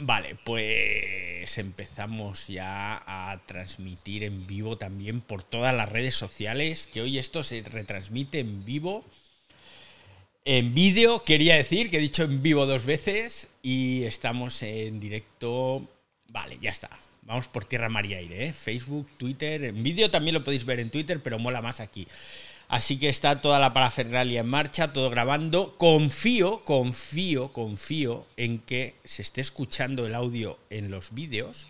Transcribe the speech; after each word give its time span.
Vale, 0.00 0.36
pues 0.44 1.58
empezamos 1.58 2.46
ya 2.46 3.02
a 3.04 3.40
transmitir 3.46 4.22
en 4.22 4.46
vivo 4.46 4.78
también 4.78 5.20
por 5.20 5.42
todas 5.42 5.74
las 5.74 5.88
redes 5.88 6.14
sociales, 6.14 6.86
que 6.86 7.00
hoy 7.00 7.18
esto 7.18 7.42
se 7.42 7.62
retransmite 7.62 8.38
en 8.38 8.64
vivo. 8.64 9.04
En 10.44 10.72
vídeo, 10.72 11.24
quería 11.24 11.56
decir, 11.56 11.90
que 11.90 11.96
he 11.96 12.00
dicho 12.00 12.22
en 12.22 12.40
vivo 12.40 12.64
dos 12.64 12.86
veces, 12.86 13.48
y 13.60 14.04
estamos 14.04 14.62
en 14.62 15.00
directo. 15.00 15.88
Vale, 16.28 16.58
ya 16.62 16.70
está. 16.70 16.90
Vamos 17.22 17.48
por 17.48 17.64
tierra, 17.64 17.88
mar 17.88 18.06
y 18.06 18.14
aire, 18.14 18.46
¿eh? 18.46 18.52
Facebook, 18.52 19.10
Twitter. 19.18 19.64
En 19.64 19.82
vídeo 19.82 20.12
también 20.12 20.34
lo 20.34 20.44
podéis 20.44 20.64
ver 20.64 20.78
en 20.78 20.90
Twitter, 20.90 21.20
pero 21.22 21.40
mola 21.40 21.60
más 21.60 21.80
aquí. 21.80 22.06
Así 22.68 22.98
que 22.98 23.08
está 23.08 23.40
toda 23.40 23.58
la 23.58 23.72
parafernalia 23.72 24.40
en 24.40 24.48
marcha, 24.48 24.92
todo 24.92 25.08
grabando. 25.08 25.76
Confío, 25.78 26.64
confío, 26.64 27.50
confío 27.52 28.26
en 28.36 28.58
que 28.58 28.94
se 29.04 29.22
esté 29.22 29.40
escuchando 29.40 30.06
el 30.06 30.14
audio 30.14 30.58
en 30.68 30.90
los 30.90 31.14
vídeos. 31.14 31.66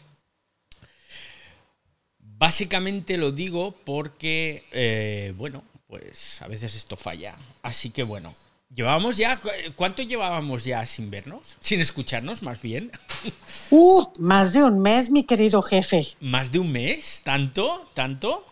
Básicamente 2.19 3.17
lo 3.17 3.31
digo 3.31 3.75
porque, 3.85 4.65
eh, 4.73 5.33
bueno, 5.37 5.63
pues 5.87 6.43
a 6.43 6.49
veces 6.49 6.75
esto 6.75 6.97
falla. 6.97 7.35
Así 7.63 7.91
que 7.91 8.03
bueno, 8.03 8.35
llevábamos 8.75 9.17
ya, 9.17 9.41
¿cuánto 9.77 10.03
llevábamos 10.03 10.65
ya 10.65 10.85
sin 10.85 11.11
vernos? 11.11 11.57
Sin 11.61 11.81
escucharnos, 11.81 12.43
más 12.43 12.61
bien. 12.61 12.91
Uh, 13.71 14.03
más 14.19 14.55
de 14.55 14.65
un 14.65 14.81
mes, 14.81 15.11
mi 15.11 15.25
querido 15.25 15.61
jefe. 15.61 16.07
¿Más 16.21 16.51
de 16.53 16.59
un 16.59 16.73
mes? 16.73 17.21
¿Tanto? 17.23 17.91
¿Tanto? 17.93 18.47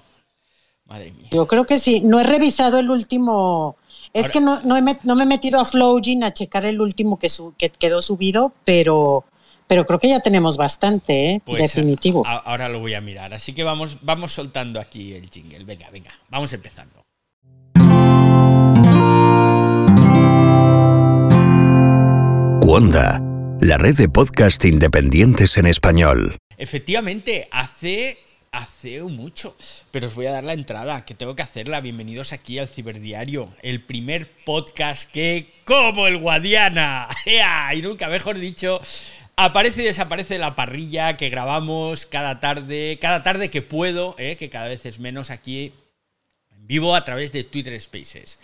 Madre 0.86 1.12
mía. 1.12 1.28
Yo 1.32 1.46
creo 1.46 1.66
que 1.66 1.78
sí. 1.78 2.00
No 2.00 2.20
he 2.20 2.24
revisado 2.24 2.78
el 2.78 2.90
último. 2.90 3.76
Es 4.12 4.30
que 4.30 4.40
no, 4.40 4.60
no, 4.62 4.80
me 4.80 5.22
he 5.22 5.26
metido 5.26 5.60
a 5.60 5.64
Flowgin 5.64 6.24
a 6.24 6.32
checar 6.32 6.64
el 6.64 6.80
último 6.80 7.18
que, 7.18 7.28
que 7.58 7.68
quedó 7.68 8.00
subido, 8.00 8.54
pero, 8.64 9.24
pero 9.66 9.84
creo 9.84 9.98
que 9.98 10.08
ya 10.08 10.20
tenemos 10.20 10.56
bastante, 10.56 11.32
¿eh? 11.32 11.42
Pues, 11.44 11.60
definitivo. 11.60 12.26
ahora 12.26 12.70
lo 12.70 12.80
voy 12.80 12.94
a 12.94 13.02
mirar. 13.02 13.34
Así 13.34 13.52
que 13.52 13.62
vamos, 13.62 13.98
vamos 14.00 14.32
soltando 14.32 14.80
aquí 14.80 15.12
el 15.12 15.28
jingle. 15.28 15.64
Venga, 15.64 15.90
venga, 15.90 16.12
vamos 16.30 16.52
empezando. 16.54 17.02
Wanda, 22.66 23.20
la 23.60 23.78
red 23.78 23.96
de 23.96 24.08
podcast 24.08 24.64
independientes 24.64 25.56
en 25.56 25.66
español. 25.66 26.36
Efectivamente, 26.58 27.48
hace 27.52 28.18
hace 28.56 29.02
mucho. 29.02 29.54
Pero 29.90 30.06
os 30.06 30.14
voy 30.14 30.26
a 30.26 30.32
dar 30.32 30.44
la 30.44 30.54
entrada, 30.54 31.04
que 31.04 31.14
tengo 31.14 31.36
que 31.36 31.42
hacerla. 31.42 31.80
Bienvenidos 31.80 32.32
aquí 32.32 32.58
al 32.58 32.68
Ciberdiario, 32.68 33.52
el 33.62 33.82
primer 33.82 34.30
podcast 34.44 35.10
que, 35.10 35.52
como 35.64 36.06
el 36.06 36.18
Guadiana, 36.18 37.08
y 37.74 37.82
nunca 37.82 38.08
mejor 38.08 38.38
dicho, 38.38 38.80
aparece 39.36 39.82
y 39.82 39.86
desaparece 39.86 40.38
la 40.38 40.56
parrilla 40.56 41.16
que 41.16 41.28
grabamos 41.28 42.06
cada 42.06 42.40
tarde, 42.40 42.98
cada 43.00 43.22
tarde 43.22 43.50
que 43.50 43.62
puedo, 43.62 44.14
¿eh? 44.18 44.36
que 44.36 44.48
cada 44.48 44.68
vez 44.68 44.86
es 44.86 44.98
menos 44.98 45.30
aquí 45.30 45.72
en 46.50 46.66
vivo 46.66 46.94
a 46.94 47.04
través 47.04 47.32
de 47.32 47.44
Twitter 47.44 47.78
Spaces 47.80 48.38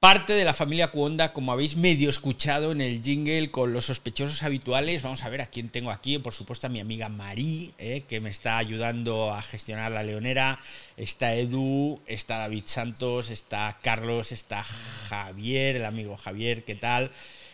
parte 0.00 0.34
de 0.34 0.44
la 0.44 0.52
familia 0.52 0.88
Cuonda, 0.88 1.32
como 1.32 1.52
habéis 1.52 1.76
medio 1.76 2.10
escuchado 2.10 2.72
en 2.72 2.82
el 2.82 3.02
jingle 3.02 3.50
con 3.50 3.72
los 3.72 3.86
sospechosos 3.86 4.42
habituales. 4.42 5.02
Vamos 5.02 5.24
a 5.24 5.30
ver 5.30 5.40
a 5.40 5.46
quién 5.46 5.70
tengo 5.70 5.90
aquí. 5.90 6.18
Por 6.18 6.34
supuesto, 6.34 6.66
a 6.66 6.70
mi 6.70 6.80
amiga 6.80 7.08
Marí, 7.08 7.72
eh, 7.78 8.02
que 8.06 8.20
me 8.20 8.28
está 8.28 8.58
ayudando 8.58 9.32
a 9.32 9.40
gestionar 9.40 9.90
la 9.92 10.02
leonera. 10.02 10.58
Está 10.96 11.34
Edu, 11.34 11.98
está 12.06 12.38
David 12.38 12.64
Santos, 12.66 13.30
está 13.30 13.78
Carlos, 13.82 14.32
está 14.32 14.64
Javier, 15.08 15.76
el 15.76 15.86
amigo 15.86 16.16
Javier, 16.16 16.64
¿qué 16.64 16.74
tal? 16.74 17.10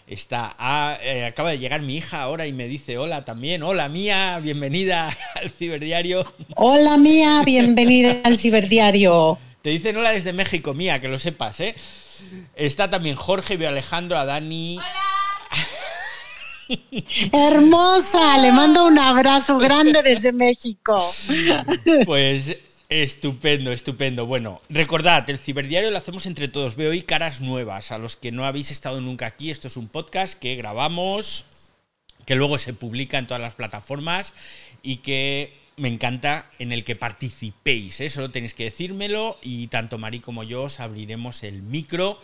Está. 0.09 0.53
Ah, 0.59 0.99
eh, 1.01 1.25
acaba 1.25 1.51
de 1.51 1.61
llegar 1.61 1.81
mi 1.81 1.97
hija 1.97 2.23
ahora 2.23 2.47
y 2.49 2.53
me 2.53 2.67
dice 2.67 2.99
hola 2.99 3.25
también. 3.25 3.63
Hola 3.63 3.89
mía, 3.89 4.41
bienvenida 4.43 5.17
al 5.37 5.49
ciberdiario. 5.49 6.31
Hola 6.57 6.99
mía, 6.99 7.43
bienvenida 7.47 8.21
al 8.25 8.37
ciberdiario. 8.37 9.39
Te 9.63 9.71
dicen 9.71 9.97
hola 9.97 10.11
desde 10.11 10.33
México, 10.33 10.75
mía, 10.75 11.01
que 11.01 11.07
lo 11.07 11.21
sepas, 11.21 11.61
¿eh? 11.61 11.77
Está 12.55 12.91
también 12.91 13.17
Jorge, 13.17 13.57
veo 13.57 13.69
Alejandro, 13.69 14.19
a 14.19 14.25
Dani. 14.25 14.79
Hermosa, 17.33 18.39
le 18.39 18.53
mando 18.53 18.87
un 18.87 18.99
abrazo 18.99 19.59
grande 19.59 20.03
desde 20.03 20.33
México. 20.33 21.03
Pues 22.07 22.57
estupendo, 22.89 23.73
estupendo. 23.73 24.27
Bueno, 24.27 24.61
recordad, 24.69 25.29
el 25.31 25.39
ciberdiario 25.39 25.91
lo 25.91 25.99
hacemos 25.99 26.27
entre 26.27 26.49
todos. 26.49 26.77
Veo 26.77 26.91
hoy 26.91 27.03
caras 27.03 27.41
nuevas. 27.41 27.91
A 27.91 27.99
los 27.99 28.17
que 28.17 28.33
no 28.33 28.45
habéis 28.45 28.71
estado 28.71 29.01
nunca 29.01 29.27
aquí, 29.27 29.51
esto 29.51 29.69
es 29.69 29.77
un 29.77 29.89
podcast 29.89 30.39
que 30.39 30.57
grabamos, 30.57 31.45
que 32.27 32.35
luego 32.37 32.59
se 32.59 32.75
publica 32.75 33.19
en 33.19 33.27
todas 33.27 33.43
las 33.43 33.55
plataformas 33.55 34.35
y 34.83 34.99
que 34.99 35.62
me 35.77 35.89
encanta 35.89 36.47
en 36.59 36.73
el 36.73 36.85
que 36.85 36.97
participéis. 36.97 38.01
¿eh? 38.01 38.11
Solo 38.11 38.31
tenéis 38.31 38.55
que 38.55 38.65
decírmelo 38.65 39.39
y 39.43 39.67
tanto 39.69 39.99
Mari 39.99 40.21
como 40.21 40.43
yo 40.43 40.65
os 40.65 40.81
abriremos 40.81 41.43
el 41.43 41.63
micro 41.63 42.19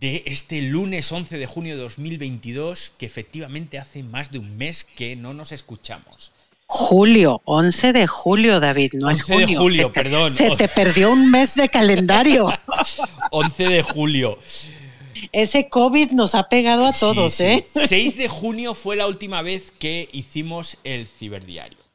de 0.00 0.22
este 0.26 0.62
lunes 0.62 1.10
11 1.10 1.38
de 1.38 1.46
junio 1.46 1.76
de 1.76 1.82
2022, 1.82 2.92
que 2.98 3.06
efectivamente 3.06 3.78
hace 3.78 4.02
más 4.02 4.30
de 4.30 4.38
un 4.38 4.56
mes 4.56 4.84
que 4.84 5.16
no 5.16 5.34
nos 5.34 5.52
escuchamos. 5.52 6.32
Julio, 6.66 7.40
11 7.46 7.94
de 7.94 8.06
julio, 8.06 8.60
David, 8.60 8.92
no 8.94 9.08
es 9.10 9.22
junio. 9.22 9.46
de 9.46 9.56
julio, 9.56 9.92
perdón. 9.92 10.36
Se 10.36 10.54
te 10.54 10.68
perdió 10.68 11.10
un 11.10 11.30
mes 11.30 11.54
de 11.54 11.70
calendario. 11.70 12.48
11 13.30 13.64
de 13.64 13.82
julio. 13.82 14.38
Ese 15.32 15.70
COVID 15.70 16.10
nos 16.12 16.34
ha 16.34 16.50
pegado 16.50 16.84
a 16.84 16.92
todos, 16.92 17.40
¿eh? 17.40 17.66
6 17.74 18.18
de 18.18 18.28
junio 18.28 18.74
fue 18.74 18.96
la 18.96 19.06
última 19.06 19.40
vez 19.40 19.72
que 19.78 20.10
hicimos 20.12 20.76
el 20.84 21.08
ciberdiario. 21.08 21.87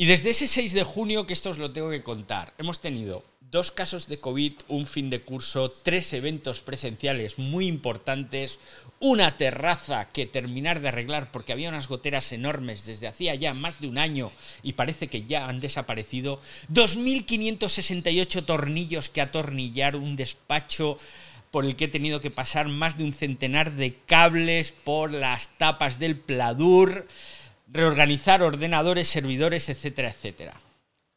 Y 0.00 0.06
desde 0.06 0.30
ese 0.30 0.46
6 0.46 0.74
de 0.74 0.84
junio, 0.84 1.26
que 1.26 1.32
esto 1.32 1.50
os 1.50 1.58
lo 1.58 1.72
tengo 1.72 1.90
que 1.90 2.04
contar, 2.04 2.54
hemos 2.56 2.78
tenido 2.78 3.24
dos 3.40 3.72
casos 3.72 4.06
de 4.06 4.20
COVID, 4.20 4.52
un 4.68 4.86
fin 4.86 5.10
de 5.10 5.20
curso, 5.20 5.70
tres 5.70 6.12
eventos 6.12 6.60
presenciales 6.60 7.36
muy 7.40 7.66
importantes, 7.66 8.60
una 9.00 9.36
terraza 9.36 10.08
que 10.10 10.24
terminar 10.24 10.80
de 10.80 10.86
arreglar 10.86 11.32
porque 11.32 11.52
había 11.52 11.68
unas 11.68 11.88
goteras 11.88 12.30
enormes 12.30 12.86
desde 12.86 13.08
hacía 13.08 13.34
ya 13.34 13.54
más 13.54 13.80
de 13.80 13.88
un 13.88 13.98
año 13.98 14.30
y 14.62 14.74
parece 14.74 15.08
que 15.08 15.24
ya 15.24 15.48
han 15.48 15.58
desaparecido, 15.58 16.40
2.568 16.72 18.44
tornillos 18.44 19.08
que 19.08 19.20
atornillar, 19.20 19.96
un 19.96 20.14
despacho 20.14 20.96
por 21.50 21.64
el 21.64 21.74
que 21.74 21.86
he 21.86 21.88
tenido 21.88 22.20
que 22.20 22.30
pasar 22.30 22.68
más 22.68 22.98
de 22.98 23.02
un 23.02 23.12
centenar 23.12 23.72
de 23.72 23.96
cables 24.06 24.70
por 24.70 25.12
las 25.12 25.58
tapas 25.58 25.98
del 25.98 26.16
pladur, 26.16 27.04
reorganizar 27.68 28.42
ordenadores, 28.42 29.08
servidores, 29.08 29.68
etcétera, 29.68 30.10
etcétera. 30.10 30.60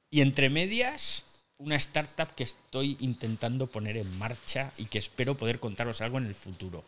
Y 0.09 0.21
entre 0.21 0.49
medias, 0.49 1.23
una 1.57 1.75
startup 1.75 2.33
que 2.35 2.43
estoy 2.43 2.97
intentando 2.99 3.67
poner 3.67 3.97
en 3.97 4.17
marcha 4.17 4.71
y 4.77 4.85
que 4.85 4.99
espero 4.99 5.35
poder 5.35 5.59
contaros 5.59 6.01
algo 6.01 6.17
en 6.17 6.25
el 6.25 6.35
futuro. 6.35 6.83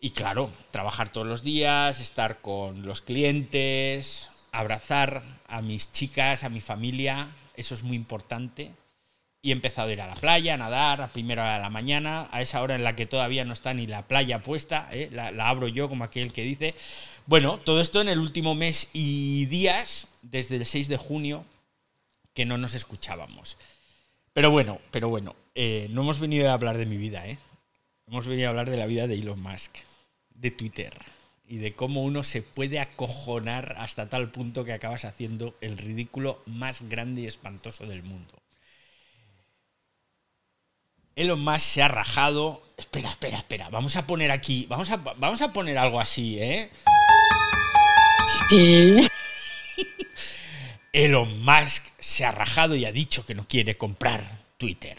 Y 0.00 0.10
claro, 0.10 0.52
trabajar 0.70 1.10
todos 1.10 1.26
los 1.26 1.42
días, 1.42 2.00
estar 2.00 2.40
con 2.40 2.84
los 2.84 3.00
clientes, 3.00 4.28
abrazar 4.52 5.22
a 5.48 5.62
mis 5.62 5.92
chicas, 5.92 6.44
a 6.44 6.48
mi 6.48 6.60
familia, 6.60 7.28
eso 7.54 7.74
es 7.74 7.82
muy 7.82 7.96
importante. 7.96 8.72
Y 9.44 9.50
he 9.50 9.52
empezado 9.52 9.90
a 9.90 9.92
ir 9.92 10.00
a 10.00 10.06
la 10.06 10.14
playa, 10.14 10.54
a 10.54 10.56
nadar, 10.56 11.02
a 11.02 11.12
primera 11.12 11.42
hora 11.42 11.54
de 11.56 11.60
la 11.60 11.68
mañana, 11.68 12.30
a 12.32 12.40
esa 12.40 12.62
hora 12.62 12.76
en 12.76 12.82
la 12.82 12.96
que 12.96 13.04
todavía 13.04 13.44
no 13.44 13.52
está 13.52 13.74
ni 13.74 13.86
la 13.86 14.08
playa 14.08 14.40
puesta, 14.40 14.88
¿eh? 14.90 15.10
la, 15.12 15.28
abro 15.50 15.68
yo 15.68 15.90
como 15.90 16.02
aquel 16.02 16.32
que 16.32 16.40
dice, 16.40 16.74
bueno, 17.26 17.58
todo 17.58 17.82
esto 17.82 18.00
en 18.00 18.08
el 18.08 18.20
último 18.20 18.54
mes 18.54 18.88
y 18.94 19.44
días, 19.44 20.08
desde 20.22 20.56
el 20.56 20.64
6 20.64 20.88
de 20.88 20.96
junio, 20.96 21.44
que 22.32 22.46
no 22.46 22.56
nos 22.56 22.72
escuchábamos. 22.72 23.58
Pero 24.32 24.50
bueno, 24.50 24.80
pero 24.90 25.10
bueno, 25.10 25.36
eh, 25.54 25.88
no 25.90 26.00
hemos 26.00 26.20
venido 26.20 26.48
a 26.48 26.54
hablar 26.54 26.78
de 26.78 26.86
mi 26.86 26.96
vida, 26.96 27.28
¿eh? 27.28 27.36
Hemos 28.06 28.26
venido 28.26 28.48
a 28.48 28.50
hablar 28.50 28.70
de 28.70 28.78
la 28.78 28.86
vida 28.86 29.06
de 29.06 29.16
Elon 29.16 29.42
Musk, 29.42 29.76
de 30.30 30.52
Twitter, 30.52 30.94
y 31.46 31.58
de 31.58 31.74
cómo 31.74 32.02
uno 32.02 32.22
se 32.22 32.40
puede 32.40 32.80
acojonar 32.80 33.76
hasta 33.78 34.08
tal 34.08 34.30
punto 34.30 34.64
que 34.64 34.72
acabas 34.72 35.04
haciendo 35.04 35.54
el 35.60 35.76
ridículo 35.76 36.42
más 36.46 36.80
grande 36.88 37.20
y 37.20 37.26
espantoso 37.26 37.86
del 37.86 38.02
mundo. 38.02 38.43
Elon 41.16 41.40
Musk 41.40 41.60
se 41.60 41.82
ha 41.82 41.88
rajado. 41.88 42.62
Espera, 42.76 43.08
espera, 43.08 43.38
espera. 43.38 43.68
Vamos 43.70 43.96
a 43.96 44.06
poner 44.06 44.30
aquí. 44.30 44.66
Vamos 44.68 44.90
a, 44.90 44.96
vamos 44.96 45.42
a 45.42 45.52
poner 45.52 45.78
algo 45.78 46.00
así, 46.00 46.38
¿eh? 46.40 46.70
Elon 50.92 51.44
Musk 51.44 51.84
se 51.98 52.24
ha 52.24 52.32
rajado 52.32 52.74
y 52.74 52.84
ha 52.84 52.92
dicho 52.92 53.24
que 53.24 53.34
no 53.34 53.46
quiere 53.46 53.76
comprar 53.76 54.22
Twitter. 54.58 54.98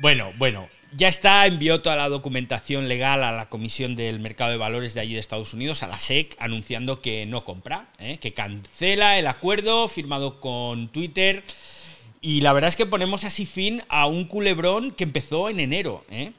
Bueno, 0.00 0.32
bueno, 0.38 0.68
ya 0.92 1.08
está, 1.08 1.46
envió 1.46 1.82
toda 1.82 1.94
la 1.94 2.08
documentación 2.08 2.88
legal 2.88 3.22
a 3.22 3.32
la 3.32 3.48
Comisión 3.48 3.94
del 3.96 4.18
Mercado 4.18 4.50
de 4.50 4.56
Valores 4.56 4.94
de 4.94 5.00
allí 5.00 5.14
de 5.14 5.20
Estados 5.20 5.52
Unidos, 5.52 5.82
a 5.82 5.86
la 5.86 5.98
SEC, 5.98 6.34
anunciando 6.40 7.02
que 7.02 7.26
no 7.26 7.44
compra, 7.44 7.88
¿eh? 7.98 8.18
que 8.18 8.32
cancela 8.32 9.18
el 9.18 9.26
acuerdo 9.26 9.88
firmado 9.88 10.40
con 10.40 10.88
Twitter. 10.88 11.44
Y 12.20 12.42
la 12.42 12.52
verdad 12.52 12.68
es 12.68 12.76
que 12.76 12.86
ponemos 12.86 13.24
así 13.24 13.46
fin 13.46 13.82
a 13.88 14.06
un 14.06 14.24
culebrón 14.26 14.90
que 14.90 15.04
empezó 15.04 15.48
en 15.48 15.58
enero. 15.58 16.04
¿eh? 16.10 16.32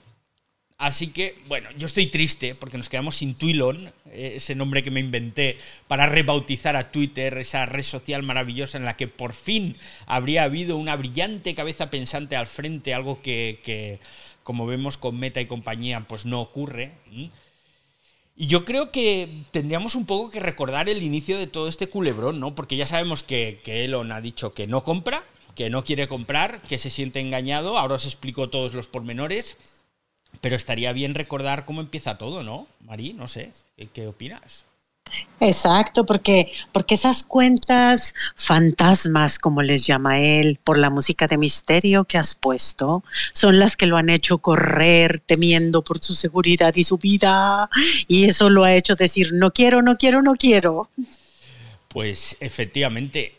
Así 0.77 1.07
que, 1.07 1.35
bueno, 1.47 1.69
yo 1.77 1.87
estoy 1.87 2.07
triste 2.07 2.53
porque 2.53 2.77
nos 2.77 2.89
quedamos 2.89 3.15
sin 3.15 3.33
Twilon, 3.33 3.91
eh, 4.11 4.33
ese 4.35 4.53
nombre 4.53 4.83
que 4.83 4.91
me 4.91 4.99
inventé 4.99 5.57
para 5.87 6.05
rebautizar 6.05 6.75
a 6.75 6.91
Twitter, 6.91 7.37
esa 7.37 7.65
red 7.65 7.83
social 7.83 8.21
maravillosa 8.21 8.77
en 8.77 8.85
la 8.85 8.95
que 8.95 9.07
por 9.07 9.33
fin 9.33 9.75
habría 10.05 10.43
habido 10.43 10.77
una 10.77 10.95
brillante 10.95 11.55
cabeza 11.55 11.89
pensante 11.89 12.35
al 12.35 12.47
frente, 12.47 12.93
algo 12.93 13.21
que, 13.21 13.99
como 14.43 14.67
vemos 14.67 14.97
con 14.97 15.19
Meta 15.19 15.41
y 15.41 15.47
compañía, 15.47 16.05
pues 16.07 16.25
no 16.25 16.41
ocurre. 16.41 16.91
Y 18.35 18.47
yo 18.47 18.65
creo 18.65 18.91
que 18.91 19.27
tendríamos 19.51 19.95
un 19.95 20.05
poco 20.05 20.31
que 20.31 20.39
recordar 20.39 20.89
el 20.89 21.03
inicio 21.03 21.37
de 21.37 21.47
todo 21.47 21.67
este 21.67 21.89
culebrón, 21.89 22.39
¿no? 22.39 22.55
Porque 22.55 22.75
ya 22.75 22.87
sabemos 22.87 23.21
que, 23.21 23.61
que 23.63 23.85
Elon 23.85 24.11
ha 24.11 24.21
dicho 24.21 24.53
que 24.55 24.65
no 24.65 24.83
compra, 24.83 25.23
que 25.55 25.69
no 25.69 25.83
quiere 25.83 26.07
comprar, 26.07 26.61
que 26.61 26.79
se 26.79 26.89
siente 26.89 27.19
engañado. 27.19 27.77
Ahora 27.77 27.95
os 27.95 28.05
explico 28.05 28.49
todos 28.49 28.73
los 28.73 28.87
pormenores. 28.87 29.57
Pero 30.39 30.55
estaría 30.55 30.93
bien 30.93 31.13
recordar 31.13 31.65
cómo 31.65 31.81
empieza 31.81 32.17
todo, 32.17 32.43
¿no? 32.43 32.67
Marí, 32.85 33.13
no 33.13 33.27
sé, 33.27 33.51
¿qué, 33.93 34.07
opinas? 34.07 34.65
Exacto, 35.41 36.05
porque, 36.05 36.51
porque 36.71 36.95
esas 36.95 37.23
cuentas 37.23 38.13
fantasmas, 38.35 39.39
como 39.39 39.61
les 39.61 39.85
llama 39.85 40.19
él, 40.19 40.57
por 40.63 40.77
la 40.77 40.89
música 40.89 41.27
de 41.27 41.37
misterio 41.37 42.05
que 42.05 42.17
has 42.17 42.33
puesto, 42.33 43.03
son 43.33 43.59
las 43.59 43.75
que 43.75 43.87
lo 43.87 43.97
han 43.97 44.09
hecho 44.09 44.37
correr 44.37 45.19
temiendo 45.19 45.83
por 45.83 45.99
su 45.99 46.15
seguridad 46.15 46.73
y 46.75 46.85
su 46.85 46.97
vida. 46.97 47.69
Y 48.07 48.25
eso 48.25 48.49
lo 48.49 48.63
ha 48.63 48.73
hecho 48.73 48.95
decir, 48.95 49.33
no 49.33 49.51
quiero, 49.51 49.81
no 49.81 49.97
quiero, 49.97 50.21
no 50.21 50.35
quiero. 50.35 50.89
Pues 51.89 52.37
efectivamente, 52.39 53.35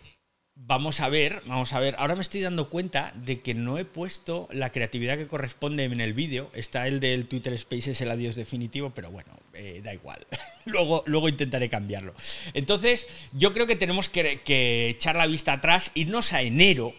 Vamos 0.72 1.00
a 1.00 1.10
ver, 1.10 1.42
vamos 1.44 1.74
a 1.74 1.80
ver. 1.80 1.96
Ahora 1.98 2.14
me 2.14 2.22
estoy 2.22 2.40
dando 2.40 2.70
cuenta 2.70 3.12
de 3.14 3.42
que 3.42 3.52
no 3.52 3.76
he 3.76 3.84
puesto 3.84 4.48
la 4.52 4.70
creatividad 4.70 5.18
que 5.18 5.26
corresponde 5.26 5.84
en 5.84 6.00
el 6.00 6.14
vídeo. 6.14 6.50
Está 6.54 6.88
el 6.88 6.98
del 6.98 7.26
Twitter 7.26 7.58
Spaces, 7.58 8.00
el 8.00 8.10
adiós 8.10 8.36
definitivo, 8.36 8.88
pero 8.88 9.10
bueno, 9.10 9.38
eh, 9.52 9.82
da 9.84 9.92
igual. 9.92 10.26
luego, 10.64 11.02
luego 11.04 11.28
intentaré 11.28 11.68
cambiarlo. 11.68 12.14
Entonces, 12.54 13.06
yo 13.34 13.52
creo 13.52 13.66
que 13.66 13.76
tenemos 13.76 14.08
que, 14.08 14.40
que 14.40 14.88
echar 14.88 15.14
la 15.14 15.26
vista 15.26 15.52
atrás, 15.52 15.90
irnos 15.92 16.32
a 16.32 16.40
enero, 16.40 16.94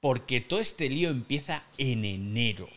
porque 0.00 0.42
todo 0.42 0.60
este 0.60 0.90
lío 0.90 1.08
empieza 1.08 1.64
en 1.78 2.04
enero. 2.04 2.68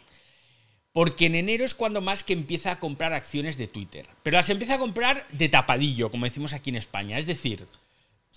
Porque 0.94 1.26
en 1.26 1.36
enero 1.36 1.66
es 1.66 1.74
cuando 1.74 2.00
más 2.00 2.24
que 2.24 2.32
empieza 2.32 2.72
a 2.72 2.80
comprar 2.80 3.12
acciones 3.12 3.58
de 3.58 3.68
Twitter. 3.68 4.08
Pero 4.24 4.38
las 4.38 4.50
empieza 4.50 4.76
a 4.76 4.80
comprar 4.80 5.28
de 5.28 5.50
tapadillo, 5.50 6.10
como 6.10 6.24
decimos 6.24 6.54
aquí 6.54 6.70
en 6.70 6.78
España. 6.78 7.20
Es 7.20 7.26
decir, 7.26 7.68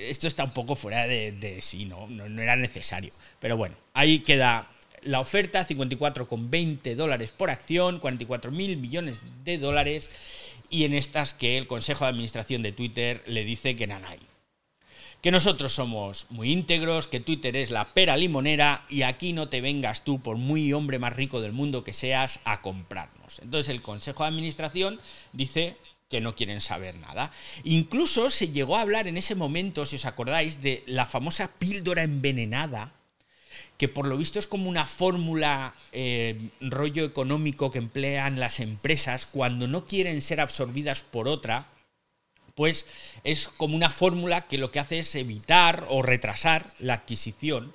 esto 0.09 0.27
está 0.27 0.44
un 0.44 0.55
poco 0.55 0.75
fuera 0.75 1.06
de, 1.06 1.59
sí, 1.61 1.85
¿no? 1.85 2.06
¿no? 2.09 2.31
¿no? 2.31 2.41
era 2.41 2.56
necesario. 2.56 3.12
Pero 3.41 3.59
bueno, 3.59 3.77
ahí 3.93 4.21
queda 4.21 4.67
la 5.03 5.21
oferta, 5.21 5.69
54,20 5.69 6.94
dólares 6.94 7.33
por 7.33 7.50
acción, 7.50 7.99
44 7.99 8.50
mil 8.50 8.79
millones 8.79 9.21
de 9.44 9.59
dólares 9.59 10.11
y 10.72 10.84
en 10.84 10.94
estas 10.94 11.34
que 11.34 11.58
el 11.58 11.66
Consejo 11.66 12.04
de 12.04 12.10
Administración 12.10 12.62
de 12.62 12.72
Twitter 12.72 13.22
le 13.26 13.44
dice 13.44 13.76
que 13.76 13.86
nanay. 13.86 14.19
Que 15.20 15.30
nosotros 15.30 15.72
somos 15.72 16.26
muy 16.30 16.50
íntegros, 16.50 17.06
que 17.06 17.20
Twitter 17.20 17.54
es 17.56 17.70
la 17.70 17.92
pera 17.92 18.16
limonera 18.16 18.84
y 18.88 19.02
aquí 19.02 19.34
no 19.34 19.50
te 19.50 19.60
vengas 19.60 20.02
tú, 20.02 20.20
por 20.20 20.38
muy 20.38 20.72
hombre 20.72 20.98
más 20.98 21.12
rico 21.12 21.42
del 21.42 21.52
mundo 21.52 21.84
que 21.84 21.92
seas, 21.92 22.40
a 22.44 22.62
comprarnos. 22.62 23.38
Entonces 23.42 23.69
el 23.69 23.82
Consejo 23.82 24.24
de 24.24 24.30
Administración 24.30 24.98
dice 25.34 25.76
que 26.08 26.22
no 26.22 26.34
quieren 26.34 26.62
saber 26.62 26.96
nada. 26.96 27.30
Incluso 27.64 28.30
se 28.30 28.48
llegó 28.48 28.78
a 28.78 28.80
hablar 28.80 29.06
en 29.06 29.19
ese 29.19 29.34
momento, 29.34 29.84
si 29.84 29.96
os 29.96 30.06
acordáis, 30.06 30.62
de 30.62 30.82
la 30.86 31.04
famosa 31.04 31.52
píldora 31.58 32.02
envenenada 32.02 32.94
que 33.82 33.88
por 33.88 34.06
lo 34.06 34.17
visto 34.17 34.38
es 34.38 34.46
como 34.46 34.70
una 34.70 34.87
fórmula 34.87 35.75
eh, 35.90 36.50
rollo 36.61 37.05
económico 37.05 37.73
que 37.73 37.79
emplean 37.79 38.38
las 38.38 38.61
empresas 38.61 39.26
cuando 39.26 39.67
no 39.67 39.87
quieren 39.87 40.23
ser 40.23 40.40
absorbidas 40.40 41.02
por 41.02 41.26
otra, 41.26 41.67
pues 42.55 42.87
es 43.25 43.49
como 43.49 43.75
una 43.75 43.90
fórmula 43.90 44.43
que 44.43 44.56
lo 44.56 44.70
que 44.70 44.79
hace 44.79 45.00
es 45.00 45.12
evitar 45.17 45.84
o 45.88 46.00
retrasar 46.00 46.64
la 46.79 46.94
adquisición. 46.94 47.73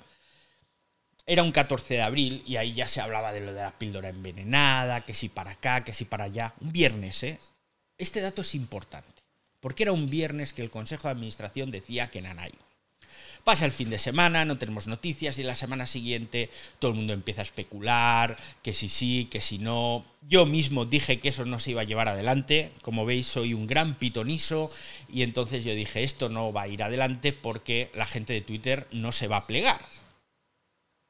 Era 1.26 1.42
un 1.42 1.52
14 1.52 1.92
de 1.92 2.00
abril 2.00 2.42
y 2.46 2.56
ahí 2.56 2.72
ya 2.72 2.88
se 2.88 3.02
hablaba 3.02 3.34
de 3.34 3.42
lo 3.42 3.52
de 3.52 3.60
la 3.60 3.76
píldora 3.76 4.08
envenenada, 4.08 5.02
que 5.02 5.12
si 5.12 5.28
para 5.28 5.50
acá, 5.50 5.84
que 5.84 5.92
si 5.92 6.06
para 6.06 6.24
allá. 6.24 6.54
Un 6.62 6.72
viernes, 6.72 7.22
¿eh? 7.22 7.38
Este 7.98 8.22
dato 8.22 8.40
es 8.40 8.54
importante, 8.54 9.22
porque 9.60 9.82
era 9.82 9.92
un 9.92 10.08
viernes 10.08 10.54
que 10.54 10.62
el 10.62 10.70
Consejo 10.70 11.08
de 11.08 11.12
Administración 11.12 11.70
decía 11.70 12.10
que 12.10 12.22
Nanay. 12.22 12.52
Pasa 13.48 13.64
el 13.64 13.72
fin 13.72 13.88
de 13.88 13.98
semana, 13.98 14.44
no 14.44 14.58
tenemos 14.58 14.88
noticias 14.88 15.38
y 15.38 15.42
la 15.42 15.54
semana 15.54 15.86
siguiente 15.86 16.50
todo 16.78 16.90
el 16.90 16.98
mundo 16.98 17.14
empieza 17.14 17.40
a 17.40 17.44
especular, 17.44 18.36
que 18.62 18.74
si 18.74 18.90
sí, 18.90 19.26
que 19.30 19.40
si 19.40 19.56
no. 19.56 20.04
Yo 20.20 20.44
mismo 20.44 20.84
dije 20.84 21.18
que 21.18 21.30
eso 21.30 21.46
no 21.46 21.58
se 21.58 21.70
iba 21.70 21.80
a 21.80 21.84
llevar 21.84 22.08
adelante, 22.08 22.72
como 22.82 23.06
veis 23.06 23.26
soy 23.26 23.54
un 23.54 23.66
gran 23.66 23.94
pitoniso 23.94 24.70
y 25.10 25.22
entonces 25.22 25.64
yo 25.64 25.72
dije 25.72 26.04
esto 26.04 26.28
no 26.28 26.52
va 26.52 26.64
a 26.64 26.68
ir 26.68 26.82
adelante 26.82 27.32
porque 27.32 27.90
la 27.94 28.04
gente 28.04 28.34
de 28.34 28.42
Twitter 28.42 28.86
no 28.92 29.12
se 29.12 29.28
va 29.28 29.38
a 29.38 29.46
plegar. 29.46 29.80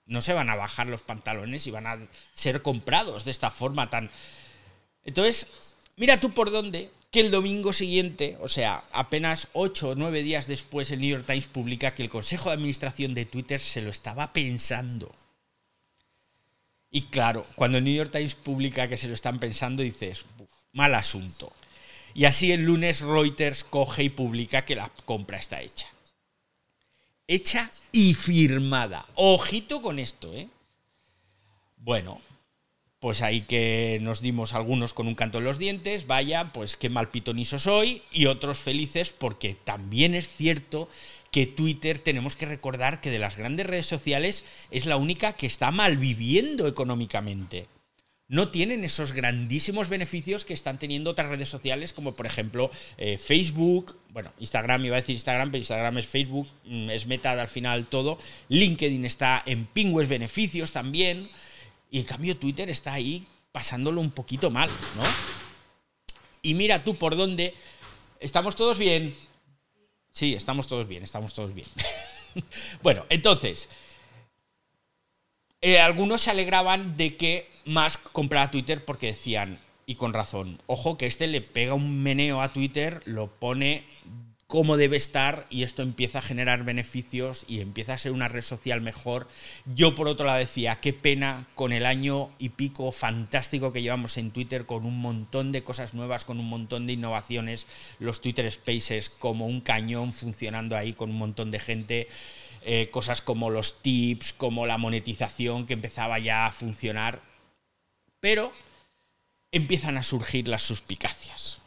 No 0.06 0.22
se 0.22 0.32
van 0.32 0.48
a 0.48 0.54
bajar 0.54 0.86
los 0.86 1.02
pantalones 1.02 1.66
y 1.66 1.72
van 1.72 1.88
a 1.88 1.98
ser 2.34 2.62
comprados 2.62 3.24
de 3.24 3.32
esta 3.32 3.50
forma 3.50 3.90
tan... 3.90 4.12
Entonces, 5.02 5.48
mira 5.96 6.20
tú 6.20 6.30
por 6.30 6.52
dónde 6.52 6.92
que 7.10 7.20
el 7.20 7.30
domingo 7.30 7.72
siguiente, 7.72 8.36
o 8.40 8.48
sea, 8.48 8.82
apenas 8.92 9.48
8 9.54 9.90
o 9.90 9.94
9 9.94 10.22
días 10.22 10.46
después, 10.46 10.90
el 10.90 11.00
New 11.00 11.10
York 11.10 11.26
Times 11.26 11.46
publica 11.46 11.94
que 11.94 12.02
el 12.02 12.10
Consejo 12.10 12.50
de 12.50 12.56
Administración 12.56 13.14
de 13.14 13.24
Twitter 13.24 13.58
se 13.58 13.80
lo 13.80 13.90
estaba 13.90 14.32
pensando. 14.32 15.14
Y 16.90 17.02
claro, 17.02 17.46
cuando 17.54 17.78
el 17.78 17.84
New 17.84 17.94
York 17.94 18.12
Times 18.12 18.34
publica 18.34 18.88
que 18.88 18.96
se 18.96 19.08
lo 19.08 19.14
están 19.14 19.38
pensando, 19.38 19.82
dices, 19.82 20.26
mal 20.72 20.94
asunto. 20.94 21.52
Y 22.14 22.24
así 22.24 22.52
el 22.52 22.64
lunes 22.64 23.00
Reuters 23.00 23.64
coge 23.64 24.04
y 24.04 24.08
publica 24.10 24.64
que 24.64 24.76
la 24.76 24.90
compra 25.04 25.38
está 25.38 25.62
hecha. 25.62 25.88
Hecha 27.26 27.70
y 27.92 28.14
firmada. 28.14 29.06
Ojito 29.14 29.82
con 29.82 29.98
esto, 29.98 30.32
¿eh? 30.34 30.48
Bueno, 31.76 32.20
pues 33.00 33.22
ahí 33.22 33.42
que 33.42 33.98
nos 34.02 34.20
dimos 34.20 34.54
algunos 34.54 34.92
con 34.92 35.06
un 35.06 35.14
canto 35.14 35.38
en 35.38 35.44
los 35.44 35.58
dientes, 35.58 36.06
vaya, 36.06 36.52
pues 36.52 36.76
qué 36.76 36.88
mal 36.88 37.10
pitoniso 37.10 37.58
soy, 37.58 38.02
y 38.10 38.26
otros 38.26 38.58
felices 38.58 39.12
porque 39.16 39.56
también 39.64 40.14
es 40.14 40.28
cierto 40.28 40.88
que 41.30 41.46
Twitter 41.46 41.98
tenemos 41.98 42.36
que 42.36 42.46
recordar 42.46 43.00
que 43.00 43.10
de 43.10 43.18
las 43.18 43.36
grandes 43.36 43.66
redes 43.66 43.86
sociales 43.86 44.44
es 44.70 44.86
la 44.86 44.96
única 44.96 45.34
que 45.34 45.46
está 45.46 45.70
mal 45.70 45.98
viviendo 45.98 46.66
económicamente. 46.66 47.66
No 48.30 48.50
tienen 48.50 48.84
esos 48.84 49.12
grandísimos 49.12 49.88
beneficios 49.88 50.44
que 50.44 50.52
están 50.52 50.78
teniendo 50.78 51.10
otras 51.10 51.30
redes 51.30 51.48
sociales, 51.48 51.94
como 51.94 52.12
por 52.12 52.26
ejemplo 52.26 52.70
eh, 52.98 53.16
Facebook, 53.16 53.96
bueno, 54.10 54.32
Instagram 54.38 54.84
iba 54.84 54.96
a 54.96 55.00
decir 55.00 55.14
Instagram, 55.14 55.50
pero 55.50 55.60
Instagram 55.60 55.96
es 55.96 56.06
Facebook, 56.06 56.46
mm, 56.64 56.90
es 56.90 57.06
meta 57.06 57.32
al 57.32 57.48
final 57.48 57.86
todo. 57.86 58.18
LinkedIn 58.50 59.06
está 59.06 59.42
en 59.46 59.64
pingües 59.64 60.08
beneficios 60.08 60.72
también. 60.72 61.26
Y 61.90 62.00
en 62.00 62.04
cambio 62.04 62.36
Twitter 62.36 62.70
está 62.70 62.92
ahí 62.92 63.26
pasándolo 63.52 64.00
un 64.00 64.10
poquito 64.10 64.50
mal, 64.50 64.70
¿no? 64.96 65.04
Y 66.42 66.54
mira 66.54 66.84
tú 66.84 66.94
por 66.94 67.16
dónde 67.16 67.54
¿Estamos 68.20 68.56
todos 68.56 68.78
bien? 68.78 69.16
Sí, 70.10 70.34
estamos 70.34 70.66
todos 70.66 70.88
bien, 70.88 71.04
estamos 71.04 71.34
todos 71.34 71.54
bien. 71.54 71.68
bueno, 72.82 73.04
entonces, 73.10 73.68
eh, 75.60 75.78
algunos 75.78 76.22
se 76.22 76.30
alegraban 76.30 76.96
de 76.96 77.16
que 77.16 77.48
Musk 77.64 78.10
comprara 78.10 78.50
Twitter 78.50 78.84
porque 78.84 79.08
decían, 79.08 79.60
y 79.86 79.94
con 79.94 80.12
razón, 80.12 80.60
ojo 80.66 80.98
que 80.98 81.06
este 81.06 81.28
le 81.28 81.40
pega 81.40 81.74
un 81.74 82.02
meneo 82.02 82.42
a 82.42 82.52
Twitter, 82.52 83.02
lo 83.04 83.28
pone 83.28 83.84
como 84.48 84.78
debe 84.78 84.96
estar 84.96 85.46
y 85.50 85.62
esto 85.62 85.82
empieza 85.82 86.20
a 86.20 86.22
generar 86.22 86.64
beneficios 86.64 87.44
y 87.48 87.60
empieza 87.60 87.92
a 87.92 87.98
ser 87.98 88.12
una 88.12 88.28
red 88.28 88.40
social 88.40 88.80
mejor. 88.80 89.28
Yo 89.66 89.94
por 89.94 90.08
otro 90.08 90.24
lado 90.24 90.38
decía, 90.38 90.78
qué 90.80 90.94
pena 90.94 91.46
con 91.54 91.70
el 91.70 91.84
año 91.84 92.30
y 92.38 92.48
pico 92.48 92.90
fantástico 92.90 93.74
que 93.74 93.82
llevamos 93.82 94.16
en 94.16 94.30
Twitter, 94.30 94.64
con 94.64 94.86
un 94.86 94.98
montón 95.02 95.52
de 95.52 95.62
cosas 95.62 95.92
nuevas, 95.92 96.24
con 96.24 96.40
un 96.40 96.48
montón 96.48 96.86
de 96.86 96.94
innovaciones, 96.94 97.66
los 97.98 98.22
Twitter 98.22 98.50
Spaces 98.50 99.10
como 99.10 99.46
un 99.46 99.60
cañón 99.60 100.14
funcionando 100.14 100.78
ahí 100.78 100.94
con 100.94 101.10
un 101.10 101.18
montón 101.18 101.50
de 101.50 101.60
gente. 101.60 102.08
Eh, 102.62 102.88
cosas 102.90 103.20
como 103.20 103.50
los 103.50 103.82
tips, 103.82 104.32
como 104.32 104.66
la 104.66 104.78
monetización 104.78 105.66
que 105.66 105.74
empezaba 105.74 106.18
ya 106.18 106.46
a 106.46 106.52
funcionar, 106.52 107.20
pero 108.18 108.52
empiezan 109.52 109.98
a 109.98 110.02
surgir 110.02 110.48
las 110.48 110.62
suspicacias 110.62 111.60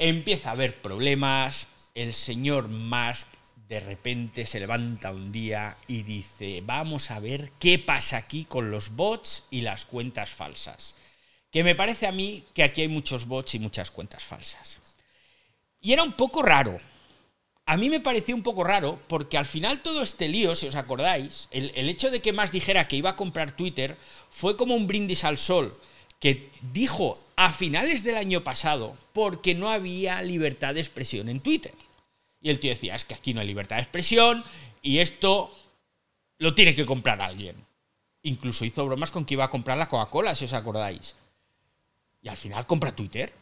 Empieza 0.00 0.50
a 0.50 0.52
haber 0.52 0.76
problemas, 0.76 1.66
el 1.96 2.14
señor 2.14 2.68
Musk 2.68 3.26
de 3.68 3.80
repente 3.80 4.46
se 4.46 4.60
levanta 4.60 5.10
un 5.10 5.32
día 5.32 5.76
y 5.88 6.04
dice, 6.04 6.62
vamos 6.64 7.10
a 7.10 7.18
ver 7.18 7.50
qué 7.58 7.80
pasa 7.80 8.16
aquí 8.16 8.44
con 8.44 8.70
los 8.70 8.94
bots 8.94 9.44
y 9.50 9.62
las 9.62 9.84
cuentas 9.84 10.30
falsas. 10.30 10.94
Que 11.50 11.64
me 11.64 11.74
parece 11.74 12.06
a 12.06 12.12
mí 12.12 12.44
que 12.54 12.62
aquí 12.62 12.82
hay 12.82 12.88
muchos 12.88 13.26
bots 13.26 13.56
y 13.56 13.58
muchas 13.58 13.90
cuentas 13.90 14.22
falsas. 14.22 14.78
Y 15.80 15.92
era 15.92 16.04
un 16.04 16.12
poco 16.12 16.42
raro. 16.42 16.78
A 17.66 17.76
mí 17.76 17.90
me 17.90 18.00
pareció 18.00 18.36
un 18.36 18.44
poco 18.44 18.62
raro 18.62 19.00
porque 19.08 19.36
al 19.36 19.46
final 19.46 19.82
todo 19.82 20.02
este 20.02 20.28
lío, 20.28 20.54
si 20.54 20.68
os 20.68 20.76
acordáis, 20.76 21.48
el, 21.50 21.72
el 21.74 21.88
hecho 21.88 22.12
de 22.12 22.22
que 22.22 22.32
Musk 22.32 22.52
dijera 22.52 22.86
que 22.86 22.96
iba 22.96 23.10
a 23.10 23.16
comprar 23.16 23.50
Twitter 23.50 23.96
fue 24.30 24.56
como 24.56 24.76
un 24.76 24.86
brindis 24.86 25.24
al 25.24 25.38
sol 25.38 25.76
que 26.18 26.50
dijo 26.72 27.18
a 27.36 27.52
finales 27.52 28.02
del 28.02 28.16
año 28.16 28.42
pasado 28.42 28.96
porque 29.12 29.54
no 29.54 29.68
había 29.68 30.22
libertad 30.22 30.74
de 30.74 30.80
expresión 30.80 31.28
en 31.28 31.40
Twitter. 31.40 31.72
Y 32.40 32.50
el 32.50 32.60
tío 32.60 32.70
decía, 32.70 32.94
es 32.94 33.04
que 33.04 33.14
aquí 33.14 33.34
no 33.34 33.40
hay 33.40 33.46
libertad 33.46 33.76
de 33.76 33.82
expresión 33.82 34.44
y 34.82 34.98
esto 34.98 35.56
lo 36.38 36.54
tiene 36.54 36.74
que 36.74 36.86
comprar 36.86 37.20
alguien. 37.20 37.56
Incluso 38.22 38.64
hizo 38.64 38.84
bromas 38.86 39.10
con 39.10 39.24
que 39.24 39.34
iba 39.34 39.44
a 39.44 39.50
comprar 39.50 39.78
la 39.78 39.88
Coca-Cola, 39.88 40.34
si 40.34 40.44
os 40.44 40.52
acordáis. 40.52 41.14
Y 42.22 42.28
al 42.28 42.36
final 42.36 42.66
compra 42.66 42.94
Twitter. 42.94 43.32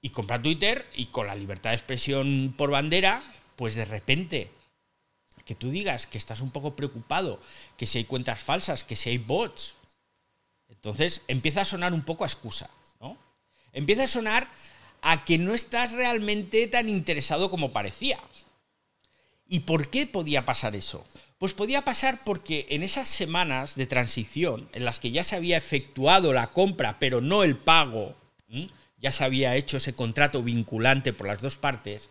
Y 0.00 0.10
compra 0.10 0.40
Twitter 0.40 0.86
y 0.94 1.06
con 1.06 1.26
la 1.26 1.34
libertad 1.34 1.70
de 1.70 1.76
expresión 1.76 2.54
por 2.56 2.70
bandera, 2.70 3.22
pues 3.56 3.74
de 3.74 3.84
repente 3.84 4.50
que 5.44 5.54
tú 5.54 5.70
digas 5.70 6.06
que 6.06 6.18
estás 6.18 6.40
un 6.40 6.50
poco 6.50 6.76
preocupado, 6.76 7.40
que 7.78 7.86
si 7.86 7.98
hay 7.98 8.04
cuentas 8.04 8.38
falsas, 8.38 8.84
que 8.84 8.94
si 8.94 9.08
hay 9.08 9.18
bots, 9.18 9.76
entonces 10.68 11.22
empieza 11.28 11.62
a 11.62 11.66
sonar 11.66 11.92
un 11.92 12.02
poco 12.02 12.24
a 12.24 12.26
excusa, 12.26 12.70
¿no? 13.00 13.16
Empieza 13.72 14.04
a 14.04 14.08
sonar 14.08 14.46
a 15.02 15.24
que 15.24 15.38
no 15.38 15.54
estás 15.54 15.92
realmente 15.92 16.66
tan 16.66 16.88
interesado 16.88 17.50
como 17.50 17.72
parecía. 17.72 18.18
¿Y 19.48 19.60
por 19.60 19.88
qué 19.88 20.06
podía 20.06 20.44
pasar 20.44 20.76
eso? 20.76 21.06
Pues 21.38 21.54
podía 21.54 21.82
pasar 21.82 22.20
porque 22.24 22.66
en 22.70 22.82
esas 22.82 23.08
semanas 23.08 23.76
de 23.76 23.86
transición, 23.86 24.68
en 24.72 24.84
las 24.84 24.98
que 24.98 25.10
ya 25.10 25.24
se 25.24 25.36
había 25.36 25.56
efectuado 25.56 26.32
la 26.32 26.48
compra, 26.48 26.98
pero 26.98 27.20
no 27.20 27.44
el 27.44 27.56
pago, 27.56 28.14
ya 28.98 29.12
se 29.12 29.24
había 29.24 29.56
hecho 29.56 29.76
ese 29.76 29.94
contrato 29.94 30.42
vinculante 30.42 31.12
por 31.12 31.28
las 31.28 31.40
dos 31.40 31.56
partes, 31.56 32.10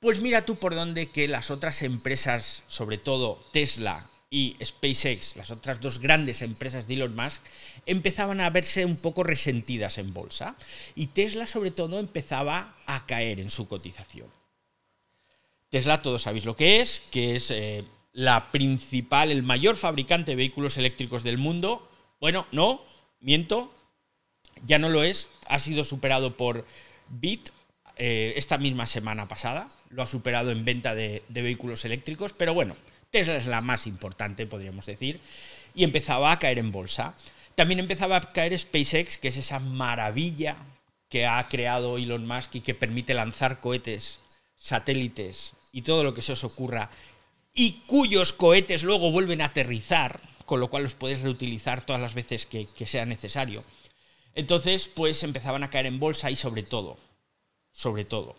pues 0.00 0.20
mira 0.20 0.44
tú 0.44 0.56
por 0.56 0.74
dónde 0.74 1.10
que 1.10 1.28
las 1.28 1.50
otras 1.50 1.82
empresas, 1.82 2.64
sobre 2.66 2.98
todo 2.98 3.46
Tesla 3.52 4.10
y 4.28 4.56
SpaceX, 4.64 5.36
las 5.36 5.50
otras 5.50 5.80
dos 5.80 6.00
grandes 6.00 6.42
empresas 6.42 6.86
de 6.86 6.94
Elon 6.94 7.14
Musk, 7.14 7.42
empezaban 7.86 8.40
a 8.40 8.50
verse 8.50 8.84
un 8.84 8.96
poco 8.96 9.22
resentidas 9.22 9.98
en 9.98 10.12
bolsa 10.12 10.56
y 10.94 11.08
Tesla 11.08 11.46
sobre 11.46 11.70
todo 11.70 11.98
empezaba 11.98 12.76
a 12.86 13.06
caer 13.06 13.38
en 13.38 13.50
su 13.50 13.68
cotización. 13.68 14.28
Tesla 15.70 16.02
todos 16.02 16.22
sabéis 16.22 16.44
lo 16.44 16.56
que 16.56 16.80
es, 16.80 17.02
que 17.10 17.36
es 17.36 17.50
eh, 17.50 17.84
la 18.12 18.50
principal, 18.50 19.30
el 19.30 19.42
mayor 19.42 19.76
fabricante 19.76 20.32
de 20.32 20.36
vehículos 20.36 20.76
eléctricos 20.76 21.22
del 21.22 21.38
mundo. 21.38 21.88
Bueno, 22.20 22.46
no, 22.50 22.82
miento, 23.20 23.72
ya 24.64 24.78
no 24.78 24.88
lo 24.88 25.04
es, 25.04 25.28
ha 25.48 25.58
sido 25.58 25.84
superado 25.84 26.36
por 26.36 26.66
Bit 27.08 27.50
eh, 27.96 28.34
esta 28.36 28.58
misma 28.58 28.86
semana 28.86 29.28
pasada, 29.28 29.70
lo 29.90 30.02
ha 30.02 30.06
superado 30.06 30.50
en 30.50 30.64
venta 30.64 30.96
de 30.96 31.22
vehículos 31.28 31.84
eléctricos, 31.84 32.32
pero 32.32 32.54
bueno, 32.54 32.74
Tesla 33.16 33.36
es 33.36 33.46
la 33.46 33.62
más 33.62 33.86
importante, 33.86 34.46
podríamos 34.46 34.84
decir, 34.84 35.20
y 35.74 35.84
empezaba 35.84 36.32
a 36.32 36.38
caer 36.38 36.58
en 36.58 36.70
bolsa. 36.70 37.14
También 37.54 37.80
empezaba 37.80 38.16
a 38.16 38.32
caer 38.32 38.58
SpaceX, 38.58 39.16
que 39.16 39.28
es 39.28 39.38
esa 39.38 39.58
maravilla 39.58 40.58
que 41.08 41.24
ha 41.24 41.48
creado 41.48 41.96
Elon 41.96 42.26
Musk 42.26 42.56
y 42.56 42.60
que 42.60 42.74
permite 42.74 43.14
lanzar 43.14 43.58
cohetes, 43.58 44.20
satélites 44.54 45.54
y 45.72 45.80
todo 45.80 46.04
lo 46.04 46.12
que 46.12 46.20
se 46.20 46.32
os 46.32 46.44
ocurra, 46.44 46.90
y 47.54 47.80
cuyos 47.86 48.34
cohetes 48.34 48.84
luego 48.84 49.10
vuelven 49.10 49.40
a 49.40 49.46
aterrizar, 49.46 50.20
con 50.44 50.60
lo 50.60 50.68
cual 50.68 50.82
los 50.82 50.94
puedes 50.94 51.22
reutilizar 51.22 51.86
todas 51.86 52.02
las 52.02 52.12
veces 52.12 52.44
que 52.44 52.86
sea 52.86 53.06
necesario. 53.06 53.64
Entonces, 54.34 54.88
pues 54.88 55.22
empezaban 55.22 55.62
a 55.62 55.70
caer 55.70 55.86
en 55.86 55.98
bolsa 55.98 56.30
y 56.30 56.36
sobre 56.36 56.64
todo, 56.64 56.98
sobre 57.72 58.04
todo, 58.04 58.36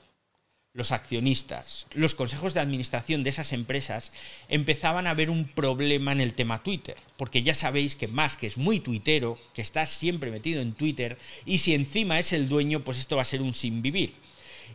los 0.77 0.91
accionistas, 0.91 1.87
los 1.95 2.13
consejos 2.13 2.53
de 2.53 2.59
administración 2.59 3.23
de 3.23 3.31
esas 3.31 3.51
empresas 3.51 4.11
empezaban 4.47 5.07
a 5.07 5.15
ver 5.15 5.31
un 5.31 5.47
problema 5.47 6.11
en 6.11 6.21
el 6.21 6.35
tema 6.35 6.61
Twitter, 6.61 6.95
porque 7.17 7.41
ya 7.41 7.55
sabéis 7.55 7.95
que 7.95 8.07
que 8.39 8.45
es 8.45 8.59
muy 8.59 8.79
tuitero, 8.79 9.39
que 9.55 9.63
está 9.63 9.87
siempre 9.87 10.29
metido 10.29 10.61
en 10.61 10.75
Twitter, 10.75 11.17
y 11.47 11.57
si 11.57 11.73
encima 11.73 12.19
es 12.19 12.31
el 12.31 12.47
dueño, 12.47 12.81
pues 12.81 12.99
esto 12.99 13.15
va 13.15 13.23
a 13.23 13.25
ser 13.25 13.41
un 13.41 13.55
sin 13.55 13.81
vivir. 13.81 14.13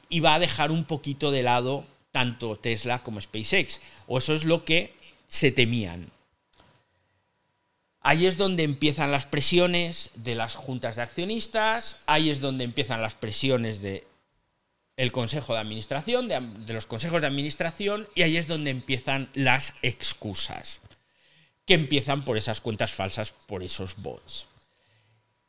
Y 0.08 0.18
va 0.18 0.34
a 0.34 0.40
dejar 0.40 0.72
un 0.72 0.86
poquito 0.86 1.30
de 1.30 1.44
lado 1.44 1.86
tanto 2.10 2.56
Tesla 2.56 3.04
como 3.04 3.20
SpaceX, 3.20 3.80
o 4.08 4.18
eso 4.18 4.34
es 4.34 4.42
lo 4.42 4.64
que 4.64 4.92
se 5.28 5.52
temían. 5.52 6.10
Ahí 8.00 8.26
es 8.26 8.36
donde 8.36 8.64
empiezan 8.64 9.12
las 9.12 9.26
presiones 9.26 10.10
de 10.16 10.34
las 10.34 10.56
juntas 10.56 10.96
de 10.96 11.02
accionistas, 11.02 11.98
ahí 12.06 12.28
es 12.28 12.40
donde 12.40 12.64
empiezan 12.64 13.00
las 13.00 13.14
presiones 13.14 13.80
de 13.80 14.04
el 14.96 15.12
consejo 15.12 15.54
de 15.54 15.60
administración, 15.60 16.28
de, 16.28 16.72
los 16.72 16.86
consejos 16.86 17.20
de 17.20 17.26
administración, 17.26 18.08
y 18.14 18.22
ahí 18.22 18.36
es 18.36 18.46
donde 18.46 18.70
empiezan 18.70 19.30
las 19.34 19.74
excusas, 19.82 20.80
que 21.66 21.74
empiezan 21.74 22.24
por 22.24 22.36
esas 22.36 22.60
cuentas 22.60 22.92
falsas, 22.92 23.32
por 23.32 23.62
esos 23.62 23.96
bots. 24.02 24.48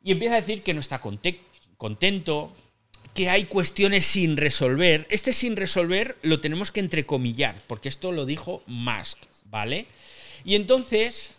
Y 0.02 0.12
empieza 0.12 0.36
a 0.36 0.40
decir 0.40 0.62
que 0.62 0.74
no 0.74 0.80
está 0.80 1.00
contento, 1.00 2.52
que 3.14 3.30
hay 3.30 3.44
cuestiones 3.44 4.04
sin 4.04 4.36
resolver. 4.36 5.06
Este 5.10 5.32
sin 5.32 5.56
resolver 5.56 6.18
lo 6.22 6.40
tenemos 6.40 6.70
que 6.70 6.80
entrecomillar, 6.80 7.60
porque 7.66 7.88
esto 7.88 8.12
lo 8.12 8.26
dijo 8.26 8.62
Musk, 8.66 9.18
¿vale? 9.44 9.86
Y 10.44 10.56
entonces, 10.56 11.32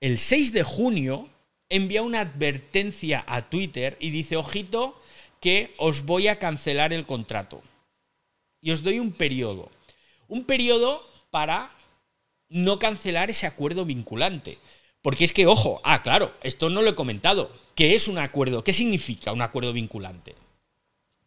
el 0.00 0.18
6 0.18 0.52
de 0.52 0.62
junio, 0.62 1.28
envía 1.68 2.02
una 2.02 2.20
advertencia 2.20 3.24
a 3.26 3.50
Twitter 3.50 3.96
y 4.00 4.10
dice, 4.10 4.36
ojito, 4.36 4.98
que 5.40 5.74
os 5.78 6.04
voy 6.04 6.28
a 6.28 6.38
cancelar 6.38 6.92
el 6.92 7.06
contrato. 7.06 7.62
Y 8.60 8.72
os 8.72 8.82
doy 8.82 8.98
un 8.98 9.12
periodo. 9.12 9.70
Un 10.26 10.44
periodo 10.44 11.02
para 11.30 11.70
no 12.48 12.78
cancelar 12.78 13.30
ese 13.30 13.46
acuerdo 13.46 13.84
vinculante. 13.84 14.58
Porque 15.02 15.24
es 15.24 15.32
que, 15.32 15.46
ojo, 15.46 15.80
ah, 15.84 16.02
claro, 16.02 16.34
esto 16.42 16.70
no 16.70 16.82
lo 16.82 16.90
he 16.90 16.94
comentado. 16.94 17.50
¿Qué 17.74 17.94
es 17.94 18.08
un 18.08 18.18
acuerdo? 18.18 18.64
¿Qué 18.64 18.72
significa 18.72 19.32
un 19.32 19.42
acuerdo 19.42 19.72
vinculante? 19.72 20.34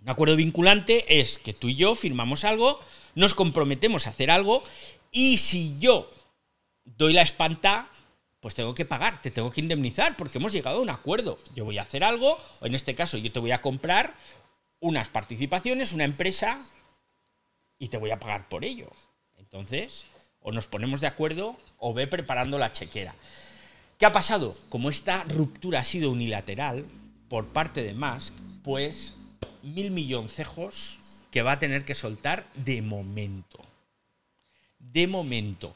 Un 0.01 0.09
acuerdo 0.09 0.35
vinculante 0.35 1.19
es 1.19 1.37
que 1.37 1.53
tú 1.53 1.69
y 1.69 1.75
yo 1.75 1.95
firmamos 1.95 2.43
algo, 2.43 2.79
nos 3.15 3.33
comprometemos 3.33 4.07
a 4.07 4.09
hacer 4.09 4.31
algo 4.31 4.63
y 5.11 5.37
si 5.37 5.77
yo 5.79 6.09
doy 6.83 7.13
la 7.13 7.21
espanta, 7.21 7.89
pues 8.41 8.55
tengo 8.55 8.73
que 8.73 8.85
pagar, 8.85 9.21
te 9.21 9.31
tengo 9.31 9.51
que 9.51 9.61
indemnizar 9.61 10.17
porque 10.17 10.39
hemos 10.39 10.51
llegado 10.51 10.79
a 10.79 10.81
un 10.81 10.89
acuerdo. 10.89 11.37
Yo 11.55 11.63
voy 11.63 11.77
a 11.77 11.83
hacer 11.83 12.03
algo, 12.03 12.37
o 12.59 12.65
en 12.65 12.75
este 12.75 12.95
caso 12.95 13.17
yo 13.17 13.31
te 13.31 13.39
voy 13.39 13.51
a 13.51 13.61
comprar 13.61 14.15
unas 14.79 15.09
participaciones, 15.09 15.93
una 15.93 16.03
empresa, 16.03 16.59
y 17.77 17.87
te 17.87 17.97
voy 17.97 18.11
a 18.11 18.19
pagar 18.19 18.49
por 18.49 18.65
ello. 18.65 18.91
Entonces, 19.37 20.05
o 20.41 20.51
nos 20.51 20.67
ponemos 20.67 21.01
de 21.01 21.07
acuerdo 21.07 21.57
o 21.77 21.93
ve 21.93 22.07
preparando 22.07 22.57
la 22.57 22.71
chequera. 22.71 23.15
¿Qué 23.97 24.05
ha 24.05 24.13
pasado? 24.13 24.57
Como 24.69 24.89
esta 24.89 25.23
ruptura 25.25 25.79
ha 25.79 25.83
sido 25.83 26.11
unilateral 26.11 26.85
por 27.29 27.47
parte 27.47 27.83
de 27.83 27.93
Musk, 27.93 28.33
pues 28.63 29.15
mil 29.61 29.91
milloncejos 29.91 30.99
que 31.31 31.43
va 31.43 31.53
a 31.53 31.59
tener 31.59 31.85
que 31.85 31.95
soltar 31.95 32.47
de 32.53 32.81
momento. 32.81 33.59
De 34.79 35.07
momento. 35.07 35.75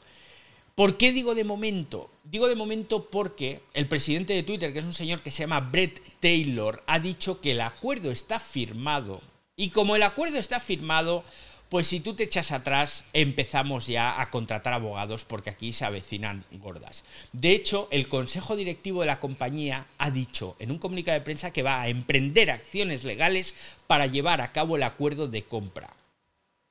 ¿Por 0.74 0.96
qué 0.96 1.12
digo 1.12 1.34
de 1.34 1.44
momento? 1.44 2.10
Digo 2.28 2.48
de 2.48 2.56
momento 2.56 3.04
porque 3.08 3.60
el 3.72 3.86
presidente 3.86 4.34
de 4.34 4.42
Twitter, 4.42 4.72
que 4.72 4.80
es 4.80 4.84
un 4.84 4.92
señor 4.92 5.20
que 5.20 5.30
se 5.30 5.44
llama 5.44 5.60
Brett 5.60 6.00
Taylor, 6.18 6.82
ha 6.88 6.98
dicho 6.98 7.40
que 7.40 7.52
el 7.52 7.60
acuerdo 7.60 8.10
está 8.10 8.40
firmado 8.40 9.20
Y 9.54 9.70
como 9.70 9.94
el 9.94 10.02
acuerdo 10.02 10.36
está 10.36 10.58
firmado, 10.58 11.22
pues 11.68 11.86
si 11.86 12.00
tú 12.00 12.14
te 12.14 12.24
echas 12.24 12.50
atrás, 12.50 13.04
empezamos 13.12 13.86
ya 13.86 14.20
a 14.20 14.30
contratar 14.30 14.74
abogados 14.74 15.24
porque 15.24 15.50
aquí 15.50 15.72
se 15.72 15.84
avecinan 15.84 16.44
gordas. 16.50 17.04
De 17.32 17.52
hecho, 17.52 17.86
el 17.92 18.08
consejo 18.08 18.56
directivo 18.56 19.02
de 19.02 19.06
la 19.06 19.20
compañía 19.20 19.86
ha 19.96 20.10
dicho 20.10 20.56
en 20.58 20.72
un 20.72 20.78
comunicado 20.78 21.16
de 21.16 21.24
prensa 21.24 21.52
que 21.52 21.62
va 21.62 21.80
a 21.80 21.88
emprender 21.88 22.50
acciones 22.50 23.04
legales 23.04 23.54
para 23.86 24.06
llevar 24.08 24.40
a 24.40 24.50
cabo 24.50 24.76
el 24.76 24.82
acuerdo 24.82 25.28
de 25.28 25.44
compra. 25.44 25.94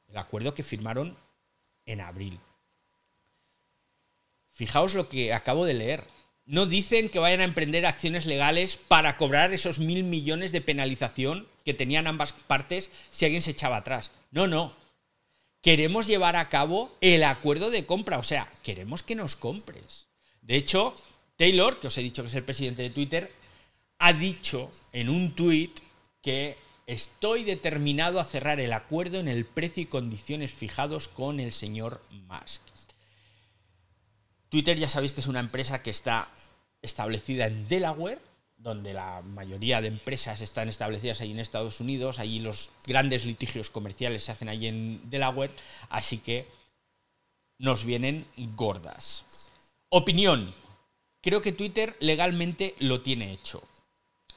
El 0.10 0.18
acuerdo 0.18 0.54
que 0.54 0.64
firmaron 0.64 1.16
en 1.86 2.02
abril. 2.02 2.40
Fijaos 4.56 4.96
lo 4.96 5.08
que 5.08 5.34
acabo 5.34 5.66
de 5.66 5.76
leer. 5.76 6.04
No 6.46 6.66
dicen 6.66 7.10
que 7.10 7.20
vayan 7.20 7.42
a 7.42 7.46
emprender 7.46 7.86
acciones 7.86 8.26
legales 8.26 8.78
para 8.78 9.18
cobrar 9.18 9.54
esos 9.54 9.78
mil 9.78 10.04
millones 10.04 10.52
de 10.52 10.62
penalización 10.62 11.48
que 11.64 11.76
tenían 11.76 12.08
ambas 12.08 12.34
partes 12.34 12.90
si 13.12 13.26
alguien 13.26 13.44
se 13.44 13.52
echaba 13.52 13.78
atrás. 13.78 14.12
No, 14.32 14.48
no 14.48 14.74
queremos 15.66 16.06
llevar 16.06 16.36
a 16.36 16.48
cabo 16.48 16.96
el 17.02 17.24
acuerdo 17.24 17.72
de 17.72 17.88
compra, 17.88 18.20
o 18.20 18.24
sea, 18.24 18.48
queremos 18.62 19.02
que 19.02 19.16
nos 19.16 19.36
compres. 19.36 20.06
De 20.44 20.58
hecho, 20.58 20.94
Taylor, 21.38 21.80
que 21.80 21.88
os 21.88 21.98
he 21.98 22.04
dicho 22.04 22.22
que 22.22 22.28
es 22.28 22.36
el 22.36 22.44
presidente 22.44 22.84
de 22.84 22.92
Twitter, 22.92 23.32
ha 23.98 24.14
dicho 24.14 24.70
en 24.94 25.10
un 25.10 25.34
tuit 25.34 25.80
que 26.22 26.56
estoy 26.86 27.44
determinado 27.44 28.20
a 28.20 28.26
cerrar 28.26 28.60
el 28.60 28.74
acuerdo 28.74 29.20
en 29.20 29.28
el 29.28 29.44
precio 29.44 29.82
y 29.82 29.88
condiciones 29.88 30.54
fijados 30.54 31.08
con 31.08 31.40
el 31.40 31.52
señor 31.52 32.00
Musk. 32.12 32.62
Twitter 34.50 34.78
ya 34.78 34.90
sabéis 34.90 35.14
que 35.14 35.22
es 35.22 35.28
una 35.28 35.40
empresa 35.40 35.82
que 35.82 35.90
está 35.90 36.30
establecida 36.82 37.48
en 37.48 37.68
Delaware, 37.68 38.20
donde 38.58 38.94
la 38.94 39.22
mayoría 39.22 39.82
de 39.82 39.88
empresas 39.88 40.42
están 40.42 40.70
establecidas 40.70 41.22
ahí 41.22 41.32
en 41.32 41.40
Estados 41.40 41.80
Unidos, 41.80 42.20
allí 42.20 42.40
los 42.40 42.72
grandes 42.86 43.26
litigios 43.26 43.70
comerciales 43.70 44.24
se 44.24 44.32
hacen 44.32 44.50
ahí 44.50 44.68
en 44.68 45.10
Delaware, 45.10 45.52
así 45.90 46.20
que 46.20 46.48
nos 47.58 47.86
vienen 47.86 48.26
gordas. 48.56 49.50
Opinión. 49.90 50.54
Creo 51.22 51.42
que 51.42 51.52
Twitter 51.52 51.96
legalmente 52.00 52.76
lo 52.80 53.02
tiene 53.02 53.32
hecho. 53.34 53.64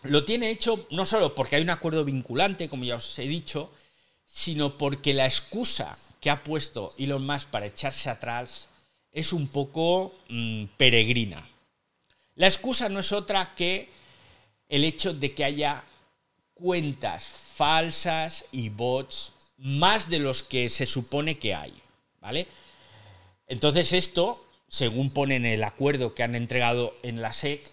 Lo 0.03 0.25
tiene 0.25 0.51
hecho 0.51 0.87
no 0.91 1.05
solo 1.05 1.35
porque 1.35 1.57
hay 1.57 1.63
un 1.63 1.71
acuerdo 1.71 2.05
vinculante, 2.05 2.69
como 2.69 2.85
ya 2.85 2.97
os 2.97 3.19
he 3.19 3.27
dicho, 3.27 3.71
sino 4.25 4.71
porque 4.71 5.13
la 5.13 5.27
excusa 5.27 5.99
que 6.21 6.31
ha 6.31 6.45
puesto 6.45 6.95
Elon 6.99 7.27
Musk 7.27 7.49
para 7.49 7.67
echarse 7.67 8.09
atrás 8.09 8.68
es 9.13 9.33
un 9.33 9.49
poco 9.49 10.15
mm, 10.29 10.65
peregrina. 10.77 11.47
La 12.35 12.47
excusa 12.47 12.89
no 12.89 13.01
es 13.01 13.13
otra 13.13 13.55
que 13.57 13.89
el 14.69 14.85
hecho 14.85 15.15
de 15.15 15.35
que 15.35 15.45
haya 15.45 15.85
cuentas 16.55 17.27
falsas 17.27 18.45
y 18.53 18.69
bots 18.69 19.33
más 19.59 20.09
de 20.09 20.19
los 20.19 20.43
que 20.43 20.69
se 20.69 20.87
supone 20.87 21.39
que 21.39 21.55
hay, 21.55 21.73
¿vale? 22.21 22.47
Entonces 23.47 23.93
esto, 23.93 24.45
según 24.69 25.11
pone 25.11 25.37
en 25.37 25.47
el 25.47 25.65
acuerdo 25.65 26.15
que 26.15 26.23
han 26.23 26.35
entregado 26.35 26.95
en 27.03 27.23
la 27.23 27.33
SEC, 27.33 27.69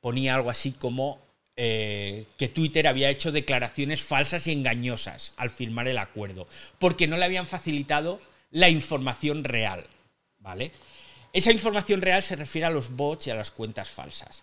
ponía 0.00 0.34
algo 0.34 0.50
así 0.50 0.72
como 0.72 1.18
eh, 1.56 2.26
que 2.36 2.48
Twitter 2.48 2.86
había 2.86 3.10
hecho 3.10 3.32
declaraciones 3.32 4.02
falsas 4.02 4.46
y 4.46 4.52
engañosas 4.52 5.32
al 5.36 5.50
firmar 5.50 5.88
el 5.88 5.98
acuerdo, 5.98 6.46
porque 6.78 7.06
no 7.06 7.16
le 7.16 7.24
habían 7.24 7.46
facilitado 7.46 8.20
la 8.50 8.68
información 8.68 9.44
real, 9.44 9.86
¿vale? 10.38 10.72
Esa 11.32 11.52
información 11.52 12.00
real 12.00 12.22
se 12.22 12.36
refiere 12.36 12.66
a 12.66 12.70
los 12.70 12.96
bots 12.96 13.26
y 13.26 13.30
a 13.30 13.34
las 13.34 13.50
cuentas 13.50 13.90
falsas. 13.90 14.42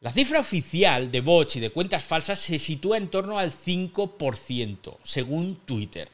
La 0.00 0.12
cifra 0.12 0.40
oficial 0.40 1.12
de 1.12 1.20
bots 1.20 1.56
y 1.56 1.60
de 1.60 1.70
cuentas 1.70 2.02
falsas 2.04 2.40
se 2.40 2.58
sitúa 2.58 2.96
en 2.96 3.08
torno 3.08 3.38
al 3.38 3.52
5%, 3.52 4.96
según 5.04 5.56
Twitter. 5.64 6.08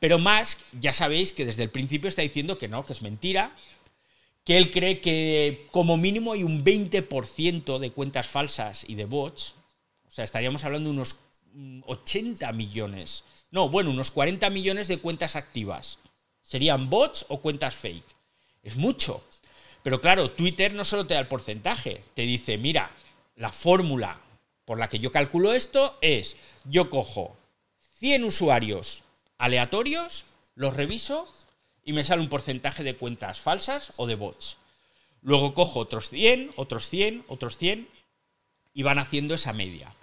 Pero 0.00 0.18
Musk, 0.18 0.58
ya 0.80 0.92
sabéis 0.92 1.30
que 1.30 1.44
desde 1.44 1.62
el 1.62 1.70
principio 1.70 2.08
está 2.08 2.22
diciendo 2.22 2.58
que 2.58 2.66
no, 2.66 2.84
que 2.84 2.92
es 2.92 3.02
mentira, 3.02 3.54
que 4.44 4.58
él 4.58 4.72
cree 4.72 5.00
que 5.00 5.68
como 5.70 5.96
mínimo 5.96 6.32
hay 6.32 6.42
un 6.42 6.64
20% 6.64 7.78
de 7.78 7.92
cuentas 7.92 8.26
falsas 8.26 8.84
y 8.88 8.96
de 8.96 9.04
bots. 9.04 9.54
O 10.08 10.10
sea, 10.10 10.24
estaríamos 10.24 10.64
hablando 10.64 10.90
de 10.90 10.96
unos 10.96 11.16
80 11.86 12.50
mm, 12.50 12.56
millones. 12.56 13.24
No, 13.52 13.68
bueno, 13.68 13.90
unos 13.90 14.10
40 14.10 14.50
millones 14.50 14.88
de 14.88 14.98
cuentas 14.98 15.36
activas. 15.36 15.98
¿Serían 16.42 16.90
bots 16.90 17.26
o 17.28 17.40
cuentas 17.40 17.74
fake? 17.74 18.04
Es 18.62 18.76
mucho. 18.76 19.22
Pero 19.82 20.00
claro, 20.00 20.30
Twitter 20.30 20.72
no 20.72 20.84
solo 20.84 21.06
te 21.06 21.14
da 21.14 21.20
el 21.20 21.28
porcentaje, 21.28 22.02
te 22.14 22.22
dice, 22.22 22.58
mira, 22.58 22.90
la 23.36 23.50
fórmula 23.50 24.20
por 24.64 24.78
la 24.78 24.88
que 24.88 24.98
yo 24.98 25.10
calculo 25.10 25.52
esto 25.52 25.96
es, 26.00 26.36
yo 26.64 26.88
cojo 26.88 27.36
100 27.98 28.24
usuarios 28.24 29.02
aleatorios, 29.38 30.24
los 30.54 30.76
reviso 30.76 31.28
y 31.84 31.92
me 31.92 32.04
sale 32.04 32.22
un 32.22 32.28
porcentaje 32.28 32.84
de 32.84 32.94
cuentas 32.94 33.40
falsas 33.40 33.92
o 33.96 34.06
de 34.06 34.14
bots. 34.14 34.56
Luego 35.20 35.54
cojo 35.54 35.80
otros 35.80 36.08
100, 36.10 36.52
otros 36.56 36.88
100, 36.88 37.24
otros 37.28 37.56
100 37.56 37.88
y 38.74 38.82
van 38.82 38.98
haciendo 38.98 39.34
esa 39.34 39.52
media. 39.52 39.94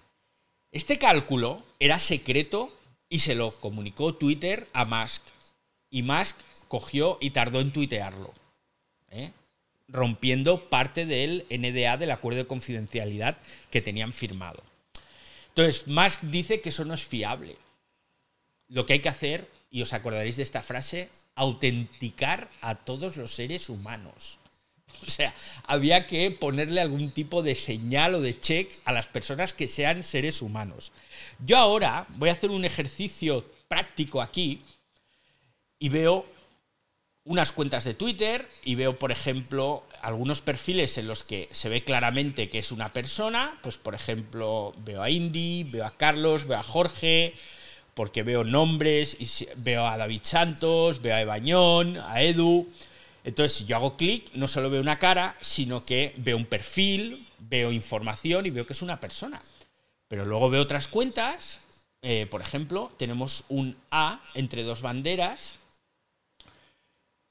Este 0.71 0.97
cálculo 0.97 1.63
era 1.80 1.99
secreto 1.99 2.71
y 3.10 3.19
se 3.19 3.36
lo 3.36 3.52
comunicó 3.60 4.13
Twitter 4.15 4.67
a 4.73 4.86
Musk. 4.86 5.21
Y 5.89 6.04
Musk 6.04 6.38
cogió 6.67 7.17
y 7.19 7.32
tardó 7.32 7.62
en 7.62 7.71
tuitearlo. 7.71 8.34
¿eh? 9.12 9.32
rompiendo 9.91 10.69
parte 10.69 11.06
del 11.06 11.45
NDA 11.49 11.97
del 11.97 12.12
acuerdo 12.12 12.39
de 12.39 12.47
confidencialidad 12.47 13.38
que 13.71 13.82
tenían 13.82 14.13
firmado. 14.13 14.63
Entonces, 15.49 15.88
Musk 15.88 16.21
dice 16.21 16.62
que 16.62 16.69
eso 16.69 16.86
no 16.86 16.93
es 16.93 17.04
fiable. 17.04 17.58
Lo 18.67 18.86
que 18.86 18.93
hay 18.93 18.99
que 18.99 19.10
hacer, 19.10 19.49
y 19.71 19.82
os 19.82 19.93
acordaréis 19.93 20.38
de 20.38 20.43
esta 20.43 20.62
frase, 20.62 21.10
autenticar 21.36 22.49
a 22.62 22.75
todos 22.75 23.17
los 23.17 23.34
seres 23.34 23.69
humanos. 23.69 24.39
O 25.02 25.10
sea, 25.10 25.34
había 25.65 26.08
que 26.08 26.30
ponerle 26.32 26.82
algún 26.82 27.12
tipo 27.12 27.41
de 27.41 27.56
señal 27.56 28.15
o 28.15 28.21
de 28.21 28.38
check 28.38 28.71
a 28.86 28.91
las 28.91 29.08
personas 29.08 29.54
que 29.54 29.67
sean 29.67 30.04
seres 30.04 30.41
humanos. 30.41 30.91
Yo 31.45 31.58
ahora 31.58 32.06
voy 32.17 32.30
a 32.30 32.34
hacer 32.34 32.49
un 32.49 32.65
ejercicio 32.65 33.45
práctico 33.67 34.19
aquí 34.19 34.62
y 35.80 35.89
veo 35.89 36.26
unas 37.30 37.52
cuentas 37.52 37.84
de 37.84 37.94
Twitter 37.94 38.48
y 38.63 38.76
veo, 38.76 38.98
por 38.98 39.12
ejemplo, 39.12 39.84
algunos 40.02 40.42
perfiles 40.42 40.98
en 40.98 41.08
los 41.08 41.24
que 41.24 41.48
se 41.52 41.70
ve 41.70 41.84
claramente 41.84 42.50
que 42.50 42.60
es 42.60 42.72
una 42.72 42.92
persona. 42.92 43.56
Pues, 43.62 43.78
por 43.78 43.94
ejemplo, 43.94 44.74
veo 44.84 45.04
a 45.04 45.10
Indy, 45.10 45.63
veo 45.65 45.86
a 45.86 45.96
Carlos, 45.96 46.48
veo 46.48 46.58
a 46.58 46.63
Jorge, 46.63 47.36
porque 47.94 48.24
veo 48.24 48.44
nombres, 48.44 49.15
y 49.20 49.48
veo 49.58 49.86
a 49.86 49.98
David 49.98 50.22
Santos, 50.24 51.04
veo 51.04 51.15
a 51.15 51.22
Ebañón, 51.22 51.98
a 51.98 52.24
Edu. 52.24 52.68
Entonces, 53.24 53.60
si 53.60 53.65
yo 53.65 53.76
hago 53.76 53.96
clic, 53.96 54.32
no 54.34 54.48
solo 54.48 54.72
veo 54.72 54.82
una 54.82 54.98
cara, 54.98 55.36
sino 55.39 55.86
que 55.86 56.15
veo 56.18 56.36
un 56.36 56.46
perfil, 56.46 57.28
veo 57.38 57.72
información 57.72 58.48
y 58.48 58.50
veo 58.50 58.65
que 58.65 58.74
es 58.74 58.82
una 58.82 59.00
persona. 59.00 59.39
Pero 60.08 60.26
luego 60.26 60.50
veo 60.50 60.63
otras 60.63 60.88
cuentas. 60.88 61.60
Eh, 62.02 62.26
por 62.32 62.42
ejemplo, 62.42 62.92
tenemos 62.98 63.44
un 63.50 63.78
A 63.92 64.20
entre 64.34 64.63
dos 64.63 64.82
banderas 64.82 65.59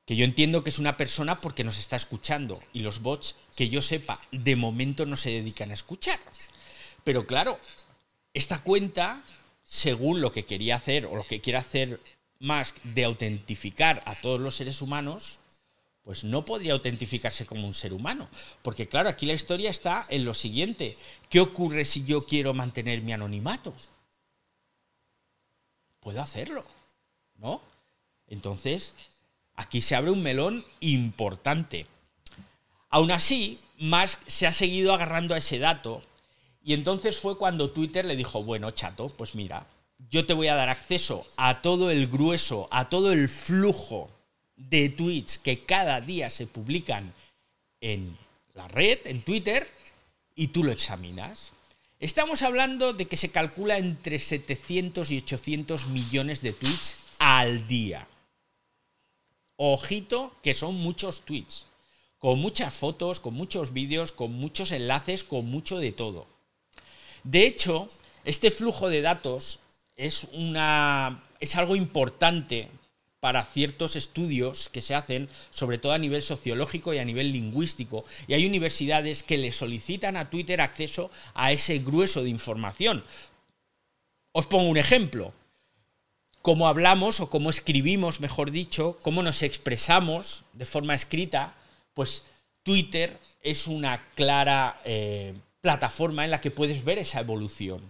que 0.09 0.17
yo 0.17 0.25
entiendo 0.25 0.65
que 0.65 0.71
es 0.71 0.79
una 0.79 0.97
persona 0.97 1.37
porque 1.37 1.65
nos 1.65 1.77
está 1.77 1.95
escuchando 1.95 2.59
y 2.73 2.81
los 2.81 3.03
bots, 3.03 3.35
que 3.55 3.69
yo 3.69 3.83
sepa, 3.83 4.19
de 4.33 4.57
momento 4.57 5.05
no 5.05 5.17
se 5.17 5.29
dedican 5.29 5.71
a 5.71 5.75
escuchar. 5.75 6.19
Pero 7.05 7.27
claro, 7.27 7.59
esta 8.33 8.63
cuenta, 8.63 9.23
según 9.63 10.23
lo 10.23 10.33
que 10.33 10.47
quería 10.47 10.77
hacer 10.77 11.05
o 11.05 11.15
lo 11.15 11.27
que 11.27 11.43
quiere 11.43 11.59
hacer 11.59 12.01
Musk 12.41 12.75
de 12.85 13.05
autentificar 13.05 14.01
a 14.07 14.19
todos 14.19 14.41
los 14.41 14.57
seres 14.57 14.81
humanos, 14.81 15.41
pues 16.01 16.25
no 16.25 16.43
podría 16.43 16.73
autentificarse 16.73 17.45
como 17.45 17.67
un 17.67 17.75
ser 17.75 17.93
humano. 17.93 18.31
Porque 18.63 18.89
claro, 18.89 19.11
aquí 19.11 19.27
la 19.27 19.35
historia 19.35 19.69
está 19.69 20.07
en 20.09 20.25
lo 20.25 20.33
siguiente. 20.33 20.97
¿Qué 21.29 21.41
ocurre 21.41 21.85
si 21.85 22.07
yo 22.07 22.25
quiero 22.25 22.55
mantener 22.55 23.03
mi 23.03 23.13
anonimato? 23.13 23.75
Puedo 26.01 26.23
hacerlo, 26.23 26.65
¿no? 27.37 27.61
Entonces, 28.27 28.95
Aquí 29.59 29.81
se 29.81 29.97
abre 29.97 30.13
un 30.13 30.23
melón 30.23 30.65
importante. 30.79 31.89
Aún 32.91 33.11
así, 33.11 33.59
Musk 33.79 34.21
se 34.29 34.47
ha 34.47 34.53
seguido 34.53 34.95
agarrando 34.95 35.35
a 35.35 35.39
ese 35.39 35.59
dato 35.59 36.01
y 36.63 36.75
entonces 36.75 37.19
fue 37.19 37.37
cuando 37.37 37.73
Twitter 37.73 38.05
le 38.05 38.15
dijo, 38.15 38.45
bueno, 38.45 38.71
chato, 38.71 39.09
pues 39.09 39.35
mira, 39.35 39.67
yo 40.11 40.25
te 40.27 40.33
voy 40.33 40.47
a 40.47 40.55
dar 40.55 40.69
acceso 40.69 41.27
a 41.37 41.59
todo 41.59 41.91
el 41.91 42.07
grueso, 42.07 42.69
a 42.71 42.89
todo 42.89 43.11
el 43.11 43.29
flujo 43.29 44.09
de 44.55 44.91
tweets 44.91 45.39
que 45.41 45.59
cada 45.59 46.01
día 46.01 46.31
se 46.31 46.47
publican 46.47 47.13
en 47.81 48.17
la 48.55 48.69
red, 48.69 49.01
en 49.07 49.23
Twitter, 49.23 49.67
y 50.37 50.49
tú 50.49 50.63
lo 50.63 50.71
examinas. 50.71 51.51
Estamos 51.99 52.43
hablando 52.43 52.93
de 52.93 53.07
que 53.07 53.17
se 53.17 53.33
calcula 53.33 53.77
entre 53.79 54.21
700 54.21 55.11
y 55.11 55.19
800 55.19 55.89
millones 55.89 56.43
de 56.43 56.53
tweets 56.53 56.97
al 57.19 57.67
día. 57.67 58.07
Ojito 59.61 60.33
que 60.43 60.55
son 60.55 60.77
muchos 60.77 61.23
tweets, 61.23 61.67
con 62.19 62.39
muchas 62.39 62.73
fotos, 62.73 63.21
con 63.21 63.35
muchos 63.35 63.73
vídeos, 63.73 64.13
con 64.13 64.33
muchos 64.33 64.73
enlaces, 64.73 65.25
con 65.25 65.47
mucho 65.47 65.79
de 65.79 65.93
todo. 65.93 66.27
De 67.25 67.47
hecho, 67.47 67.89
Este 68.29 68.51
flujo 68.51 68.91
de 68.91 69.01
datos 69.01 69.61
es, 69.97 70.27
una, 70.33 71.23
es 71.41 71.57
algo 71.57 71.77
importante 71.77 72.69
para 73.21 73.43
ciertos 73.43 73.97
estudios 73.97 74.69
que 74.69 74.83
se 74.83 74.95
hacen, 74.95 75.31
sobre 75.49 75.79
todo 75.79 75.93
a 75.93 75.99
nivel 75.99 76.21
sociológico 76.21 76.93
y 76.93 76.99
a 76.99 77.07
nivel 77.07 77.33
lingüístico. 77.33 78.05
Y 78.27 78.35
hay 78.35 78.45
universidades 78.45 79.23
que 79.23 79.39
le 79.39 79.51
solicitan 79.51 80.17
a 80.19 80.29
Twitter 80.29 80.61
acceso 80.61 81.11
a 81.33 81.53
ese 81.53 81.79
grueso 81.79 82.23
de 82.23 82.29
información. 82.29 83.03
Os 84.33 84.47
pongo 84.47 84.69
un 84.69 84.77
ejemplo. 84.77 85.33
Cómo 86.49 86.67
hablamos 86.67 87.21
o 87.21 87.29
cómo 87.29 87.51
escribimos, 87.51 88.21
mejor 88.21 88.53
dicho, 88.53 88.99
cómo 89.03 89.23
nos 89.23 89.43
expresamos 89.43 90.45
de 90.55 90.65
forma 90.65 90.95
escrita, 90.95 91.55
pues 91.93 92.23
Twitter 92.63 93.19
es 93.43 93.67
una 93.67 94.09
clara 94.15 94.81
eh, 94.87 95.35
plataforma 95.61 96.25
en 96.25 96.31
la 96.31 96.41
que 96.41 96.51
puedes 96.51 96.87
ver 96.87 96.97
esa 96.97 97.21
evolución 97.21 97.83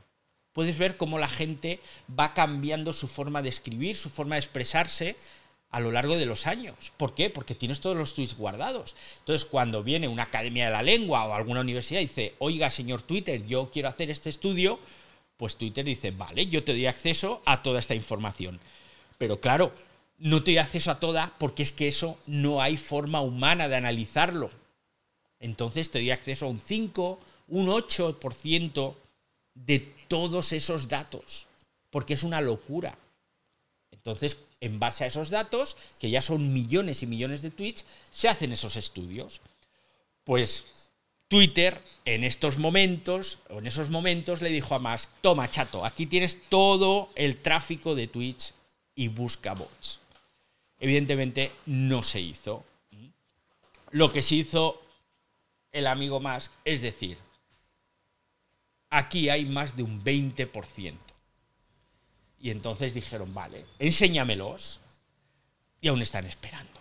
puedes 0.52 0.76
ver 0.76 0.96
cómo 0.96 1.20
la 1.20 1.28
gente 1.28 1.78
va 2.18 2.34
cambiando 2.34 2.92
su 2.92 3.06
forma 3.06 3.42
de 3.42 3.48
escribir, 3.48 3.94
su 3.94 4.10
forma 4.10 4.34
de 4.34 4.40
expresarse 4.40 5.14
a 5.70 5.78
lo 5.78 5.92
largo 5.92 6.16
de 6.16 6.26
los 6.26 6.48
años. 6.48 6.92
¿Por 6.96 7.14
qué? 7.14 7.30
Porque 7.30 7.54
tienes 7.54 7.80
todos 7.80 7.96
los 7.96 8.14
tweets 8.14 8.36
guardados. 8.36 8.96
Entonces, 9.20 9.44
cuando 9.44 9.84
viene 9.84 10.08
una 10.08 10.24
academia 10.24 10.66
de 10.66 10.72
la 10.72 10.82
lengua 10.82 11.26
o 11.26 11.34
alguna 11.34 11.60
universidad 11.60 12.00
y 12.00 12.06
dice, 12.06 12.34
oiga, 12.38 12.70
señor 12.70 13.02
Twitter, 13.02 13.46
yo 13.46 13.70
quiero 13.70 13.88
hacer 13.88 14.10
este 14.10 14.30
estudio, 14.30 14.80
pues 15.38 15.56
Twitter 15.56 15.84
dice, 15.84 16.10
vale, 16.10 16.48
yo 16.48 16.64
te 16.64 16.72
doy 16.72 16.86
acceso 16.86 17.40
a 17.46 17.62
toda 17.62 17.78
esta 17.78 17.94
información. 17.94 18.60
Pero 19.16 19.40
claro, 19.40 19.72
no 20.18 20.42
te 20.42 20.50
doy 20.50 20.58
acceso 20.58 20.90
a 20.90 21.00
toda 21.00 21.32
porque 21.38 21.62
es 21.62 21.72
que 21.72 21.88
eso 21.88 22.18
no 22.26 22.60
hay 22.60 22.76
forma 22.76 23.20
humana 23.22 23.68
de 23.68 23.76
analizarlo. 23.76 24.50
Entonces 25.38 25.90
te 25.90 26.00
doy 26.00 26.10
acceso 26.10 26.46
a 26.46 26.50
un 26.50 26.60
5, 26.60 27.20
un 27.48 27.68
8% 27.68 28.94
de 29.54 29.78
todos 30.08 30.52
esos 30.52 30.88
datos, 30.88 31.46
porque 31.90 32.14
es 32.14 32.24
una 32.24 32.40
locura. 32.40 32.98
Entonces, 33.92 34.38
en 34.60 34.80
base 34.80 35.04
a 35.04 35.06
esos 35.06 35.30
datos, 35.30 35.76
que 36.00 36.10
ya 36.10 36.20
son 36.20 36.52
millones 36.52 37.02
y 37.02 37.06
millones 37.06 37.42
de 37.42 37.50
tweets, 37.50 37.84
se 38.10 38.28
hacen 38.28 38.52
esos 38.52 38.76
estudios. 38.76 39.40
Pues 40.24 40.64
Twitter 41.28 41.82
en 42.04 42.24
estos 42.24 42.58
momentos, 42.58 43.38
en 43.50 43.66
esos 43.66 43.90
momentos, 43.90 44.40
le 44.40 44.48
dijo 44.48 44.74
a 44.74 44.78
Musk, 44.78 45.10
toma 45.20 45.50
chato, 45.50 45.84
aquí 45.84 46.06
tienes 46.06 46.42
todo 46.48 47.10
el 47.14 47.36
tráfico 47.36 47.94
de 47.94 48.08
tweets 48.08 48.54
y 48.94 49.08
busca 49.08 49.54
bots. 49.54 50.00
Evidentemente 50.80 51.52
no 51.66 52.02
se 52.02 52.20
hizo. 52.20 52.64
Lo 53.90 54.12
que 54.12 54.22
se 54.22 54.36
hizo 54.36 54.82
el 55.72 55.86
amigo 55.86 56.20
Musk 56.20 56.52
es 56.64 56.80
decir, 56.80 57.18
aquí 58.90 59.28
hay 59.28 59.44
más 59.44 59.76
de 59.76 59.82
un 59.82 60.02
20%. 60.02 60.94
Y 62.40 62.50
entonces 62.50 62.94
dijeron, 62.94 63.34
vale, 63.34 63.64
enséñamelos. 63.78 64.80
Y 65.80 65.88
aún 65.88 66.02
están 66.02 66.26
esperando. 66.26 66.80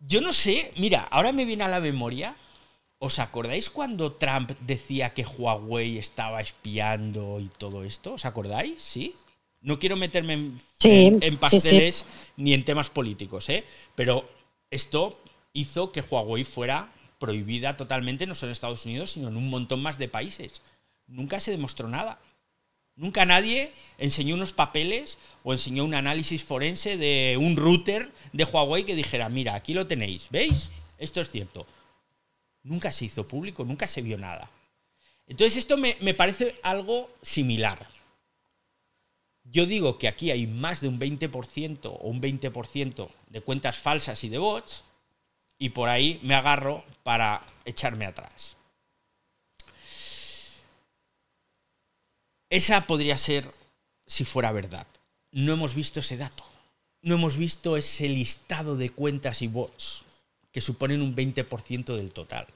Yo 0.00 0.20
no 0.20 0.32
sé, 0.32 0.72
mira, 0.76 1.02
ahora 1.02 1.32
me 1.32 1.44
viene 1.44 1.64
a 1.64 1.68
la 1.68 1.80
memoria. 1.80 2.36
¿Os 3.00 3.18
acordáis 3.18 3.70
cuando 3.70 4.12
Trump 4.12 4.50
decía 4.60 5.14
que 5.14 5.24
Huawei 5.24 5.98
estaba 5.98 6.40
espiando 6.40 7.38
y 7.40 7.46
todo 7.46 7.84
esto? 7.84 8.14
¿Os 8.14 8.24
acordáis? 8.24 8.82
¿Sí? 8.82 9.14
No 9.60 9.78
quiero 9.78 9.96
meterme 9.96 10.52
en, 10.82 11.36
pasteles 11.38 12.04
ni 12.36 12.54
en 12.54 12.64
temas 12.64 12.90
políticos, 12.90 13.48
¿eh? 13.48 13.64
Pero 13.94 14.28
esto 14.70 15.20
hizo 15.52 15.92
que 15.92 16.00
Huawei 16.00 16.44
fuera 16.44 16.92
prohibida 17.18 17.76
totalmente 17.76 18.26
no 18.26 18.34
solo 18.34 18.50
en 18.50 18.52
Estados 18.52 18.86
Unidos, 18.86 19.12
sino 19.12 19.28
en 19.28 19.36
un 19.36 19.50
montón 19.50 19.80
más 19.80 19.98
de 19.98 20.08
países. 20.08 20.62
Nunca 21.06 21.40
se 21.40 21.50
demostró 21.50 21.88
nada. 21.88 22.20
Nunca 22.98 23.24
nadie 23.24 23.72
enseñó 23.96 24.34
unos 24.34 24.52
papeles 24.52 25.18
o 25.44 25.52
enseñó 25.52 25.84
un 25.84 25.94
análisis 25.94 26.42
forense 26.42 26.96
de 26.96 27.36
un 27.40 27.56
router 27.56 28.12
de 28.32 28.42
Huawei 28.42 28.84
que 28.84 28.96
dijera, 28.96 29.28
mira, 29.28 29.54
aquí 29.54 29.72
lo 29.72 29.86
tenéis, 29.86 30.26
¿veis? 30.30 30.72
Esto 30.98 31.20
es 31.20 31.30
cierto. 31.30 31.64
Nunca 32.64 32.90
se 32.90 33.04
hizo 33.04 33.26
público, 33.26 33.64
nunca 33.64 33.86
se 33.86 34.02
vio 34.02 34.18
nada. 34.18 34.50
Entonces 35.28 35.58
esto 35.58 35.76
me, 35.76 35.96
me 36.00 36.12
parece 36.12 36.56
algo 36.64 37.08
similar. 37.22 37.88
Yo 39.44 39.64
digo 39.64 39.96
que 39.96 40.08
aquí 40.08 40.32
hay 40.32 40.48
más 40.48 40.80
de 40.80 40.88
un 40.88 40.98
20% 40.98 41.84
o 41.84 42.08
un 42.08 42.20
20% 42.20 43.08
de 43.30 43.40
cuentas 43.40 43.78
falsas 43.78 44.24
y 44.24 44.28
de 44.28 44.38
bots, 44.38 44.82
y 45.56 45.68
por 45.68 45.88
ahí 45.88 46.18
me 46.22 46.34
agarro 46.34 46.84
para 47.04 47.42
echarme 47.64 48.06
atrás. 48.06 48.57
Esa 52.50 52.86
podría 52.86 53.18
ser 53.18 53.46
si 54.06 54.24
fuera 54.24 54.52
verdad. 54.52 54.86
No 55.32 55.52
hemos 55.52 55.74
visto 55.74 56.00
ese 56.00 56.16
dato. 56.16 56.44
No 57.02 57.14
hemos 57.14 57.36
visto 57.36 57.76
ese 57.76 58.08
listado 58.08 58.76
de 58.76 58.90
cuentas 58.90 59.42
y 59.42 59.48
bots 59.48 60.04
que 60.50 60.62
suponen 60.62 61.02
un 61.02 61.14
20% 61.14 61.94
del 61.94 62.10
total. 62.10 62.46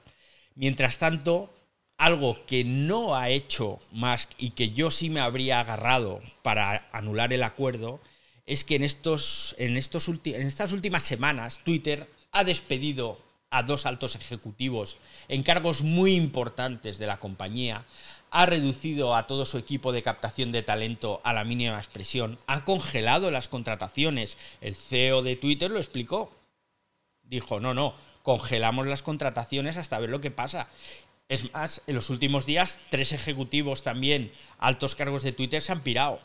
Mientras 0.55 0.97
tanto, 0.97 1.53
algo 1.97 2.45
que 2.47 2.63
no 2.63 3.15
ha 3.15 3.29
hecho 3.29 3.79
Musk 3.91 4.31
y 4.37 4.51
que 4.51 4.71
yo 4.71 4.89
sí 4.89 5.09
me 5.09 5.19
habría 5.19 5.59
agarrado 5.59 6.21
para 6.41 6.89
anular 6.91 7.31
el 7.31 7.43
acuerdo 7.43 8.01
es 8.45 8.63
que 8.63 8.75
en, 8.75 8.83
estos, 8.83 9.55
en, 9.57 9.71
en 9.71 10.47
estas 10.47 10.71
últimas 10.73 11.03
semanas 11.03 11.59
Twitter 11.63 12.09
ha 12.31 12.43
despedido 12.43 13.19
a 13.53 13.61
dos 13.61 13.85
altos 13.85 14.15
ejecutivos 14.15 14.97
en 15.27 15.43
cargos 15.43 15.83
muy 15.83 16.15
importantes 16.15 16.97
de 16.97 17.05
la 17.05 17.19
compañía, 17.19 17.85
ha 18.33 18.47
reducido 18.47 19.15
a 19.15 19.27
todo 19.27 19.45
su 19.45 19.59
equipo 19.59 19.91
de 19.91 20.01
captación 20.01 20.49
de 20.49 20.63
talento 20.63 21.21
a 21.23 21.33
la 21.33 21.43
mínima 21.43 21.77
expresión, 21.77 22.39
ha 22.47 22.65
congelado 22.65 23.29
las 23.29 23.47
contrataciones. 23.47 24.37
El 24.59 24.75
CEO 24.75 25.21
de 25.21 25.35
Twitter 25.35 25.69
lo 25.69 25.77
explicó. 25.77 26.33
Dijo, 27.21 27.59
no, 27.59 27.75
no, 27.75 27.93
congelamos 28.23 28.87
las 28.87 29.03
contrataciones 29.03 29.77
hasta 29.77 29.99
ver 29.99 30.09
lo 30.09 30.19
que 30.19 30.31
pasa. 30.31 30.67
Es 31.29 31.53
más, 31.53 31.83
en 31.85 31.93
los 31.93 32.09
últimos 32.09 32.47
días, 32.47 32.79
tres 32.89 33.11
ejecutivos 33.11 33.83
también, 33.83 34.33
altos 34.57 34.95
cargos 34.95 35.21
de 35.21 35.31
Twitter, 35.31 35.61
se 35.61 35.71
han 35.71 35.81
pirado. 35.81 36.19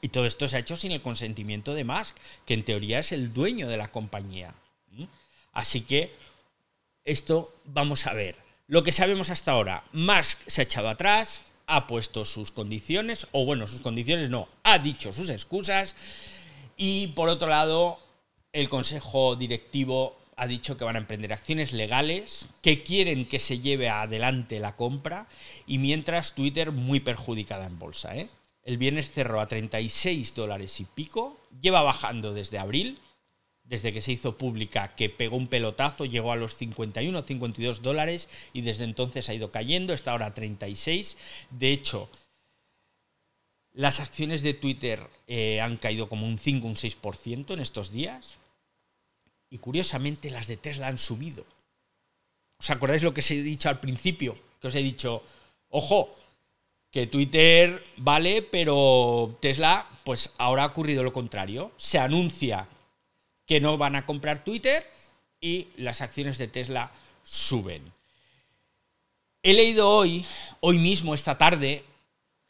Y 0.00 0.08
todo 0.08 0.26
esto 0.26 0.48
se 0.48 0.56
ha 0.56 0.60
hecho 0.60 0.76
sin 0.76 0.90
el 0.90 1.02
consentimiento 1.02 1.72
de 1.72 1.84
Musk, 1.84 2.16
que 2.44 2.54
en 2.54 2.64
teoría 2.64 2.98
es 2.98 3.12
el 3.12 3.32
dueño 3.32 3.68
de 3.68 3.76
la 3.76 3.92
compañía. 3.92 4.56
Así 5.52 5.82
que 5.82 6.12
esto 7.04 7.54
vamos 7.64 8.08
a 8.08 8.12
ver. 8.12 8.49
Lo 8.70 8.84
que 8.84 8.92
sabemos 8.92 9.30
hasta 9.30 9.50
ahora, 9.50 9.82
Musk 9.92 10.38
se 10.46 10.60
ha 10.60 10.64
echado 10.64 10.88
atrás, 10.88 11.42
ha 11.66 11.88
puesto 11.88 12.24
sus 12.24 12.52
condiciones, 12.52 13.26
o 13.32 13.44
bueno, 13.44 13.66
sus 13.66 13.80
condiciones 13.80 14.30
no, 14.30 14.46
ha 14.62 14.78
dicho 14.78 15.12
sus 15.12 15.28
excusas, 15.28 15.96
y 16.76 17.08
por 17.08 17.28
otro 17.28 17.48
lado, 17.48 17.98
el 18.52 18.68
Consejo 18.68 19.34
Directivo 19.34 20.16
ha 20.36 20.46
dicho 20.46 20.76
que 20.76 20.84
van 20.84 20.94
a 20.94 21.00
emprender 21.00 21.32
acciones 21.32 21.72
legales, 21.72 22.46
que 22.62 22.84
quieren 22.84 23.26
que 23.26 23.40
se 23.40 23.58
lleve 23.58 23.88
adelante 23.88 24.60
la 24.60 24.76
compra, 24.76 25.26
y 25.66 25.78
mientras 25.78 26.36
Twitter 26.36 26.70
muy 26.70 27.00
perjudicada 27.00 27.66
en 27.66 27.76
bolsa. 27.76 28.16
¿eh? 28.16 28.28
El 28.62 28.78
viernes 28.78 29.10
cerró 29.10 29.40
a 29.40 29.48
36 29.48 30.36
dólares 30.36 30.78
y 30.78 30.84
pico, 30.84 31.40
lleva 31.60 31.82
bajando 31.82 32.32
desde 32.32 32.60
abril, 32.60 33.00
desde 33.70 33.92
que 33.92 34.00
se 34.00 34.10
hizo 34.10 34.36
pública, 34.36 34.96
que 34.96 35.08
pegó 35.08 35.36
un 35.36 35.46
pelotazo, 35.46 36.04
llegó 36.04 36.32
a 36.32 36.36
los 36.36 36.56
51 36.56 37.16
o 37.16 37.22
52 37.22 37.82
dólares 37.82 38.28
y 38.52 38.62
desde 38.62 38.82
entonces 38.82 39.28
ha 39.28 39.34
ido 39.34 39.50
cayendo, 39.50 39.94
está 39.94 40.10
ahora 40.10 40.26
a 40.26 40.34
36. 40.34 41.16
De 41.50 41.70
hecho, 41.70 42.10
las 43.72 44.00
acciones 44.00 44.42
de 44.42 44.54
Twitter 44.54 45.08
eh, 45.28 45.60
han 45.60 45.76
caído 45.76 46.08
como 46.08 46.26
un 46.26 46.36
5 46.36 46.66
o 46.66 46.70
un 46.70 46.74
6% 46.74 47.54
en 47.54 47.60
estos 47.60 47.92
días. 47.92 48.38
Y 49.48 49.58
curiosamente 49.58 50.30
las 50.30 50.48
de 50.48 50.56
Tesla 50.56 50.88
han 50.88 50.98
subido. 50.98 51.46
¿Os 52.58 52.70
acordáis 52.70 53.04
lo 53.04 53.14
que 53.14 53.20
os 53.20 53.30
he 53.30 53.40
dicho 53.40 53.68
al 53.68 53.78
principio? 53.78 54.36
Que 54.60 54.66
os 54.66 54.74
he 54.74 54.82
dicho, 54.82 55.22
ojo, 55.68 56.12
que 56.90 57.06
Twitter 57.06 57.84
vale, 57.96 58.42
pero 58.42 59.38
Tesla, 59.40 59.88
pues 60.04 60.30
ahora 60.38 60.64
ha 60.64 60.66
ocurrido 60.66 61.04
lo 61.04 61.12
contrario. 61.12 61.70
Se 61.76 62.00
anuncia 62.00 62.66
que 63.50 63.60
no 63.60 63.76
van 63.76 63.96
a 63.96 64.06
comprar 64.06 64.44
Twitter 64.44 64.88
y 65.40 65.66
las 65.76 66.02
acciones 66.02 66.38
de 66.38 66.46
Tesla 66.46 66.92
suben. 67.24 67.82
He 69.42 69.54
leído 69.54 69.90
hoy, 69.90 70.24
hoy 70.60 70.78
mismo, 70.78 71.14
esta 71.14 71.36
tarde, 71.36 71.82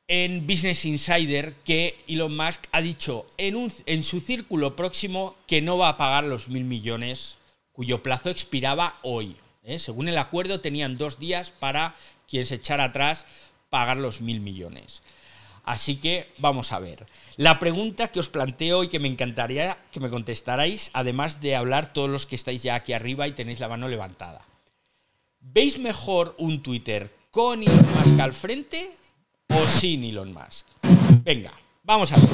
en 0.09 0.47
Business 0.47 0.85
Insider 0.85 1.55
que 1.65 1.97
Elon 2.07 2.37
Musk 2.37 2.67
ha 2.73 2.83
dicho 2.83 3.25
en, 3.39 4.03
su 4.03 4.21
círculo 4.21 4.77
próximo 4.77 5.35
que 5.47 5.63
no 5.63 5.79
va 5.79 5.89
a 5.89 5.97
pagar 5.97 6.25
los 6.25 6.49
mil 6.49 6.65
millones 6.65 7.39
cuyo 7.73 8.03
plazo 8.03 8.29
expiraba 8.29 8.99
hoy. 9.01 9.37
¿eh? 9.65 9.79
Según 9.79 10.07
el 10.07 10.19
acuerdo 10.19 10.61
tenían 10.61 10.99
dos 10.99 11.19
días 11.19 11.51
para 11.51 11.97
quien 12.29 12.45
se 12.45 12.57
echara 12.57 12.85
atrás 12.85 13.25
pagar 13.71 13.97
los 13.97 14.21
mil 14.21 14.41
millones. 14.41 15.01
Así 15.65 15.97
que 15.97 16.33
vamos 16.39 16.73
a 16.73 16.79
ver. 16.79 17.07
La 17.37 17.59
pregunta 17.59 18.09
que 18.09 18.21
os 18.21 18.29
planteo 18.29 18.83
y 18.85 18.89
que 18.89 18.99
me 18.99 19.09
encantaría 19.09 19.79
que 19.91 20.01
me 20.01 20.11
contestarais, 20.11 20.91
además 20.93 21.41
de 21.41 21.57
hablar 21.57 21.93
todos 21.93 22.11
los 22.11 22.27
que 22.27 22.37
estáis 22.37 22.63
ya 22.63 22.75
aquí 22.75 22.93
arriba 22.93 23.29
y 23.29 23.33
tenéis 23.33 23.61
la 23.61 23.69
mano 23.69 23.89
levantada. 23.89 24.45
¿Veis 25.41 25.79
mejor 25.79 26.35
un 26.39 26.63
Twitter 26.63 27.11
con 27.31 27.63
Elon 27.63 27.87
Musk 27.95 28.21
al 28.21 28.33
frente 28.33 28.91
o 29.49 29.67
sin 29.69 30.05
Elon 30.05 30.33
Musk. 30.33 30.67
Venga, 31.23 31.53
vamos 31.83 32.13
a 32.13 32.17
ver. 32.17 32.29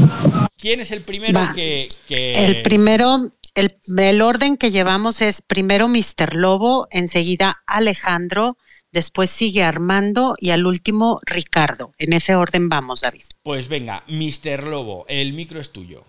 ¿Quién 0.57 0.81
es 0.81 0.91
el 0.91 1.03
primero 1.03 1.41
que, 1.55 1.89
El 2.09 2.62
primero, 2.62 3.31
el, 3.55 3.79
el 3.99 4.23
orden 4.23 4.57
que 4.57 4.71
llevamos 4.71 5.21
es 5.21 5.43
primero 5.43 5.89
Mr. 5.89 6.35
Lobo, 6.35 6.89
enseguida 6.91 7.62
Alejandro, 7.67 8.57
después 8.97 9.29
sigue 9.29 9.63
Armando 9.63 10.37
y 10.41 10.51
al 10.51 10.65
último 10.65 11.21
Ricardo. 11.27 11.93
En 11.99 12.15
ese 12.15 12.35
orden 12.35 12.71
vamos, 12.71 13.03
David. 13.03 13.25
Pues 13.43 13.69
venga, 13.69 14.03
Mr. 14.09 14.67
Lobo, 14.67 15.05
el 15.07 15.35
micro 15.35 15.61
es 15.61 15.71
tuyo. 15.71 16.03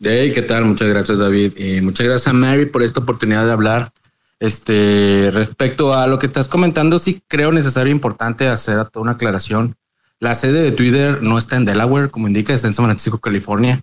Hey, 0.00 0.32
¿qué 0.34 0.40
tal? 0.40 0.64
Muchas 0.64 0.88
gracias, 0.88 1.18
David. 1.18 1.58
Y 1.58 1.82
muchas 1.82 2.06
gracias 2.06 2.28
a 2.28 2.32
Mary 2.32 2.64
por 2.64 2.82
esta 2.82 3.00
oportunidad 3.00 3.44
de 3.44 3.52
hablar. 3.52 3.92
Este, 4.40 5.30
respecto 5.30 5.92
a 5.92 6.06
lo 6.06 6.18
que 6.18 6.24
estás 6.24 6.48
comentando, 6.48 6.98
sí 6.98 7.22
creo 7.28 7.52
necesario 7.52 7.92
e 7.92 7.94
importante 7.94 8.48
hacer 8.48 8.78
una 8.94 9.12
aclaración. 9.12 9.76
La 10.20 10.34
sede 10.34 10.62
de 10.62 10.72
Twitter 10.72 11.22
no 11.22 11.36
está 11.36 11.56
en 11.56 11.66
Delaware, 11.66 12.10
como 12.10 12.28
indica, 12.28 12.54
está 12.54 12.66
en 12.66 12.74
San 12.74 12.86
Francisco, 12.86 13.18
California. 13.18 13.82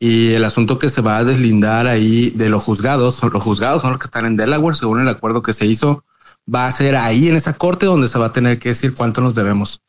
Y 0.00 0.32
el 0.32 0.44
asunto 0.44 0.76
que 0.80 0.90
se 0.90 1.02
va 1.02 1.18
a 1.18 1.24
deslindar 1.24 1.86
ahí 1.86 2.30
de 2.30 2.48
los 2.48 2.64
juzgados, 2.64 3.22
los 3.22 3.42
juzgados 3.44 3.82
son 3.82 3.92
los 3.92 4.00
que 4.00 4.06
están 4.06 4.26
en 4.26 4.36
Delaware, 4.36 4.76
según 4.76 5.00
el 5.00 5.08
acuerdo 5.08 5.42
que 5.42 5.52
se 5.52 5.66
hizo, 5.66 6.04
va 6.52 6.66
a 6.66 6.72
ser 6.72 6.96
ahí 6.96 7.28
en 7.28 7.36
esa 7.36 7.52
corte 7.54 7.86
donde 7.86 8.08
se 8.08 8.18
va 8.18 8.26
a 8.26 8.32
tener 8.32 8.58
que 8.58 8.70
decir 8.70 8.94
cuánto 8.94 9.20
nos 9.20 9.34
debemos. 9.34 9.80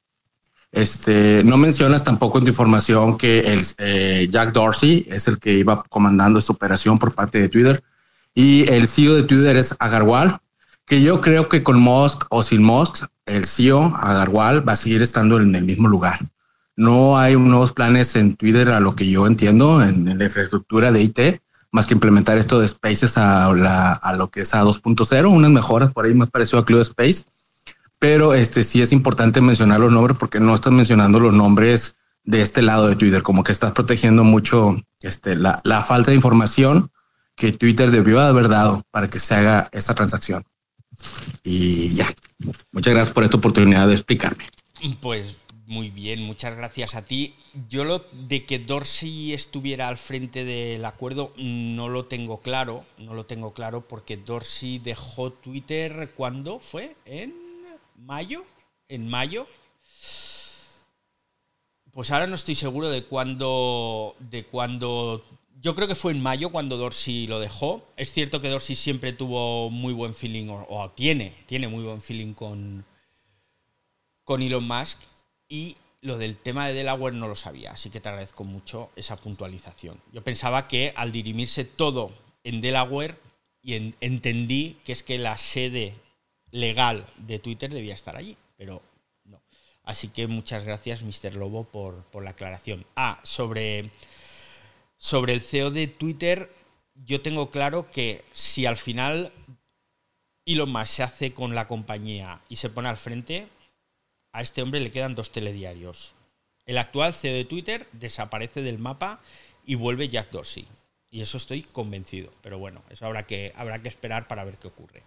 Este, 0.72 1.44
no 1.46 1.58
mencionas 1.58 2.04
tampoco 2.04 2.38
en 2.38 2.44
tu 2.44 2.52
información 2.52 3.18
que 3.18 3.40
el 3.40 3.66
eh, 3.80 4.28
Jack 4.30 4.54
Dorsey 4.54 5.08
es 5.10 5.28
el 5.28 5.40
que 5.40 5.54
iba 5.54 5.84
comandando 5.90 6.38
esta 6.38 6.54
operación 6.54 7.00
por 7.00 7.16
parte 7.16 7.40
de 7.40 7.50
Twitter 7.50 7.84
y 8.36 8.70
el 8.70 8.88
CEO 8.88 9.16
de 9.16 9.24
Twitter 9.24 9.58
es 9.58 9.76
Agarwal, 9.80 10.38
que 10.86 11.02
yo 11.02 11.22
creo 11.22 11.50
que 11.50 11.64
con 11.64 11.80
Musk 11.80 12.26
o 12.30 12.44
sin 12.44 12.64
Musk, 12.64 13.06
el 13.26 13.46
CEO 13.46 13.96
Agarwal 13.96 14.68
va 14.68 14.74
a 14.74 14.78
seguir 14.78 15.02
estando 15.02 15.40
en 15.40 15.56
el 15.56 15.64
mismo 15.64 15.88
lugar. 15.88 16.20
No 16.76 17.18
hay 17.18 17.36
nuevos 17.36 17.74
planes 17.74 18.16
en 18.16 18.36
Twitter 18.36 18.70
a 18.70 18.80
lo 18.80 18.96
que 18.96 19.10
yo 19.10 19.28
entiendo 19.28 19.84
en, 19.84 20.18
la 20.18 20.24
infraestructura 20.24 20.92
de 20.92 21.04
IT, 21.04 21.20
más 21.72 21.86
que 21.86 21.94
implementar 21.94 22.38
esto 22.38 22.60
de 22.60 22.68
Spaces 22.68 23.18
a, 23.18 23.46
a 23.94 24.14
lo 24.14 24.30
que 24.30 24.42
es 24.42 24.54
a 24.54 24.64
2.0, 24.64 25.30
unas 25.30 25.52
mejoras 25.52 25.92
por 25.92 26.06
ahí 26.06 26.14
más 26.14 26.30
parecido 26.30 26.60
a 26.60 26.66
Club 26.66 26.82
Space 26.82 27.24
pero 28.00 28.34
este 28.34 28.64
sí 28.64 28.82
es 28.82 28.94
importante 28.94 29.42
mencionar 29.42 29.82
los 29.82 29.92
nombres 29.92 30.18
porque 30.18 30.40
no 30.40 30.56
estás 30.56 30.74
mencionando 30.74 31.20
los 31.20 31.34
nombres 31.34 31.98
de 32.24 32.42
este 32.42 32.62
lado 32.62 32.88
de 32.88 32.96
Twitter, 32.96 33.22
como 33.22 33.44
que 33.44 33.52
estás 33.52 33.74
protegiendo 33.74 34.24
mucho 34.24 34.78
este, 35.02 35.36
la, 35.36 35.60
la 35.64 35.84
falta 35.84 36.12
de 36.12 36.16
información 36.16 36.90
que 37.36 37.52
Twitter 37.52 37.92
debió 37.92 38.20
haber 38.22 38.48
dado 38.48 38.84
para 38.92 39.08
que 39.08 39.20
se 39.20 39.36
haga 39.36 39.70
esta 39.72 39.94
transacción. 39.96 40.44
Y 41.44 41.94
ya, 41.94 42.08
muchas 42.72 42.94
gracias 42.94 43.14
por 43.14 43.24
esta 43.24 43.38
oportunidad 43.38 43.88
de 43.88 43.94
explicarme. 43.94 44.46
Pues 45.02 45.36
muy 45.70 45.92
bien, 45.92 46.24
muchas 46.24 46.56
gracias 46.56 46.96
a 46.96 47.06
ti. 47.06 47.36
Yo 47.70 47.84
lo 47.84 48.00
de 48.12 48.44
que 48.44 48.58
Dorsey 48.58 49.34
estuviera 49.34 49.88
al 49.88 50.00
frente 50.00 50.44
del 50.44 50.84
acuerdo 50.84 51.32
no 51.38 51.90
lo 51.90 52.06
tengo 52.06 52.40
claro, 52.40 52.84
no 52.98 53.14
lo 53.14 53.28
tengo 53.28 53.54
claro 53.54 53.88
porque 53.88 54.18
Dorsey 54.18 54.80
dejó 54.80 55.32
Twitter 55.32 56.12
cuando 56.16 56.58
fue 56.60 56.96
en 57.06 57.36
mayo, 57.98 58.46
en 58.88 59.08
mayo. 59.08 59.46
Pues 61.92 62.10
ahora 62.10 62.26
no 62.26 62.34
estoy 62.34 62.56
seguro 62.56 62.90
de 62.90 63.04
cuándo, 63.04 64.16
de 64.20 64.46
cuándo. 64.46 65.24
Yo 65.62 65.76
creo 65.76 65.88
que 65.88 65.94
fue 65.94 66.14
en 66.14 66.22
mayo 66.24 66.50
cuando 66.52 66.78
Dorsey 66.78 67.28
lo 67.28 67.40
dejó. 67.40 67.88
Es 67.96 68.12
cierto 68.12 68.42
que 68.42 68.50
Dorsey 68.50 68.76
siempre 68.76 69.14
tuvo 69.14 69.70
muy 69.70 69.94
buen 69.94 70.16
feeling, 70.16 70.48
o, 70.50 70.90
tiene, 70.96 71.36
tiene 71.46 71.68
muy 71.68 71.84
buen 71.84 72.02
feeling 72.02 72.34
con, 72.34 72.84
con 74.24 74.42
Elon 74.42 74.68
Musk. 74.68 75.00
Y 75.50 75.76
lo 76.02 76.18
del 76.18 76.38
tema 76.38 76.68
de 76.68 76.74
Delaware 76.74 77.16
no 77.16 77.28
lo 77.28 77.36
sabía, 77.36 77.72
así 77.72 77.90
que 77.90 78.00
te 78.00 78.08
agradezco 78.08 78.44
mucho 78.44 78.92
esa 78.96 79.18
puntualización. 79.18 80.00
Yo 80.14 80.24
pensaba 80.24 80.68
que 80.68 80.94
al 80.96 81.12
dirimirse 81.12 81.66
todo 81.66 82.12
en 82.44 82.62
Delaware, 82.62 83.16
y 83.62 83.94
entendí 84.00 84.78
que 84.86 84.94
es 84.94 85.04
que 85.04 85.18
la 85.18 85.38
sede 85.38 85.94
legal 86.52 87.06
de 87.18 87.40
Twitter 87.40 87.72
debía 87.72 87.94
estar 87.94 88.16
allí, 88.16 88.38
pero 88.58 88.82
no. 89.26 89.42
Así 89.84 90.08
que 90.08 90.28
muchas 90.28 90.64
gracias, 90.64 91.04
Mr. 91.04 91.36
Lobo, 91.36 91.66
por, 91.66 92.24
la 92.24 92.30
aclaración. 92.30 92.86
Ah, 92.96 93.20
sobre, 93.24 93.90
sobre 94.98 95.34
el 95.34 95.42
CEO 95.42 95.72
de 95.72 95.88
Twitter, 95.88 96.50
yo 96.94 97.22
tengo 97.22 97.50
claro 97.50 97.92
que 97.92 98.24
si 98.32 98.66
al 98.66 98.78
final 98.78 99.34
Elon 100.46 100.72
Musk 100.72 100.88
se 100.88 101.04
hace 101.04 101.34
con 101.34 101.54
la 101.54 101.68
compañía 101.68 102.42
y 102.48 102.56
se 102.56 102.70
pone 102.70 102.88
al 102.88 102.98
frente, 102.98 103.48
a 104.32 104.42
este 104.42 104.62
hombre 104.62 104.80
le 104.80 104.92
quedan 104.92 105.16
dos 105.16 105.32
telediarios. 105.32 106.14
El 106.66 106.78
actual 106.78 107.14
CEO 107.14 107.34
de 107.34 107.46
Twitter 107.46 107.88
desaparece 107.94 108.62
del 108.62 108.78
mapa 108.78 109.22
y 109.66 109.76
vuelve 109.76 110.10
Jack 110.10 110.32
Dorsey. 110.32 110.68
Y 111.12 111.22
eso 111.22 111.38
estoy 111.38 111.64
convencido. 111.64 112.32
Pero 112.42 112.60
bueno, 112.60 112.84
eso 112.90 113.06
habrá 113.06 113.26
que, 113.26 113.54
habrá 113.56 113.82
que 113.82 113.90
esperar 113.90 114.28
para 114.28 114.46
ver 114.46 114.58
qué 114.58 114.68
ocurre. 114.68 115.02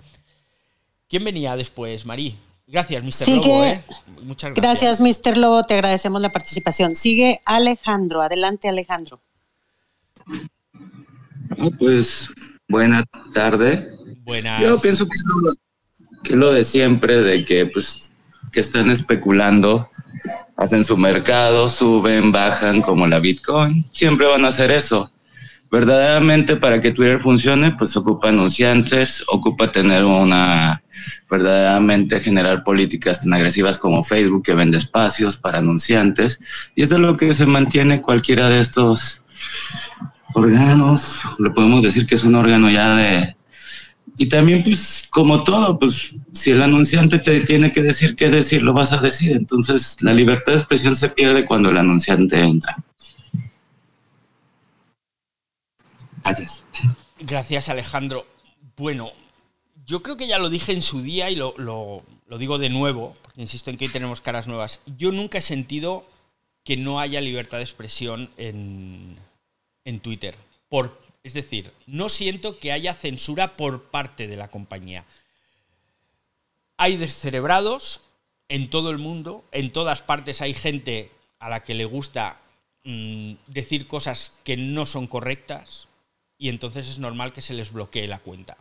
¿Quién 1.08 1.24
venía 1.24 1.56
después, 1.56 2.06
Marí? 2.06 2.36
Gracias, 2.66 3.04
Mr. 3.04 3.28
Lobo. 3.28 3.64
¿eh? 3.64 3.84
Muchas 4.22 4.54
gracias. 4.54 4.98
Gracias, 4.98 5.26
Mr. 5.26 5.36
Lobo. 5.36 5.62
Te 5.64 5.74
agradecemos 5.74 6.20
la 6.22 6.30
participación. 6.30 6.96
Sigue 6.96 7.40
Alejandro. 7.44 8.22
Adelante, 8.22 8.68
Alejandro. 8.68 9.20
pues 11.78 12.28
buena 12.68 13.04
tarde. 13.34 13.94
Buenas. 14.20 14.62
Yo 14.62 14.80
pienso 14.80 15.06
que 16.24 16.34
lo, 16.34 16.52
de 16.52 16.64
siempre, 16.64 17.18
de 17.18 17.44
que 17.44 17.66
pues 17.66 18.04
que 18.52 18.60
están 18.60 18.90
especulando, 18.90 19.90
hacen 20.56 20.84
su 20.84 20.96
mercado, 20.96 21.68
suben, 21.68 22.30
bajan 22.30 22.82
como 22.82 23.06
la 23.06 23.18
Bitcoin. 23.18 23.86
Siempre 23.92 24.26
van 24.26 24.44
a 24.44 24.48
hacer 24.48 24.70
eso. 24.70 25.10
Verdaderamente 25.70 26.56
para 26.56 26.80
que 26.80 26.92
Twitter 26.92 27.18
funcione, 27.20 27.72
pues 27.72 27.96
ocupa 27.96 28.28
anunciantes, 28.28 29.24
ocupa 29.26 29.72
tener 29.72 30.04
una 30.04 30.82
verdaderamente 31.30 32.20
generar 32.20 32.62
políticas 32.62 33.22
tan 33.22 33.32
agresivas 33.32 33.78
como 33.78 34.04
Facebook 34.04 34.44
que 34.44 34.54
vende 34.54 34.76
espacios 34.76 35.38
para 35.38 35.58
anunciantes. 35.58 36.38
Y 36.74 36.82
eso 36.82 36.96
es 36.96 37.00
lo 37.00 37.16
que 37.16 37.32
se 37.32 37.46
mantiene 37.46 38.02
cualquiera 38.02 38.50
de 38.50 38.60
estos 38.60 39.22
órganos, 40.34 41.02
le 41.38 41.50
podemos 41.50 41.82
decir 41.82 42.06
que 42.06 42.14
es 42.14 42.24
un 42.24 42.34
órgano 42.34 42.70
ya 42.70 42.96
de 42.96 43.36
y 44.22 44.28
también 44.28 44.62
pues 44.62 45.08
como 45.10 45.42
todo, 45.42 45.80
pues 45.80 46.14
si 46.32 46.52
el 46.52 46.62
anunciante 46.62 47.18
te 47.18 47.40
tiene 47.40 47.72
que 47.72 47.82
decir 47.82 48.14
qué 48.14 48.30
decir, 48.30 48.62
lo 48.62 48.72
vas 48.72 48.92
a 48.92 48.98
decir, 48.98 49.32
entonces 49.32 49.96
la 50.00 50.14
libertad 50.14 50.52
de 50.52 50.58
expresión 50.58 50.94
se 50.94 51.08
pierde 51.08 51.44
cuando 51.44 51.70
el 51.70 51.76
anunciante 51.76 52.38
entra. 52.38 52.76
Gracias. 56.22 56.62
Gracias, 57.18 57.68
Alejandro. 57.68 58.24
Bueno, 58.76 59.10
yo 59.86 60.04
creo 60.04 60.16
que 60.16 60.28
ya 60.28 60.38
lo 60.38 60.50
dije 60.50 60.72
en 60.72 60.82
su 60.82 61.02
día 61.02 61.28
y 61.28 61.34
lo, 61.34 62.04
digo 62.38 62.58
de 62.58 62.70
nuevo, 62.70 63.16
porque 63.22 63.40
insisto 63.40 63.70
en 63.70 63.76
que 63.76 63.86
hoy 63.86 63.90
tenemos 63.90 64.20
caras 64.20 64.46
nuevas. 64.46 64.78
Yo 64.96 65.10
nunca 65.10 65.38
he 65.38 65.42
sentido 65.42 66.06
que 66.62 66.76
no 66.76 67.00
haya 67.00 67.20
libertad 67.20 67.58
de 67.58 67.64
expresión 67.64 68.30
en, 68.36 69.16
en 69.84 69.98
Twitter. 69.98 70.36
Por, 70.68 70.96
es 71.22 71.34
decir, 71.34 71.72
no 71.86 72.08
siento 72.08 72.58
que 72.58 72.72
haya 72.72 72.94
censura 72.94 73.56
por 73.56 73.84
parte 73.84 74.26
de 74.26 74.36
la 74.36 74.50
compañía. 74.50 75.04
Hay 76.76 76.96
descerebrados 76.96 78.00
en 78.48 78.70
todo 78.70 78.90
el 78.90 78.98
mundo, 78.98 79.44
en 79.52 79.72
todas 79.72 80.02
partes 80.02 80.40
hay 80.42 80.54
gente 80.54 81.10
a 81.38 81.48
la 81.48 81.62
que 81.62 81.74
le 81.74 81.84
gusta 81.84 82.40
mm, 82.84 83.34
decir 83.46 83.86
cosas 83.86 84.40
que 84.44 84.56
no 84.56 84.86
son 84.86 85.06
correctas, 85.06 85.88
y 86.42 86.48
entonces 86.48 86.88
es 86.88 86.98
normal 86.98 87.32
que 87.32 87.40
se 87.40 87.54
les 87.54 87.72
bloquee 87.72 88.08
la 88.08 88.18
cuenta. 88.18 88.58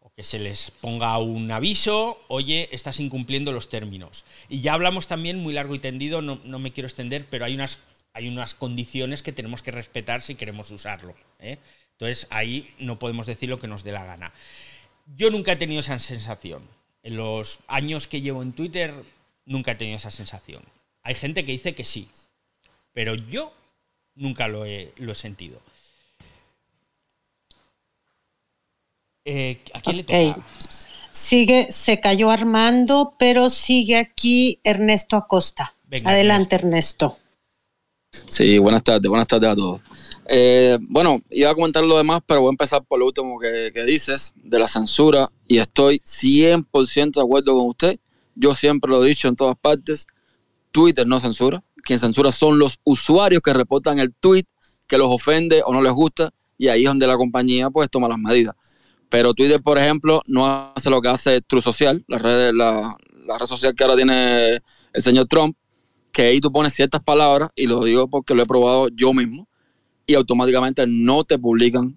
O 0.00 0.10
que 0.10 0.24
se 0.24 0.40
les 0.40 0.72
ponga 0.72 1.16
un 1.18 1.48
aviso, 1.52 2.20
oye, 2.26 2.68
estás 2.72 2.98
incumpliendo 2.98 3.52
los 3.52 3.68
términos. 3.68 4.24
Y 4.48 4.60
ya 4.60 4.74
hablamos 4.74 5.06
también 5.06 5.38
muy 5.38 5.54
largo 5.54 5.76
y 5.76 5.78
tendido, 5.78 6.20
no, 6.20 6.58
me 6.58 6.72
quiero 6.72 6.88
extender, 6.88 7.24
pero 7.30 7.44
hay 7.44 7.54
unas, 7.54 7.78
hay 8.16 8.28
unas 8.28 8.54
condiciones 8.54 9.22
que 9.22 9.30
tenemos 9.30 9.62
que 9.62 9.70
respetar 9.70 10.22
si 10.22 10.36
queremos 10.36 10.70
usarlo. 10.70 11.14
¿eh? 11.38 11.58
Entonces 11.92 12.26
ahí 12.30 12.74
no 12.78 12.98
podemos 12.98 13.26
decir 13.26 13.50
lo 13.50 13.58
que 13.58 13.68
nos 13.68 13.84
dé 13.84 13.92
la 13.92 14.06
gana. 14.06 14.32
Yo 15.16 15.30
nunca 15.30 15.52
he 15.52 15.56
tenido 15.56 15.80
esa 15.80 15.98
sensación. 15.98 16.62
En 17.02 17.18
los 17.18 17.58
años 17.66 18.06
que 18.06 18.22
llevo 18.22 18.42
en 18.42 18.54
Twitter, 18.54 18.94
nunca 19.44 19.72
he 19.72 19.74
tenido 19.74 19.98
esa 19.98 20.10
sensación. 20.10 20.62
Hay 21.02 21.14
gente 21.14 21.44
que 21.44 21.52
dice 21.52 21.74
que 21.74 21.84
sí, 21.84 22.08
pero 22.94 23.14
yo 23.14 23.52
nunca 24.14 24.48
lo 24.48 24.64
he, 24.64 24.94
lo 24.96 25.12
he 25.12 25.14
sentido. 25.14 25.60
Eh, 29.26 29.60
¿A 29.74 29.80
quién 29.82 29.98
le 29.98 30.04
toca? 30.04 30.42
Sigue, 31.10 31.70
se 31.70 32.00
cayó 32.00 32.30
Armando, 32.30 33.14
pero 33.18 33.50
sigue 33.50 33.98
aquí 33.98 34.58
Ernesto 34.64 35.16
Acosta. 35.16 35.74
Adelante, 36.04 36.54
Ernesto. 36.54 37.18
Sí, 38.28 38.58
buenas 38.58 38.82
tardes, 38.82 39.08
buenas 39.08 39.26
tardes 39.26 39.50
a 39.50 39.56
todos. 39.56 39.80
Eh, 40.28 40.78
bueno, 40.80 41.22
iba 41.30 41.50
a 41.50 41.54
comentar 41.54 41.84
lo 41.84 41.96
demás, 41.96 42.20
pero 42.26 42.40
voy 42.40 42.48
a 42.48 42.50
empezar 42.50 42.84
por 42.84 42.98
lo 42.98 43.06
último 43.06 43.38
que, 43.38 43.70
dices, 43.84 44.32
de 44.36 44.58
la 44.58 44.68
censura, 44.68 45.28
y 45.46 45.58
estoy 45.58 46.00
100% 46.04 47.12
de 47.14 47.20
acuerdo 47.20 47.56
con 47.56 47.68
usted. 47.68 47.98
Yo 48.34 48.54
siempre 48.54 48.90
lo 48.90 49.04
he 49.04 49.08
dicho 49.08 49.28
en 49.28 49.36
todas 49.36 49.56
partes, 49.56 50.06
Twitter 50.72 51.06
no 51.06 51.20
censura. 51.20 51.62
Quien 51.82 51.98
censura 51.98 52.30
son 52.30 52.58
los 52.58 52.78
usuarios 52.84 53.40
que 53.40 53.54
reportan 53.54 53.98
el 53.98 54.12
tweet 54.12 54.44
que 54.86 54.98
los 54.98 55.08
ofende 55.10 55.62
o 55.64 55.72
no 55.72 55.82
les 55.82 55.92
gusta 55.92 56.32
y 56.58 56.68
ahí 56.68 56.82
es 56.82 56.88
donde 56.88 57.06
la 57.06 57.16
compañía 57.16 57.70
pues 57.70 57.88
toma 57.88 58.08
las 58.08 58.18
medidas. 58.18 58.54
Pero 59.08 59.34
Twitter, 59.34 59.62
por 59.62 59.78
ejemplo, 59.78 60.20
no 60.26 60.46
hace 60.74 60.90
lo 60.90 61.00
que 61.00 61.08
hace 61.08 61.40
True 61.40 61.62
Social, 61.62 62.04
la 62.08 62.18
red, 62.18 62.52
la, 62.52 62.96
la 63.26 63.38
red 63.38 63.46
social 63.46 63.74
que 63.74 63.84
ahora 63.84 63.96
tiene 63.96 64.60
el 64.92 65.02
señor 65.02 65.26
Trump, 65.28 65.56
que 66.16 66.22
ahí 66.22 66.40
tú 66.40 66.50
pones 66.50 66.72
ciertas 66.72 67.02
palabras, 67.02 67.50
y 67.54 67.66
lo 67.66 67.84
digo 67.84 68.08
porque 68.08 68.34
lo 68.34 68.42
he 68.42 68.46
probado 68.46 68.88
yo 68.88 69.12
mismo, 69.12 69.46
y 70.06 70.14
automáticamente 70.14 70.86
no 70.86 71.24
te 71.24 71.38
publican 71.38 71.94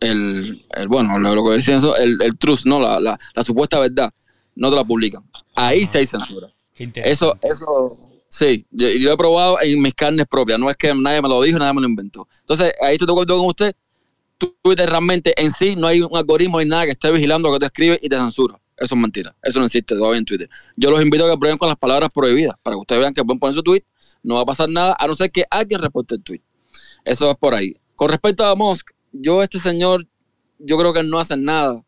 el, 0.00 0.64
el 0.70 0.88
bueno, 0.88 1.18
lo, 1.18 1.44
que 1.44 1.50
decían 1.50 1.76
eso, 1.76 1.94
el, 1.94 2.16
el 2.22 2.38
truth, 2.38 2.60
no, 2.64 2.80
la, 2.80 2.98
la, 3.00 3.18
la, 3.34 3.42
supuesta 3.42 3.78
verdad, 3.78 4.10
no 4.54 4.70
te 4.70 4.76
la 4.76 4.84
publican. 4.84 5.22
Ahí 5.54 5.84
sí 5.84 5.98
hay 5.98 6.06
censura. 6.06 6.50
Eso, 7.04 7.36
eso, 7.42 7.98
sí, 8.30 8.64
yo, 8.70 8.88
yo, 8.88 9.08
lo 9.08 9.12
he 9.12 9.16
probado 9.18 9.58
en 9.60 9.82
mis 9.82 9.92
carnes 9.92 10.24
propias, 10.26 10.58
no 10.58 10.70
es 10.70 10.76
que 10.78 10.94
nadie 10.94 11.20
me 11.20 11.28
lo 11.28 11.42
dijo, 11.42 11.58
nadie 11.58 11.74
me 11.74 11.82
lo 11.82 11.88
inventó. 11.88 12.26
Entonces, 12.40 12.72
ahí 12.80 12.94
estoy 12.94 13.08
de 13.08 13.12
acuerdo 13.12 13.36
con 13.36 13.46
usted, 13.46 13.74
Twitter 14.62 14.88
realmente 14.88 15.34
en 15.36 15.50
sí 15.50 15.76
no 15.76 15.86
hay 15.86 16.00
un 16.00 16.16
algoritmo 16.16 16.60
ni 16.60 16.66
nada 16.66 16.86
que 16.86 16.92
esté 16.92 17.12
vigilando 17.12 17.50
lo 17.50 17.56
que 17.56 17.60
te 17.60 17.66
escribe 17.66 18.00
y 18.00 18.08
te 18.08 18.16
censura. 18.16 18.58
Eso 18.80 18.94
es 18.94 19.00
mentira. 19.00 19.36
Eso 19.42 19.58
no 19.58 19.66
existe 19.66 19.94
todavía 19.94 20.18
en 20.18 20.24
Twitter. 20.24 20.48
Yo 20.74 20.90
los 20.90 21.02
invito 21.02 21.26
a 21.26 21.30
que 21.30 21.36
prueben 21.36 21.58
con 21.58 21.68
las 21.68 21.76
palabras 21.76 22.08
prohibidas 22.12 22.54
para 22.62 22.74
que 22.74 22.80
ustedes 22.80 23.02
vean 23.02 23.12
que 23.12 23.22
pueden 23.22 23.38
poner 23.38 23.54
su 23.54 23.62
tweet. 23.62 23.84
No 24.22 24.36
va 24.36 24.40
a 24.40 24.46
pasar 24.46 24.70
nada 24.70 24.96
a 24.98 25.06
no 25.06 25.14
ser 25.14 25.30
que 25.30 25.44
alguien 25.50 25.80
reporte 25.80 26.14
el 26.14 26.22
tweet. 26.22 26.40
Eso 27.04 27.30
es 27.30 27.36
por 27.36 27.54
ahí. 27.54 27.76
Con 27.94 28.08
respecto 28.08 28.44
a 28.44 28.54
Musk, 28.56 28.88
yo, 29.12 29.42
este 29.42 29.58
señor, 29.58 30.06
yo 30.58 30.78
creo 30.78 30.94
que 30.94 31.02
no 31.02 31.18
hace 31.18 31.36
nada 31.36 31.82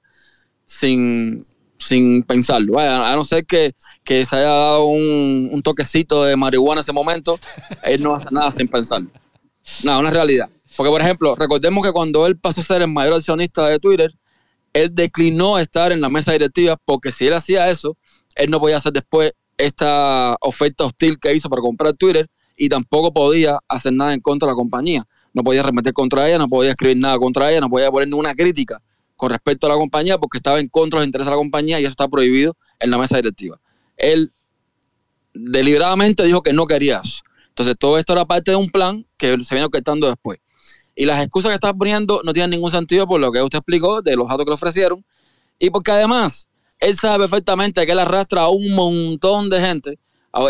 sin, 0.67 1.47
sin 1.79 2.23
pensarlo. 2.25 2.79
a 2.79 3.15
no 3.17 3.25
ser 3.25 3.47
que, 3.47 3.73
que 4.05 4.27
se 4.27 4.37
haya 4.37 4.49
dado 4.49 4.85
un, 4.85 5.49
un, 5.51 5.63
toquecito 5.63 6.25
de 6.25 6.37
marihuana 6.37 6.81
en 6.81 6.83
ese 6.83 6.93
momento, 6.93 7.41
él 7.85 8.03
no 8.03 8.15
hace 8.15 8.29
nada 8.31 8.51
sin 8.51 8.69
pensarlo. 8.69 9.11
No, 9.83 9.99
una 9.99 10.11
realidad. 10.11 10.51
Porque, 10.77 10.91
por 10.91 11.01
ejemplo, 11.01 11.35
recordemos 11.37 11.83
que 11.83 11.93
cuando 11.93 12.27
él 12.27 12.39
pasó 12.39 12.61
a 12.61 12.65
ser 12.65 12.83
el 12.83 12.89
mayor 12.89 13.15
accionista 13.15 13.67
de 13.67 13.79
Twitter, 13.79 14.13
él 14.73 14.95
declinó 14.95 15.59
estar 15.59 15.93
en 15.93 16.01
la 16.01 16.09
mesa 16.09 16.33
directiva 16.33 16.77
porque 16.85 17.11
si 17.11 17.27
él 17.27 17.35
hacía 17.35 17.69
eso, 17.69 17.97
él 18.35 18.51
no 18.51 18.61
podía 18.61 18.79
hacer 18.79 18.93
después 18.93 19.33
esta 19.59 20.37
oferta 20.41 20.85
hostil 20.85 21.19
que 21.19 21.35
hizo 21.35 21.49
para 21.49 21.63
comprar 21.63 21.95
Twitter 21.95 22.29
y 22.57 22.69
tampoco 22.69 23.13
podía 23.13 23.59
hacer 23.69 23.93
nada 23.93 24.15
en 24.15 24.21
contra 24.21 24.47
de 24.47 24.53
la 24.53 24.57
compañía. 24.57 25.05
No 25.35 25.43
podía 25.43 25.63
remeter 25.63 25.93
contra 25.93 26.29
ella, 26.29 26.39
no 26.39 26.49
podía 26.49 26.71
escribir 26.71 26.97
nada 26.99 27.19
contra 27.19 27.51
ella, 27.51 27.61
no 27.61 27.69
podía 27.69 27.91
poner 27.91 28.09
ninguna 28.09 28.35
crítica 28.35 28.83
con 29.17 29.31
respecto 29.31 29.67
a 29.67 29.71
la 29.71 29.77
compañía 29.77 30.19
porque 30.19 30.39
estaba 30.39 30.59
en 30.59 30.69
contra 30.69 30.99
de 30.99 31.03
los 31.03 31.09
intereses 31.09 31.27
de 31.27 31.31
la 31.33 31.37
compañía 31.37 31.81
y 31.81 31.85
eso 31.85 31.91
está 31.91 32.09
prohibido 32.09 32.57
en 32.81 32.91
la 32.91 32.99
mesa 32.99 33.17
directiva. 33.17 33.61
Él 33.97 34.33
deliberadamente 35.35 36.25
dijo 36.25 36.43
que 36.43 36.53
no 36.53 36.67
quería 36.67 37.01
eso. 37.05 37.23
Entonces 37.49 37.77
todo 37.79 37.99
esto 37.99 38.15
era 38.15 38.25
parte 38.25 38.51
de 38.51 38.57
un 38.57 38.71
plan 38.71 39.07
que 39.17 39.29
se 39.45 39.55
viene 39.55 39.67
orquestando 39.67 40.07
después. 40.07 40.39
Y 40.95 41.07
las 41.07 41.23
excusas 41.23 41.51
que 41.51 41.55
estás 41.55 41.73
poniendo 41.73 42.21
no 42.25 42.33
tienen 42.33 42.51
ningún 42.51 42.71
sentido 42.71 43.07
por 43.07 43.21
lo 43.21 43.33
que 43.33 43.43
usted 43.43 43.59
explicó 43.59 44.03
de 44.03 44.17
los 44.17 44.29
datos 44.29 44.45
que 44.45 44.51
le 44.51 44.55
ofrecieron. 44.55 45.05
Y 45.59 45.71
porque 45.71 45.91
además, 45.91 46.49
él 46.79 46.97
sabe 46.97 47.21
perfectamente 47.21 47.87
que 47.87 47.93
él 47.93 47.99
arrastra 47.99 48.43
a 48.43 48.49
un 48.49 48.75
montón 48.75 49.49
de 49.49 49.61
gente. 49.61 49.99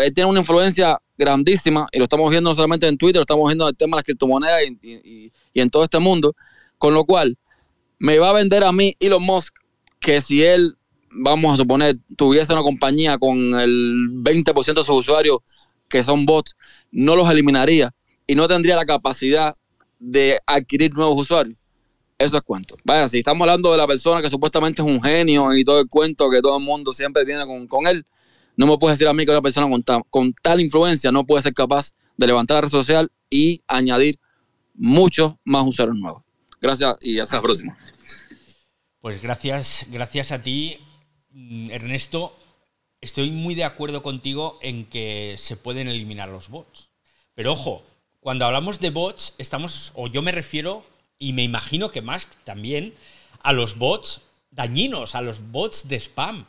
Él 0.01 0.13
tiene 0.13 0.29
una 0.29 0.39
influencia 0.39 0.99
grandísima 1.17 1.87
y 1.91 1.97
lo 1.99 2.05
estamos 2.05 2.29
viendo 2.29 2.49
no 2.49 2.55
solamente 2.55 2.87
en 2.87 2.97
Twitter, 2.97 3.17
lo 3.17 3.21
estamos 3.21 3.47
viendo 3.47 3.65
en 3.65 3.69
el 3.69 3.77
tema 3.77 3.95
de 3.95 3.99
las 3.99 4.03
criptomonedas 4.05 4.63
y, 4.63 5.31
y, 5.53 5.61
en 5.61 5.69
todo 5.69 5.83
este 5.83 5.99
mundo. 5.99 6.33
Con 6.77 6.93
lo 6.93 7.05
cual, 7.05 7.37
me 7.99 8.17
va 8.17 8.29
a 8.29 8.33
vender 8.33 8.63
a 8.63 8.71
mí 8.71 8.95
Elon 8.99 9.23
Musk 9.23 9.53
que 9.99 10.21
si 10.21 10.43
él, 10.43 10.75
vamos 11.11 11.53
a 11.53 11.57
suponer, 11.57 11.97
tuviese 12.17 12.51
una 12.51 12.63
compañía 12.63 13.17
con 13.17 13.37
el 13.37 14.09
20% 14.23 14.73
de 14.73 14.83
sus 14.83 14.99
usuarios 14.99 15.37
que 15.87 16.03
son 16.03 16.25
bots, 16.25 16.55
no 16.91 17.15
los 17.15 17.29
eliminaría 17.29 17.93
y 18.25 18.35
no 18.35 18.47
tendría 18.47 18.75
la 18.75 18.85
capacidad 18.85 19.55
de 20.03 20.37
adquirir 20.45 20.93
nuevos 20.93 21.21
usuarios. 21.21 21.57
Eso 22.17 22.37
es 22.37 22.43
cuento. 22.43 22.75
Vaya, 22.83 23.07
si 23.07 23.19
estamos 23.19 23.41
hablando 23.41 23.71
de 23.71 23.77
la 23.77 23.87
persona 23.87 24.21
que 24.21 24.29
supuestamente 24.29 24.81
es 24.81 24.87
un 24.87 25.01
genio 25.01 25.53
y 25.55 25.63
todo 25.63 25.79
el 25.79 25.87
cuento 25.87 26.29
que 26.29 26.41
todo 26.41 26.57
el 26.57 26.63
mundo 26.63 26.91
siempre 26.91 27.25
tiene 27.25 27.45
con, 27.45 27.67
con 27.67 27.87
él, 27.87 28.05
no 28.55 28.67
me 28.67 28.77
puedes 28.77 28.97
decir 28.97 29.07
a 29.07 29.13
mí 29.13 29.25
que 29.25 29.31
una 29.31 29.41
persona 29.41 29.67
con, 29.69 30.03
con 30.09 30.33
tal 30.41 30.59
influencia 30.59 31.11
no 31.11 31.25
puede 31.25 31.41
ser 31.41 31.53
capaz 31.53 31.91
de 32.17 32.27
levantar 32.27 32.55
la 32.55 32.61
red 32.61 32.69
social 32.69 33.11
y 33.29 33.63
añadir 33.67 34.19
muchos 34.73 35.35
más 35.43 35.65
usuarios 35.65 35.97
nuevos. 35.97 36.23
Gracias 36.61 36.95
y 37.01 37.19
hasta 37.19 37.37
la 37.37 37.41
próxima. 37.41 37.77
Pues 38.99 39.21
gracias, 39.21 39.87
gracias 39.89 40.31
a 40.31 40.43
ti, 40.43 40.77
Ernesto. 41.69 42.37
Estoy 43.01 43.31
muy 43.31 43.55
de 43.55 43.63
acuerdo 43.63 44.03
contigo 44.03 44.59
en 44.61 44.85
que 44.85 45.35
se 45.37 45.57
pueden 45.57 45.87
eliminar 45.87 46.29
los 46.29 46.49
bots. 46.49 46.91
Pero 47.35 47.53
ojo, 47.53 47.83
cuando 48.23 48.45
hablamos 48.45 48.79
de 48.79 48.89
bots, 48.89 49.33
estamos, 49.37 49.91
o 49.95 50.07
yo 50.07 50.21
me 50.21 50.31
refiero, 50.31 50.85
y 51.19 51.33
me 51.33 51.43
imagino 51.43 51.91
que 51.91 52.01
más 52.01 52.29
también, 52.45 52.93
a 53.41 53.51
los 53.51 53.77
bots 53.77 54.21
dañinos, 54.49 55.13
a 55.13 55.21
los 55.21 55.51
bots 55.51 55.89
de 55.89 55.97
spam. 55.99 56.45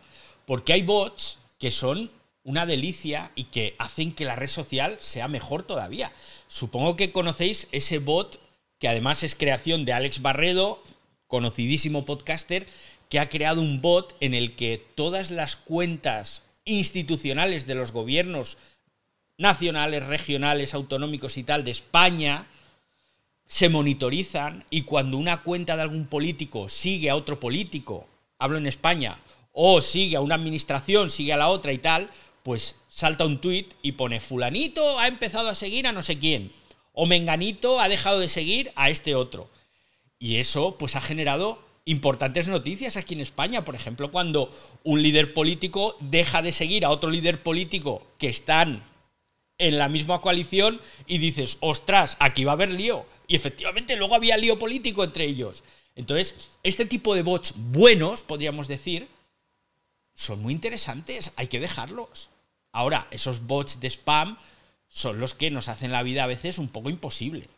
Porque 0.46 0.72
hay 0.72 0.82
bots 0.82 1.38
que 1.58 1.72
son 1.72 2.10
una 2.44 2.64
delicia 2.64 3.32
y 3.34 3.44
que 3.44 3.74
hacen 3.78 4.12
que 4.12 4.24
la 4.24 4.36
red 4.36 4.46
social 4.46 4.96
sea 5.00 5.26
mejor 5.26 5.64
todavía. 5.64 6.12
Supongo 6.46 6.94
que 6.94 7.10
conocéis 7.10 7.66
ese 7.72 7.98
bot 7.98 8.38
que 8.78 8.88
además 8.88 9.24
es 9.24 9.34
creación 9.34 9.84
de 9.84 9.94
Alex 9.94 10.22
Barredo, 10.22 10.80
conocidísimo 11.26 12.04
podcaster, 12.04 12.68
que 13.08 13.18
ha 13.18 13.28
creado 13.28 13.60
un 13.60 13.80
bot 13.80 14.14
en 14.20 14.34
el 14.34 14.54
que 14.54 14.84
todas 14.94 15.32
las 15.32 15.56
cuentas 15.56 16.42
institucionales 16.64 17.66
de 17.66 17.74
los 17.74 17.90
gobiernos 17.90 18.58
nacionales, 19.38 20.04
regionales, 20.06 20.74
autonómicos 20.74 21.36
y 21.36 21.42
tal 21.42 21.64
de 21.64 21.70
España 21.70 22.46
se 23.46 23.68
monitorizan 23.68 24.64
y 24.70 24.82
cuando 24.82 25.18
una 25.18 25.42
cuenta 25.42 25.76
de 25.76 25.82
algún 25.82 26.06
político 26.06 26.68
sigue 26.68 27.10
a 27.10 27.16
otro 27.16 27.38
político, 27.40 28.08
hablo 28.38 28.58
en 28.58 28.66
España, 28.66 29.18
o 29.52 29.80
sigue 29.80 30.16
a 30.16 30.20
una 30.20 30.34
administración, 30.34 31.10
sigue 31.10 31.32
a 31.32 31.36
la 31.36 31.48
otra 31.48 31.72
y 31.72 31.78
tal, 31.78 32.10
pues 32.42 32.76
salta 32.88 33.24
un 33.24 33.40
tuit 33.40 33.74
y 33.82 33.92
pone 33.92 34.20
fulanito 34.20 34.98
ha 34.98 35.08
empezado 35.08 35.48
a 35.48 35.54
seguir 35.54 35.86
a 35.86 35.92
no 35.92 36.02
sé 36.02 36.18
quién, 36.18 36.50
o 36.92 37.06
menganito 37.06 37.80
ha 37.80 37.88
dejado 37.88 38.20
de 38.20 38.28
seguir 38.28 38.72
a 38.76 38.90
este 38.90 39.14
otro. 39.14 39.48
Y 40.18 40.36
eso 40.36 40.76
pues 40.78 40.96
ha 40.96 41.00
generado 41.00 41.58
importantes 41.84 42.48
noticias 42.48 42.96
aquí 42.96 43.14
en 43.14 43.20
España, 43.20 43.64
por 43.64 43.74
ejemplo, 43.74 44.10
cuando 44.10 44.50
un 44.84 45.02
líder 45.02 45.34
político 45.34 45.96
deja 46.00 46.40
de 46.40 46.52
seguir 46.52 46.84
a 46.84 46.90
otro 46.90 47.10
líder 47.10 47.42
político 47.42 48.02
que 48.18 48.28
están 48.28 48.82
en 49.58 49.78
la 49.78 49.88
misma 49.88 50.20
coalición 50.20 50.80
y 51.06 51.18
dices, 51.18 51.58
ostras, 51.60 52.16
aquí 52.20 52.44
va 52.44 52.52
a 52.52 52.54
haber 52.54 52.72
lío. 52.72 53.06
Y 53.26 53.36
efectivamente 53.36 53.96
luego 53.96 54.14
había 54.14 54.36
lío 54.36 54.58
político 54.58 55.04
entre 55.04 55.24
ellos. 55.24 55.64
Entonces, 55.94 56.34
este 56.62 56.86
tipo 56.86 57.14
de 57.14 57.22
bots 57.22 57.54
buenos, 57.56 58.22
podríamos 58.22 58.68
decir, 58.68 59.08
son 60.14 60.42
muy 60.42 60.52
interesantes, 60.52 61.32
hay 61.36 61.46
que 61.46 61.60
dejarlos. 61.60 62.30
Ahora, 62.72 63.06
esos 63.10 63.46
bots 63.46 63.80
de 63.80 63.88
spam 63.88 64.36
son 64.88 65.20
los 65.20 65.34
que 65.34 65.50
nos 65.50 65.68
hacen 65.68 65.92
la 65.92 66.02
vida 66.02 66.24
a 66.24 66.28
veces 66.28 66.58
un 66.58 66.68
poco 66.68 66.90
imposible. 66.90 67.48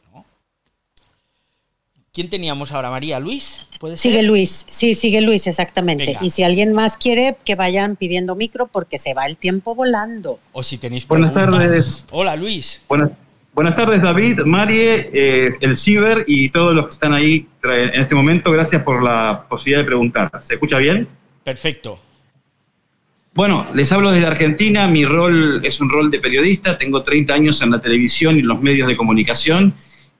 ¿Quién 2.16 2.30
teníamos 2.30 2.72
ahora, 2.72 2.88
María? 2.88 3.20
¿Luis? 3.20 3.60
¿Puede 3.78 3.98
sigue 3.98 4.20
ser? 4.20 4.24
Luis, 4.24 4.64
sí, 4.70 4.94
sigue 4.94 5.20
Luis, 5.20 5.46
exactamente. 5.46 6.06
Venga. 6.06 6.20
Y 6.22 6.30
si 6.30 6.44
alguien 6.44 6.72
más 6.72 6.96
quiere, 6.96 7.36
que 7.44 7.56
vayan 7.56 7.94
pidiendo 7.94 8.34
micro 8.34 8.68
porque 8.68 8.96
se 8.98 9.12
va 9.12 9.26
el 9.26 9.36
tiempo 9.36 9.74
volando. 9.74 10.40
O 10.52 10.62
si 10.62 10.78
tenéis 10.78 11.06
Buenas 11.06 11.32
preguntas. 11.32 11.60
tardes. 11.60 12.04
Hola, 12.12 12.34
Luis. 12.34 12.80
Buenas, 12.88 13.10
buenas 13.52 13.74
tardes, 13.74 14.00
David, 14.00 14.40
Marie, 14.46 15.10
eh, 15.12 15.56
el 15.60 15.76
Ciber 15.76 16.24
y 16.26 16.48
todos 16.48 16.74
los 16.74 16.86
que 16.86 16.94
están 16.94 17.12
ahí 17.12 17.46
en 17.64 18.00
este 18.00 18.14
momento. 18.14 18.50
Gracias 18.50 18.82
por 18.82 19.02
la 19.02 19.44
posibilidad 19.46 19.80
de 19.80 19.84
preguntar. 19.84 20.30
¿Se 20.40 20.54
escucha 20.54 20.78
bien? 20.78 21.06
Perfecto. 21.44 22.00
Bueno, 23.34 23.66
les 23.74 23.92
hablo 23.92 24.10
desde 24.10 24.26
Argentina. 24.26 24.86
Mi 24.86 25.04
rol 25.04 25.60
es 25.62 25.82
un 25.82 25.90
rol 25.90 26.10
de 26.10 26.18
periodista. 26.18 26.78
Tengo 26.78 27.02
30 27.02 27.34
años 27.34 27.60
en 27.60 27.72
la 27.72 27.82
televisión 27.82 28.36
y 28.36 28.38
en 28.38 28.46
los 28.46 28.62
medios 28.62 28.88
de 28.88 28.96
comunicación. 28.96 29.74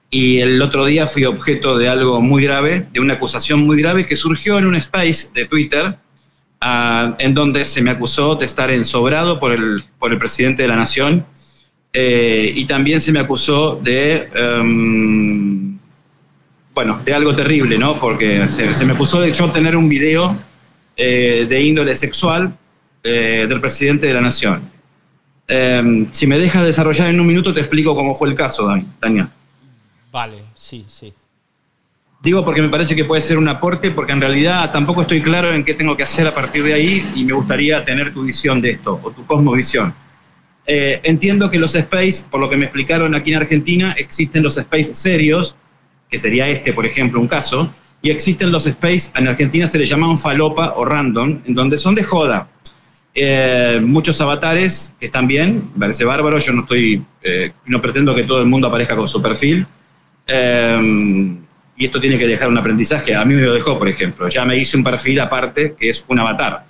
Y 0.09 0.37
el 0.39 0.61
otro 0.61 0.85
día 0.85 1.05
fui 1.07 1.25
objeto 1.25 1.77
de 1.77 1.89
algo 1.89 2.21
muy 2.21 2.43
grave, 2.43 2.87
de 2.93 2.99
una 2.99 3.15
acusación 3.15 3.61
muy 3.61 3.77
grave 3.77 4.05
que 4.05 4.15
surgió 4.15 4.57
en 4.57 4.65
un 4.65 4.75
space 4.75 5.29
de 5.33 5.45
Twitter, 5.45 5.97
ah, 6.61 7.15
en 7.19 7.33
donde 7.33 7.65
se 7.65 7.81
me 7.81 7.91
acusó 7.91 8.35
de 8.35 8.45
estar 8.45 8.71
ensobrado 8.71 9.37
por 9.39 9.51
el, 9.51 9.83
por 9.99 10.11
el 10.13 10.17
presidente 10.17 10.61
de 10.61 10.67
la 10.69 10.77
Nación. 10.77 11.25
Eh, 11.91 12.51
y 12.55 12.65
también 12.65 13.01
se 13.01 13.11
me 13.11 13.19
acusó 13.19 13.79
de, 13.83 14.29
em, 14.35 15.77
bueno, 16.73 17.01
de 17.03 17.13
algo 17.13 17.35
terrible, 17.35 17.77
¿no? 17.77 17.99
Porque 17.99 18.47
se, 18.47 18.85
me 18.85 18.93
acusó 18.93 19.19
de 19.19 19.31
yo 19.33 19.49
tener 19.51 19.75
un 19.75 19.89
video 19.89 20.37
eh, 20.95 21.45
de 21.49 21.61
índole 21.63 21.95
sexual 21.95 22.55
eh, 23.03 23.45
del 23.49 23.59
presidente 23.59 24.07
de 24.07 24.13
la 24.13 24.21
Nación. 24.21 24.69
Em, 25.47 26.07
si 26.11 26.27
me 26.27 26.37
dejas 26.37 26.63
desarrollar 26.65 27.09
en 27.09 27.19
un 27.19 27.27
minuto, 27.27 27.53
te 27.53 27.59
explico 27.61 27.95
cómo 27.95 28.13
fue 28.15 28.29
el 28.29 28.35
caso, 28.35 28.67
Dani- 28.67 28.85
Daniel. 29.01 29.27
Vale, 30.17 30.37
sí, 30.55 30.83
sí. 30.89 31.13
Digo 32.23 32.43
porque 32.43 32.59
me 32.59 32.69
parece 32.69 32.95
que 32.95 33.05
puede 33.05 33.21
ser 33.21 33.37
un 33.37 33.47
aporte, 33.47 33.91
porque 33.91 34.13
en 34.13 34.19
realidad 34.19 34.71
tampoco 34.71 35.01
estoy 35.01 35.21
claro 35.21 35.53
en 35.53 35.63
qué 35.63 35.75
tengo 35.75 35.95
que 35.95 36.01
hacer 36.01 36.25
a 36.25 36.33
partir 36.33 36.63
de 36.63 36.73
ahí 36.73 37.07
y 37.13 37.23
me 37.23 37.33
gustaría 37.33 37.85
tener 37.85 38.11
tu 38.15 38.23
visión 38.23 38.59
de 38.59 38.71
esto, 38.71 38.99
o 39.03 39.11
tu 39.11 39.23
cosmovisión. 39.27 39.93
Eh, 40.65 41.01
entiendo 41.03 41.51
que 41.51 41.59
los 41.59 41.75
space, 41.75 42.25
por 42.31 42.39
lo 42.39 42.49
que 42.49 42.57
me 42.57 42.65
explicaron 42.65 43.13
aquí 43.13 43.31
en 43.31 43.37
Argentina, 43.43 43.93
existen 43.95 44.41
los 44.41 44.57
space 44.57 44.95
serios, 44.95 45.55
que 46.09 46.17
sería 46.17 46.47
este, 46.47 46.73
por 46.73 46.87
ejemplo, 46.87 47.21
un 47.21 47.27
caso, 47.27 47.71
y 48.01 48.09
existen 48.09 48.51
los 48.51 48.65
space, 48.65 49.11
en 49.13 49.27
Argentina 49.27 49.67
se 49.67 49.77
le 49.77 49.85
llaman 49.85 50.17
falopa 50.17 50.73
o 50.77 50.83
random, 50.83 51.41
en 51.45 51.53
donde 51.53 51.77
son 51.77 51.93
de 51.93 52.01
joda. 52.01 52.49
Eh, 53.13 53.79
muchos 53.83 54.19
avatares 54.19 54.95
que 54.99 55.05
están 55.05 55.27
bien, 55.27 55.69
me 55.75 55.81
parece 55.81 56.05
bárbaro, 56.05 56.39
yo 56.39 56.53
no 56.53 56.61
estoy, 56.63 57.05
eh, 57.21 57.51
no 57.67 57.79
pretendo 57.79 58.15
que 58.15 58.23
todo 58.23 58.39
el 58.39 58.47
mundo 58.47 58.67
aparezca 58.67 58.95
con 58.95 59.07
su 59.07 59.21
perfil. 59.21 59.67
Eh, 60.27 61.37
y 61.77 61.85
esto 61.85 61.99
tiene 61.99 62.17
que 62.17 62.27
dejar 62.27 62.49
un 62.49 62.57
aprendizaje. 62.57 63.15
A 63.15 63.23
mí 63.23 63.35
me 63.35 63.41
lo 63.41 63.53
dejó, 63.53 63.77
por 63.77 63.87
ejemplo. 63.87 64.27
Ya 64.29 64.45
me 64.45 64.57
hice 64.57 64.77
un 64.77 64.83
perfil 64.83 65.19
aparte 65.19 65.75
que 65.79 65.89
es 65.89 66.03
un 66.07 66.19
avatar. 66.19 66.65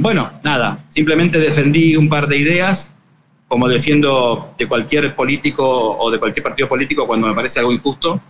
bueno, 0.00 0.40
nada, 0.42 0.84
simplemente 0.88 1.38
defendí 1.38 1.96
un 1.96 2.08
par 2.08 2.26
de 2.26 2.38
ideas, 2.38 2.92
como 3.48 3.68
defiendo 3.68 4.54
de 4.58 4.66
cualquier 4.66 5.14
político 5.14 5.96
o 5.98 6.10
de 6.10 6.18
cualquier 6.18 6.42
partido 6.42 6.68
político 6.68 7.06
cuando 7.06 7.28
me 7.28 7.34
parece 7.34 7.60
algo 7.60 7.72
injusto 7.72 8.20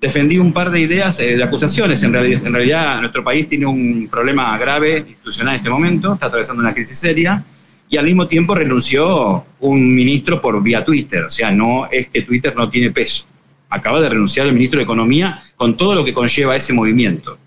defendí 0.00 0.38
un 0.38 0.52
par 0.52 0.70
de 0.70 0.80
ideas 0.80 1.20
eh, 1.20 1.36
de 1.36 1.42
acusaciones. 1.42 2.02
En 2.02 2.12
realidad, 2.12 2.46
en 2.46 2.52
realidad, 2.52 3.00
nuestro 3.00 3.24
país 3.24 3.48
tiene 3.48 3.66
un 3.66 4.08
problema 4.10 4.56
grave 4.58 4.98
institucional 4.98 5.54
en 5.54 5.58
este 5.58 5.70
momento, 5.70 6.14
está 6.14 6.26
atravesando 6.26 6.62
una 6.62 6.74
crisis 6.74 6.98
seria, 6.98 7.44
y 7.88 7.96
al 7.96 8.04
mismo 8.04 8.26
tiempo 8.26 8.54
renunció 8.54 9.44
un 9.60 9.94
ministro 9.94 10.40
por 10.40 10.62
vía 10.62 10.84
Twitter. 10.84 11.24
O 11.24 11.30
sea, 11.30 11.50
no 11.50 11.88
es 11.90 12.08
que 12.08 12.22
Twitter 12.22 12.54
no 12.56 12.68
tiene 12.68 12.90
peso. 12.90 13.26
Acaba 13.68 14.00
de 14.00 14.08
renunciar 14.08 14.46
el 14.46 14.52
ministro 14.52 14.78
de 14.78 14.84
Economía 14.84 15.42
con 15.56 15.76
todo 15.76 15.94
lo 15.94 16.04
que 16.04 16.12
conlleva 16.12 16.56
ese 16.56 16.72
movimiento. 16.72 17.38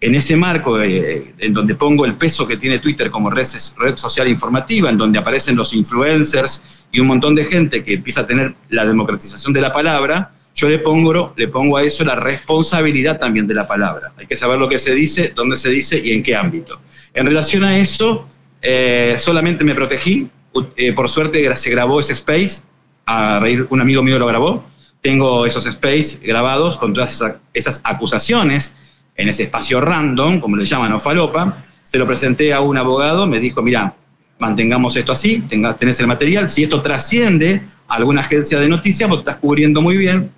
En 0.00 0.14
ese 0.14 0.36
marco, 0.36 0.80
eh, 0.80 1.34
en 1.38 1.52
donde 1.52 1.74
pongo 1.74 2.04
el 2.04 2.14
peso 2.14 2.46
que 2.46 2.56
tiene 2.56 2.78
Twitter 2.78 3.10
como 3.10 3.30
red, 3.30 3.46
red 3.78 3.96
social 3.96 4.28
informativa, 4.28 4.88
en 4.88 4.96
donde 4.96 5.18
aparecen 5.18 5.56
los 5.56 5.74
influencers 5.74 6.86
y 6.92 7.00
un 7.00 7.08
montón 7.08 7.34
de 7.34 7.44
gente 7.44 7.82
que 7.82 7.94
empieza 7.94 8.20
a 8.20 8.26
tener 8.26 8.54
la 8.70 8.86
democratización 8.86 9.52
de 9.52 9.60
la 9.60 9.72
palabra, 9.72 10.32
yo 10.54 10.68
le 10.68 10.78
pongo, 10.78 11.34
le 11.36 11.48
pongo 11.48 11.76
a 11.76 11.82
eso 11.82 12.04
la 12.04 12.16
responsabilidad 12.16 13.18
también 13.18 13.46
de 13.46 13.54
la 13.54 13.66
palabra. 13.66 14.12
Hay 14.16 14.26
que 14.26 14.36
saber 14.36 14.58
lo 14.58 14.68
que 14.68 14.78
se 14.78 14.94
dice, 14.94 15.32
dónde 15.34 15.56
se 15.56 15.70
dice 15.70 16.00
y 16.04 16.12
en 16.12 16.22
qué 16.22 16.34
ámbito. 16.34 16.80
En 17.14 17.26
relación 17.26 17.64
a 17.64 17.78
eso, 17.78 18.26
eh, 18.60 19.14
solamente 19.18 19.64
me 19.64 19.74
protegí. 19.74 20.28
Eh, 20.76 20.92
por 20.92 21.08
suerte 21.08 21.54
se 21.56 21.70
grabó 21.70 22.00
ese 22.00 22.14
space, 22.14 22.62
a 23.06 23.40
un 23.70 23.80
amigo 23.80 24.02
mío 24.02 24.18
lo 24.18 24.26
grabó. 24.26 24.64
Tengo 25.00 25.46
esos 25.46 25.64
space 25.66 26.18
grabados 26.22 26.76
con 26.76 26.92
todas 26.92 27.22
esas, 27.54 27.80
acusaciones 27.84 28.74
en 29.16 29.28
ese 29.28 29.44
espacio 29.44 29.80
random, 29.80 30.40
como 30.40 30.56
le 30.56 30.64
llaman, 30.64 30.92
o 30.92 31.00
falopa. 31.00 31.62
Se 31.84 31.98
lo 31.98 32.06
presenté 32.06 32.52
a 32.52 32.60
un 32.60 32.76
abogado, 32.76 33.26
me 33.26 33.40
dijo, 33.40 33.62
mira, 33.62 33.94
mantengamos 34.38 34.96
esto 34.96 35.12
así, 35.12 35.42
tenés 35.78 36.00
el 36.00 36.06
material. 36.06 36.48
Si 36.48 36.64
esto 36.64 36.82
trasciende 36.82 37.62
a 37.88 37.94
alguna 37.94 38.20
agencia 38.20 38.60
de 38.60 38.68
noticias, 38.68 39.08
vos 39.08 39.20
estás 39.20 39.36
cubriendo 39.36 39.80
muy 39.82 39.96
bien, 39.96 40.30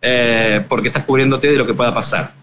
eh, 0.00 0.64
porque 0.68 0.88
estás 0.88 1.04
cubriéndote 1.04 1.50
de 1.50 1.56
lo 1.56 1.66
que 1.66 1.74
pueda 1.74 1.92
pasar. 1.92 2.34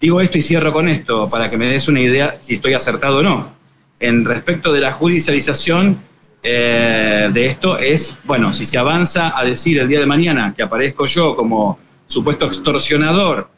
Digo 0.00 0.20
esto 0.20 0.38
y 0.38 0.42
cierro 0.42 0.72
con 0.72 0.88
esto 0.88 1.28
para 1.28 1.50
que 1.50 1.58
me 1.58 1.66
des 1.66 1.86
una 1.88 2.00
idea 2.00 2.38
si 2.40 2.54
estoy 2.54 2.72
acertado 2.74 3.18
o 3.18 3.22
no. 3.22 3.52
En 3.98 4.24
respecto 4.24 4.72
de 4.72 4.80
la 4.80 4.92
judicialización 4.92 6.00
eh, 6.42 7.28
de 7.32 7.46
esto 7.46 7.78
es, 7.78 8.16
bueno, 8.24 8.52
si 8.52 8.64
se 8.64 8.78
avanza 8.78 9.38
a 9.38 9.44
decir 9.44 9.78
el 9.78 9.88
día 9.88 10.00
de 10.00 10.06
mañana 10.06 10.54
que 10.56 10.62
aparezco 10.62 11.06
yo 11.06 11.36
como 11.36 11.78
supuesto 12.06 12.46
extorsionador, 12.46 13.48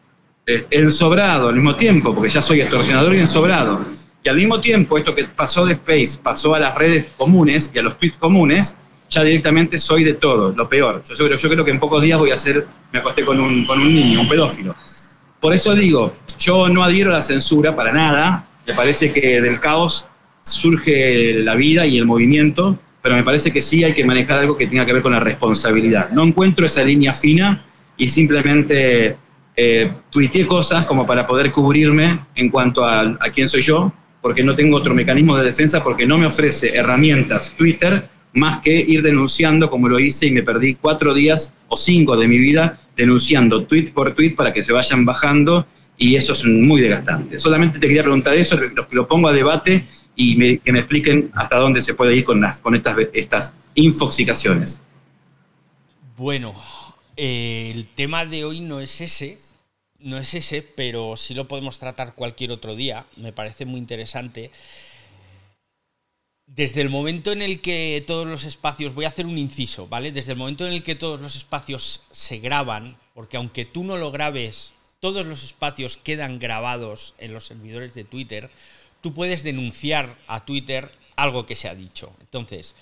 eh, 0.47 0.67
ensobrado 0.71 1.49
al 1.49 1.55
mismo 1.55 1.77
tiempo, 1.77 2.15
porque 2.15 2.29
ya 2.29 2.43
soy 2.43 2.61
extorsionador 2.61 3.15
y 3.15 3.21
ensobrado, 3.21 3.85
y 4.25 4.29
al 4.29 4.37
mismo 4.37 4.61
tiempo 4.61 4.99
esto 4.99 5.15
que 5.15 5.25
pasó 5.25 5.65
de 5.65 5.75
Space 5.75 6.19
pasó 6.23 6.55
a 6.55 6.59
las 6.59 6.75
redes 6.77 7.07
comunes 7.17 7.71
y 7.73 7.79
a 7.79 7.83
los 7.83 7.97
tweets 7.99 8.19
comunes, 8.19 8.77
ya 9.09 9.23
directamente 9.23 9.79
soy 9.79 10.05
de 10.05 10.15
todo, 10.15 10.51
lo 10.51 10.69
peor. 10.69 11.03
Yo, 11.09 11.29
yo, 11.29 11.37
yo 11.37 11.49
creo 11.49 11.65
que 11.65 11.71
en 11.71 11.79
pocos 11.79 12.03
días 12.03 12.19
voy 12.19 12.31
a 12.31 12.35
hacer, 12.35 12.67
me 12.93 12.99
acosté 12.99 13.25
con 13.25 13.39
un, 13.39 13.65
con 13.65 13.81
un 13.81 13.95
niño, 13.95 14.21
un 14.21 14.29
pedófilo. 14.29 14.75
Por 15.41 15.53
eso 15.53 15.75
digo, 15.75 16.15
yo 16.39 16.69
no 16.69 16.83
adhiero 16.83 17.11
a 17.11 17.15
la 17.15 17.23
censura 17.23 17.77
para 17.77 17.93
nada, 17.93 18.49
me 18.67 18.75
parece 18.75 19.13
que 19.13 19.41
del 19.41 19.61
caos 19.61 20.09
surge 20.43 21.35
la 21.35 21.55
vida 21.55 21.87
y 21.87 21.99
el 21.99 22.05
movimiento, 22.05 22.79
pero 23.01 23.17
me 23.17 23.25
parece 23.25 23.53
que 23.53 23.63
sí 23.63 23.85
hay 23.85 23.95
que 23.95 24.05
manejar 24.05 24.41
algo 24.41 24.57
que 24.57 24.67
tenga 24.67 24.85
que 24.87 24.93
ver 24.93 25.03
con 25.03 25.13
la 25.13 25.21
responsabilidad. 25.21 26.11
No 26.11 26.23
encuentro 26.25 26.67
esa 26.67 26.85
línea 26.85 27.13
fina 27.13 27.65
y 27.97 28.09
simplemente 28.09 29.17
eh, 29.57 29.93
tuiteé 30.11 30.47
cosas 30.47 30.87
como 30.87 31.07
para 31.07 31.27
poder 31.27 31.51
cubrirme 31.51 32.27
en 32.35 32.49
cuanto 32.49 32.85
a, 32.85 33.01
a 33.01 33.31
quién 33.33 33.49
soy 33.49 33.63
yo, 33.63 33.93
porque 34.21 34.45
no 34.45 34.55
tengo 34.55 34.77
otro 34.77 34.95
mecanismo 34.95 35.37
de 35.37 35.45
defensa, 35.45 35.83
porque 35.83 36.07
no 36.07 36.17
me 36.17 36.27
ofrece 36.27 36.77
herramientas 36.77 37.55
Twitter 37.57 38.09
más 38.35 38.63
que 38.63 38.75
ir 38.75 39.03
denunciando 39.03 39.69
como 39.69 39.89
lo 39.89 39.99
hice 39.99 40.27
y 40.27 40.31
me 40.31 40.43
perdí 40.43 40.75
cuatro 40.75 41.13
días 41.13 41.53
o 41.69 41.77
cinco 41.77 42.17
de 42.17 42.29
mi 42.29 42.39
vida 42.39 42.79
denunciando 42.97 43.65
tweet 43.65 43.93
por 43.93 44.15
tweet 44.15 44.35
para 44.35 44.53
que 44.53 44.65
se 44.65 44.73
vayan 44.73 45.05
bajando 45.05 45.67
y 45.99 46.17
eso 46.17 46.33
es 46.33 46.45
muy 46.45 46.81
desgastante. 46.81 47.39
Solamente 47.39 47.79
te 47.79 47.87
quería 47.87 48.03
preguntar 48.03 48.37
eso, 48.37 48.57
lo, 48.57 48.87
lo 48.91 49.09
pongo 49.09 49.29
a 49.29 49.33
debate 49.33 49.87
y 50.15 50.59
que 50.59 50.73
me 50.73 50.81
expliquen 50.81 51.31
hasta 51.35 51.57
dónde 51.57 51.83
se 51.83 51.95
puede 51.95 52.15
ir 52.17 52.25
con, 52.25 52.41
las, 52.41 52.61
con 52.61 52.75
estas, 52.75 52.97
estas 53.13 53.53
infoxicaciones. 53.75 54.83
Bueno, 56.17 56.55
el 57.17 57.87
tema 57.87 58.27
de 58.27 58.45
hoy 58.45 58.61
no 58.61 58.81
es 58.81 59.01
ese, 59.01 59.39
no 59.99 60.19
es 60.19 60.35
ese, 60.35 60.63
pero 60.63 61.17
sí 61.17 61.35
lo 61.35 61.49
podemos 61.49 61.79
tratar 61.79 62.15
cualquier 62.15 62.53
otro 62.53 62.75
día. 62.75 63.07
Me 63.17 63.33
parece 63.33 63.65
muy 63.65 63.79
interesante. 63.79 64.51
Desde 66.47 66.83
el 66.83 66.91
momento 66.91 67.33
en 67.33 67.41
el 67.41 67.61
que 67.61 68.03
todos 68.07 68.27
los 68.27 68.45
espacios, 68.45 68.95
voy 68.95 69.07
a 69.07 69.09
hacer 69.09 69.27
un 69.27 69.39
inciso, 69.39 69.87
¿vale? 69.89 70.13
Desde 70.13 70.33
el 70.33 70.39
momento 70.39 70.67
en 70.67 70.75
el 70.75 70.83
que 70.83 70.95
todos 70.95 71.21
los 71.21 71.35
espacios 71.35 72.05
se 72.11 72.39
graban, 72.39 72.99
porque 73.15 73.37
aunque 73.39 73.65
tú 73.65 73.85
no 73.85 73.97
lo 73.97 74.11
grabes, 74.11 74.75
todos 75.01 75.25
los 75.25 75.43
espacios 75.45 75.97
quedan 75.97 76.39
grabados 76.39 77.15
en 77.19 77.33
los 77.33 77.47
servidores 77.47 77.95
de 77.95 78.05
Twitter, 78.05 78.51
tú 79.03 79.13
puedes 79.13 79.43
denunciar 79.43 80.17
a 80.27 80.47
Twitter 80.47 80.91
algo 81.17 81.45
que 81.45 81.57
se 81.57 81.69
ha 81.69 81.75
dicho. 81.75 82.15
Entonces, 82.21 82.75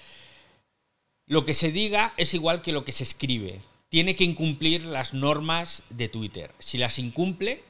lo 1.27 1.45
que 1.45 1.55
se 1.55 1.73
diga 1.73 2.15
es 2.17 2.35
igual 2.35 2.63
que 2.63 2.73
lo 2.73 2.85
que 2.85 2.93
se 2.93 3.03
escribe. 3.03 3.61
Tiene 3.89 4.15
que 4.15 4.25
incumplir 4.25 4.85
las 4.85 5.15
normas 5.15 5.83
de 5.91 6.09
Twitter. 6.09 6.53
Si 6.61 6.79
las 6.79 7.01
incumple, 7.01 7.65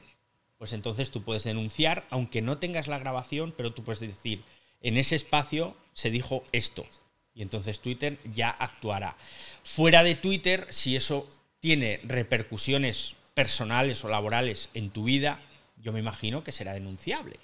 pues 0.59 0.73
entonces 0.73 1.09
tú 1.09 1.23
puedes 1.23 1.43
denunciar, 1.43 2.05
aunque 2.11 2.43
no 2.43 2.59
tengas 2.59 2.87
la 2.87 2.99
grabación, 2.99 3.53
pero 3.57 3.73
tú 3.73 3.83
puedes 3.83 3.99
decir, 3.99 4.43
en 4.81 4.97
ese 4.97 5.15
espacio 5.15 5.75
se 5.93 6.11
dijo 6.11 6.43
esto. 6.51 6.85
Y 7.33 7.41
entonces 7.41 7.79
Twitter 7.79 8.19
ya 8.35 8.49
actuará. 8.49 9.17
Fuera 9.63 10.03
de 10.03 10.15
Twitter, 10.15 10.67
si 10.69 10.95
eso 10.95 11.27
tiene 11.59 11.99
repercusiones 12.03 13.15
personales 13.33 14.03
o 14.03 14.09
laborales 14.09 14.69
en 14.73 14.89
tu 14.89 15.05
vida, 15.05 15.39
yo 15.77 15.93
me 15.93 15.99
imagino 15.99 16.43
que 16.43 16.51
será 16.51 16.73
denunciable. 16.73 17.37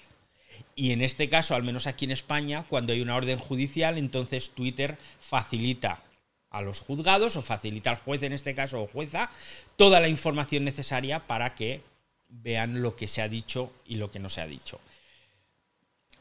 Y 0.74 0.92
en 0.92 1.02
este 1.02 1.28
caso, 1.28 1.54
al 1.54 1.62
menos 1.62 1.86
aquí 1.86 2.04
en 2.04 2.10
España, 2.10 2.64
cuando 2.68 2.92
hay 2.92 3.00
una 3.00 3.16
orden 3.16 3.38
judicial, 3.38 3.98
entonces 3.98 4.50
Twitter 4.50 4.98
facilita 5.20 6.02
a 6.50 6.62
los 6.62 6.80
juzgados 6.80 7.36
o 7.36 7.42
facilita 7.42 7.90
al 7.90 7.98
juez 7.98 8.22
en 8.22 8.32
este 8.32 8.54
caso 8.54 8.82
o 8.82 8.86
jueza 8.86 9.30
toda 9.76 10.00
la 10.00 10.08
información 10.08 10.64
necesaria 10.64 11.20
para 11.20 11.54
que 11.54 11.82
vean 12.28 12.82
lo 12.82 12.96
que 12.96 13.06
se 13.06 13.22
ha 13.22 13.28
dicho 13.28 13.72
y 13.84 13.96
lo 13.96 14.10
que 14.10 14.18
no 14.18 14.28
se 14.28 14.40
ha 14.40 14.46
dicho. 14.46 14.80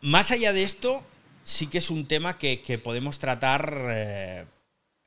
Más 0.02 0.32
allá 0.32 0.54
de 0.54 0.64
esto, 0.64 1.04
sí 1.44 1.68
que 1.68 1.80
es 1.80 1.90
un 1.90 2.08
tema 2.08 2.38
que, 2.38 2.82
podemos 2.84 3.20
tratar 3.20 3.88
eh, 3.90 4.46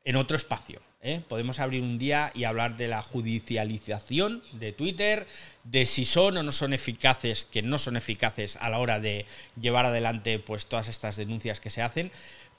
en 0.05 0.17
otro 0.17 0.37
espacio. 0.37 0.81
¿Eh? 1.03 1.23
Podemos 1.29 1.61
abrir 1.61 1.83
un 1.83 1.99
día 1.99 2.31
y 2.35 2.45
hablar 2.45 2.77
de 2.77 2.89
la 2.89 3.03
judicialización 3.03 4.43
de 4.53 4.73
Twitter, 4.73 5.27
de 5.65 5.87
si 5.87 6.05
son 6.05 6.37
o 6.37 6.43
no 6.43 6.53
son 6.53 6.73
eficaces, 6.73 7.45
que 7.45 7.63
no 7.63 7.79
son 7.79 7.97
eficaces 7.97 8.57
a 8.61 8.71
la 8.71 8.79
hora 8.79 9.01
de 9.01 9.27
llevar 9.61 9.87
adelante 9.87 10.39
pues, 10.39 10.67
todas 10.67 10.89
estas 10.89 11.17
denuncias 11.17 11.61
que 11.61 11.71
se 11.71 11.83
hacen. 11.83 12.11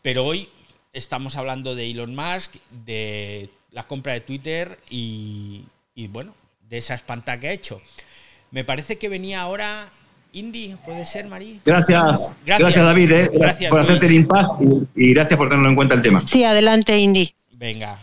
Pero 0.01 0.25
hoy 0.25 0.49
estamos 0.93 1.35
hablando 1.35 1.75
de 1.75 1.89
Elon 1.89 2.15
Musk, 2.15 2.55
de 2.85 3.49
la 3.71 3.83
compra 3.83 4.13
de 4.13 4.21
Twitter 4.21 4.79
y, 4.89 5.65
y 5.95 6.07
bueno, 6.07 6.33
de 6.69 6.77
esa 6.77 6.95
espanta 6.95 7.39
que 7.39 7.47
ha 7.49 7.51
hecho. 7.51 7.81
Me 8.51 8.63
parece 8.63 8.97
que 8.97 9.07
venía 9.07 9.41
ahora 9.41 9.91
Indy, 10.33 10.75
¿puede 10.85 11.05
ser, 11.05 11.27
Marí? 11.27 11.59
Gracias. 11.65 12.35
Gracias, 12.45 12.75
David, 12.75 13.11
eh, 13.11 13.29
por 13.69 13.79
hacerte 13.81 14.05
el 14.05 14.13
impasse 14.13 14.63
y, 14.95 15.13
gracias 15.13 15.37
por 15.37 15.49
tenerlo 15.49 15.69
en 15.69 15.75
cuenta 15.75 15.95
el 15.95 16.01
tema. 16.01 16.19
Sí, 16.19 16.43
adelante, 16.43 16.97
Indy. 16.97 17.33
Venga. 17.57 17.99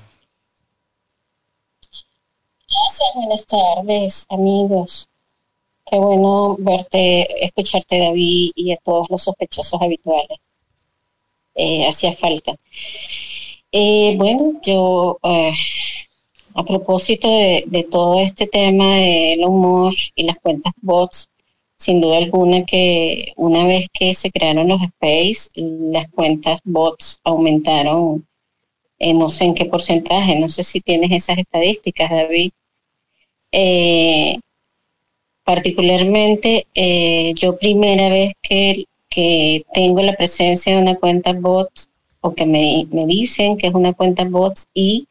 Gracias, 2.70 3.14
buenas 3.14 3.46
tardes, 3.46 4.26
amigos. 4.28 5.08
Qué 5.86 5.98
bueno 5.98 6.56
verte, 6.58 7.44
escucharte, 7.44 7.98
David, 7.98 8.52
y 8.54 8.72
a 8.72 8.76
todos 8.76 9.08
los 9.10 9.22
sospechosos 9.22 9.80
habituales. 9.80 10.38
Eh, 11.54 11.86
hacía 11.88 12.12
falta. 12.12 12.56
Eh, 13.72 14.14
bueno, 14.18 14.60
yo 14.62 15.18
a 15.22 16.62
propósito 16.64 17.28
de, 17.28 17.86
todo 17.90 18.20
este 18.20 18.46
tema 18.46 18.96
de 18.96 19.34
Elon 19.34 19.58
Musk 19.60 20.12
y 20.14 20.24
las 20.24 20.38
cuentas 20.40 20.72
bots, 20.82 21.30
sin 21.76 22.00
duda 22.00 22.18
alguna 22.18 22.64
que 22.66 23.32
una 23.36 23.66
vez 23.66 23.86
que 23.92 24.12
se 24.14 24.30
crearon 24.30 24.68
los 24.68 24.80
space, 24.82 25.50
las 25.54 26.10
cuentas 26.12 26.60
bots 26.64 27.20
aumentaron, 27.24 28.27
eh, 28.98 29.14
no 29.14 29.28
sé 29.28 29.44
en 29.44 29.54
qué 29.54 29.64
porcentaje, 29.64 30.36
no 30.38 30.48
sé 30.48 30.64
si 30.64 30.80
tienes 30.80 31.10
esas 31.12 31.38
estadísticas, 31.38 32.10
David. 32.10 32.50
Eh, 33.52 34.38
particularmente, 35.44 36.66
eh, 36.74 37.32
yo 37.34 37.56
primera 37.58 38.08
vez 38.10 38.34
que, 38.42 38.84
que 39.08 39.64
tengo 39.72 40.02
la 40.02 40.14
presencia 40.14 40.74
de 40.74 40.82
una 40.82 40.96
cuenta 40.96 41.32
bot 41.32 41.70
o 42.20 42.34
que 42.34 42.44
me, 42.44 42.86
me 42.90 43.06
dicen 43.06 43.56
que 43.56 43.68
es 43.68 43.74
una 43.74 43.94
cuenta 43.94 44.24
bot 44.24 44.58
y, 44.74 45.06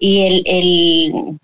y 0.00 0.22
el, 0.22 0.42
el, 0.46 1.38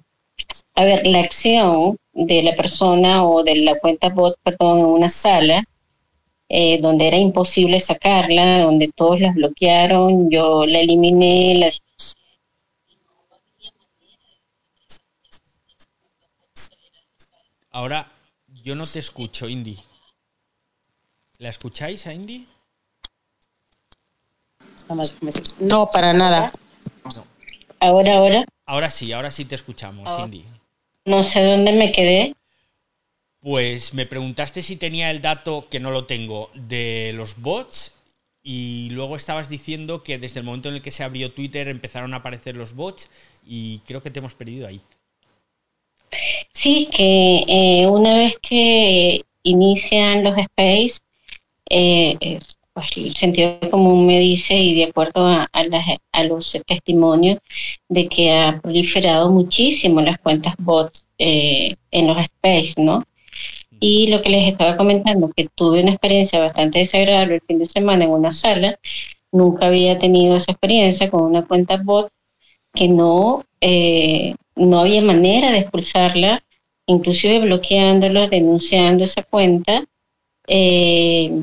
a 0.75 0.85
ver, 0.85 1.07
la 1.07 1.21
acción 1.21 1.97
de 2.13 2.43
la 2.43 2.55
persona 2.57 3.25
o 3.25 3.45
de 3.45 3.57
la 3.57 3.79
cuenta 3.79 4.09
bot, 4.09 4.37
perdón, 4.43 4.81
en 4.81 4.85
una 4.87 5.09
sala 5.09 5.65
eh, 6.55 6.79
donde 6.83 7.09
era 7.09 7.17
imposible 7.17 7.81
sacarla, 7.81 8.61
donde 8.61 8.89
todos 8.95 9.19
la 9.21 9.33
bloquearon, 9.33 10.31
yo 10.31 10.67
la 10.67 10.81
eliminé, 10.81 11.55
la 11.59 11.73
Ahora 17.71 18.13
yo 18.63 18.75
no 18.75 18.85
te 18.85 18.99
escucho, 18.99 19.49
Indy. 19.49 19.79
¿La 21.39 21.49
escucháis 21.49 22.07
a 22.07 22.13
Indy? 22.13 22.47
No, 25.59 25.91
para 25.91 26.13
nada. 26.13 26.53
Ahora, 27.81 28.19
ahora. 28.19 28.45
Ahora 28.67 28.91
sí, 28.91 29.11
ahora 29.13 29.31
sí 29.31 29.47
te 29.47 29.55
escuchamos, 29.55 30.07
Ah. 30.07 30.23
Indy. 30.25 30.45
No 31.07 31.23
sé 31.23 31.43
dónde 31.45 31.73
me 31.73 31.91
quedé. 31.93 32.35
Pues 33.43 33.93
me 33.93 34.07
preguntaste 34.07 34.63
si 34.63 34.77
tenía 34.77 35.11
el 35.11 35.21
dato, 35.21 35.67
que 35.69 35.81
no 35.81 35.91
lo 35.91 36.07
tengo, 36.07 36.51
de 36.55 37.13
los 37.15 37.41
bots. 37.41 37.93
Y 38.45 38.89
luego 38.91 39.17
estabas 39.17 39.49
diciendo 39.49 40.05
que 40.05 40.19
desde 40.19 40.41
el 40.41 40.47
momento 40.47 40.69
en 40.69 40.77
el 40.77 40.83
que 40.83 40.93
se 40.93 41.03
abrió 41.03 41.33
Twitter 41.33 41.69
empezaron 41.69 42.15
a 42.15 42.19
aparecer 42.19 42.57
los 42.57 42.75
bots. 42.75 43.11
Y 43.45 43.81
creo 43.81 44.01
que 44.01 44.11
te 44.11 44.21
hemos 44.21 44.37
perdido 44.37 44.69
ahí. 44.69 44.81
Sí, 46.53 46.89
que 46.93 47.45
eh, 47.49 47.87
una 47.89 48.17
vez 48.17 48.37
que 48.41 49.25
inician 49.43 50.23
los 50.23 50.39
space, 50.39 51.01
eh, 51.69 52.39
pues 52.73 52.97
el 52.97 53.17
sentido 53.17 53.59
común 53.71 54.07
me 54.07 54.21
dice, 54.21 54.55
y 54.55 54.75
de 54.75 54.85
acuerdo 54.85 55.27
a 55.27 55.49
los 56.25 56.59
testimonios, 56.67 57.39
de 57.89 58.09
que 58.09 58.33
ha 58.33 58.61
proliferado 58.61 59.31
muchísimo 59.31 60.01
las 60.01 60.19
cuentas 60.21 60.55
bots 60.59 61.07
eh, 61.19 61.75
en 61.91 62.07
los 62.07 62.19
space, 62.19 62.75
¿no? 62.77 63.05
Y 63.85 64.07
lo 64.07 64.23
que 64.23 64.31
les 64.31 64.49
estaba 64.49 64.77
comentando, 64.77 65.33
que 65.35 65.49
tuve 65.57 65.83
una 65.83 65.91
experiencia 65.91 66.39
bastante 66.39 66.79
desagradable 66.79 67.35
el 67.35 67.41
fin 67.41 67.59
de 67.59 67.67
semana 67.67 68.05
en 68.05 68.11
una 68.11 68.31
sala, 68.31 68.79
nunca 69.33 69.67
había 69.67 69.99
tenido 69.99 70.37
esa 70.37 70.53
experiencia 70.53 71.11
con 71.11 71.25
una 71.25 71.45
cuenta 71.45 71.79
bot 71.79 72.09
que 72.73 72.87
no, 72.87 73.45
eh, 73.61 74.37
no 74.55 74.79
había 74.79 75.03
manera 75.03 75.51
de 75.51 75.59
expulsarla, 75.59 76.45
inclusive 76.87 77.41
bloqueándola, 77.41 78.29
denunciando 78.29 79.03
esa 79.03 79.25
cuenta. 79.25 79.85
Eh, 80.47 81.43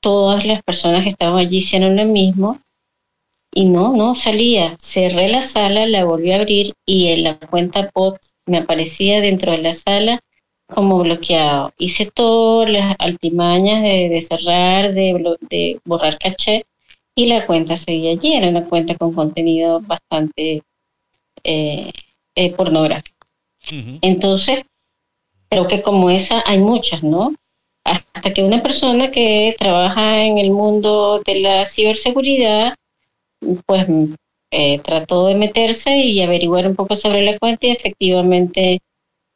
todas 0.00 0.44
las 0.44 0.62
personas 0.64 1.04
que 1.04 1.10
estaban 1.10 1.38
allí 1.38 1.58
hicieron 1.58 1.96
lo 1.96 2.04
mismo 2.04 2.60
y 3.54 3.64
no, 3.64 3.96
no 3.96 4.16
salía. 4.16 4.76
Cerré 4.82 5.30
la 5.30 5.40
sala, 5.40 5.86
la 5.86 6.04
volví 6.04 6.30
a 6.32 6.36
abrir 6.36 6.74
y 6.84 7.08
en 7.08 7.24
la 7.24 7.38
cuenta 7.38 7.90
bot 7.94 8.18
me 8.44 8.58
aparecía 8.58 9.22
dentro 9.22 9.52
de 9.52 9.62
la 9.62 9.72
sala 9.72 10.20
como 10.66 10.98
bloqueado. 10.98 11.72
Hice 11.78 12.10
todas 12.10 12.70
las 12.70 12.96
altimañas 12.98 13.82
de, 13.82 14.08
de 14.08 14.22
cerrar, 14.22 14.94
de, 14.94 15.36
de 15.50 15.80
borrar 15.84 16.18
caché 16.18 16.64
y 17.14 17.26
la 17.26 17.46
cuenta 17.46 17.76
seguía 17.76 18.12
allí. 18.12 18.34
Era 18.34 18.48
una 18.48 18.64
cuenta 18.64 18.94
con 18.96 19.12
contenido 19.12 19.80
bastante 19.80 20.62
eh, 21.44 21.90
eh, 22.34 22.50
pornográfico. 22.52 23.14
Entonces, 24.02 24.64
creo 25.48 25.66
que 25.66 25.80
como 25.80 26.10
esa 26.10 26.42
hay 26.46 26.58
muchas, 26.58 27.02
¿no? 27.02 27.34
Hasta 27.84 28.32
que 28.32 28.42
una 28.42 28.62
persona 28.62 29.10
que 29.10 29.54
trabaja 29.58 30.24
en 30.24 30.38
el 30.38 30.50
mundo 30.50 31.22
de 31.24 31.40
la 31.40 31.66
ciberseguridad, 31.66 32.74
pues 33.66 33.86
eh, 34.50 34.78
trató 34.80 35.26
de 35.26 35.34
meterse 35.34 35.96
y 35.96 36.20
averiguar 36.22 36.66
un 36.66 36.76
poco 36.76 36.96
sobre 36.96 37.22
la 37.22 37.38
cuenta 37.38 37.66
y 37.66 37.70
efectivamente 37.70 38.80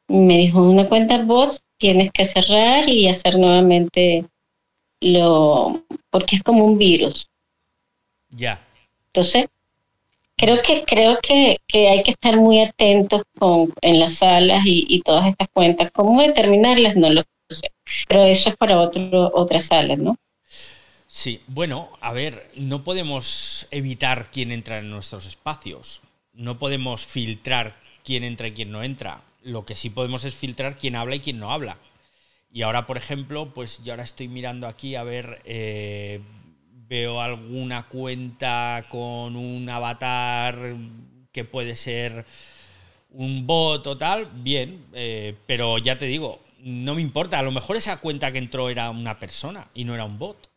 me 0.09 0.39
dijo 0.39 0.63
una 0.63 0.89
cuenta 0.89 1.19
bot, 1.23 1.61
tienes 1.79 2.11
que 2.13 2.27
cerrar 2.27 2.89
y 2.89 3.09
hacer 3.09 3.39
nuevamente 3.39 4.25
lo, 5.01 5.85
porque 6.11 6.37
es 6.37 6.43
como 6.43 6.65
un 6.65 6.79
virus. 6.79 7.29
Ya. 8.31 8.61
Entonces, 9.07 9.47
creo 10.37 10.61
que 10.63 10.85
creo 10.85 11.19
que, 11.21 11.59
que 11.67 11.89
hay 11.89 12.03
que 12.03 12.11
estar 12.11 12.37
muy 12.37 12.61
atentos 12.61 13.23
con, 13.39 13.73
en 13.81 14.01
las 14.01 14.17
salas 14.17 14.65
y, 14.67 14.87
y 14.89 15.03
todas 15.03 15.29
estas 15.29 15.49
cuentas. 15.53 15.91
¿Cómo 15.93 16.21
determinarlas? 16.21 16.97
No 16.97 17.11
lo 17.11 17.23
sé. 17.51 17.71
Pero 18.09 18.25
eso 18.25 18.51
es 18.51 18.57
para 18.57 18.81
otro, 18.81 19.31
otras 19.35 19.67
salas, 19.67 19.99
¿no? 19.99 20.17
Sí, 21.07 21.41
bueno, 21.49 21.91
a 22.01 22.13
ver, 22.13 22.49
no 22.55 22.85
podemos 22.85 23.67
evitar 23.71 24.31
quién 24.31 24.53
entra 24.53 24.79
en 24.79 24.91
nuestros 24.91 25.27
espacios. 25.27 26.01
No 26.33 26.59
podemos 26.59 27.05
filtrar 27.05 27.77
quién 28.05 28.25
entra 28.25 28.49
y 28.49 28.53
quién 28.53 28.71
no 28.71 28.83
entra. 28.83 29.23
Lo 29.49 29.65
que 29.65 29.75
sí 29.75 29.89
podemos 29.89 30.25
es 30.25 30.35
filtrar 30.35 30.77
quién 30.77 30.95
habla 30.95 31.17
y 31.17 31.21
quién 31.21 31.39
no 31.39 31.51
habla. 31.51 31.79
Y 32.51 32.63
ahora, 32.63 32.87
por 32.87 32.99
ejemplo, 32.99 33.53
pues 33.55 33.83
yo 33.83 33.93
ahora 33.93 34.03
estoy 34.05 34.29
mirando 34.29 34.67
aquí 34.67 34.95
a 34.95 35.05
ver, 35.05 35.41
eh, 35.45 36.21
veo 36.87 37.21
alguna 37.21 37.89
cuenta 37.89 38.85
con 38.91 39.37
un 39.37 39.69
avatar 39.69 40.77
que 41.33 41.45
puede 41.45 41.77
ser 41.77 42.27
un 43.11 43.47
bot 43.47 43.87
o 43.87 43.97
tal, 43.97 44.27
bien, 44.27 44.85
eh, 44.93 45.35
pero 45.47 45.79
ya 45.79 45.97
te 45.97 46.07
digo, 46.07 46.41
no 46.61 46.95
me 46.95 47.01
importa, 47.01 47.39
a 47.39 47.43
lo 47.43 47.53
mejor 47.53 47.77
esa 47.77 47.99
cuenta 47.99 48.31
que 48.33 48.39
entró 48.39 48.69
era 48.69 48.91
una 48.91 49.19
persona 49.19 49.67
y 49.75 49.85
no 49.85 49.95
era 49.95 50.05
un 50.05 50.19
bot. 50.19 50.51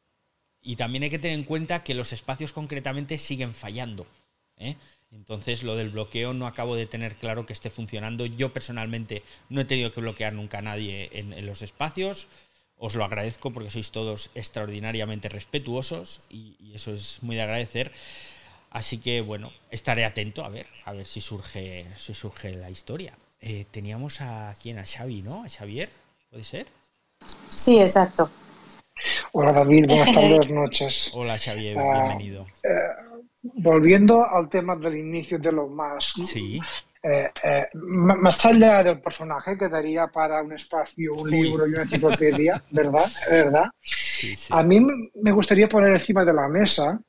Y 0.61 0.75
también 0.75 1.03
hay 1.03 1.09
que 1.09 1.19
tener 1.19 1.37
en 1.37 1.45
cuenta 1.45 1.83
que 1.83 1.93
los 1.93 2.11
espacios 2.11 2.51
concretamente 2.51 3.17
siguen 3.17 3.53
fallando. 3.53 4.05
¿eh? 4.57 4.75
Entonces 5.11 5.63
lo 5.63 5.75
del 5.75 5.89
bloqueo 5.89 6.33
no 6.33 6.47
acabo 6.47 6.75
de 6.75 6.85
tener 6.85 7.15
claro 7.15 7.45
que 7.45 7.53
esté 7.53 7.69
funcionando. 7.69 8.25
Yo 8.25 8.53
personalmente 8.53 9.23
no 9.49 9.61
he 9.61 9.65
tenido 9.65 9.91
que 9.91 10.01
bloquear 10.01 10.33
nunca 10.33 10.59
a 10.59 10.61
nadie 10.61 11.09
en, 11.11 11.33
en 11.33 11.45
los 11.45 11.61
espacios. 11.61 12.27
Os 12.77 12.95
lo 12.95 13.03
agradezco 13.03 13.51
porque 13.51 13.69
sois 13.69 13.91
todos 13.91 14.31
extraordinariamente 14.33 15.29
respetuosos 15.29 16.25
y, 16.29 16.55
y 16.59 16.73
eso 16.75 16.93
es 16.93 17.21
muy 17.21 17.35
de 17.35 17.43
agradecer. 17.43 17.91
Así 18.71 18.99
que 18.99 19.21
bueno, 19.21 19.51
estaré 19.69 20.05
atento 20.05 20.45
a 20.45 20.49
ver, 20.49 20.65
a 20.85 20.93
ver 20.93 21.05
si 21.05 21.19
surge, 21.21 21.85
si 21.97 22.13
surge 22.13 22.53
la 22.53 22.69
historia. 22.71 23.17
Eh, 23.41 23.65
teníamos 23.69 24.21
a 24.21 24.55
quién, 24.61 24.79
a 24.79 24.85
Xavi, 24.85 25.21
¿no? 25.23 25.43
A 25.43 25.49
Xavier, 25.49 25.89
¿puede 26.29 26.43
ser? 26.45 26.67
Sí, 27.45 27.81
exacto. 27.81 28.31
Hola 29.33 29.51
David, 29.51 29.87
buenas 29.87 30.11
tardes, 30.13 30.49
noches. 30.49 31.09
Hola 31.13 31.37
Xavier, 31.37 31.75
Ah, 31.77 31.93
bienvenido. 32.07 32.47
Volviendo 33.43 34.25
al 34.25 34.49
tema 34.49 34.75
del 34.75 34.97
inicio 34.97 35.39
de 35.39 35.51
los 35.51 35.69
más, 35.69 36.13
Sí, 36.25 36.59
eh, 37.03 37.29
eh, 37.43 37.67
más 37.73 38.45
allá 38.45 38.83
del 38.83 39.01
personaje, 39.01 39.57
quedaría 39.57 40.07
para 40.07 40.43
un 40.43 40.53
espacio, 40.53 41.13
un 41.13 41.29
libro 41.29 41.65
y 41.67 41.71
una 41.71 41.83
enciclopedia, 41.83 42.63
¿verdad? 42.71 43.05
¿verdad? 43.29 43.65
sí, 43.79 44.35
sí. 44.35 44.53
A 44.55 44.63
mí 44.63 44.79
me 45.15 45.31
gustaría 45.31 45.67
poner 45.67 45.91
encima 45.91 46.23
de 46.23 46.33
la 46.33 46.47
mesa 46.47 46.99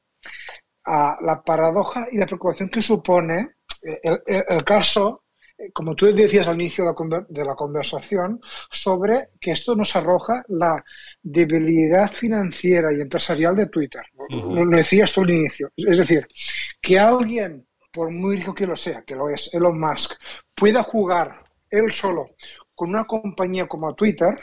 la 1.20 1.42
paradoja 1.44 2.08
y 2.10 2.18
la 2.18 2.26
preocupación 2.26 2.68
que 2.68 2.82
supone 2.82 3.50
eh, 3.84 4.00
el, 4.02 4.22
el- 4.26 4.44
el 4.48 4.64
caso, 4.64 5.24
eh, 5.58 5.70
como 5.72 5.94
tú 5.94 6.06
decías 6.06 6.48
al 6.48 6.56
inicio 6.60 6.84
de 7.28 7.44
la 7.44 7.54
conversación, 7.54 8.40
sobre 8.70 9.28
que 9.40 9.52
esto 9.52 9.76
nos 9.76 9.94
arroja 9.94 10.42
la 10.48 10.82
debilidad 11.22 12.10
financiera 12.10 12.92
y 12.92 13.00
empresarial 13.00 13.56
de 13.56 13.66
Twitter. 13.66 14.02
Lo, 14.28 14.64
lo 14.64 14.76
decías 14.76 15.12
tú 15.12 15.22
al 15.22 15.30
inicio. 15.30 15.70
Es 15.76 15.98
decir, 15.98 16.26
que 16.80 16.98
alguien, 16.98 17.66
por 17.92 18.10
muy 18.10 18.36
rico 18.36 18.54
que 18.54 18.66
lo 18.66 18.76
sea, 18.76 19.02
que 19.02 19.14
lo 19.14 19.28
es, 19.28 19.52
Elon 19.54 19.78
Musk, 19.78 20.20
pueda 20.54 20.82
jugar 20.82 21.38
él 21.70 21.90
solo 21.90 22.26
con 22.74 22.90
una 22.90 23.04
compañía 23.04 23.68
como 23.68 23.94
Twitter, 23.94 24.34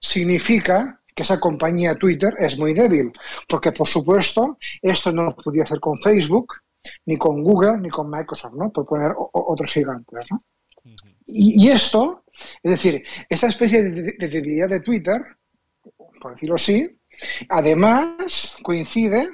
significa 0.00 1.00
que 1.14 1.22
esa 1.22 1.40
compañía 1.40 1.94
Twitter 1.94 2.34
es 2.38 2.58
muy 2.58 2.74
débil, 2.74 3.10
porque 3.48 3.72
por 3.72 3.88
supuesto 3.88 4.58
esto 4.82 5.12
no 5.12 5.24
lo 5.24 5.36
podía 5.36 5.62
hacer 5.62 5.80
con 5.80 5.98
Facebook, 5.98 6.52
ni 7.06 7.16
con 7.16 7.42
Google, 7.42 7.78
ni 7.78 7.88
con 7.88 8.10
Microsoft, 8.10 8.54
¿no? 8.54 8.70
Por 8.70 8.84
poner 8.86 9.12
otros 9.16 9.72
gigantes, 9.72 10.26
¿no? 10.30 10.38
Y, 11.26 11.66
y 11.66 11.70
esto, 11.70 12.24
es 12.62 12.72
decir, 12.72 13.02
esta 13.28 13.46
especie 13.46 13.82
de 13.82 14.28
debilidad 14.28 14.68
de 14.68 14.80
Twitter, 14.80 15.22
por 16.26 16.34
decirlo 16.34 16.56
así, 16.56 16.98
además 17.48 18.56
coincide 18.62 19.30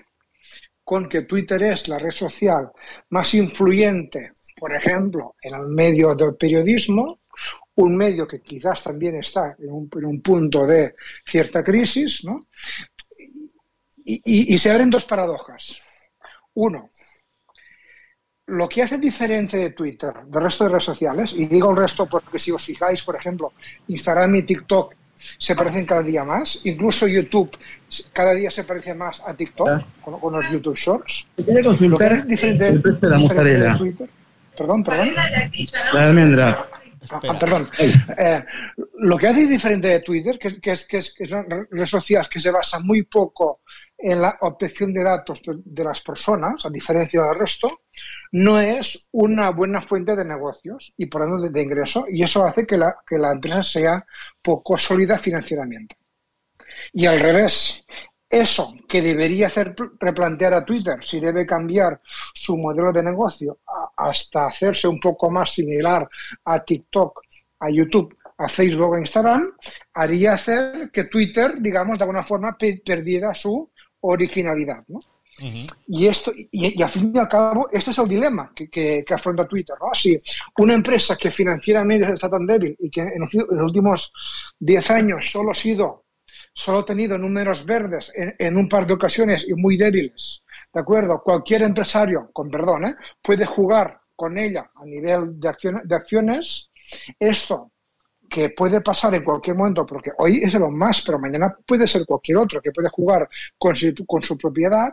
con 0.84 1.08
que 1.08 1.22
Twitter 1.22 1.62
es 1.62 1.88
la 1.88 1.98
red 1.98 2.12
social 2.12 2.70
más 3.08 3.32
influyente 3.32 4.32
por 4.62 4.72
ejemplo, 4.72 5.34
en 5.42 5.54
el 5.54 5.66
medio 5.66 6.14
del 6.14 6.36
periodismo, 6.36 7.20
un 7.74 7.96
medio 7.96 8.28
que 8.28 8.40
quizás 8.40 8.84
también 8.84 9.16
está 9.16 9.56
en 9.58 9.72
un, 9.72 10.22
punto 10.22 10.64
de 10.66 10.94
cierta 11.26 11.64
crisis, 11.64 12.24
¿no? 12.24 12.46
Y- 14.04 14.54
y 14.54 14.58
se 14.58 14.70
abren 14.70 14.88
dos 14.88 15.04
paradojas. 15.04 15.82
Uno, 16.54 16.90
lo 18.46 18.68
que 18.68 18.82
hace 18.82 18.98
diferente 18.98 19.56
de 19.56 19.70
Twitter 19.70 20.12
del 20.26 20.42
resto 20.44 20.64
de 20.64 20.70
redes 20.70 20.84
sociales, 20.84 21.32
y 21.36 21.46
digo 21.46 21.70
el 21.70 21.76
resto 21.76 22.06
porque 22.06 22.38
si 22.38 22.50
os 22.50 22.64
fijáis, 22.64 23.02
por 23.02 23.16
ejemplo, 23.16 23.52
Instagram 23.88 24.36
y 24.36 24.42
TikTok 24.42 24.94
se 25.38 25.54
parecen 25.54 25.86
cada 25.86 26.02
día 26.02 26.24
más, 26.24 26.60
incluso 26.64 27.06
YouTube 27.06 27.56
cada 28.12 28.32
día 28.34 28.50
se 28.50 28.64
parece 28.64 28.94
más 28.94 29.22
a 29.26 29.34
TikTok 29.34 29.68
con, 30.00 30.18
con 30.18 30.32
los 30.32 30.50
YouTube 30.50 30.76
Shorts. 30.76 31.28
Quería 31.36 31.62
consultar 31.62 32.12
el 32.12 32.80
precio 32.80 33.08
de 33.08 33.08
la 33.08 33.18
mozzarella. 33.18 33.78
Perdón, 34.56 34.84
perdón. 34.84 35.08
La 35.92 36.02
almendra. 36.02 36.66
Ah, 37.10 37.20
ah, 37.28 37.38
perdón. 37.38 37.68
Eh, 37.78 38.44
lo 38.98 39.18
que 39.18 39.26
hace 39.26 39.46
diferente 39.46 39.88
de 39.88 40.00
Twitter, 40.00 40.38
que 40.38 40.48
es, 40.48 40.58
que, 40.58 40.98
es, 40.98 41.14
que 41.14 41.24
es 41.24 41.32
una 41.32 41.66
red 41.70 41.86
social 41.86 42.28
que 42.28 42.38
se 42.38 42.50
basa 42.50 42.78
muy 42.80 43.02
poco 43.02 43.60
en 44.02 44.20
la 44.22 44.36
obtención 44.40 44.92
de 44.92 45.04
datos 45.04 45.42
de, 45.44 45.84
las 45.84 46.00
personas, 46.00 46.64
a 46.64 46.70
diferencia 46.70 47.22
del 47.22 47.38
resto, 47.38 47.82
no 48.32 48.60
es 48.60 49.08
una 49.12 49.50
buena 49.50 49.82
fuente 49.82 50.16
de 50.16 50.24
negocios 50.24 50.94
y 50.96 51.06
por 51.06 51.22
tanto 51.22 51.38
de, 51.48 51.62
ingreso, 51.62 52.06
y 52.08 52.22
eso 52.22 52.44
hace 52.44 52.66
que 52.66 52.76
la, 52.76 52.96
que 53.06 53.18
la 53.18 53.32
empresa 53.32 53.62
sea 53.62 54.06
poco 54.40 54.76
sólida 54.76 55.18
financieramente. 55.18 55.96
Y 56.92 57.06
al 57.06 57.20
revés, 57.20 57.86
eso 58.28 58.74
que 58.88 59.02
debería 59.02 59.48
hacer 59.48 59.74
replantear 60.00 60.54
a 60.54 60.64
Twitter 60.64 60.96
si 61.04 61.20
debe 61.20 61.46
cambiar 61.46 62.00
su 62.34 62.56
modelo 62.56 62.92
de 62.92 63.02
negocio 63.02 63.58
hasta 63.96 64.46
hacerse 64.46 64.88
un 64.88 64.98
poco 64.98 65.30
más 65.30 65.52
similar 65.52 66.08
a 66.46 66.64
TikTok, 66.64 67.20
a 67.60 67.70
YouTube, 67.70 68.16
a 68.38 68.48
Facebook 68.48 68.96
e 68.96 69.00
Instagram, 69.00 69.52
haría 69.94 70.32
hacer 70.32 70.90
que 70.90 71.04
Twitter, 71.04 71.56
digamos, 71.60 71.98
de 71.98 72.04
alguna 72.04 72.24
forma 72.24 72.56
pe- 72.56 72.82
perdiera 72.84 73.34
su 73.34 73.70
originalidad. 74.02 74.84
¿no? 74.88 75.00
Y 75.88 76.06
esto, 76.06 76.30
y, 76.36 76.78
y 76.78 76.82
al 76.82 76.88
fin 76.90 77.10
y 77.14 77.18
al 77.18 77.28
cabo, 77.28 77.68
este 77.72 77.90
es 77.90 77.98
el 77.98 78.06
dilema 78.06 78.52
que, 78.54 78.68
que- 78.68 79.02
que 79.06 79.14
afronta 79.14 79.48
Twitter, 79.48 79.74
¿no? 79.80 79.88
Si 79.94 80.18
una 80.58 80.74
empresa 80.74 81.16
que 81.16 81.30
financieramente 81.30 82.12
está 82.12 82.28
tan 82.28 82.46
débil 82.46 82.76
y 82.78 82.90
que 82.90 83.00
en 83.00 83.18
los, 83.20 83.32
en 83.34 83.46
los 83.48 83.64
últimos 83.64 84.12
10 84.58 84.90
años 84.90 85.30
solo 85.30 85.52
ha 85.52 85.54
sido, 85.54 86.04
solo 86.52 86.80
ha 86.80 86.84
tenido 86.84 87.16
números 87.16 87.64
verdes 87.64 88.12
en, 88.14 88.34
en 88.38 88.56
un 88.58 88.68
par 88.68 88.86
de 88.86 88.92
ocasiones 88.94 89.48
y 89.48 89.54
muy 89.54 89.78
débiles, 89.78 90.44
¿de 90.72 90.80
acuerdo? 90.80 91.22
Cualquier 91.22 91.62
empresario, 91.62 92.30
con 92.32 92.50
perdón, 92.50 92.84
¿eh? 92.84 92.94
puede 93.22 93.46
jugar 93.46 94.00
con 94.14 94.36
ella 94.36 94.70
a 94.74 94.84
nivel 94.84 95.40
de, 95.40 95.48
acciones 95.48 95.82
de 95.88 95.94
acciones. 95.96 96.70
Esto 97.18 97.71
que 98.32 98.48
puede 98.48 98.80
pasar 98.80 99.14
en 99.14 99.24
cualquier 99.24 99.56
momento, 99.56 99.84
porque 99.84 100.10
hoy 100.16 100.40
es 100.42 100.54
lo 100.54 100.70
más, 100.70 101.02
pero 101.04 101.18
mañana 101.18 101.54
puede 101.66 101.86
ser 101.86 102.06
cualquier 102.06 102.38
otro 102.38 102.62
que 102.62 102.72
puede 102.72 102.88
jugar 102.88 103.28
con 103.58 103.76
su, 103.76 103.94
con 104.06 104.22
su 104.22 104.38
propiedad, 104.38 104.88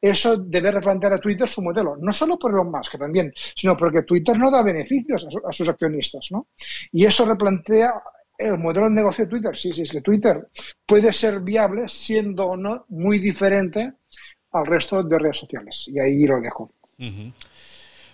eso 0.00 0.36
debe 0.36 0.70
replantear 0.70 1.14
a 1.14 1.18
Twitter 1.18 1.48
su 1.48 1.62
modelo, 1.62 1.96
no 1.96 2.12
solo 2.12 2.38
por 2.38 2.52
Elon 2.52 2.70
Musk, 2.70 2.92
que 2.92 2.98
también, 2.98 3.32
sino 3.56 3.76
porque 3.76 4.02
Twitter 4.02 4.38
no 4.38 4.52
da 4.52 4.62
beneficios 4.62 5.26
a, 5.26 5.48
a 5.48 5.52
sus 5.52 5.68
accionistas, 5.68 6.28
¿no? 6.30 6.46
Y 6.92 7.04
eso 7.04 7.26
replantea 7.26 7.92
el 8.38 8.56
modelo 8.56 8.88
de 8.88 8.94
negocio 8.94 9.24
de 9.24 9.30
Twitter. 9.30 9.58
Sí, 9.58 9.72
sí, 9.72 9.82
es 9.82 9.90
que 9.90 10.00
Twitter 10.00 10.46
puede 10.86 11.12
ser 11.12 11.40
viable 11.40 11.88
siendo 11.88 12.46
o 12.46 12.56
no 12.56 12.84
muy 12.90 13.18
diferente 13.18 13.94
al 14.52 14.64
resto 14.64 15.02
de 15.02 15.18
redes 15.18 15.38
sociales. 15.38 15.86
Y 15.88 15.98
ahí 15.98 16.24
lo 16.24 16.40
dejo. 16.40 16.70
Ujú. 16.98 17.32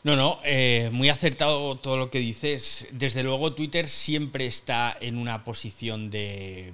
No, 0.05 0.17
no, 0.17 0.41
eh, 0.45 0.91
muy 0.93 1.11
acertado 1.11 1.77
todo 1.77 1.97
lo 1.97 2.11
que 2.11 2.19
dices. 2.19 2.89
Desde 2.91 3.23
luego 3.23 3.55
Twitter 3.55 3.89
siempre 3.89 4.47
está 4.47 4.97
en 5.01 5.17
una 5.17 5.45
posición 5.45 6.11
de, 6.11 6.73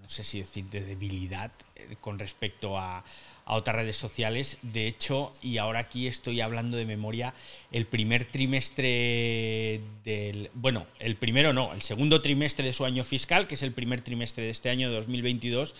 no 0.00 0.08
sé 0.08 0.22
si 0.22 0.38
decir, 0.38 0.66
de 0.66 0.80
debilidad 0.80 1.50
eh, 1.74 1.96
con 2.00 2.18
respecto 2.20 2.78
a, 2.78 3.04
a 3.44 3.54
otras 3.54 3.76
redes 3.76 3.96
sociales. 3.96 4.58
De 4.62 4.86
hecho, 4.86 5.32
y 5.42 5.58
ahora 5.58 5.80
aquí 5.80 6.06
estoy 6.06 6.40
hablando 6.40 6.76
de 6.76 6.86
memoria, 6.86 7.34
el 7.72 7.86
primer 7.86 8.24
trimestre 8.24 9.80
del... 10.04 10.50
Bueno, 10.54 10.86
el 11.00 11.16
primero 11.16 11.52
no, 11.52 11.72
el 11.72 11.82
segundo 11.82 12.22
trimestre 12.22 12.66
de 12.66 12.72
su 12.72 12.84
año 12.84 13.04
fiscal, 13.04 13.46
que 13.46 13.56
es 13.56 13.62
el 13.62 13.72
primer 13.72 14.00
trimestre 14.00 14.44
de 14.44 14.50
este 14.50 14.70
año 14.70 14.92
2022, 14.92 15.74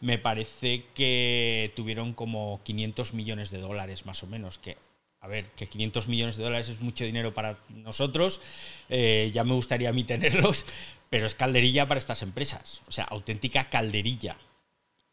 me 0.00 0.18
parece 0.18 0.84
que 0.94 1.72
tuvieron 1.74 2.12
como 2.12 2.60
500 2.64 3.14
millones 3.14 3.50
de 3.50 3.58
dólares 3.60 4.06
más 4.06 4.22
o 4.22 4.26
menos, 4.26 4.58
que 4.58 4.76
a 5.20 5.28
ver, 5.28 5.46
que 5.56 5.66
500 5.66 6.08
millones 6.08 6.36
de 6.36 6.44
dólares 6.44 6.68
es 6.68 6.80
mucho 6.80 7.04
dinero 7.04 7.34
para 7.34 7.58
nosotros, 7.68 8.40
eh, 8.88 9.30
ya 9.32 9.44
me 9.44 9.54
gustaría 9.54 9.88
a 9.88 9.92
mí 9.92 10.04
tenerlos, 10.04 10.64
pero 11.10 11.26
es 11.26 11.34
calderilla 11.34 11.88
para 11.88 11.98
estas 11.98 12.22
empresas, 12.22 12.82
o 12.86 12.92
sea, 12.92 13.04
auténtica 13.04 13.68
calderilla. 13.68 14.36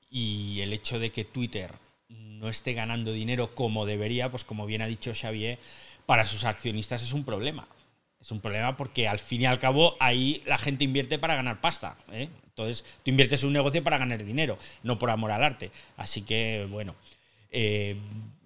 Y 0.10 0.62
el 0.62 0.72
hecho 0.74 1.00
de 1.00 1.12
que 1.12 1.26
Twitter 1.26 1.72
no 2.10 2.50
esté 2.50 2.74
ganando 2.74 3.12
dinero 3.12 3.54
como 3.56 3.86
debería, 3.86 4.30
pues 4.30 4.44
como 4.44 4.66
bien 4.66 4.82
ha 4.82 4.88
dicho 4.88 5.12
Xavier, 5.14 5.58
para 6.06 6.26
sus 6.26 6.44
accionistas 6.44 7.02
es 7.02 7.12
un 7.12 7.24
problema. 7.24 7.68
Es 8.22 8.32
un 8.32 8.40
problema 8.40 8.76
porque 8.78 9.08
al 9.08 9.20
fin 9.20 9.42
y 9.42 9.46
al 9.46 9.60
cabo 9.60 9.96
ahí 10.00 10.42
la 10.46 10.58
gente 10.58 10.84
invierte 10.84 11.20
para 11.20 11.36
ganar 11.36 11.62
pasta. 11.62 11.98
¿eh? 12.12 12.30
Entonces 12.46 12.86
tú 13.04 13.12
inviertes 13.12 13.44
en 13.44 13.48
un 13.48 13.54
negocio 13.54 13.84
para 13.84 13.98
ganar 13.98 14.24
dinero, 14.24 14.58
no 14.84 14.98
por 14.98 15.10
amor 15.10 15.32
al 15.32 15.44
arte. 15.44 15.72
Así 15.98 16.22
que 16.22 16.68
bueno, 16.70 16.96
eh, 17.52 17.96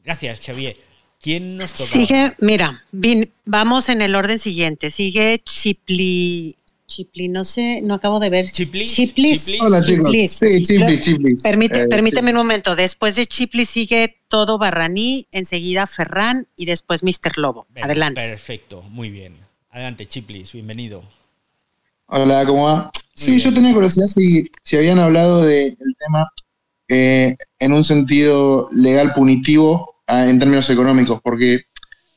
gracias 0.04 0.42
Xavier. 0.46 0.76
¿Quién 1.22 1.58
nos 1.58 1.74
toca? 1.74 1.90
Sigue, 1.92 2.34
mira, 2.40 2.84
vin- 2.92 3.30
vamos 3.46 3.90
en 3.90 4.02
el 4.02 4.16
orden 4.16 4.40
siguiente. 4.40 4.90
Sigue 4.92 5.42
Chipli. 5.44 6.56
Chipli, 6.88 7.28
no 7.28 7.44
sé, 7.44 7.82
no 7.84 7.94
acabo 7.94 8.20
de 8.20 8.30
ver. 8.32 8.50
Chiplis. 8.50 8.96
Chiplis. 8.96 9.58
Hola 9.62 9.80
chicos. 9.82 10.06
Chiplis. 10.12 10.32
Sí, 10.32 10.64
Chiplis, 10.64 11.00
Chiplis. 11.02 11.42
Permite- 11.44 11.82
Eh, 11.82 11.88
permíteme 11.88 12.32
un 12.32 12.38
momento. 12.38 12.76
Después 12.76 13.16
de 13.16 13.28
Chipli 13.28 13.66
sigue 13.68 14.18
todo 14.28 14.58
Barraní, 14.58 15.28
enseguida 15.32 15.86
Ferran 15.86 16.48
y 16.56 16.66
después 16.66 17.04
Mr. 17.04 17.38
Lobo. 17.38 17.68
Adelante. 17.82 18.22
Perfecto, 18.22 18.82
muy 18.90 19.10
bien. 19.12 19.36
Adelante, 19.70 20.08
Chiplis, 20.08 20.54
bienvenido. 20.54 21.04
Hola, 22.08 22.44
¿cómo 22.46 22.64
va? 22.64 22.90
Sí, 23.14 23.40
yo 23.40 23.54
tenía 23.54 23.74
curiosidad 23.74 24.08
si, 24.08 24.50
si 24.64 24.78
habían 24.78 24.98
hablado 24.98 25.44
del 25.44 25.78
tema 26.00 26.32
eh, 26.88 27.36
en 27.60 27.74
un 27.74 27.84
sentido 27.84 28.68
legal 28.74 29.14
punitivo 29.14 29.99
en 30.10 30.40
términos 30.40 30.70
económicos, 30.70 31.20
porque 31.24 31.62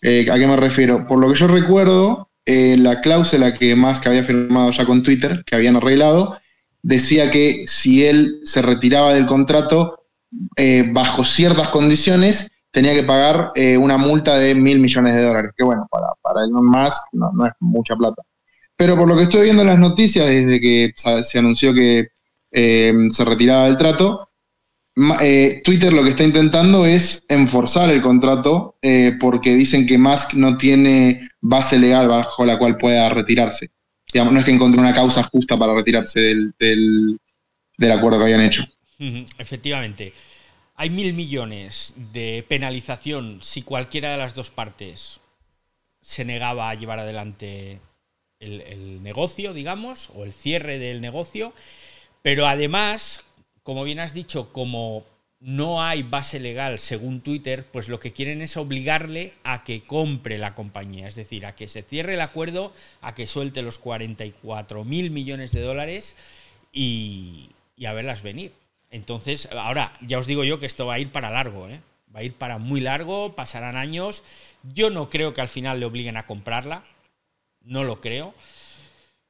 eh, 0.01 0.27
¿a 0.31 0.39
qué 0.39 0.47
me 0.47 0.57
refiero? 0.57 1.07
Por 1.07 1.19
lo 1.19 1.29
que 1.29 1.39
yo 1.39 1.47
recuerdo, 1.47 2.31
eh, 2.45 2.77
la 2.79 3.01
cláusula 3.01 3.55
que 3.55 3.77
Musk 3.77 4.07
había 4.07 4.25
firmado 4.25 4.71
ya 4.71 4.85
con 4.85 5.03
Twitter, 5.03 5.45
que 5.47 5.55
habían 5.55 5.77
arreglado, 5.77 6.39
decía 6.83 7.31
que 7.31 7.65
si 7.67 8.05
él 8.05 8.41
se 8.45 8.63
retiraba 8.63 9.15
del 9.15 9.27
contrato 9.27 10.07
eh, 10.57 10.89
bajo 10.91 11.25
ciertas 11.25 11.69
condiciones, 11.69 12.51
tenía 12.71 12.95
que 12.95 13.05
pagar 13.05 13.53
eh, 13.55 13.77
una 13.77 13.99
multa 13.99 14.39
de 14.39 14.55
mil 14.55 14.81
millones 14.81 15.15
de 15.15 15.23
dólares, 15.23 15.53
que 15.57 15.63
bueno, 15.65 15.87
para, 15.91 16.09
para 16.23 16.45
Elon 16.45 16.67
Musk 16.67 17.05
no, 17.13 17.31
no 17.33 17.47
es 17.47 17.53
mucha 17.61 17.95
plata. 17.95 18.23
Pero 18.77 18.97
por 18.97 19.07
lo 19.07 19.17
que 19.17 19.25
estoy 19.25 19.43
viendo 19.43 19.63
en 19.63 19.69
las 19.69 19.79
noticias, 19.79 20.27
desde 20.27 20.61
que 20.61 20.93
se 20.97 21.39
anunció 21.39 21.73
que 21.75 22.09
eh, 22.51 22.95
se 23.11 23.25
retiraba 23.25 23.67
del 23.67 23.77
trato, 23.77 24.29
eh, 25.21 25.63
Twitter 25.65 25.93
lo 25.93 26.03
que 26.05 26.11
está 26.11 26.25
intentando 26.25 26.85
es 26.85 27.25
enforzar 27.29 27.91
el 27.91 28.03
contrato 28.03 28.77
eh, 28.83 29.17
porque 29.19 29.55
dicen 29.55 29.87
que 29.87 29.99
Musk 29.99 30.35
no 30.35 30.57
tiene 30.57 31.29
base 31.41 31.79
legal 31.79 32.09
bajo 32.09 32.45
la 32.45 32.59
cual 32.59 32.77
pueda 32.77 33.09
retirarse. 33.09 33.71
No 34.15 34.39
es 34.39 34.45
que 34.45 34.51
encontró 34.51 34.81
una 34.81 34.93
causa 34.93 35.23
justa 35.23 35.57
para 35.57 35.75
retirarse 35.75 36.21
del, 36.21 36.55
del- 36.59 37.19
acuerdo 37.91 38.19
que 38.19 38.25
habían 38.25 38.43
hecho. 38.43 38.63
Efectivamente. 39.39 40.13
Hay 40.77 40.91
mil 40.91 41.15
millones 41.15 41.95
de 42.13 42.45
penalización 42.49 43.39
si 43.43 43.63
cualquiera 43.63 44.13
de 44.13 44.19
las 44.19 44.35
dos 44.35 44.51
partes 44.51 45.21
se 46.01 46.25
negaba 46.25 46.71
a 46.71 46.75
llevar 46.75 46.99
adelante 46.99 47.81
el, 48.41 48.61
el 48.63 49.03
negocio, 49.03 49.55
digamos, 49.55 50.11
o 50.15 50.25
el 50.25 50.33
cierre 50.33 50.79
del 50.79 51.01
negocio. 51.01 51.53
Pero 52.23 52.47
además, 52.47 53.23
como 53.63 53.85
bien 53.85 54.01
has 54.01 54.15
dicho, 54.15 54.53
como 54.53 55.05
no 55.43 55.83
hay 55.83 56.05
base 56.05 56.39
legal 56.39 56.79
según 56.79 57.21
Twitter, 57.21 57.67
pues 57.73 57.89
lo 57.89 57.99
que 57.99 58.13
quieren 58.13 58.43
es 58.43 58.57
obligarle 58.57 59.35
a 59.43 59.65
que 59.65 59.83
compre 59.83 60.39
la 60.39 60.55
compañía, 60.55 61.09
es 61.09 61.17
decir, 61.17 61.47
a 61.47 61.57
que 61.57 61.67
se 61.67 61.83
cierre 61.83 62.15
el 62.15 62.21
acuerdo, 62.21 62.73
a 63.01 63.15
que 63.17 63.27
suelte 63.27 63.63
los 63.63 63.79
44 63.79 64.85
mil 64.85 65.11
millones 65.11 65.51
de 65.51 65.61
dólares 65.61 66.15
y, 66.73 67.51
a 67.85 67.93
verlas 67.93 68.23
venir. 68.23 68.53
Entonces, 68.91 69.49
ahora, 69.51 69.93
ya 70.01 70.19
os 70.19 70.29
digo 70.29 70.45
yo 70.45 70.61
que 70.61 70.67
esto 70.67 70.87
va 70.87 70.95
a 70.95 70.99
ir 71.01 71.11
para 71.11 71.31
largo, 71.31 71.69
¿eh? 71.69 71.81
Va 72.15 72.21
a 72.21 72.23
ir 72.23 72.35
para 72.35 72.59
muy 72.59 72.81
largo, 72.81 73.35
pasarán 73.35 73.75
años. 73.75 74.23
Yo 74.63 74.91
no 74.91 75.11
creo 75.11 75.35
que 75.35 75.41
al 75.41 75.49
final 75.49 75.81
le 75.81 75.87
obliguen 75.87 76.17
a 76.17 76.27
comprarla, 76.27 76.85
no 77.63 77.83
lo 77.83 78.01
creo, 78.01 78.35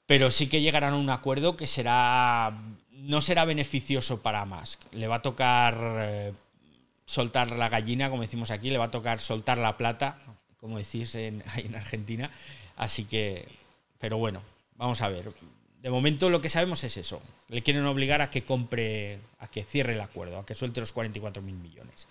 pero 0.04 0.30
sí 0.30 0.48
que 0.48 0.60
llegarán 0.60 0.92
a 0.92 0.98
un 0.98 1.08
acuerdo 1.08 1.56
que 1.56 1.66
será 1.66 2.52
no 2.92 3.20
será 3.20 3.44
beneficioso 3.44 4.22
para 4.22 4.44
Musk. 4.44 4.80
Le 4.92 5.08
va 5.08 5.16
a 5.16 5.22
tocar 5.22 5.76
eh, 5.98 6.32
soltar 7.04 7.50
la 7.52 7.68
gallina, 7.68 8.10
como 8.10 8.22
decimos 8.22 8.50
aquí, 8.50 8.70
le 8.70 8.78
va 8.78 8.86
a 8.86 8.90
tocar 8.90 9.18
soltar 9.18 9.58
la 9.58 9.76
plata, 9.76 10.18
como 10.58 10.78
decís 10.78 11.14
en, 11.14 11.42
en 11.56 11.74
Argentina. 11.74 12.30
Así 12.76 13.04
que, 13.04 13.48
pero 13.98 14.18
bueno, 14.18 14.42
vamos 14.76 15.00
a 15.02 15.08
ver. 15.08 15.32
De 15.82 15.90
momento 15.90 16.30
lo 16.30 16.40
que 16.40 16.48
sabemos 16.48 16.84
es 16.84 16.96
eso. 16.96 17.20
Le 17.48 17.62
quieren 17.62 17.84
obligar 17.86 18.20
a 18.22 18.30
que 18.30 18.44
compre, 18.44 19.18
a 19.40 19.48
que 19.48 19.64
cierre 19.64 19.94
el 19.94 20.00
acuerdo, 20.00 20.38
a 20.38 20.46
que 20.46 20.54
suelte 20.54 20.80
los 20.80 20.92
44 20.92 21.42
mil 21.42 21.56
millones. 21.56 22.06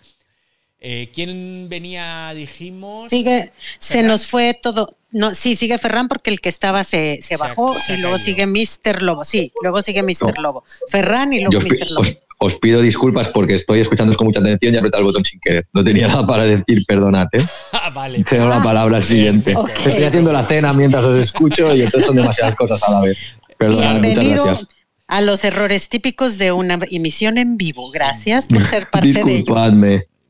Eh, 0.84 1.10
¿Quién 1.14 1.68
venía, 1.68 2.32
dijimos? 2.34 3.08
Sigue, 3.10 3.52
se 3.78 4.02
nos 4.02 4.26
fue 4.26 4.52
todo. 4.60 4.96
No, 5.12 5.30
sí, 5.32 5.54
sigue 5.54 5.78
Ferran 5.78 6.08
porque 6.08 6.30
el 6.30 6.40
que 6.40 6.48
estaba 6.48 6.82
se, 6.82 7.20
se 7.22 7.36
bajó 7.36 7.72
se 7.74 7.94
y 7.94 7.96
luego 7.98 8.18
sigue 8.18 8.46
Mr. 8.46 9.00
Lobo. 9.02 9.24
Sí, 9.24 9.52
luego 9.62 9.80
sigue 9.80 10.02
Mr. 10.02 10.38
Lobo. 10.38 10.64
Ferran 10.88 11.32
y 11.32 11.40
luego 11.40 11.52
Yo 11.52 11.60
Mr. 11.60 11.90
Lobo. 11.90 12.00
os- 12.02 12.16
os 12.44 12.56
pido 12.56 12.80
disculpas 12.80 13.28
porque 13.28 13.54
estoy 13.54 13.78
escuchándoos 13.78 14.16
con 14.16 14.26
mucha 14.26 14.40
atención 14.40 14.72
y 14.74 14.76
he 14.76 14.78
apretado 14.80 15.02
el 15.02 15.04
botón 15.06 15.24
sin 15.24 15.38
querer. 15.38 15.68
No 15.72 15.84
tenía 15.84 16.08
nada 16.08 16.26
para 16.26 16.44
decir, 16.44 16.84
perdonad. 16.88 17.28
¿eh? 17.32 17.46
Ah, 17.72 17.90
vale. 17.90 18.24
Cedo 18.28 18.48
la 18.48 18.60
palabra 18.60 18.96
al 18.96 19.04
siguiente. 19.04 19.54
Ok. 19.54 19.70
Estoy 19.70 20.02
haciendo 20.02 20.32
la 20.32 20.44
cena 20.44 20.72
mientras 20.72 21.04
os 21.04 21.14
escucho 21.16 21.72
y 21.76 21.82
entonces 21.82 22.06
son 22.06 22.16
demasiadas 22.16 22.56
cosas 22.56 22.82
a 22.82 22.90
la 22.90 23.00
vez. 23.02 23.18
Perdonad, 23.56 23.98
muchas 23.98 24.02
Bienvenido 24.02 24.44
gracias. 24.46 24.68
a 25.06 25.20
los 25.20 25.44
errores 25.44 25.88
típicos 25.88 26.38
de 26.38 26.50
una 26.50 26.80
emisión 26.90 27.38
en 27.38 27.56
vivo. 27.56 27.90
Gracias 27.92 28.48
por 28.48 28.64
ser 28.66 28.88
parte 28.90 29.12
de 29.12 29.36
ello. 29.36 29.54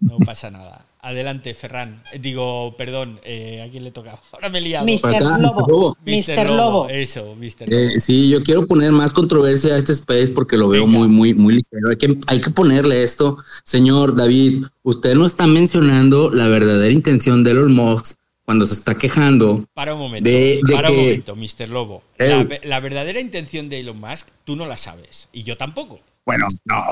No 0.03 0.18
pasa 0.18 0.50
nada. 0.50 0.84
Adelante, 1.00 1.55
Ferran. 1.55 2.03
Eh, 2.12 2.18
Digo, 2.20 2.76
perdón, 2.76 3.20
eh, 3.24 3.64
¿a 3.66 3.70
quién 3.70 3.84
le 3.84 3.90
tocaba? 3.92 4.20
Ahora 4.32 4.48
me 4.48 4.59
he 4.59 4.61
liado. 4.61 4.86
Acá, 5.03 5.38
Lobo. 5.38 5.96
Mr. 6.05 6.50
Lobo. 6.50 6.88
Eso, 6.88 7.34
Mr. 7.36 7.68
Lobo. 7.68 7.72
Eh, 7.76 8.00
sí, 8.00 8.28
yo 8.28 8.42
quiero 8.42 8.66
poner 8.66 8.92
más 8.92 9.12
controversia 9.12 9.74
a 9.74 9.78
este 9.78 9.92
space 9.92 10.28
porque 10.28 10.57
lo 10.57 10.68
veo 10.68 10.84
Venga. 10.86 10.98
muy, 10.98 11.09
muy, 11.09 11.34
muy 11.34 11.55
ligero. 11.55 11.88
Hay 11.90 11.96
que, 11.96 12.18
hay 12.26 12.40
que 12.40 12.50
ponerle 12.50 13.03
esto. 13.03 13.38
Señor 13.64 14.14
David, 14.16 14.64
usted 14.82 15.14
no 15.14 15.26
está 15.26 15.46
mencionando 15.46 16.30
la 16.30 16.48
verdadera 16.48 16.92
intención 16.92 17.42
de 17.44 17.53
Elon 17.53 17.74
Musk 17.74 18.16
cuando 18.44 18.64
se 18.66 18.74
está 18.74 18.96
quejando. 18.98 19.64
Para 19.74 19.94
un 19.94 20.00
momento. 20.00 20.28
de- 20.28 20.61
de 20.64 20.74
para 20.74 20.90
un 20.90 20.96
momento, 20.96 21.36
Mr. 21.36 21.68
Lobo. 21.68 22.03
Eh. 22.18 22.44
La, 22.62 22.68
la 22.68 22.80
verdadera 22.80 23.20
intención 23.20 23.68
de 23.68 23.80
Elon 23.80 24.00
Musk, 24.00 24.26
tú 24.44 24.57
no 24.57 24.66
la 24.66 24.76
sabes. 24.76 25.28
Y 25.32 25.44
yo 25.44 25.57
tampoco. 25.57 26.00
Bueno, 26.25 26.47
no, 26.64 26.85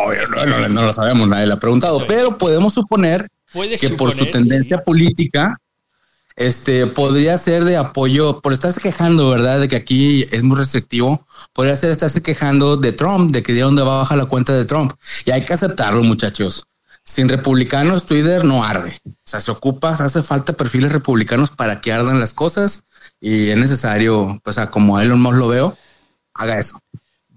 no, 0.47 0.69
no, 0.69 0.83
lo 0.87 0.93
sabemos, 0.93 1.29
nadie 1.29 1.47
le 1.47 1.53
ha 1.55 1.61
preguntado, 1.61 2.01
Sí. 2.01 2.05
pero 2.09 2.37
podemos 2.37 2.75
suponer 2.75 3.29
que 3.79 3.91
por 3.91 4.17
su 4.17 4.27
tendencia 4.31 4.79
sí. 4.79 4.83
política, 4.85 5.57
este 6.37 6.87
podría 6.87 7.37
ser 7.39 7.65
de 7.65 7.77
apoyo, 7.77 8.41
por 8.41 8.53
estarse 8.53 8.81
quejando, 8.81 9.29
¿verdad? 9.31 9.61
De 9.61 9.69
que 9.69 9.77
aquí 9.77 10.27
es 10.31 10.43
muy 10.43 10.57
restrictivo, 10.57 11.27
podría 11.53 11.77
ser 11.77 11.91
estarse 11.91 12.23
quejando 12.23 12.77
de 12.77 12.93
Trump, 12.93 13.31
de 13.31 13.43
que 13.43 13.53
de 13.53 13.61
dónde 13.61 13.83
baja 13.83 14.17
la 14.17 14.25
cuenta 14.25 14.53
de 14.53 14.65
Trump. 14.65 14.93
Y 15.27 15.31
hay 15.33 15.45
que 15.45 15.53
aceptarlo, 15.53 16.03
muchachos. 16.03 16.65
Sin 17.05 17.29
republicanos, 17.29 18.07
Twitter 18.07 18.45
no 18.45 18.65
arde. 18.65 18.97
O 19.07 19.13
sea, 19.25 19.41
se 19.41 19.51
ocupa, 19.51 19.91
hace 19.91 20.23
falta 20.23 20.53
perfiles 20.53 20.93
republicanos 20.93 21.51
para 21.51 21.81
que 21.81 21.93
ardan 21.93 22.21
las 22.21 22.33
cosas 22.35 22.83
y 23.21 23.51
es 23.51 23.57
necesario, 23.57 24.41
pues, 24.45 24.59
a 24.59 24.71
como 24.71 25.01
Elon 25.01 25.21
Musk 25.21 25.37
lo 25.37 25.49
veo, 25.49 25.77
haga 26.35 26.59
eso. 26.59 26.79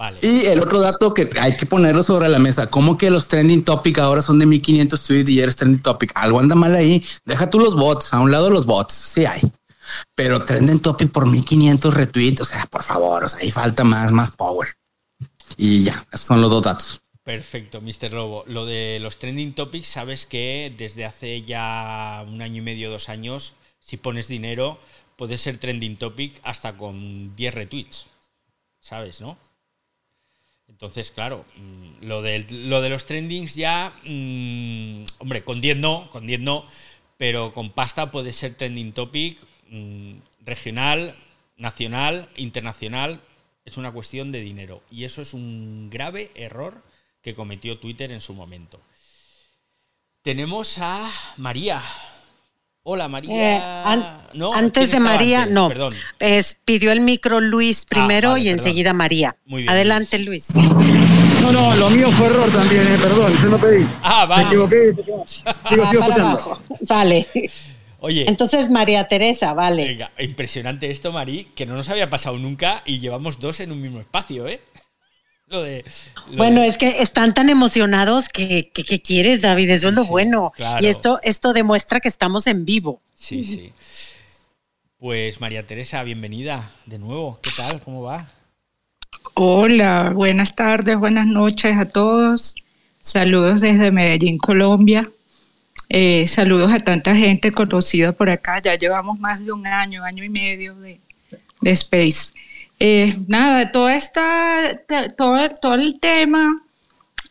Vale. 0.04 0.20
Y 0.22 0.48
el 0.48 0.60
otro 0.60 0.82
dato 0.82 1.14
que 1.14 1.30
hay 1.40 1.56
que 1.56 1.66
ponerlo 1.66 2.04
sobre 2.04 2.28
la 2.28 2.38
mesa, 2.38 2.70
como 2.70 2.98
que 2.98 3.10
los 3.10 3.30
trending 3.30 3.64
topic 3.64 4.00
ahora 4.00 4.22
son 4.22 4.38
de 4.38 4.46
1500 4.46 5.02
tweets 5.02 5.30
y 5.30 5.40
eres 5.40 5.56
trending 5.56 5.82
topic. 5.82 6.12
Algo 6.16 6.42
anda 6.42 6.56
mal 6.56 6.76
ahí. 6.76 7.02
Deja 7.24 7.50
tú 7.50 7.58
los 7.58 7.74
bots, 7.74 8.14
a 8.14 8.20
un 8.20 8.30
lado 8.30 8.50
los 8.50 8.66
bots, 8.66 8.94
sí 8.94 9.24
hay. 9.24 9.40
Pero 10.14 10.44
trending 10.44 10.82
topic 10.82 11.10
por 11.10 11.26
1500 11.26 11.94
retweets, 11.94 12.42
o 12.42 12.44
sea, 12.44 12.66
por 12.66 12.84
favor, 12.84 13.24
o 13.24 13.30
sea, 13.30 13.40
ahí 13.40 13.50
falta 13.50 13.86
más, 13.86 14.12
más 14.12 14.32
power. 14.32 14.76
Y 15.56 15.84
ya, 15.86 16.06
esos 16.12 16.28
son 16.28 16.42
los 16.42 16.52
dos 16.52 16.64
datos. 16.64 17.02
Perfecto, 17.24 17.80
Mr. 17.80 18.12
Lobo. 18.12 18.44
Lo 18.46 18.66
de 18.66 19.00
los 19.00 19.20
trending 19.20 19.56
topics, 19.56 19.88
sabes 19.88 20.26
que 20.26 20.76
desde 20.78 21.06
hace 21.06 21.44
ya 21.44 22.26
un 22.28 22.42
año 22.42 22.58
y 22.58 22.66
medio, 22.66 22.92
dos 22.92 23.08
años, 23.08 23.54
si 23.80 23.96
pones 23.96 24.28
dinero, 24.28 24.80
puede 25.16 25.38
ser 25.38 25.60
trending 25.60 25.96
topic 25.96 26.42
hasta 26.44 26.76
con 26.76 27.38
10 27.38 27.54
retweets. 27.54 28.08
¿Sabes, 28.82 29.22
no? 29.22 29.38
Entonces, 30.74 31.12
claro, 31.12 31.46
mm, 31.56 32.06
lo 32.08 32.24
de, 32.24 32.48
lo 32.50 32.82
de 32.82 32.90
los 32.90 33.06
trendings 33.06 33.54
ya, 33.54 33.94
mm, 34.06 35.04
hombre, 35.20 35.44
con 35.44 35.60
10 35.60 35.78
no, 35.78 36.10
con 36.10 36.26
10 36.26 36.40
no, 36.40 36.66
pero 37.18 37.54
con 37.54 37.70
pasta 37.70 38.10
puede 38.10 38.34
ser 38.34 38.56
trending 38.56 38.92
topic 38.92 39.38
mm, 39.70 40.16
regional, 40.42 41.16
nacional, 41.58 42.28
internacional, 42.36 43.22
es 43.66 43.78
una 43.78 43.92
cuestión 43.92 44.32
de 44.32 44.42
dinero. 44.42 44.82
Y 44.90 45.04
eso 45.04 45.22
es 45.22 45.36
un 45.36 45.92
grave 45.92 46.32
error 46.34 46.84
que 47.22 47.36
cometió 47.36 47.78
Twitter 47.78 48.12
en 48.12 48.20
su 48.20 48.34
momento. 48.34 48.82
Tenemos 50.24 50.80
a 50.80 51.08
María. 51.38 51.84
Hola, 52.86 53.08
María. 53.08 53.34
Eh, 53.58 53.62
an- 53.86 54.18
No, 54.34 54.54
antes 54.54 54.90
¿quién 54.90 55.04
de 55.04 55.10
María, 55.10 55.40
antes? 55.44 55.54
no. 55.56 55.70
Perdón. 55.70 55.94
Es, 56.20 56.58
pidió 56.66 56.92
el 56.92 57.00
micro 57.00 57.40
Luis 57.40 57.86
primero 57.86 58.30
Ah, 58.30 58.32
vale, 58.32 58.44
y 58.44 58.48
perdón. 58.50 58.60
enseguida 58.68 58.94
María. 58.94 59.38
Muy 59.46 59.62
bien, 59.62 59.70
Adelante, 59.74 60.20
Luis. 60.20 60.48
No, 61.42 61.52
no, 61.54 61.76
lo 61.78 61.90
mío 61.90 62.12
fue 62.12 62.26
error 62.28 62.52
también, 62.52 62.82
eh, 62.82 62.98
perdón, 63.02 63.34
yo 63.42 63.48
no 63.50 63.58
pedí. 63.58 63.88
Ah, 64.02 64.22
Me 64.24 64.28
vale. 64.28 64.48
equivoqué. 64.48 64.94
Sigo, 65.28 65.54
Ah, 65.64 65.70
sigo 65.70 65.84
escuchando. 66.04 66.62
Vale. 66.90 67.28
Oye, 68.00 68.26
Entonces, 68.28 68.70
María 68.70 69.08
Teresa, 69.08 69.54
vale. 69.54 69.86
venga, 69.88 70.12
impresionante 70.20 70.92
esto, 70.92 71.14
Mari, 71.14 71.52
que 71.56 71.66
no 71.66 71.76
nos 71.76 71.88
había 71.88 72.10
pasado 72.10 72.38
nunca 72.38 72.82
y 72.86 73.00
llevamos 73.00 73.40
dos 73.40 73.62
en 73.62 73.72
un 73.72 73.82
mismo 73.82 74.02
espacio, 74.02 74.46
¿eh? 74.48 74.60
Lo 75.48 75.62
de. 75.64 75.86
lo 76.32 76.38
Bueno, 76.38 76.62
de- 76.62 76.68
es 76.68 76.78
que 76.78 77.02
están 77.02 77.34
tan 77.34 77.50
emocionados 77.50 78.30
que, 78.30 78.72
que, 78.74 78.84
que 78.84 79.02
quieres, 79.02 79.42
David, 79.42 79.70
eso 79.72 79.90
es 79.90 79.96
lo 79.96 80.04
Sí, 80.04 80.10
bueno. 80.10 80.52
claro. 80.56 80.84
Y 80.84 80.88
esto, 80.88 81.20
esto 81.24 81.54
demuestra 81.54 82.00
que 82.00 82.08
estamos 82.08 82.48
en 82.48 82.66
vivo. 82.66 83.02
Sí, 83.16 83.44
sí. 83.44 83.72
Pues 85.00 85.42
María 85.42 85.66
Teresa, 85.68 86.02
bienvenida 86.04 86.72
de 86.86 86.98
nuevo. 86.98 87.40
¿Qué 87.42 87.52
tal? 87.56 87.82
¿Cómo 87.84 88.02
va? 88.04 88.32
Hola, 89.36 90.12
buenas 90.14 90.56
tardes, 90.56 90.98
buenas 90.98 91.28
noches 91.28 91.78
a 91.78 91.86
todos. 91.86 92.56
Saludos 93.00 93.62
desde 93.62 93.92
Medellín, 93.92 94.38
Colombia. 94.38 95.12
Eh, 95.90 96.26
saludos 96.28 96.72
a 96.72 96.80
tanta 96.80 97.16
gente 97.16 97.52
conocida 97.52 98.14
por 98.14 98.30
acá. 98.30 98.62
Ya 98.62 98.76
llevamos 98.76 99.20
más 99.20 99.44
de 99.44 99.52
un 99.52 99.68
año, 99.68 100.04
año 100.04 100.24
y 100.24 100.30
medio 100.30 100.74
de, 100.76 101.00
de 101.62 101.72
Space. 101.72 102.34
Eh, 102.80 103.14
nada, 103.28 103.72
todo, 103.72 103.90
esta, 103.90 104.82
ta- 104.88 105.10
todo, 105.16 105.38
todo 105.62 105.76
el 105.76 106.00
tema 106.00 106.64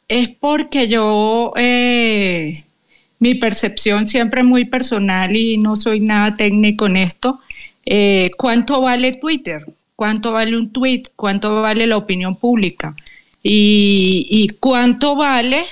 es 0.09 0.31
porque 0.31 0.89
yo, 0.89 1.53
eh, 1.57 2.65
mi 3.19 3.35
percepción 3.35 4.09
siempre 4.09 4.43
muy 4.43 4.65
personal 4.65 5.37
y 5.37 5.59
no 5.59 5.77
soy 5.77 6.01
nada 6.01 6.37
técnico 6.37 6.87
en 6.87 6.97
esto. 6.97 7.41
Eh, 7.85 8.31
¿Cuánto 8.39 8.81
vale 8.81 9.13
Twitter? 9.13 9.65
¿Cuánto 9.97 10.33
vale 10.33 10.57
un 10.57 10.73
tweet? 10.73 11.03
¿Cuánto 11.17 11.63
vale 11.63 11.87
la 11.87 11.97
opinión 11.97 12.37
pública? 12.37 12.97
Y, 13.43 14.27
y 14.31 14.49
cuánto 14.61 15.17
vale, 15.17 15.63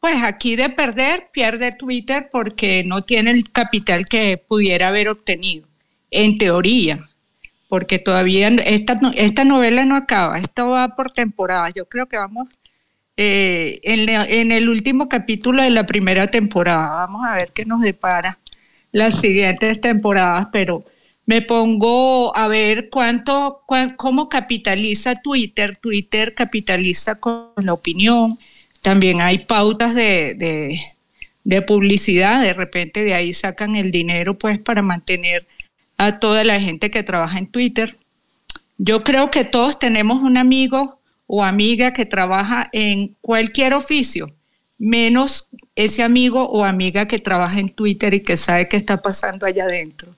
pues 0.00 0.16
aquí 0.22 0.56
de 0.56 0.70
perder, 0.70 1.28
pierde 1.32 1.72
Twitter 1.72 2.28
porque 2.32 2.82
no 2.84 3.02
tiene 3.02 3.30
el 3.30 3.50
capital 3.50 4.06
que 4.06 4.36
pudiera 4.38 4.88
haber 4.88 5.08
obtenido, 5.08 5.66
en 6.10 6.36
teoría, 6.36 7.08
porque 7.74 7.98
todavía 7.98 8.46
esta, 8.66 9.00
esta 9.16 9.44
novela 9.44 9.84
no 9.84 9.96
acaba, 9.96 10.38
esto 10.38 10.68
va 10.68 10.94
por 10.94 11.10
temporadas. 11.10 11.72
Yo 11.74 11.86
creo 11.86 12.06
que 12.06 12.16
vamos 12.16 12.46
eh, 13.16 13.80
en, 13.82 14.52
el 14.52 14.68
último 14.68 15.08
capítulo 15.08 15.60
de 15.60 15.70
la 15.70 15.84
primera 15.84 16.28
temporada. 16.28 16.90
Vamos 16.94 17.26
a 17.26 17.34
ver 17.34 17.50
qué 17.52 17.64
nos 17.64 17.80
depara 17.80 18.38
las 18.92 19.18
siguientes 19.18 19.80
temporadas, 19.80 20.46
pero 20.52 20.84
me 21.26 21.42
pongo 21.42 22.36
a 22.36 22.46
ver 22.46 22.90
cuánto, 22.90 23.62
cuán- 23.66 23.96
cómo 23.96 24.28
capitaliza 24.28 25.16
Twitter. 25.16 25.76
Twitter 25.76 26.32
capitaliza 26.32 27.16
con 27.16 27.48
la 27.56 27.72
opinión. 27.72 28.38
También 28.82 29.20
hay 29.20 29.38
pautas 29.38 29.96
de, 29.96 30.36
de- 30.36 30.78
de 31.42 31.60
publicidad. 31.62 32.40
De 32.40 32.52
repente 32.52 33.02
de 33.02 33.14
ahí 33.14 33.32
sacan 33.32 33.74
el 33.74 33.90
dinero 33.90 34.38
pues 34.38 34.60
para 34.60 34.80
mantener 34.80 35.44
a 35.96 36.18
toda 36.18 36.44
la 36.44 36.60
gente 36.60 36.90
que 36.90 37.02
trabaja 37.02 37.38
en 37.38 37.46
Twitter. 37.46 37.96
Yo 38.78 39.04
creo 39.04 39.30
que 39.30 39.44
todos 39.44 39.78
tenemos 39.78 40.22
un 40.22 40.36
amigo 40.36 41.00
o 41.26 41.44
amiga 41.44 41.92
que 41.92 42.04
trabaja 42.04 42.68
en 42.72 43.16
cualquier 43.20 43.74
oficio, 43.74 44.34
menos 44.78 45.48
ese 45.74 46.02
amigo 46.02 46.48
o 46.48 46.64
amiga 46.64 47.06
que 47.06 47.18
trabaja 47.18 47.58
en 47.58 47.70
Twitter 47.70 48.14
y 48.14 48.22
que 48.22 48.36
sabe 48.36 48.68
qué 48.68 48.76
está 48.76 49.00
pasando 49.00 49.46
allá 49.46 49.64
adentro. 49.64 50.14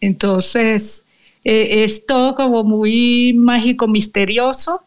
Entonces, 0.00 1.04
eh, 1.44 1.84
es 1.84 2.06
todo 2.06 2.34
como 2.34 2.64
muy 2.64 3.34
mágico, 3.34 3.88
misterioso. 3.88 4.84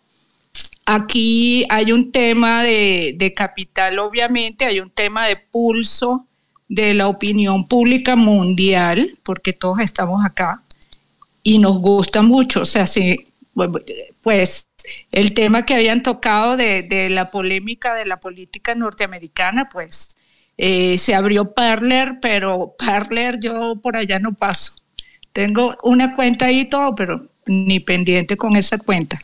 Aquí 0.85 1.65
hay 1.69 1.91
un 1.91 2.11
tema 2.11 2.63
de 2.63 3.33
capital, 3.35 3.99
obviamente, 3.99 4.65
hay 4.65 4.79
un 4.79 4.89
tema 4.89 5.27
de 5.27 5.35
pulso 5.35 6.27
de 6.71 6.93
la 6.93 7.07
opinión 7.07 7.67
pública 7.67 8.15
mundial, 8.15 8.97
porque 9.23 9.53
todos 9.53 9.79
estamos 9.79 10.25
acá 10.25 10.63
y 11.43 11.59
nos 11.59 11.77
gusta 11.77 12.21
mucho. 12.21 12.61
O 12.61 12.65
sea, 12.65 12.85
sí, 12.85 13.17
pues 14.21 14.69
el 15.11 15.33
tema 15.33 15.65
que 15.65 15.75
habían 15.75 16.01
tocado 16.01 16.57
de, 16.57 16.81
de 16.83 17.09
la 17.09 17.29
polémica 17.29 17.93
de 17.95 18.05
la 18.05 18.17
política 18.17 18.73
norteamericana, 18.75 19.69
pues 19.69 20.15
Eh, 20.63 20.97
se 20.97 21.15
abrió 21.15 21.53
Parler, 21.53 22.19
pero 22.21 22.75
Parler 22.77 23.39
yo 23.39 23.79
por 23.81 23.95
allá 23.95 24.19
no 24.19 24.33
paso. 24.33 24.73
Tengo 25.33 25.75
una 25.81 26.13
cuenta 26.13 26.45
ahí 26.45 26.59
y 26.59 26.69
todo, 26.69 26.93
pero 26.93 27.25
ni 27.47 27.79
pendiente 27.79 28.35
con 28.35 28.55
esa 28.55 28.77
cuenta. 28.77 29.17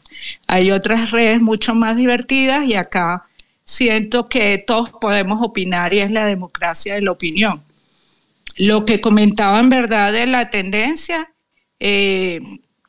Hay 0.47 0.71
otras 0.71 1.11
redes 1.11 1.39
mucho 1.39 1.75
más 1.75 1.95
divertidas 1.95 2.65
y 2.65 2.73
acá 2.73 3.23
siento 3.67 4.29
que 4.29 4.57
todos 4.57 4.91
podemos 4.91 5.39
opinar 5.41 5.93
y 5.93 5.99
es 5.99 6.09
la 6.09 6.25
democracia 6.25 6.95
de 6.95 7.01
la 7.01 7.11
opinión. 7.11 7.61
Lo 8.55 8.85
que 8.85 9.01
comentaba 9.01 9.59
en 9.59 9.69
verdad 9.69 10.13
de 10.13 10.25
la 10.25 10.49
tendencia, 10.49 11.31
eh, 11.79 12.39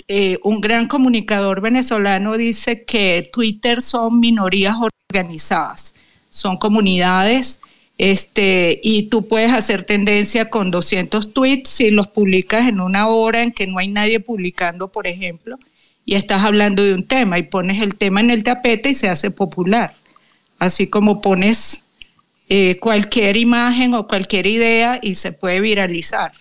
eh, 0.06 0.38
un 0.44 0.60
gran 0.60 0.86
comunicador 0.86 1.60
venezolano 1.60 2.36
dice 2.38 2.84
que 2.84 3.28
Twitter 3.30 3.82
son 3.82 4.20
minorías 4.20 4.76
organizadas, 5.10 5.94
son 6.30 6.56
comunidades 6.56 7.60
este, 7.98 8.80
y 8.82 9.08
tú 9.08 9.26
puedes 9.26 9.52
hacer 9.52 9.82
tendencia 9.82 10.48
con 10.48 10.70
200 10.70 11.34
tweets 11.34 11.68
si 11.68 11.90
los 11.90 12.06
publicas 12.06 12.68
en 12.68 12.80
una 12.80 13.08
hora 13.08 13.42
en 13.42 13.50
que 13.50 13.66
no 13.66 13.78
hay 13.78 13.88
nadie 13.88 14.20
publicando, 14.20 14.92
por 14.92 15.08
ejemplo, 15.08 15.58
y 16.04 16.14
estás 16.14 16.44
hablando 16.44 16.84
de 16.84 16.94
un 16.94 17.04
tema 17.04 17.36
y 17.36 17.42
pones 17.42 17.82
el 17.82 17.96
tema 17.96 18.20
en 18.20 18.30
el 18.30 18.44
tapete 18.44 18.90
y 18.90 18.94
se 18.94 19.08
hace 19.08 19.32
popular. 19.32 19.96
Así 20.58 20.88
como 20.88 21.20
pones 21.20 21.84
eh, 22.48 22.78
cualquier 22.80 23.36
imagen 23.36 23.94
o 23.94 24.08
cualquier 24.08 24.46
idea 24.46 24.98
y 25.02 25.14
se 25.14 25.32
puede 25.32 25.60
viralizar. 25.60 26.32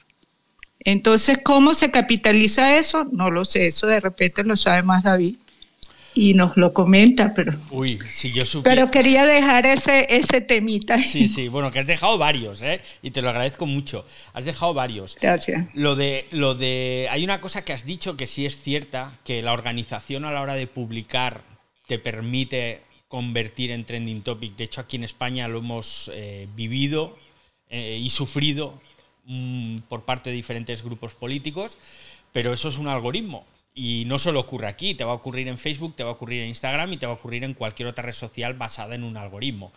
Entonces, 0.80 1.40
¿cómo 1.44 1.74
se 1.74 1.92
capitaliza 1.92 2.78
eso? 2.78 3.06
No 3.12 3.30
lo 3.30 3.46
sé, 3.46 3.68
eso 3.68 3.88
de 3.88 4.00
repente 4.00 4.44
lo 4.44 4.56
sabe 4.56 4.84
más 4.84 5.04
David 5.04 5.36
y 6.18 6.34
nos 6.34 6.58
lo 6.58 6.74
comenta, 6.74 7.34
pero... 7.36 7.54
Uy, 7.70 8.00
si 8.10 8.32
yo 8.32 8.44
supiera... 8.44 8.76
Pero 8.76 8.92
quería 8.92 9.26
dejar 9.28 9.68
ese, 9.68 10.08
ese 10.10 10.42
temita. 10.42 10.98
Sí, 10.98 11.28
sí, 11.28 11.48
bueno, 11.48 11.70
que 11.70 11.78
has 11.78 11.86
dejado 11.86 12.18
varios, 12.18 12.64
¿eh? 12.64 12.82
Y 13.04 13.12
te 13.12 13.22
lo 13.22 13.30
agradezco 13.30 13.68
mucho. 13.68 14.04
Has 14.34 14.46
dejado 14.46 14.74
varios. 14.74 15.16
Gracias. 15.22 15.76
Lo 15.76 15.96
de, 15.96 16.26
lo 16.32 16.56
de... 16.56 17.08
Hay 17.12 17.24
una 17.24 17.40
cosa 17.40 17.64
que 17.64 17.72
has 17.72 17.86
dicho 17.86 18.18
que 18.18 18.26
sí 18.26 18.48
es 18.48 18.60
cierta, 18.60 19.12
que 19.24 19.44
la 19.44 19.54
organización 19.54 20.26
a 20.26 20.32
la 20.32 20.42
hora 20.42 20.56
de 20.56 20.66
publicar 20.66 21.44
te 21.86 22.00
permite 22.00 22.82
convertir 23.08 23.72
en 23.72 23.86
trending 23.86 24.22
topic. 24.22 24.56
De 24.56 24.66
hecho, 24.66 24.82
aquí 24.82 24.98
en 24.98 25.04
España 25.04 25.48
lo 25.48 25.60
hemos 25.60 26.12
eh, 26.14 26.48
vivido 26.56 27.18
eh, 27.70 28.00
y 28.02 28.10
sufrido 28.10 28.80
mm, 29.26 29.80
por 29.90 30.04
parte 30.04 30.30
de 30.30 30.36
diferentes 30.36 30.84
grupos 30.84 31.16
políticos, 31.16 31.78
pero 32.32 32.54
eso 32.54 32.70
es 32.70 32.78
un 32.78 32.88
algoritmo. 32.88 33.46
Y 33.74 34.06
no 34.08 34.18
solo 34.18 34.40
ocurre 34.40 34.68
aquí, 34.68 34.96
te 34.96 35.04
va 35.04 35.12
a 35.12 35.16
ocurrir 35.16 35.48
en 35.48 35.58
Facebook, 35.58 35.96
te 35.96 36.04
va 36.04 36.10
a 36.10 36.14
ocurrir 36.14 36.42
en 36.42 36.50
Instagram 36.50 36.94
y 36.94 36.98
te 36.98 37.06
va 37.06 37.14
a 37.14 37.16
ocurrir 37.16 37.44
en 37.44 37.54
cualquier 37.54 37.88
otra 37.88 38.04
red 38.04 38.14
social 38.14 38.54
basada 38.56 38.96
en 38.96 39.04
un 39.04 39.18
algoritmo. 39.18 39.72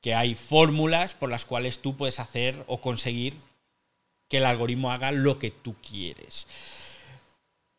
Que 0.00 0.14
hay 0.14 0.34
fórmulas 0.34 1.14
por 1.14 1.30
las 1.30 1.44
cuales 1.44 1.80
tú 1.80 1.96
puedes 1.96 2.18
hacer 2.18 2.64
o 2.66 2.80
conseguir 2.80 3.34
que 4.28 4.38
el 4.38 4.46
algoritmo 4.46 4.90
haga 4.90 5.12
lo 5.12 5.38
que 5.38 5.50
tú 5.50 5.74
quieres. 5.88 6.48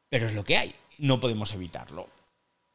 Pero 0.10 0.28
es 0.28 0.34
lo 0.34 0.46
que 0.46 0.58
hay, 0.58 0.74
no 0.98 1.20
podemos 1.20 1.54
evitarlo. 1.54 2.08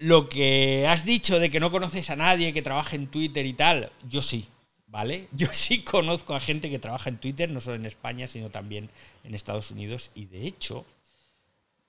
Lo 0.00 0.30
que 0.30 0.86
has 0.88 1.04
dicho 1.04 1.38
de 1.38 1.50
que 1.50 1.60
no 1.60 1.70
conoces 1.70 2.08
a 2.08 2.16
nadie 2.16 2.54
que 2.54 2.62
trabaje 2.62 2.96
en 2.96 3.08
Twitter 3.08 3.44
y 3.44 3.52
tal, 3.52 3.92
yo 4.08 4.22
sí, 4.22 4.48
¿vale? 4.86 5.28
Yo 5.32 5.46
sí 5.52 5.82
conozco 5.82 6.34
a 6.34 6.40
gente 6.40 6.70
que 6.70 6.78
trabaja 6.78 7.10
en 7.10 7.18
Twitter, 7.18 7.50
no 7.50 7.60
solo 7.60 7.76
en 7.76 7.84
España, 7.84 8.26
sino 8.26 8.48
también 8.48 8.88
en 9.24 9.34
Estados 9.34 9.70
Unidos. 9.70 10.10
Y 10.14 10.24
de 10.24 10.46
hecho, 10.46 10.86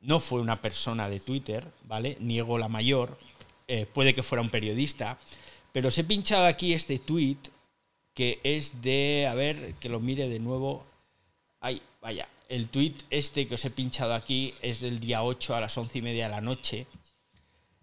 no 0.02 0.20
fue 0.20 0.42
una 0.42 0.60
persona 0.60 1.08
de 1.08 1.22
Twitter, 1.22 1.66
¿vale? 1.86 2.18
Niego 2.20 2.58
la 2.58 2.68
mayor, 2.68 3.18
eh, 3.70 3.86
puede 3.86 4.14
que 4.14 4.24
fuera 4.24 4.42
un 4.42 4.50
periodista, 4.50 5.18
pero 5.72 5.88
os 5.88 5.98
he 5.98 6.04
pinchado 6.04 6.48
aquí 6.48 6.74
este 6.74 7.00
tweet 7.00 7.38
que 8.14 8.42
es 8.44 8.82
de, 8.82 9.26
a 9.26 9.36
ver, 9.36 9.76
que 9.76 9.88
lo 9.88 10.02
mire 10.02 10.28
de 10.28 10.42
nuevo. 10.42 10.86
Ay, 11.62 11.82
vaya, 12.02 12.28
el 12.50 12.68
tweet 12.68 12.96
este 13.10 13.48
que 13.48 13.56
os 13.56 13.64
he 13.64 13.72
pinchado 13.72 14.14
aquí 14.14 14.54
es 14.62 14.82
del 14.82 15.00
día 15.00 15.24
8 15.24 15.56
a 15.56 15.62
las 15.62 15.78
11 15.78 16.00
y 16.00 16.02
media 16.02 16.26
de 16.26 16.32
la 16.32 16.42
noche, 16.42 16.88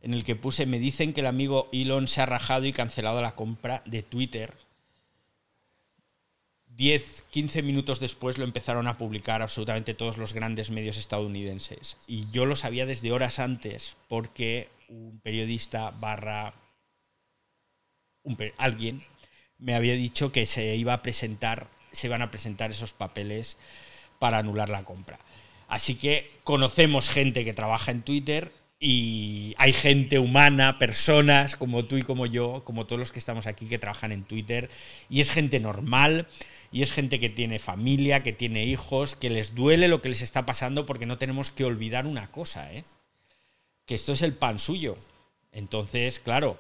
en 0.03 0.15
el 0.15 0.25
que 0.25 0.37
puse, 0.37 0.67
me 0.67 0.79
dicen 0.79 1.13
que 1.13 1.21
el 1.21 1.27
amigo 1.27 1.69
Elon 1.73 2.09
se 2.09 2.21
ha 2.21 2.27
rajado 2.27 2.67
y 2.67 2.73
cancelado 2.73 3.21
la 3.21 3.35
compra 3.35 3.83
de 3.85 4.03
Twitter 4.03 4.55
10, 6.79 7.25
15 7.31 7.63
minutos 7.63 7.99
después 7.99 8.39
lo 8.39 8.45
empezaron 8.45 8.87
a 8.87 8.99
publicar 8.99 9.43
absolutamente 9.43 9.95
todos 9.95 10.17
los 10.17 10.33
grandes 10.33 10.71
medios 10.71 10.97
estadounidenses. 10.97 11.97
Y 12.07 12.31
yo 12.31 12.47
lo 12.47 12.55
sabía 12.55 12.87
desde 12.87 13.11
horas 13.11 13.41
antes 13.41 13.97
porque 14.07 14.69
un 14.89 15.19
periodista 15.19 15.91
barra 15.91 16.55
alguien 18.59 19.03
me 19.59 19.75
había 19.75 19.95
dicho 19.95 20.31
que 20.31 20.47
se 20.47 20.77
iba 20.77 20.93
a 20.93 21.03
presentar, 21.03 21.67
se 21.91 22.07
iban 22.07 22.23
a 22.23 22.31
presentar 22.31 22.71
esos 22.71 22.93
papeles 22.93 23.57
para 24.21 24.39
anular 24.39 24.69
la 24.69 24.85
compra. 24.85 25.19
Así 25.67 25.97
que 25.97 26.31
conocemos 26.45 27.09
gente 27.09 27.45
que 27.45 27.55
trabaja 27.55 27.91
en 27.91 28.03
Twitter 28.03 28.53
y 28.81 29.55
hay 29.59 29.73
gente 29.73 30.19
humana, 30.19 30.79
personas 30.79 31.57
como 31.57 31.85
tú 31.85 31.97
y 31.97 32.03
como 32.03 32.27
yo, 32.27 32.63
como 32.65 32.87
todos 32.87 33.01
los 33.01 33.13
que 33.13 33.19
estamos 33.19 33.47
aquí 33.47 33.67
que 33.67 33.79
trabajan 33.79 34.13
en 34.13 34.25
Twitter, 34.25 34.71
y 35.09 35.21
es 35.21 35.31
gente 35.31 35.59
normal, 35.61 36.29
y 36.71 36.83
es 36.83 36.93
gente 36.93 37.19
que 37.19 37.29
tiene 37.29 37.59
familia, 37.59 38.23
que 38.23 38.33
tiene 38.33 38.67
hijos, 38.67 39.17
que 39.17 39.31
les 39.31 39.55
duele 39.55 39.89
lo 39.89 40.03
que 40.03 40.11
les 40.11 40.23
está 40.23 40.47
pasando 40.47 40.87
porque 40.87 41.07
no 41.07 41.19
tenemos 41.19 41.51
que 41.51 41.65
olvidar 41.65 42.07
una 42.07 42.31
cosa, 42.31 42.73
¿eh? 42.73 42.85
que 43.87 43.95
esto 43.95 44.13
es 44.13 44.23
el 44.23 44.35
pan 44.35 44.59
suyo. 44.59 44.97
Entonces, 45.51 46.21
claro, 46.21 46.59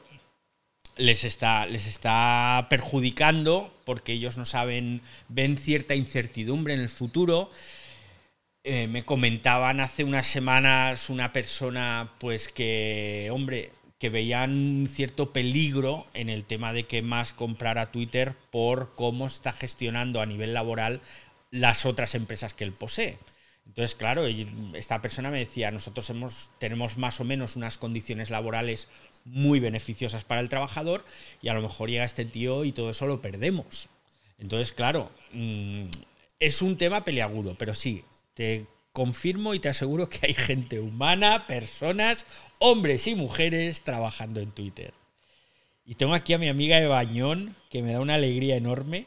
les 0.97 1.25
está, 1.25 1.67
les 1.67 1.87
está 1.87 2.67
perjudicando 2.71 3.73
porque 3.85 4.15
ellos 4.15 4.39
no 4.39 4.47
saben, 4.47 5.03
ven 5.29 5.59
cierta 5.59 5.95
incertidumbre 5.95 6.75
en 6.75 6.81
el 6.81 6.89
futuro. 6.89 7.51
Eh, 8.65 8.87
me 8.89 9.05
comentaban 9.05 9.81
hace 9.81 10.05
unas 10.05 10.27
semanas 10.27 11.11
una 11.11 11.33
persona, 11.33 12.13
pues 12.19 12.49
que, 12.49 13.29
hombre, 13.33 13.73
que 13.99 14.11
veían 14.11 14.87
cierto 14.89 15.33
peligro 15.33 16.07
en 16.15 16.29
el 16.29 16.45
tema 16.45 16.73
de 16.73 16.85
que 16.87 17.03
más 17.03 17.33
comprara 17.33 17.91
Twitter 17.93 18.35
por 18.51 18.95
cómo 18.95 19.27
está 19.27 19.53
gestionando 19.53 20.21
a 20.21 20.27
nivel 20.27 20.55
laboral 20.55 21.01
las 21.51 21.87
otras 21.87 22.15
empresas 22.15 22.55
que 22.55 22.65
él 22.65 22.73
posee. 22.73 23.19
Entonces, 23.67 23.95
claro, 23.95 24.27
esta 24.27 25.03
persona 25.03 25.31
me 25.31 25.41
decía, 25.41 25.71
nosotros 25.71 26.09
hemos, 26.11 26.51
tenemos 26.59 26.97
más 26.97 27.21
o 27.21 27.25
menos 27.25 27.55
unas 27.57 27.77
condiciones 27.79 28.31
laborales 28.31 28.89
muy 29.25 29.61
beneficiosas 29.61 30.25
para 30.25 30.41
el 30.41 30.49
trabajador 30.49 31.05
y 31.43 31.49
a 31.49 31.55
lo 31.55 31.63
mejor 31.63 31.91
llega 31.91 32.05
este 32.05 32.25
tío 32.25 32.65
y 32.65 32.73
todo 32.73 32.91
eso 32.91 33.07
lo 33.07 33.21
perdemos. 33.21 33.89
Entonces, 34.39 34.73
claro, 34.73 35.11
mm, 35.33 35.85
es 36.41 36.63
un 36.63 36.79
tema 36.79 37.05
peliagudo, 37.05 37.57
pero 37.59 37.75
sí, 37.75 38.05
te 38.39 38.67
confirmo 38.93 39.53
y 39.53 39.59
te 39.59 39.69
aseguro 39.69 40.09
que 40.09 40.21
hay 40.23 40.33
gente 40.33 40.79
humana, 40.79 41.49
personas, 41.49 42.25
hombres 42.61 43.09
y 43.09 43.17
mujeres 43.17 43.83
trabajando 43.83 44.39
en 44.39 44.53
Twitter. 44.53 44.95
Y 45.85 45.97
tengo 45.97 46.15
aquí 46.15 46.35
a 46.35 46.39
mi 46.39 46.47
amiga 46.47 46.79
de 46.79 46.87
Bañón, 46.87 47.57
que 47.69 47.83
me 47.83 47.93
da 47.93 48.01
una 48.01 48.15
alegría 48.15 48.55
enorme, 48.55 49.07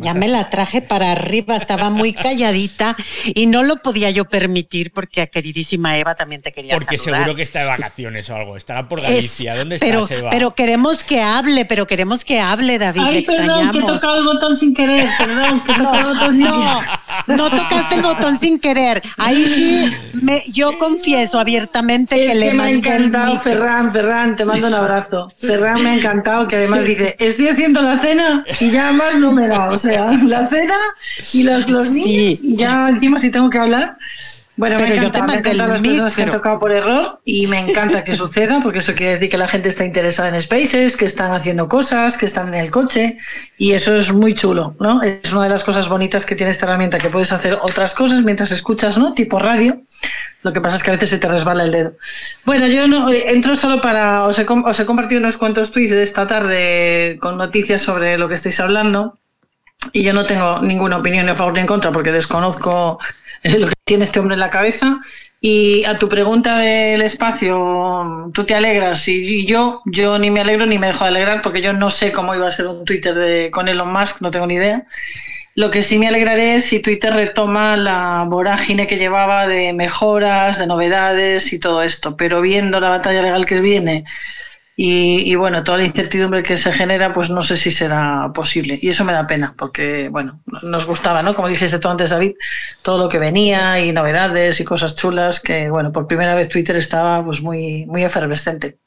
ya 0.00 0.14
me 0.14 0.28
la 0.28 0.50
traje 0.50 0.82
para 0.82 1.12
arriba, 1.12 1.56
estaba 1.56 1.90
muy 1.90 2.12
calladita 2.12 2.96
y 3.24 3.46
no 3.46 3.62
lo 3.62 3.76
podía 3.76 4.10
yo 4.10 4.26
permitir 4.26 4.92
porque 4.92 5.22
a 5.22 5.26
queridísima 5.26 5.98
Eva 5.98 6.14
también 6.14 6.42
te 6.42 6.52
quería 6.52 6.74
Porque 6.74 6.98
seguro 6.98 7.34
que 7.34 7.42
está 7.42 7.60
de 7.60 7.66
vacaciones 7.66 8.28
o 8.30 8.36
algo, 8.36 8.56
estará 8.56 8.88
por 8.88 9.00
Galicia. 9.00 9.56
¿Dónde 9.56 9.78
pero, 9.78 10.02
estás, 10.02 10.18
Eva? 10.18 10.30
Pero 10.30 10.54
queremos 10.54 11.04
que 11.04 11.22
hable, 11.22 11.64
pero 11.64 11.86
queremos 11.86 12.24
que 12.24 12.40
hable, 12.40 12.78
David. 12.78 13.02
Ay, 13.04 13.22
perdón, 13.24 13.70
que 13.70 13.78
he 13.78 13.82
tocado 13.82 14.18
el 14.18 14.24
botón 14.24 14.56
sin 14.56 14.74
querer, 14.74 15.08
perdón, 15.18 15.60
que 15.62 15.72
he 15.72 15.76
tocado 15.76 15.98
el 15.98 16.06
botón 16.06 16.34
sin 16.34 16.44
no, 16.44 16.80
no 17.26 17.50
tocaste 17.50 17.94
el 17.96 18.02
botón 18.02 18.38
sin 18.38 18.58
querer. 18.58 19.02
Ahí 19.16 19.44
sí, 19.46 19.96
me, 20.12 20.42
yo 20.52 20.78
confieso 20.78 21.38
abiertamente 21.38 22.16
que, 22.16 22.34
le 22.34 22.54
me 22.54 22.62
ha 22.64 22.70
encantado, 22.70 23.38
Ferran, 23.40 23.92
Ferran, 23.92 24.36
te 24.36 24.44
mando 24.44 24.66
un 24.66 24.74
abrazo. 24.74 25.32
Ferran 25.38 25.82
me 25.82 25.90
ha 25.90 25.94
encantado, 25.94 26.46
que 26.46 26.56
además 26.56 26.84
dice, 26.84 27.16
estoy 27.18 27.48
haciendo 27.48 27.82
la 27.82 27.98
cena 28.00 28.44
y 28.58 28.70
ya 28.70 28.92
más 28.92 29.16
no 29.16 29.32
me 29.32 29.46
da 29.48 29.69
o 29.70 29.78
sea, 29.78 30.12
la 30.26 30.46
cena 30.46 30.78
y 31.32 31.42
los, 31.42 31.68
los 31.68 31.90
niños, 31.90 32.40
ya 32.42 32.88
encima 32.88 33.18
si 33.18 33.30
tengo 33.30 33.50
que 33.50 33.58
hablar. 33.58 33.96
Bueno, 34.60 34.76
me 34.78 34.94
encanta, 34.94 35.26
me 35.26 35.32
encantan 35.38 35.56
las 35.56 35.80
personas 35.80 36.14
que 36.14 36.22
han 36.22 36.28
tocado 36.28 36.58
por 36.58 36.70
error 36.70 37.20
y 37.24 37.46
me 37.46 37.58
encanta 37.58 38.04
que 38.04 38.14
suceda 38.14 38.60
porque 38.62 38.80
eso 38.80 38.94
quiere 38.94 39.14
decir 39.14 39.30
que 39.30 39.38
la 39.38 39.48
gente 39.48 39.70
está 39.70 39.86
interesada 39.86 40.28
en 40.28 40.42
spaces, 40.42 40.98
que 40.98 41.06
están 41.06 41.32
haciendo 41.32 41.66
cosas, 41.66 42.18
que 42.18 42.26
están 42.26 42.48
en 42.48 42.60
el 42.60 42.70
coche 42.70 43.16
y 43.56 43.72
eso 43.72 43.96
es 43.96 44.12
muy 44.12 44.34
chulo, 44.34 44.76
¿no? 44.78 45.02
Es 45.02 45.32
una 45.32 45.44
de 45.44 45.48
las 45.48 45.64
cosas 45.64 45.88
bonitas 45.88 46.26
que 46.26 46.36
tiene 46.36 46.52
esta 46.52 46.66
herramienta, 46.66 46.98
que 46.98 47.08
puedes 47.08 47.32
hacer 47.32 47.58
otras 47.62 47.94
cosas 47.94 48.22
mientras 48.22 48.52
escuchas, 48.52 48.98
¿no? 48.98 49.14
Tipo 49.14 49.38
radio. 49.38 49.80
Lo 50.42 50.52
que 50.52 50.60
pasa 50.60 50.76
es 50.76 50.82
que 50.82 50.90
a 50.90 50.92
veces 50.92 51.08
se 51.08 51.18
te 51.18 51.28
resbala 51.28 51.62
el 51.62 51.70
dedo. 51.70 51.96
Bueno, 52.44 52.66
yo 52.66 52.86
no 52.86 53.10
entro 53.10 53.56
solo 53.56 53.80
para. 53.80 54.24
Os 54.24 54.38
he, 54.38 54.46
os 54.46 54.78
he 54.78 54.84
compartido 54.84 55.22
unos 55.22 55.38
cuantos 55.38 55.70
tweets 55.70 55.92
de 55.92 56.02
esta 56.02 56.26
tarde 56.26 57.16
con 57.18 57.38
noticias 57.38 57.80
sobre 57.80 58.18
lo 58.18 58.28
que 58.28 58.34
estáis 58.34 58.60
hablando 58.60 59.20
y 59.92 60.02
yo 60.02 60.12
no 60.12 60.26
tengo 60.26 60.60
ninguna 60.60 60.98
opinión 60.98 61.26
ni 61.26 61.32
a 61.32 61.34
favor 61.34 61.54
ni 61.54 61.60
en 61.60 61.66
contra 61.66 61.92
porque 61.92 62.12
desconozco 62.12 62.98
eh, 63.42 63.58
lo 63.58 63.68
que 63.68 63.74
tiene 63.84 64.04
este 64.04 64.20
hombre 64.20 64.34
en 64.34 64.40
la 64.40 64.50
cabeza. 64.50 65.00
Y 65.42 65.84
a 65.84 65.96
tu 65.96 66.06
pregunta 66.08 66.58
del 66.58 67.00
espacio, 67.00 68.30
tú 68.34 68.44
te 68.44 68.54
alegras 68.54 69.08
y 69.08 69.46
yo, 69.46 69.80
yo 69.86 70.18
ni 70.18 70.30
me 70.30 70.40
alegro 70.40 70.66
ni 70.66 70.78
me 70.78 70.88
dejo 70.88 71.04
de 71.04 71.10
alegrar 71.10 71.40
porque 71.40 71.62
yo 71.62 71.72
no 71.72 71.88
sé 71.88 72.12
cómo 72.12 72.34
iba 72.34 72.46
a 72.46 72.50
ser 72.50 72.66
un 72.66 72.84
Twitter 72.84 73.14
de, 73.14 73.50
con 73.50 73.66
Elon 73.66 73.90
Musk, 73.90 74.20
no 74.20 74.30
tengo 74.30 74.46
ni 74.46 74.54
idea. 74.54 74.84
Lo 75.54 75.70
que 75.70 75.82
sí 75.82 75.98
me 75.98 76.08
alegraré 76.08 76.56
es 76.56 76.66
si 76.66 76.80
Twitter 76.80 77.14
retoma 77.14 77.78
la 77.78 78.26
vorágine 78.28 78.86
que 78.86 78.98
llevaba 78.98 79.46
de 79.46 79.72
mejoras, 79.72 80.58
de 80.58 80.66
novedades 80.66 81.52
y 81.54 81.58
todo 81.58 81.82
esto, 81.82 82.16
pero 82.16 82.42
viendo 82.42 82.78
la 82.78 82.90
batalla 82.90 83.22
legal 83.22 83.46
que 83.46 83.60
viene 83.60 84.04
y, 84.82 85.30
y, 85.30 85.34
bueno, 85.34 85.62
toda 85.62 85.76
la 85.76 85.84
incertidumbre 85.84 86.42
que 86.42 86.56
se 86.56 86.72
genera, 86.72 87.12
pues 87.12 87.28
no 87.28 87.42
sé 87.42 87.58
si 87.58 87.70
será 87.70 88.32
posible. 88.34 88.78
Y 88.80 88.88
eso 88.88 89.04
me 89.04 89.12
da 89.12 89.26
pena, 89.26 89.52
porque 89.58 90.08
bueno, 90.08 90.40
nos 90.62 90.86
gustaba, 90.86 91.22
¿no? 91.22 91.34
Como 91.34 91.48
dijiste 91.48 91.78
tú 91.78 91.88
antes, 91.88 92.08
David, 92.08 92.32
todo 92.80 92.96
lo 92.96 93.10
que 93.10 93.18
venía 93.18 93.78
y 93.84 93.92
novedades 93.92 94.58
y 94.58 94.64
cosas 94.64 94.96
chulas, 94.96 95.40
que 95.40 95.68
bueno, 95.68 95.92
por 95.92 96.06
primera 96.06 96.34
vez 96.34 96.48
Twitter 96.48 96.76
estaba 96.76 97.22
pues 97.22 97.42
muy, 97.42 97.84
muy 97.88 98.04
efervescente. 98.04 98.78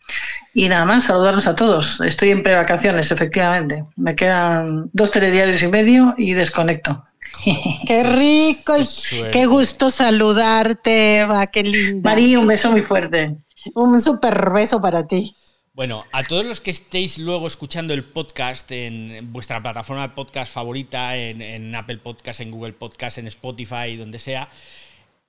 Y 0.55 0.67
nada 0.67 0.83
más, 0.85 1.03
saludarlos 1.03 1.45
a 1.45 1.55
todos. 1.55 2.01
Estoy 2.01 2.31
en 2.31 2.41
prevacaciones, 2.41 3.11
efectivamente. 3.11 3.83
Me 3.95 4.15
quedan 4.15 4.89
dos 4.93 5.11
telediarios 5.11 5.61
y 5.61 5.67
medio 5.67 6.15
y 6.17 6.33
desconecto. 6.33 7.03
Qué 7.87 8.03
rico 8.03 8.75
y 8.79 9.31
qué 9.31 9.45
gusto 9.45 9.91
saludarte, 9.91 11.19
Eva, 11.19 11.45
qué 11.45 11.61
linda. 11.61 12.09
María, 12.09 12.39
un 12.39 12.47
beso 12.47 12.71
muy 12.71 12.81
fuerte. 12.81 13.37
Un 13.75 14.01
super 14.01 14.49
beso 14.51 14.81
para 14.81 15.05
ti. 15.05 15.35
Bueno, 15.75 16.03
a 16.11 16.21
todos 16.23 16.45
los 16.45 16.61
que 16.61 16.69
estéis 16.69 17.17
luego 17.17 17.47
escuchando 17.47 17.95
el 17.95 18.03
podcast 18.03 18.71
en 18.71 19.33
vuestra 19.33 19.59
plataforma 19.59 20.07
de 20.07 20.13
podcast 20.13 20.53
favorita, 20.53 21.17
en, 21.17 21.73
Apple 21.73 21.97
Podcast, 21.97 22.41
en 22.41 22.51
Google 22.51 22.73
Podcast, 22.73 23.17
en 23.17 23.25
Spotify, 23.25 23.95
donde 23.97 24.19
sea, 24.19 24.49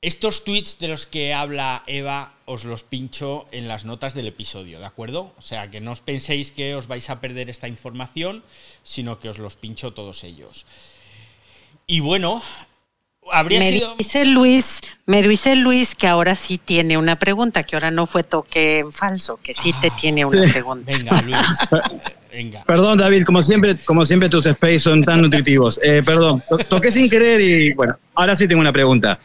estos 0.02 0.44
tweets 0.44 0.78
de 0.78 0.88
los 0.88 1.06
que 1.06 1.32
habla 1.32 1.82
Eva 1.86 2.34
os 2.44 2.66
los 2.66 2.84
pincho 2.84 3.46
en 3.52 3.68
las 3.68 3.86
notas 3.86 4.12
del 4.12 4.26
episodio, 4.26 4.80
¿de 4.80 4.84
acuerdo? 4.84 5.32
O 5.38 5.40
sea, 5.40 5.70
que 5.70 5.80
no 5.80 5.92
os 5.92 6.02
penséis 6.02 6.50
que 6.50 6.74
os 6.74 6.88
vais 6.88 7.08
a 7.08 7.22
perder 7.22 7.48
esta 7.48 7.66
información, 7.66 8.44
sino 8.82 9.20
que 9.20 9.30
os 9.30 9.38
los 9.38 9.56
pincho 9.56 9.94
todos 9.94 10.24
ellos. 10.24 10.66
Y 11.86 12.00
bueno, 12.00 12.42
habría 13.32 13.58
me 13.60 13.70
sido... 13.72 13.94
Dice 13.96 14.24
Luis, 14.26 14.80
me 15.06 15.22
dice 15.22 15.56
Luis 15.56 15.94
que 15.94 16.06
ahora 16.06 16.34
sí 16.34 16.58
tiene 16.58 16.96
una 16.98 17.18
pregunta, 17.18 17.62
que 17.62 17.76
ahora 17.76 17.90
no 17.90 18.06
fue 18.06 18.22
toque 18.22 18.80
en 18.80 18.92
falso, 18.92 19.38
que 19.42 19.54
sí 19.54 19.72
te 19.80 19.90
tiene 19.90 20.24
una 20.24 20.44
Sí. 20.44 20.50
pregunta. 20.52 20.92
Venga, 20.92 21.22
Luis. 21.22 21.36
Venga. 22.32 22.64
Perdón, 22.66 22.98
David, 22.98 23.22
como 23.22 23.42
siempre, 23.44 23.76
como 23.84 24.04
siempre 24.04 24.28
tus 24.28 24.44
space 24.46 24.80
son 24.80 25.04
tan 25.04 25.22
nutritivos. 25.22 25.78
Eh, 25.84 26.02
perdón, 26.04 26.42
to- 26.48 26.58
toqué 26.58 26.90
sin 26.90 27.08
querer 27.08 27.40
y 27.40 27.72
bueno, 27.74 27.96
ahora 28.14 28.34
sí 28.34 28.48
tengo 28.48 28.60
una 28.60 28.72
pregunta. 28.72 29.20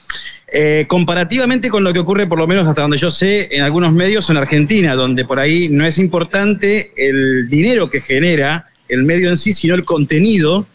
Eh, 0.52 0.86
comparativamente 0.88 1.70
con 1.70 1.84
lo 1.84 1.92
que 1.92 2.00
ocurre, 2.00 2.28
por 2.28 2.38
lo 2.38 2.46
menos 2.46 2.68
hasta 2.68 2.84
donde 2.84 2.98
yo 3.00 3.10
sé, 3.10 3.50
en 3.52 3.64
algunos 3.64 3.92
medios 3.94 4.30
en 4.30 4.38
Argentina, 4.38 4.94
donde 4.94 5.26
por 5.26 5.40
ahí 5.40 5.70
no 5.70 5.86
es 5.86 5.98
importante 5.98 6.92
el 6.98 7.50
dinero 7.50 7.90
que 7.90 8.00
genera 8.02 8.68
el 8.88 9.04
medio 9.04 9.30
en 9.30 9.38
sí, 9.38 9.54
sino 9.54 9.74
el 9.74 9.86
contenido 9.86 10.68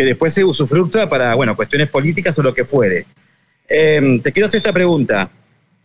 que 0.00 0.06
después 0.06 0.32
se 0.32 0.42
usufructa 0.42 1.10
para, 1.10 1.34
bueno, 1.34 1.54
cuestiones 1.54 1.90
políticas 1.90 2.38
o 2.38 2.42
lo 2.42 2.54
que 2.54 2.64
fuere. 2.64 3.04
Eh, 3.68 4.18
te 4.24 4.32
quiero 4.32 4.46
hacer 4.46 4.60
esta 4.60 4.72
pregunta. 4.72 5.30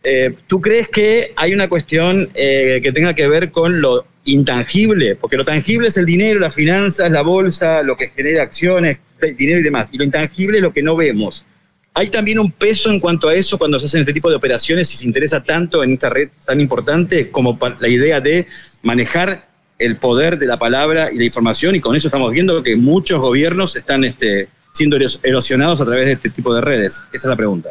Eh, 0.02 0.34
¿Tú 0.46 0.58
crees 0.58 0.88
que 0.88 1.34
hay 1.36 1.52
una 1.52 1.68
cuestión 1.68 2.30
eh, 2.34 2.80
que 2.82 2.92
tenga 2.92 3.12
que 3.12 3.28
ver 3.28 3.50
con 3.50 3.82
lo 3.82 4.06
intangible? 4.24 5.16
Porque 5.16 5.36
lo 5.36 5.44
tangible 5.44 5.88
es 5.88 5.98
el 5.98 6.06
dinero, 6.06 6.40
las 6.40 6.54
finanzas, 6.54 7.10
la 7.10 7.20
bolsa, 7.20 7.82
lo 7.82 7.94
que 7.94 8.08
genera 8.08 8.42
acciones, 8.42 8.96
dinero 9.36 9.60
y 9.60 9.62
demás. 9.62 9.90
Y 9.92 9.98
lo 9.98 10.04
intangible 10.04 10.56
es 10.56 10.62
lo 10.62 10.72
que 10.72 10.82
no 10.82 10.96
vemos. 10.96 11.44
¿Hay 11.92 12.08
también 12.08 12.38
un 12.38 12.50
peso 12.50 12.90
en 12.90 12.98
cuanto 12.98 13.28
a 13.28 13.34
eso 13.34 13.58
cuando 13.58 13.78
se 13.78 13.84
hacen 13.84 14.00
este 14.00 14.14
tipo 14.14 14.30
de 14.30 14.36
operaciones 14.36 14.90
y 14.94 14.96
se 14.96 15.04
interesa 15.04 15.44
tanto 15.44 15.84
en 15.84 15.92
esta 15.92 16.08
red 16.08 16.30
tan 16.46 16.58
importante 16.58 17.30
como 17.30 17.58
la 17.80 17.88
idea 17.88 18.22
de 18.22 18.46
manejar 18.82 19.46
el 19.78 19.98
poder 19.98 20.38
de 20.38 20.46
la 20.46 20.58
palabra 20.58 21.10
y 21.12 21.16
la 21.16 21.24
información? 21.24 21.74
Y 21.74 21.80
con 21.80 21.96
eso 21.96 22.08
estamos 22.08 22.30
viendo 22.32 22.62
que 22.62 22.76
muchos 22.76 23.20
gobiernos 23.20 23.76
están 23.76 24.04
este, 24.04 24.48
siendo 24.72 24.96
eros- 24.96 25.20
erosionados 25.22 25.80
a 25.80 25.84
través 25.84 26.06
de 26.06 26.12
este 26.14 26.30
tipo 26.30 26.54
de 26.54 26.60
redes. 26.60 27.04
Esa 27.12 27.26
es 27.26 27.30
la 27.30 27.36
pregunta. 27.36 27.70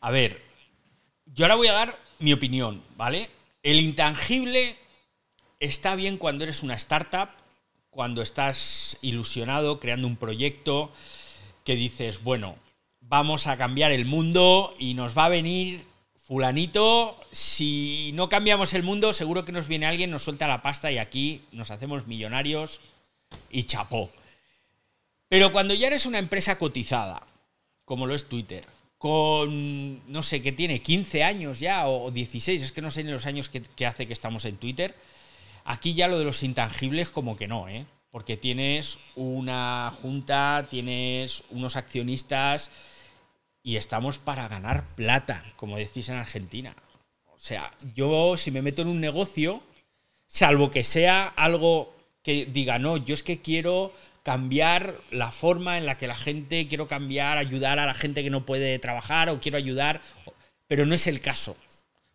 A 0.00 0.10
ver, 0.10 0.40
yo 1.26 1.44
ahora 1.44 1.56
voy 1.56 1.68
a 1.68 1.72
dar 1.72 1.98
mi 2.18 2.32
opinión, 2.32 2.82
¿vale? 2.96 3.28
El 3.62 3.80
intangible 3.80 4.76
está 5.60 5.96
bien 5.96 6.16
cuando 6.16 6.44
eres 6.44 6.62
una 6.62 6.74
startup, 6.74 7.28
cuando 7.90 8.22
estás 8.22 8.98
ilusionado, 9.02 9.80
creando 9.80 10.06
un 10.06 10.16
proyecto 10.16 10.92
que 11.64 11.74
dices, 11.74 12.22
bueno, 12.22 12.56
vamos 13.00 13.46
a 13.46 13.56
cambiar 13.56 13.90
el 13.90 14.04
mundo 14.04 14.72
y 14.78 14.94
nos 14.94 15.16
va 15.16 15.26
a 15.26 15.28
venir 15.30 15.84
fulanito, 16.28 17.18
si 17.32 18.10
no 18.12 18.28
cambiamos 18.28 18.74
el 18.74 18.82
mundo, 18.82 19.14
seguro 19.14 19.46
que 19.46 19.52
nos 19.52 19.66
viene 19.66 19.86
alguien, 19.86 20.10
nos 20.10 20.24
suelta 20.24 20.46
la 20.46 20.60
pasta 20.60 20.92
y 20.92 20.98
aquí 20.98 21.40
nos 21.52 21.70
hacemos 21.70 22.06
millonarios 22.06 22.82
y 23.50 23.64
chapó. 23.64 24.10
Pero 25.30 25.52
cuando 25.52 25.72
ya 25.72 25.86
eres 25.86 26.04
una 26.04 26.18
empresa 26.18 26.58
cotizada, 26.58 27.26
como 27.86 28.06
lo 28.06 28.14
es 28.14 28.28
Twitter, 28.28 28.66
con, 28.98 30.12
no 30.12 30.22
sé, 30.22 30.42
que 30.42 30.52
tiene 30.52 30.82
15 30.82 31.24
años 31.24 31.60
ya 31.60 31.88
o 31.88 32.10
16, 32.10 32.62
es 32.62 32.72
que 32.72 32.82
no 32.82 32.90
sé 32.90 33.04
ni 33.04 33.10
los 33.10 33.24
años 33.24 33.48
que, 33.48 33.62
que 33.62 33.86
hace 33.86 34.06
que 34.06 34.12
estamos 34.12 34.44
en 34.44 34.58
Twitter, 34.58 34.94
aquí 35.64 35.94
ya 35.94 36.08
lo 36.08 36.18
de 36.18 36.26
los 36.26 36.42
intangibles 36.42 37.08
como 37.08 37.36
que 37.36 37.48
no, 37.48 37.70
¿eh? 37.70 37.86
Porque 38.10 38.36
tienes 38.36 38.98
una 39.16 39.96
junta, 40.02 40.66
tienes 40.68 41.44
unos 41.48 41.76
accionistas 41.76 42.70
y 43.68 43.76
estamos 43.76 44.16
para 44.16 44.48
ganar 44.48 44.82
plata, 44.94 45.44
como 45.56 45.76
decís 45.76 46.08
en 46.08 46.16
Argentina. 46.16 46.74
O 47.26 47.38
sea, 47.38 47.70
yo 47.94 48.34
si 48.38 48.50
me 48.50 48.62
meto 48.62 48.80
en 48.80 48.88
un 48.88 48.98
negocio, 48.98 49.62
salvo 50.26 50.70
que 50.70 50.82
sea 50.82 51.26
algo 51.36 51.94
que 52.22 52.46
diga, 52.46 52.78
no, 52.78 52.96
yo 52.96 53.12
es 53.12 53.22
que 53.22 53.42
quiero 53.42 53.92
cambiar 54.22 54.98
la 55.10 55.30
forma 55.32 55.76
en 55.76 55.84
la 55.84 55.98
que 55.98 56.06
la 56.06 56.16
gente, 56.16 56.66
quiero 56.66 56.88
cambiar, 56.88 57.36
ayudar 57.36 57.78
a 57.78 57.84
la 57.84 57.92
gente 57.92 58.22
que 58.22 58.30
no 58.30 58.46
puede 58.46 58.78
trabajar 58.78 59.28
o 59.28 59.38
quiero 59.38 59.58
ayudar, 59.58 60.00
pero 60.66 60.86
no 60.86 60.94
es 60.94 61.06
el 61.06 61.20
caso. 61.20 61.54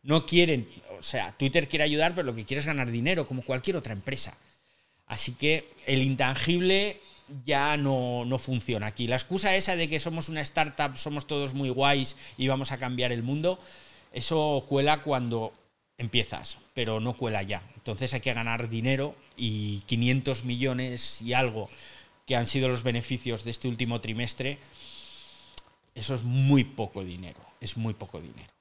No 0.02 0.26
quieren, 0.26 0.68
o 0.98 1.04
sea, 1.04 1.34
Twitter 1.38 1.68
quiere 1.68 1.84
ayudar, 1.84 2.16
pero 2.16 2.26
lo 2.26 2.34
que 2.34 2.46
quiere 2.46 2.62
es 2.62 2.66
ganar 2.66 2.90
dinero, 2.90 3.28
como 3.28 3.44
cualquier 3.44 3.76
otra 3.76 3.94
empresa. 3.94 4.36
Así 5.06 5.34
que 5.34 5.70
el 5.86 6.02
intangible 6.02 7.00
ya 7.46 7.78
no, 7.78 8.26
no 8.26 8.38
funciona 8.38 8.88
aquí. 8.88 9.08
La 9.08 9.16
excusa 9.16 9.56
esa 9.56 9.76
de 9.76 9.88
que 9.90 10.00
somos 10.00 10.30
una 10.30 10.42
startup, 10.42 10.98
somos 10.98 11.28
todos 11.28 11.54
muy 11.54 11.70
guays 11.70 12.16
y 12.38 12.48
vamos 12.48 12.72
a 12.72 12.78
cambiar 12.78 13.12
el 13.12 13.24
mundo, 13.24 13.60
eso 14.12 14.64
cuela 14.68 15.02
cuando 15.02 15.54
empiezas, 15.98 16.58
pero 16.74 17.00
no 17.00 17.16
cuela 17.18 17.44
ya. 17.44 17.62
Entonces 17.76 18.14
hay 18.14 18.22
que 18.22 18.34
ganar 18.34 18.70
dinero 18.70 19.16
y 19.38 19.80
500 19.86 20.44
millones 20.44 21.22
y 21.22 21.34
algo 21.34 21.70
que 22.26 22.36
han 22.36 22.46
sido 22.46 22.68
los 22.70 22.84
beneficios 22.84 23.44
de 23.44 23.52
este 23.52 23.68
último 23.68 24.00
trimestre, 24.02 24.58
eso 25.96 26.16
es 26.16 26.24
muy 26.24 26.64
poco 26.64 27.04
dinero, 27.04 27.40
es 27.60 27.78
muy 27.78 27.94
poco 27.94 28.20
dinero. 28.22 28.52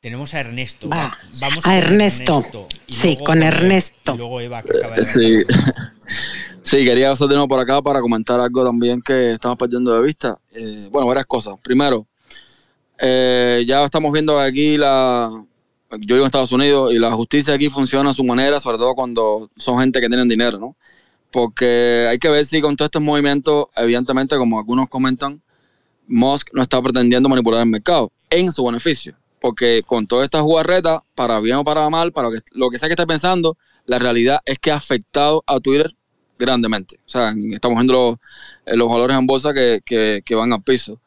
Tenemos 0.00 0.34
a 0.34 0.40
Ernesto. 0.40 0.88
Va, 0.90 1.16
Vamos 1.40 1.58
a 1.60 1.62
con 1.62 1.72
Ernesto. 1.72 2.68
y 2.88 2.92
Sí, 2.92 3.06
luego 3.12 3.24
con 3.24 3.42
Ernesto. 3.42 4.14
Y 4.14 4.18
luego 4.18 4.40
Eva, 4.42 4.62
que 4.62 4.76
acaba 4.76 4.96
de 4.96 5.04
Sí. 5.04 5.42
Sí, 6.64 6.84
quería 6.84 7.10
pasar 7.10 7.28
de 7.28 7.34
nuevo 7.34 7.48
por 7.48 7.60
acá 7.60 7.80
para 7.80 8.00
comentar 8.00 8.40
algo 8.40 8.64
también 8.64 9.00
que 9.00 9.32
estamos 9.32 9.56
perdiendo 9.56 9.94
de 9.94 10.02
vista. 10.02 10.36
Eh, 10.50 10.88
bueno, 10.90 11.06
varias 11.06 11.26
cosas. 11.26 11.54
Primero, 11.62 12.06
eh, 12.98 13.64
ya 13.66 13.84
estamos 13.84 14.12
viendo 14.12 14.38
aquí 14.38 14.76
la. 14.76 15.30
Yo 16.00 16.16
vivo 16.16 16.20
en 16.20 16.26
Estados 16.26 16.50
Unidos 16.50 16.92
y 16.92 16.98
la 16.98 17.12
justicia 17.12 17.54
aquí 17.54 17.70
funciona 17.70 18.10
a 18.10 18.14
su 18.14 18.24
manera, 18.24 18.58
sobre 18.58 18.78
todo 18.78 18.94
cuando 18.94 19.50
son 19.56 19.78
gente 19.78 20.00
que 20.00 20.08
tienen 20.08 20.28
dinero, 20.28 20.58
¿no? 20.58 20.76
Porque 21.30 22.06
hay 22.10 22.18
que 22.18 22.28
ver 22.28 22.44
si 22.44 22.60
con 22.60 22.76
todos 22.76 22.88
estos 22.88 23.02
movimientos, 23.02 23.66
evidentemente, 23.76 24.36
como 24.36 24.58
algunos 24.58 24.88
comentan, 24.88 25.40
Musk 26.06 26.48
no 26.52 26.62
está 26.62 26.80
pretendiendo 26.82 27.28
manipular 27.28 27.60
el 27.62 27.68
mercado 27.68 28.12
en 28.30 28.50
su 28.50 28.64
beneficio. 28.64 29.16
Porque 29.40 29.82
con 29.86 30.06
todas 30.06 30.24
estas 30.24 30.42
jugarretas, 30.42 31.00
para 31.14 31.38
bien 31.40 31.56
o 31.56 31.64
para 31.64 31.88
mal, 31.90 32.12
para 32.12 32.28
lo 32.28 32.34
que, 32.34 32.40
lo 32.52 32.70
que 32.70 32.78
sea 32.78 32.88
que 32.88 32.94
esté 32.94 33.06
pensando, 33.06 33.56
la 33.84 33.98
realidad 33.98 34.40
es 34.46 34.58
que 34.58 34.70
ha 34.72 34.76
afectado 34.76 35.44
a 35.46 35.60
Twitter 35.60 35.94
grandemente. 36.44 36.96
O 37.06 37.08
sea, 37.08 37.34
estamos 37.52 37.78
viendo 37.78 37.92
los, 37.92 38.16
eh, 38.66 38.76
los 38.76 38.88
valores 38.88 39.16
en 39.16 39.26
bolsa 39.26 39.52
que, 39.52 39.80
que- 39.84 40.34
van 40.34 40.52
al 40.52 40.62
piso. 40.62 41.00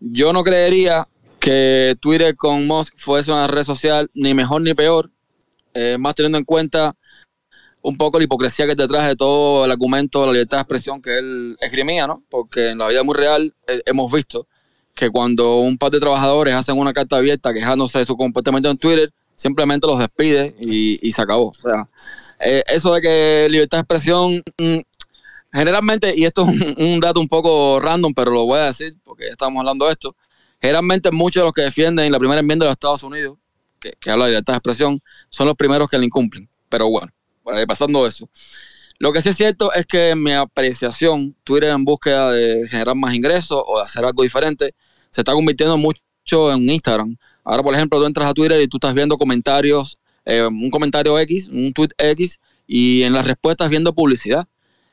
Yo 0.00 0.32
no 0.32 0.42
creería 0.44 1.06
que 1.40 1.96
Twitter 2.00 2.36
con 2.36 2.66
Musk 2.66 2.94
fuese 2.96 3.32
una 3.32 3.46
red 3.46 3.64
social 3.64 4.10
ni 4.14 4.34
mejor 4.34 4.62
ni 4.62 4.74
peor, 4.74 5.10
eh, 5.74 5.96
más 5.98 6.14
teniendo 6.14 6.38
en 6.38 6.44
cuenta 6.44 6.94
un 7.82 7.96
poco 7.96 8.18
la 8.18 8.24
hipocresía 8.24 8.66
que 8.66 8.74
detrás 8.74 9.06
de 9.06 9.16
todo 9.16 9.64
el 9.64 9.70
argumento 9.70 10.20
de 10.20 10.26
la 10.26 10.32
libertad 10.32 10.58
de 10.58 10.62
expresión 10.62 11.00
que 11.00 11.18
él 11.18 11.56
esgrimía, 11.60 12.06
¿no? 12.06 12.22
Porque 12.28 12.70
en 12.70 12.78
la 12.78 12.88
vida 12.88 13.02
muy 13.04 13.14
real 13.14 13.54
eh, 13.66 13.80
hemos 13.86 14.12
visto 14.12 14.46
que 14.94 15.10
cuando 15.10 15.60
un 15.60 15.78
par 15.78 15.92
de 15.92 16.00
trabajadores 16.00 16.54
hacen 16.54 16.76
una 16.76 16.92
carta 16.92 17.16
abierta 17.16 17.54
quejándose 17.54 17.98
de 17.98 18.04
su 18.04 18.16
comportamiento 18.16 18.68
en 18.68 18.78
Twitter, 18.78 19.12
simplemente 19.36 19.86
los 19.86 19.98
despide 20.00 20.56
y, 20.60 20.98
y 21.06 21.12
se 21.12 21.22
acabó. 21.22 21.50
O 21.50 21.54
sea, 21.54 21.88
eh, 22.40 22.62
eso 22.66 22.94
de 22.94 23.00
que 23.00 23.48
libertad 23.50 23.78
de 23.78 23.82
expresión, 23.82 24.42
mm, 24.58 24.78
generalmente, 25.52 26.12
y 26.16 26.24
esto 26.24 26.46
es 26.48 26.76
un, 26.76 27.00
dato 27.00 27.20
un 27.20 27.28
poco 27.28 27.80
random, 27.80 28.12
pero 28.14 28.30
lo 28.30 28.44
voy 28.44 28.60
a 28.60 28.66
decir 28.66 28.96
porque 29.04 29.24
ya 29.24 29.30
estamos 29.30 29.58
hablando 29.60 29.86
de 29.86 29.92
esto, 29.92 30.14
Generalmente 30.60 31.10
muchos 31.10 31.40
de 31.40 31.44
los 31.44 31.52
que 31.52 31.62
defienden 31.62 32.10
la 32.10 32.18
primera 32.18 32.40
enmienda 32.40 32.64
de 32.64 32.68
los 32.68 32.74
Estados 32.74 33.02
Unidos, 33.02 33.38
que, 33.78 34.10
habla 34.10 34.24
de 34.24 34.32
libertad 34.32 34.54
de 34.54 34.58
expresión, 34.58 35.00
son 35.30 35.46
los 35.46 35.54
primeros 35.54 35.88
que 35.88 35.98
la 35.98 36.04
incumplen. 36.04 36.48
Pero 36.68 36.90
bueno, 36.90 37.12
pasando 37.66 38.06
eso. 38.06 38.28
Lo 38.98 39.12
que 39.12 39.20
sí 39.20 39.28
es 39.28 39.36
cierto 39.36 39.72
es 39.72 39.86
que 39.86 40.10
en 40.10 40.22
mi 40.22 40.32
apreciación, 40.32 41.36
Twitter 41.44 41.70
en 41.70 41.84
búsqueda 41.84 42.32
de 42.32 42.66
generar 42.68 42.96
más 42.96 43.14
ingresos 43.14 43.62
o 43.64 43.78
de 43.78 43.84
hacer 43.84 44.04
algo 44.04 44.24
diferente, 44.24 44.74
se 45.10 45.20
está 45.20 45.32
convirtiendo 45.32 45.78
mucho 45.78 46.52
en 46.52 46.68
Instagram. 46.68 47.16
Ahora, 47.44 47.62
por 47.62 47.74
ejemplo, 47.74 48.00
tú 48.00 48.06
entras 48.06 48.28
a 48.28 48.34
Twitter 48.34 48.60
y 48.60 48.66
tú 48.66 48.78
estás 48.78 48.92
viendo 48.92 49.16
comentarios, 49.16 49.97
eh, 50.28 50.46
un 50.46 50.70
comentario 50.70 51.18
X, 51.18 51.48
un 51.48 51.72
tweet 51.72 51.88
X, 51.96 52.38
y 52.66 53.02
en 53.02 53.14
las 53.14 53.26
respuestas 53.26 53.70
viendo 53.70 53.94
publicidad. 53.94 54.46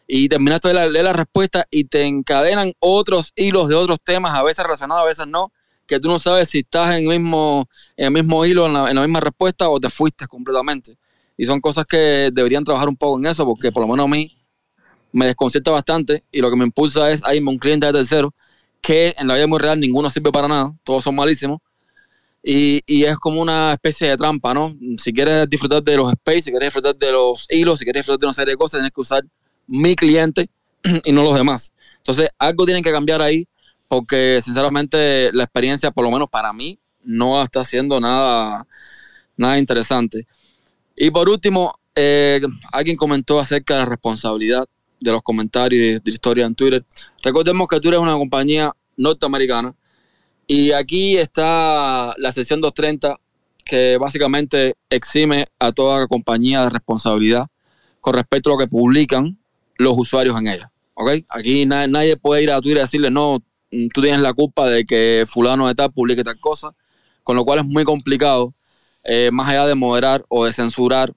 Y 0.07 0.29
terminaste 0.29 0.69
de 0.69 0.89
leer 0.89 1.05
la 1.05 1.13
respuesta 1.13 1.67
y 1.69 1.85
te 1.85 2.03
encadenan 2.05 2.71
otros 2.79 3.33
hilos 3.35 3.67
de 3.67 3.75
otros 3.75 3.99
temas, 4.03 4.33
a 4.33 4.43
veces 4.43 4.63
relacionados, 4.63 5.03
a 5.03 5.07
veces 5.07 5.27
no, 5.27 5.51
que 5.85 5.99
tú 5.99 6.07
no 6.07 6.19
sabes 6.19 6.49
si 6.49 6.59
estás 6.59 6.95
en 6.95 7.03
el 7.03 7.19
mismo, 7.19 7.67
en 7.97 8.05
el 8.05 8.11
mismo 8.11 8.45
hilo, 8.45 8.67
en 8.67 8.73
la, 8.73 8.89
en 8.89 8.95
la 8.95 9.01
misma 9.01 9.19
respuesta 9.19 9.67
o 9.69 9.79
te 9.79 9.89
fuiste 9.89 10.25
completamente. 10.27 10.95
Y 11.35 11.45
son 11.45 11.59
cosas 11.59 11.85
que 11.85 12.29
deberían 12.31 12.63
trabajar 12.63 12.87
un 12.87 12.95
poco 12.95 13.19
en 13.19 13.25
eso, 13.25 13.45
porque 13.45 13.71
por 13.73 13.81
lo 13.81 13.89
menos 13.89 14.05
a 14.05 14.07
mí 14.07 14.37
me 15.11 15.25
desconcierta 15.25 15.71
bastante 15.71 16.23
y 16.31 16.39
lo 16.39 16.49
que 16.49 16.55
me 16.55 16.63
impulsa 16.63 17.11
es 17.11 17.21
irme 17.33 17.49
un 17.49 17.57
cliente 17.57 17.87
de 17.87 17.93
tercero, 17.93 18.33
que 18.81 19.15
en 19.17 19.27
la 19.27 19.35
vida 19.35 19.47
muy 19.47 19.59
real 19.59 19.79
ninguno 19.79 20.09
sirve 20.09 20.31
para 20.31 20.47
nada, 20.47 20.73
todos 20.83 21.03
son 21.03 21.15
malísimos. 21.15 21.59
Y, 22.47 23.03
es 23.03 23.15
como 23.15 23.41
una 23.41 23.73
especie 23.73 24.07
de 24.07 24.17
trampa, 24.17 24.53
¿no? 24.53 24.71
Si 25.01 25.11
quieres 25.11 25.49
disfrutar 25.49 25.81
de 25.81 25.97
los 25.97 26.09
space, 26.09 26.41
si 26.43 26.51
quieres 26.51 26.67
disfrutar 26.67 26.95
de 26.95 27.11
los 27.11 27.47
hilos, 27.49 27.79
si 27.79 27.85
quieres 27.85 28.01
disfrutar 28.01 28.19
de 28.19 28.25
una 28.27 28.33
serie 28.33 28.51
de 28.53 28.57
cosas, 28.57 28.77
tienes 28.77 28.91
que 28.93 29.01
usar 29.01 29.23
mi 29.65 29.95
cliente 29.95 30.47
y 31.05 31.11
no 31.11 31.23
los 31.23 31.35
demás. 31.35 31.73
Entonces, 31.97 32.29
algo 32.37 32.65
tienen 32.65 32.83
que 32.83 32.91
cambiar 32.91 33.19
ahí, 33.23 33.47
porque 33.87 34.41
sinceramente 34.43 35.31
la 35.33 35.45
experiencia, 35.45 35.89
por 35.89 36.03
lo 36.03 36.11
menos 36.11 36.29
para 36.29 36.53
mí, 36.53 36.77
no 37.03 37.41
está 37.41 37.63
siendo 37.65 37.99
nada, 37.99 38.67
nada 39.35 39.57
interesante. 39.57 40.27
Y 40.95 41.09
por 41.09 41.27
último, 41.27 41.79
eh, 41.95 42.41
alguien 42.71 42.95
comentó 42.95 43.39
acerca 43.39 43.73
de 43.73 43.79
la 43.79 43.85
responsabilidad 43.85 44.67
de 44.99 45.11
los 45.11 45.23
comentarios 45.23 46.03
de 46.03 46.11
la 46.11 46.13
historia 46.13 46.45
en 46.45 46.53
Twitter. 46.53 46.85
Recordemos 47.23 47.67
que 47.67 47.79
Twitter 47.79 47.95
es 47.95 48.03
una 48.03 48.13
compañía 48.13 48.71
norteamericana 48.97 49.75
y 50.47 50.71
aquí 50.71 51.17
está 51.17 52.13
la 52.17 52.31
sección 52.31 52.61
230 52.61 53.17
que 53.63 53.97
básicamente 53.97 54.75
exime 54.89 55.47
a 55.59 55.71
toda 55.71 56.07
compañía 56.07 56.61
de 56.63 56.69
responsabilidad 56.69 57.47
con 57.99 58.13
respecto 58.13 58.49
a 58.49 58.53
lo 58.53 58.59
que 58.59 58.67
publican 58.67 59.39
los 59.77 59.95
usuarios 59.97 60.39
en 60.39 60.47
ella. 60.47 60.71
¿okay? 60.93 61.25
Aquí 61.29 61.65
nadie 61.65 62.15
puede 62.17 62.43
ir 62.43 62.51
a 62.51 62.61
Twitter 62.61 62.77
y 62.77 62.81
decirle, 62.81 63.09
no, 63.09 63.39
tú 63.93 64.01
tienes 64.01 64.21
la 64.21 64.33
culpa 64.33 64.69
de 64.69 64.85
que 64.85 65.25
fulano 65.27 65.67
de 65.67 65.75
tal 65.75 65.91
publique 65.91 66.23
tal 66.23 66.39
cosa, 66.39 66.75
con 67.23 67.35
lo 67.35 67.43
cual 67.43 67.59
es 67.59 67.65
muy 67.65 67.83
complicado 67.83 68.53
eh, 69.03 69.29
más 69.31 69.49
allá 69.49 69.65
de 69.65 69.75
moderar 69.75 70.23
o 70.29 70.45
de 70.45 70.53
censurar, 70.53 71.13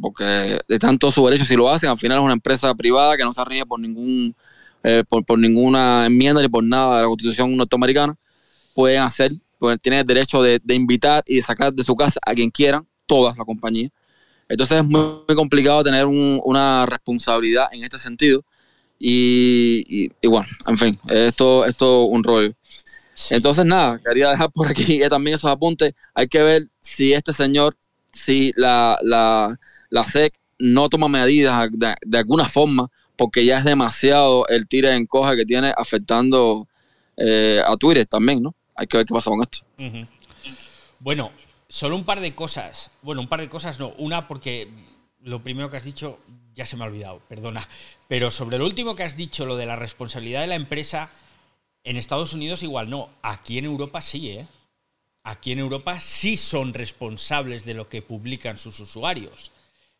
porque 0.00 0.58
de 0.68 0.78
tanto 0.78 1.10
su 1.10 1.24
derecho 1.26 1.44
si 1.44 1.54
lo 1.54 1.70
hacen, 1.70 1.88
al 1.88 1.98
final 1.98 2.18
es 2.18 2.24
una 2.24 2.32
empresa 2.32 2.74
privada 2.74 3.16
que 3.16 3.24
no 3.24 3.32
se 3.32 3.44
rige 3.44 3.66
por 3.66 3.78
ningún 3.78 4.34
eh, 4.84 5.04
por, 5.08 5.38
ninguna 5.38 6.06
enmienda 6.06 6.42
ni 6.42 6.48
por 6.48 6.64
nada 6.64 6.96
de 6.96 7.02
la 7.02 7.08
constitución 7.08 7.56
norteamericana, 7.56 8.16
pueden 8.74 9.02
hacer, 9.02 9.32
pues 9.58 9.80
tienen 9.80 10.00
el 10.00 10.06
derecho 10.06 10.42
de, 10.42 10.60
invitar 10.68 11.22
y 11.26 11.36
de 11.36 11.42
sacar 11.42 11.72
de 11.72 11.84
su 11.84 11.94
casa 11.94 12.18
a 12.24 12.34
quien 12.34 12.50
quieran, 12.50 12.86
todas 13.06 13.36
la 13.36 13.44
compañía. 13.44 13.88
Entonces 14.48 14.78
es 14.78 14.84
muy, 14.84 15.34
complicado 15.34 15.82
tener 15.82 16.06
una 16.06 16.86
responsabilidad 16.86 17.68
en 17.72 17.82
este 17.84 17.98
sentido. 17.98 18.44
Y, 18.98 20.10
y, 20.20 20.28
bueno, 20.28 20.46
en 20.66 20.78
fin, 20.78 20.98
esto 21.08 21.64
es 21.64 21.74
un 21.80 22.22
rollo. 22.22 22.52
Entonces, 23.30 23.64
nada, 23.64 24.00
quería 24.04 24.30
dejar 24.30 24.50
por 24.50 24.68
aquí 24.68 25.00
también 25.10 25.36
esos 25.36 25.50
apuntes. 25.50 25.94
Hay 26.14 26.28
que 26.28 26.42
ver 26.42 26.68
si 26.80 27.12
este 27.12 27.32
señor, 27.32 27.76
si 28.12 28.52
la, 28.56 28.98
la, 29.02 29.56
la 29.90 30.04
SEC 30.04 30.34
no 30.58 30.88
toma 30.88 31.08
medidas 31.08 31.68
de, 31.72 32.18
alguna 32.18 32.44
forma, 32.44 32.88
porque 33.16 33.44
ya 33.44 33.58
es 33.58 33.64
demasiado 33.64 34.46
el 34.48 34.66
tire 34.66 34.94
en 34.94 35.06
coja 35.06 35.36
que 35.36 35.44
tiene 35.44 35.72
afectando 35.76 36.68
eh, 37.16 37.60
a 37.66 37.76
Twitter 37.76 38.06
también, 38.06 38.42
¿no? 38.42 38.54
Hay 38.74 38.86
que 38.86 38.96
ver 38.96 39.06
qué 39.06 39.14
pasa 39.14 39.30
con 39.30 39.42
esto. 39.42 39.66
Bueno, 41.00 41.32
solo 41.68 41.96
un 41.96 42.04
par 42.04 42.20
de 42.20 42.34
cosas. 42.34 42.90
Bueno, 43.02 43.20
un 43.20 43.28
par 43.28 43.40
de 43.40 43.48
cosas 43.48 43.78
no. 43.78 43.88
Una 43.98 44.28
porque 44.28 44.68
lo 45.20 45.42
primero 45.42 45.70
que 45.70 45.76
has 45.76 45.84
dicho 45.84 46.18
ya 46.54 46.66
se 46.66 46.76
me 46.76 46.84
ha 46.84 46.86
olvidado, 46.86 47.20
perdona. 47.28 47.66
Pero 48.08 48.30
sobre 48.30 48.58
lo 48.58 48.66
último 48.66 48.94
que 48.94 49.04
has 49.04 49.16
dicho, 49.16 49.46
lo 49.46 49.56
de 49.56 49.66
la 49.66 49.76
responsabilidad 49.76 50.42
de 50.42 50.48
la 50.48 50.54
empresa, 50.54 51.10
en 51.84 51.96
Estados 51.96 52.34
Unidos 52.34 52.62
igual 52.62 52.90
no, 52.90 53.10
aquí 53.22 53.58
en 53.58 53.64
Europa 53.64 54.02
sí, 54.02 54.30
¿eh? 54.30 54.46
Aquí 55.24 55.52
en 55.52 55.60
Europa 55.60 56.00
sí 56.00 56.36
son 56.36 56.74
responsables 56.74 57.64
de 57.64 57.74
lo 57.74 57.88
que 57.88 58.02
publican 58.02 58.58
sus 58.58 58.80
usuarios. 58.80 59.52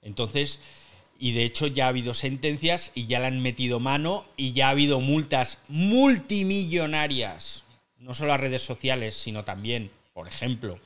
Entonces, 0.02 0.58
y 1.18 1.32
de 1.32 1.44
hecho 1.44 1.68
ya 1.68 1.86
ha 1.86 1.88
habido 1.88 2.12
sentencias 2.12 2.90
y 2.94 3.06
ya 3.06 3.20
le 3.20 3.26
han 3.26 3.40
metido 3.40 3.78
mano 3.78 4.24
y 4.36 4.52
ya 4.52 4.66
ha 4.66 4.70
habido 4.70 5.00
multas 5.00 5.58
multimillonarias, 5.68 7.62
no 8.03 8.14
solo 8.14 8.32
a 8.32 8.36
redes 8.36 8.62
sociales, 8.62 9.14
sino 9.14 9.44
también, 9.44 9.90
por 10.12 10.28
ejemplo, 10.28 10.78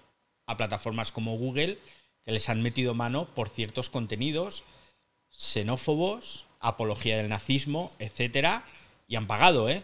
a 0.46 0.56
plataformas 0.56 1.12
como 1.12 1.36
Google, 1.36 1.78
que 2.24 2.32
les 2.32 2.48
han 2.48 2.62
metido 2.62 2.94
mano 2.94 3.26
por 3.34 3.48
ciertos 3.48 3.90
contenidos 3.90 4.64
xenófobos, 5.36 6.46
apología 6.60 7.18
del 7.18 7.28
nazismo, 7.28 7.92
etcétera, 7.98 8.64
y 9.06 9.16
han 9.16 9.26
pagado, 9.26 9.68
¿eh? 9.68 9.82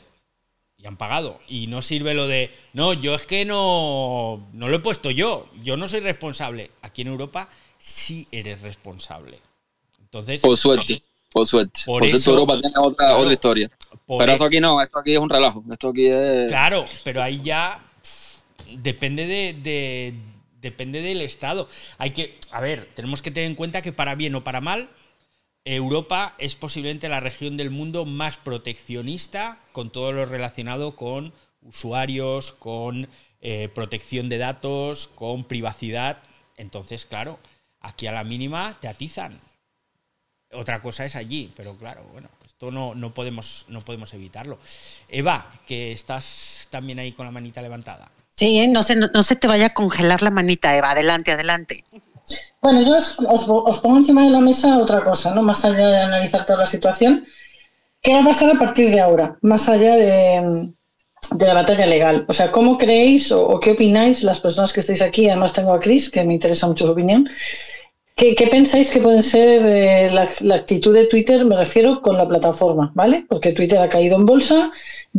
y 0.78 0.86
han 0.86 0.96
pagado. 0.96 1.38
Y 1.46 1.66
no 1.66 1.82
sirve 1.82 2.14
lo 2.14 2.26
de, 2.26 2.50
no, 2.72 2.92
yo 2.94 3.14
es 3.14 3.26
que 3.26 3.44
no, 3.44 4.48
no 4.52 4.68
lo 4.68 4.76
he 4.76 4.80
puesto 4.80 5.10
yo, 5.10 5.48
yo 5.62 5.76
no 5.76 5.86
soy 5.88 6.00
responsable. 6.00 6.70
Aquí 6.80 7.02
en 7.02 7.08
Europa 7.08 7.48
sí 7.78 8.26
eres 8.32 8.62
responsable. 8.62 9.38
Entonces, 10.00 10.40
por 10.40 10.56
suerte, 10.56 11.02
por 11.30 11.46
suerte. 11.46 11.82
Por, 11.86 12.04
eso, 12.04 12.30
Europa 12.30 12.60
tiene 12.60 12.74
otra, 12.78 13.16
otra 13.16 13.32
historia. 13.32 13.70
Pero 14.06 14.32
esto 14.32 14.44
aquí 14.44 14.60
no, 14.60 14.82
esto 14.82 14.98
aquí 14.98 15.12
es 15.12 15.18
un 15.18 15.30
relajo. 15.30 15.64
Esto 15.70 15.88
aquí 15.90 16.06
es... 16.06 16.48
Claro, 16.48 16.84
pero 17.04 17.22
ahí 17.22 17.40
ya 17.42 17.82
depende 18.76 19.26
de, 19.26 20.14
depende 20.60 21.02
del 21.02 21.20
Estado. 21.20 21.68
Hay 21.98 22.10
que, 22.10 22.38
a 22.50 22.60
ver, 22.60 22.90
tenemos 22.94 23.22
que 23.22 23.30
tener 23.30 23.48
en 23.48 23.56
cuenta 23.56 23.82
que 23.82 23.92
para 23.92 24.14
bien 24.14 24.34
o 24.34 24.44
para 24.44 24.60
mal, 24.60 24.88
Europa 25.64 26.34
es 26.38 26.56
posiblemente 26.56 27.08
la 27.08 27.20
región 27.20 27.56
del 27.56 27.70
mundo 27.70 28.04
más 28.04 28.36
proteccionista 28.36 29.60
con 29.72 29.90
todo 29.90 30.12
lo 30.12 30.26
relacionado 30.26 30.96
con 30.96 31.32
usuarios, 31.62 32.52
con 32.52 33.08
eh, 33.40 33.68
protección 33.74 34.28
de 34.28 34.38
datos, 34.38 35.06
con 35.08 35.44
privacidad. 35.44 36.22
Entonces, 36.56 37.06
claro, 37.06 37.38
aquí 37.80 38.06
a 38.06 38.12
la 38.12 38.24
mínima 38.24 38.78
te 38.80 38.88
atizan. 38.88 39.38
Otra 40.52 40.82
cosa 40.82 41.04
es 41.04 41.16
allí, 41.16 41.52
pero 41.56 41.76
claro, 41.76 42.04
bueno, 42.12 42.28
esto 42.62 42.70
no, 42.70 42.94
no, 42.94 43.12
podemos, 43.12 43.66
no 43.68 43.80
podemos 43.80 44.14
evitarlo. 44.14 44.56
Eva, 45.08 45.50
que 45.66 45.90
estás 45.90 46.68
también 46.70 47.00
ahí 47.00 47.10
con 47.10 47.26
la 47.26 47.32
manita 47.32 47.60
levantada. 47.60 48.08
Sí, 48.30 48.68
no 48.68 48.84
se, 48.84 48.94
no 48.94 49.22
se 49.24 49.34
te 49.34 49.48
vaya 49.48 49.66
a 49.66 49.74
congelar 49.74 50.22
la 50.22 50.30
manita, 50.30 50.76
Eva. 50.76 50.92
Adelante, 50.92 51.32
adelante. 51.32 51.84
Bueno, 52.60 52.82
yo 52.84 52.96
os, 52.96 53.78
pongo 53.80 53.96
encima 53.96 54.22
de 54.22 54.30
la 54.30 54.40
mesa 54.40 54.78
otra 54.78 55.02
cosa, 55.02 55.34
¿no? 55.34 55.42
Más 55.42 55.64
allá 55.64 55.88
de 55.88 55.96
analizar 56.02 56.44
toda 56.44 56.60
la 56.60 56.66
situación. 56.66 57.24
¿Qué 58.00 58.14
va 58.14 58.20
a 58.20 58.24
pasar 58.24 58.54
a 58.54 58.58
partir 58.58 58.90
de 58.90 59.00
ahora? 59.00 59.36
Más 59.42 59.68
allá 59.68 59.96
de, 59.96 60.70
la 61.36 61.54
batalla 61.54 61.86
legal. 61.86 62.24
O 62.28 62.32
sea, 62.32 62.52
¿cómo 62.52 62.78
creéis 62.78 63.32
o, 63.32 63.58
qué 63.58 63.72
opináis 63.72 64.22
las 64.22 64.38
personas 64.38 64.72
que 64.72 64.80
estáis 64.80 65.02
aquí? 65.02 65.28
Además 65.28 65.52
tengo 65.52 65.74
a 65.74 65.80
Chris, 65.80 66.08
que 66.08 66.22
me 66.22 66.34
interesa 66.34 66.68
mucho 66.68 66.86
su 66.86 66.92
opinión. 66.92 67.28
¿Qué, 68.22 68.46
pensáis 68.46 68.88
que 68.88 69.00
puede 69.00 69.20
ser 69.24 69.66
eh, 69.66 70.08
la, 70.12 70.28
la, 70.42 70.54
actitud 70.54 70.94
de 70.94 71.06
Twitter? 71.06 71.44
Me 71.44 71.56
refiero 71.56 72.00
con 72.00 72.16
la 72.16 72.28
plataforma, 72.28 72.92
¿vale? 72.94 73.26
Porque 73.28 73.50
Twitter 73.50 73.80
ha 73.80 73.88
caído 73.88 74.16
en 74.16 74.26
bolsa, 74.26 74.70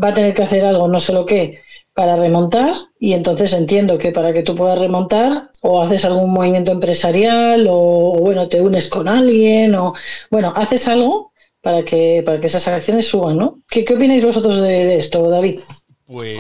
va 0.02 0.08
a 0.08 0.14
tener 0.14 0.34
que 0.34 0.44
hacer 0.44 0.64
algo, 0.64 0.88
no 0.88 1.02
sé 1.02 1.12
lo 1.12 1.26
que, 1.26 1.60
para 1.94 2.16
remontar 2.16 2.74
y 2.98 3.12
entonces 3.12 3.52
entiendo 3.52 3.98
que 3.98 4.14
para 4.14 4.32
que 4.32 4.42
tú 4.42 4.56
puedas 4.56 4.80
remontar 4.80 5.50
o 5.62 5.82
haces 5.82 6.06
algún 6.06 6.32
movimiento 6.32 6.72
empresarial 6.72 7.68
o, 7.70 8.16
bueno, 8.22 8.48
te 8.48 8.62
unes 8.62 8.88
con 8.88 9.10
alguien 9.10 9.76
o 9.76 9.94
bueno, 10.32 10.54
haces 10.56 10.88
algo 10.88 11.34
para 11.60 11.84
que, 11.84 12.24
para 12.26 12.40
que 12.40 12.48
esas 12.48 12.66
acciones 12.70 13.06
suban, 13.06 13.38
¿no? 13.38 13.60
¿Qué, 13.70 13.84
qué 13.84 13.96
opináis 13.96 14.24
vosotros 14.24 14.62
de, 14.62 14.96
esto, 14.96 15.30
David? 15.30 15.60
Pues 16.06 16.40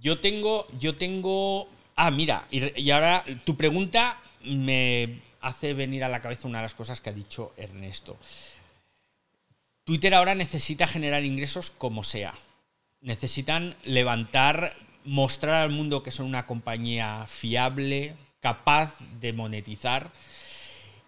yo 0.00 0.20
tengo, 0.20 0.66
yo 0.78 0.96
tengo, 0.96 1.66
ah, 1.96 2.12
mira, 2.12 2.46
y, 2.52 2.80
y 2.80 2.92
ahora 2.92 3.24
tu 3.42 3.56
pregunta 3.56 4.20
me 4.44 5.23
hace 5.46 5.74
venir 5.74 6.04
a 6.04 6.08
la 6.08 6.20
cabeza 6.20 6.48
una 6.48 6.58
de 6.58 6.64
las 6.64 6.74
cosas 6.74 7.00
que 7.00 7.10
ha 7.10 7.14
dicho 7.14 7.52
Ernesto. 7.56 8.16
Twitter 9.84 10.14
ahora 10.14 10.34
necesita 10.34 10.86
generar 10.86 11.24
ingresos 11.24 11.70
como 11.70 12.04
sea 12.04 12.34
necesitan 13.04 13.76
levantar, 13.84 14.72
mostrar 15.04 15.62
al 15.62 15.70
mundo 15.70 16.02
que 16.02 16.10
son 16.10 16.26
una 16.26 16.46
compañía 16.46 17.26
fiable, 17.28 18.16
capaz 18.40 18.96
de 19.20 19.32
monetizar. 19.32 20.10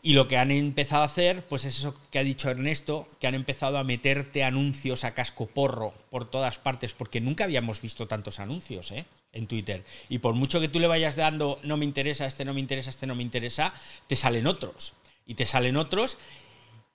Y 0.02 0.12
lo 0.12 0.28
que 0.28 0.36
han 0.36 0.52
empezado 0.52 1.02
a 1.02 1.06
hacer, 1.06 1.44
pues 1.46 1.64
es 1.64 1.78
eso 1.78 1.96
que 2.10 2.18
ha 2.18 2.24
dicho 2.24 2.48
Ernesto, 2.48 3.08
que 3.18 3.26
han 3.26 3.34
empezado 3.34 3.76
a 3.78 3.84
meterte 3.84 4.44
anuncios 4.44 5.04
a 5.04 5.14
casco 5.14 5.46
porro 5.46 5.94
por 6.10 6.30
todas 6.30 6.58
partes, 6.58 6.94
porque 6.94 7.20
nunca 7.20 7.44
habíamos 7.44 7.80
visto 7.80 8.06
tantos 8.06 8.38
anuncios, 8.38 8.92
¿eh? 8.92 9.04
en 9.32 9.46
Twitter. 9.46 9.84
Y 10.08 10.18
por 10.18 10.34
mucho 10.34 10.60
que 10.60 10.68
tú 10.68 10.78
le 10.78 10.86
vayas 10.86 11.16
dando 11.16 11.58
no 11.64 11.76
me 11.76 11.84
interesa, 11.84 12.26
este 12.26 12.44
no 12.44 12.54
me 12.54 12.60
interesa, 12.60 12.90
este 12.90 13.06
no 13.06 13.14
me 13.14 13.22
interesa, 13.22 13.72
te 14.06 14.16
salen 14.16 14.46
otros. 14.46 14.94
Y 15.26 15.34
te 15.34 15.44
salen 15.44 15.76
otros 15.76 16.18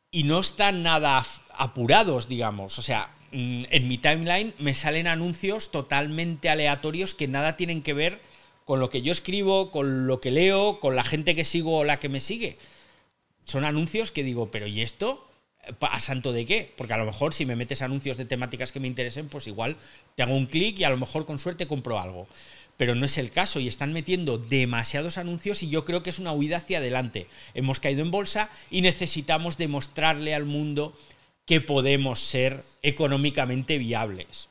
y 0.10 0.24
no 0.24 0.40
están 0.40 0.84
nada 0.84 1.26
apurados, 1.56 2.28
digamos. 2.28 2.80
O 2.80 2.82
sea, 2.82 3.10
mm, 3.32 3.64
en 3.70 3.88
mi 3.88 3.98
timeline 3.98 4.54
me 4.60 4.74
salen 4.74 5.08
anuncios 5.08 5.72
totalmente 5.72 6.50
aleatorios 6.50 7.14
que 7.14 7.28
nada 7.28 7.58
tienen 7.58 7.82
que 7.82 7.94
ver 7.94 8.22
con 8.66 8.80
lo 8.80 8.90
que 8.90 9.02
yo 9.02 9.12
escribo, 9.12 9.72
con 9.72 10.08
lo 10.08 10.22
que 10.22 10.32
leo, 10.32 10.80
con 10.80 10.96
la 10.96 11.04
gente 11.04 11.36
que 11.36 11.46
sigo 11.46 11.80
o 11.80 11.84
la 11.84 12.00
que 12.00 12.10
me 12.10 12.20
sigue. 12.20 12.58
Son 13.44 13.66
anuncios 13.66 14.12
que 14.12 14.24
digo, 14.24 14.52
pero 14.52 14.68
¿y 14.68 14.82
esto? 14.82 15.28
¿A 15.80 16.00
santo 16.00 16.34
de 16.34 16.46
qué? 16.46 16.74
Porque 16.76 16.94
a 16.94 16.98
lo 16.98 17.06
mejor 17.06 17.34
si 17.34 17.46
me 17.46 17.56
metes 17.56 17.82
anuncios 17.82 18.18
de 18.18 18.26
temáticas 18.26 18.72
que 18.72 18.80
me 18.80 18.88
interesen, 18.88 19.28
pues 19.30 19.48
igual 19.48 19.78
te 20.16 20.24
hago 20.24 20.36
un 20.36 20.48
clic 20.48 20.80
y 20.80 20.84
a 20.84 20.90
lo 20.90 20.98
mejor 20.98 21.26
con 21.26 21.40
suerte 21.40 21.68
compro 21.68 22.00
algo. 22.00 22.28
Pero 22.78 22.96
no 22.96 23.06
es 23.06 23.18
el 23.18 23.32
caso 23.32 23.60
y 23.60 23.68
están 23.68 23.94
metiendo 23.94 24.40
demasiados 24.40 25.18
anuncios 25.18 25.62
y 25.62 25.70
yo 25.70 25.86
creo 25.86 26.02
que 26.02 26.10
es 26.10 26.20
una 26.20 26.32
huida 26.32 26.58
hacia 26.58 26.80
adelante. 26.80 27.28
Hemos 27.54 27.80
caído 27.80 28.02
en 28.02 28.12
bolsa 28.12 28.50
y 28.72 28.82
necesitamos 28.82 29.58
demostrarle 29.58 30.34
al 30.34 30.46
mundo 30.46 30.98
que 31.46 31.62
podemos 31.62 32.20
ser 32.20 32.64
económicamente 32.82 33.78
viables. 33.78 34.50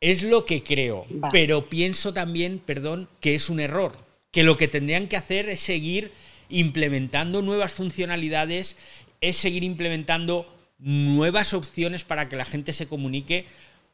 Es 0.00 0.22
lo 0.22 0.46
que 0.46 0.62
creo, 0.62 1.06
pero 1.30 1.68
pienso 1.68 2.14
también, 2.14 2.58
perdón, 2.58 3.08
que 3.20 3.34
es 3.34 3.50
un 3.50 3.60
error, 3.60 3.92
que 4.30 4.44
lo 4.44 4.56
que 4.56 4.66
tendrían 4.66 5.08
que 5.08 5.18
hacer 5.18 5.50
es 5.50 5.60
seguir 5.60 6.12
implementando 6.50 7.42
nuevas 7.42 7.72
funcionalidades, 7.72 8.76
es 9.20 9.36
seguir 9.36 9.64
implementando 9.64 10.52
nuevas 10.78 11.54
opciones 11.54 12.04
para 12.04 12.28
que 12.28 12.36
la 12.36 12.44
gente 12.44 12.72
se 12.72 12.88
comunique, 12.88 13.46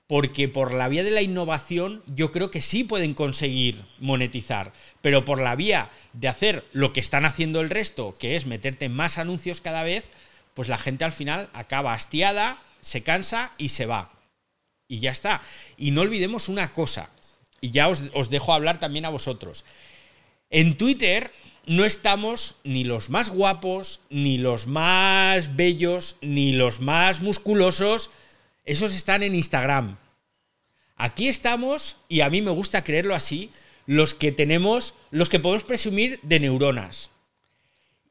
porque 0.07 0.49
por 0.49 0.73
la 0.73 0.89
vía 0.89 1.03
de 1.03 1.11
la 1.11 1.23
innovación 1.23 2.03
yo 2.07 2.31
creo 2.31 2.51
que 2.51 2.63
sí 2.63 2.85
pueden 2.85 3.13
conseguir 3.13 3.85
monetizar, 3.99 4.73
pero 5.03 5.25
por 5.25 5.41
la 5.41 5.57
vía 5.57 5.91
de 6.13 6.29
hacer 6.29 6.65
lo 6.73 6.93
que 6.93 7.01
están 7.01 7.25
haciendo 7.25 7.61
el 7.61 7.71
resto, 7.71 8.17
que 8.19 8.37
es 8.37 8.47
meterte 8.47 8.89
más 8.89 9.19
anuncios 9.19 9.61
cada 9.61 9.83
vez, 9.83 10.09
pues 10.55 10.69
la 10.69 10.79
gente 10.79 11.05
al 11.05 11.13
final 11.13 11.51
acaba 11.53 11.93
hastiada, 11.93 12.63
se 12.81 13.03
cansa 13.03 13.53
y 13.59 13.71
se 13.71 13.87
va. 13.87 14.13
Y 14.89 15.01
ya 15.01 15.11
está. 15.11 15.43
Y 15.77 15.91
no 15.91 16.03
olvidemos 16.03 16.49
una 16.49 16.71
cosa, 16.71 17.11
y 17.61 17.71
ya 17.71 17.89
os, 17.89 18.05
os 18.15 18.31
dejo 18.31 18.55
hablar 18.55 18.79
también 18.79 19.05
a 19.07 19.11
vosotros. 19.11 19.65
En 20.51 20.79
Twitter 20.79 21.33
no 21.67 21.85
estamos 21.85 22.55
ni 22.63 22.85
los 22.85 23.11
más 23.11 23.31
guapos, 23.31 24.01
ni 24.09 24.39
los 24.39 24.69
más 24.69 25.57
bellos, 25.57 26.17
ni 26.21 26.53
los 26.53 26.81
más 26.81 27.21
musculosos. 27.21 28.11
Esos 28.65 28.95
están 28.95 29.25
en 29.25 29.35
Instagram. 29.35 29.99
Aquí 30.95 31.29
estamos, 31.29 31.97
y 32.09 32.21
a 32.21 32.31
mí 32.31 32.41
me 32.41 32.53
gusta 32.53 32.85
creerlo 32.85 33.15
así, 33.15 33.51
los 33.85 34.15
que 34.15 34.33
tenemos, 34.33 34.95
los 35.11 35.29
que 35.29 35.41
podemos 35.41 35.65
presumir 35.65 36.21
de 36.23 36.41
neuronas. 36.41 37.11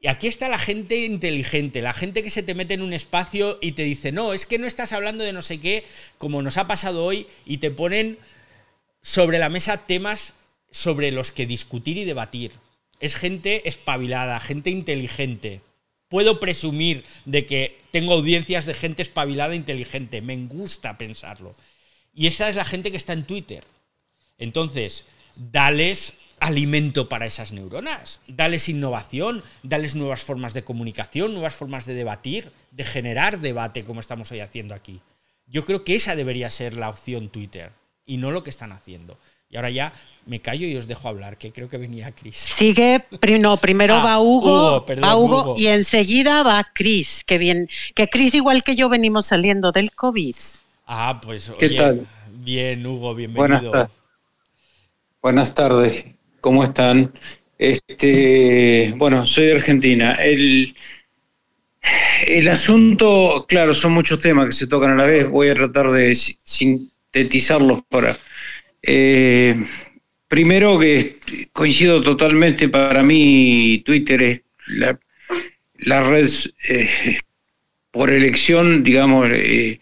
Y 0.00 0.08
aquí 0.08 0.28
está 0.28 0.48
la 0.50 0.58
gente 0.58 1.04
inteligente, 1.04 1.80
la 1.80 1.94
gente 1.94 2.22
que 2.22 2.30
se 2.30 2.42
te 2.42 2.54
mete 2.54 2.74
en 2.74 2.82
un 2.82 2.92
espacio 2.92 3.58
y 3.62 3.72
te 3.72 3.82
dice, 3.82 4.12
no, 4.12 4.34
es 4.34 4.44
que 4.44 4.58
no 4.58 4.66
estás 4.66 4.92
hablando 4.92 5.24
de 5.24 5.32
no 5.32 5.40
sé 5.40 5.58
qué, 5.58 5.84
como 6.18 6.42
nos 6.42 6.58
ha 6.58 6.66
pasado 6.66 7.04
hoy, 7.04 7.26
y 7.46 7.58
te 7.58 7.70
ponen 7.70 8.18
sobre 9.00 9.38
la 9.38 9.48
mesa 9.48 9.86
temas 9.86 10.34
sobre 10.70 11.10
los 11.10 11.32
que 11.32 11.46
discutir 11.46 11.96
y 11.96 12.04
debatir 12.04 12.52
es 13.00 13.16
gente 13.16 13.68
espabilada, 13.68 14.40
gente 14.40 14.70
inteligente. 14.70 15.60
Puedo 16.08 16.38
presumir 16.40 17.04
de 17.24 17.46
que 17.46 17.78
tengo 17.90 18.14
audiencias 18.14 18.64
de 18.64 18.74
gente 18.74 19.02
espabilada 19.02 19.54
e 19.54 19.56
inteligente. 19.56 20.22
Me 20.22 20.36
gusta 20.46 20.98
pensarlo. 20.98 21.54
Y 22.14 22.26
esa 22.26 22.48
es 22.48 22.56
la 22.56 22.64
gente 22.64 22.90
que 22.90 22.96
está 22.96 23.12
en 23.12 23.26
Twitter. 23.26 23.64
Entonces, 24.38 25.04
dales 25.36 26.14
alimento 26.38 27.08
para 27.08 27.26
esas 27.26 27.52
neuronas, 27.52 28.20
dales 28.26 28.68
innovación, 28.68 29.42
dales 29.62 29.94
nuevas 29.94 30.22
formas 30.22 30.54
de 30.54 30.64
comunicación, 30.64 31.32
nuevas 31.32 31.54
formas 31.54 31.86
de 31.86 31.94
debatir, 31.94 32.52
de 32.70 32.84
generar 32.84 33.40
debate 33.40 33.84
como 33.84 34.00
estamos 34.00 34.30
hoy 34.32 34.40
haciendo 34.40 34.74
aquí. 34.74 35.00
Yo 35.46 35.64
creo 35.64 35.84
que 35.84 35.94
esa 35.94 36.16
debería 36.16 36.50
ser 36.50 36.76
la 36.76 36.90
opción 36.90 37.30
Twitter 37.30 37.72
y 38.04 38.18
no 38.18 38.30
lo 38.30 38.42
que 38.42 38.50
están 38.50 38.72
haciendo. 38.72 39.18
Y 39.48 39.56
ahora 39.56 39.70
ya 39.70 39.92
me 40.26 40.40
callo 40.40 40.66
y 40.66 40.76
os 40.76 40.88
dejo 40.88 41.08
hablar, 41.08 41.38
que 41.38 41.52
creo 41.52 41.68
que 41.68 41.78
venía 41.78 42.10
Cris. 42.12 42.36
Sigue, 42.36 43.04
no, 43.38 43.56
primero 43.58 43.94
Ah, 43.96 44.04
va 44.04 44.18
Hugo, 44.20 44.78
Hugo, 44.78 44.86
perdón, 44.86 45.04
va 45.04 45.16
Hugo, 45.16 45.40
Hugo. 45.42 45.54
y 45.56 45.68
enseguida 45.68 46.42
va 46.42 46.64
Cris, 46.74 47.22
que 47.24 47.38
bien, 47.38 47.68
que 47.94 48.08
Cris 48.08 48.34
igual 48.34 48.64
que 48.64 48.74
yo 48.74 48.88
venimos 48.88 49.26
saliendo 49.26 49.70
del 49.72 49.92
COVID. 49.92 50.34
Ah, 50.86 51.20
pues 51.24 51.52
¿Qué 51.58 51.66
oye, 51.66 51.76
tal? 51.76 52.06
bien, 52.32 52.84
Hugo, 52.86 53.14
Buenas, 53.34 53.60
bienvenido. 53.62 53.70
tar- 53.70 53.90
buenas 55.22 55.54
tardes, 55.54 56.06
¿cómo 56.40 56.64
están? 56.64 57.12
Este, 57.58 58.92
bueno, 58.96 59.26
soy 59.26 59.46
de 59.46 59.52
Argentina. 59.56 60.12
El, 60.14 60.74
el 62.26 62.48
asunto, 62.48 63.46
claro, 63.48 63.74
son 63.74 63.92
muchos 63.92 64.20
temas 64.20 64.46
que 64.46 64.52
se 64.52 64.66
tocan 64.66 64.92
a 64.92 64.96
la 64.96 65.04
vez. 65.04 65.28
Voy 65.28 65.48
a 65.48 65.54
tratar 65.54 65.90
de 65.90 66.14
si- 66.14 66.38
sintetizarlos 66.42 67.82
para. 67.88 68.16
Eh, 68.86 69.56
primero 70.28 70.78
que 70.78 71.16
coincido 71.52 72.02
totalmente, 72.02 72.68
para 72.68 73.02
mí 73.02 73.82
Twitter 73.84 74.22
es 74.22 74.40
la, 74.66 74.98
red 76.02 76.28
eh, 76.68 77.18
por 77.90 78.10
elección, 78.10 78.82
digamos, 78.82 79.28
eh, 79.30 79.80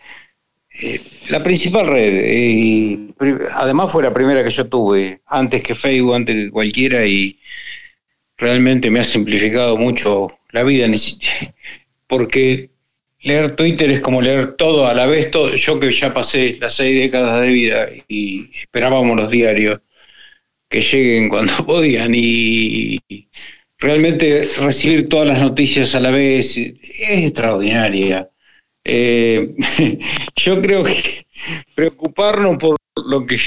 eh, 0.82 1.00
la 1.30 1.42
principal 1.42 1.86
red. 1.86 2.24
y 2.26 3.14
además 3.54 3.92
fue 3.92 4.02
la 4.02 4.12
primera 4.12 4.44
que 4.44 4.50
yo 4.50 4.68
tuve, 4.68 5.20
antes 5.26 5.62
que 5.62 5.74
Facebook, 5.74 6.14
antes 6.14 6.36
que 6.36 6.50
cualquiera, 6.50 7.06
y 7.06 7.38
realmente 8.36 8.90
me 8.90 9.00
ha 9.00 9.04
simplificado 9.04 9.76
mucho 9.76 10.28
la 10.50 10.64
vida, 10.64 10.86
porque 12.06 12.70
leer 13.24 13.56
Twitter 13.56 13.90
es 13.90 14.00
como 14.00 14.22
leer 14.22 14.52
todo 14.52 14.86
a 14.86 14.94
la 14.94 15.06
vez, 15.06 15.30
todo, 15.30 15.54
yo 15.54 15.80
que 15.80 15.92
ya 15.92 16.14
pasé 16.14 16.58
las 16.60 16.74
seis 16.74 16.98
décadas 16.98 17.40
de 17.40 17.48
vida 17.48 17.88
y 18.08 18.48
esperábamos 18.54 19.16
los 19.16 19.30
diarios 19.30 19.80
que 20.68 20.80
lleguen 20.80 21.28
cuando 21.28 21.52
podían 21.66 22.14
y 22.14 23.00
realmente 23.78 24.48
recibir 24.60 25.08
todas 25.08 25.26
las 25.26 25.40
noticias 25.40 25.94
a 25.94 26.00
la 26.00 26.10
vez 26.10 26.56
es 26.56 26.74
extraordinaria. 27.10 28.30
Eh, 28.84 29.54
yo 30.36 30.60
creo 30.60 30.84
que 30.84 31.24
preocuparnos 31.74 32.56
por 32.58 32.76
lo 33.06 33.26
que 33.26 33.38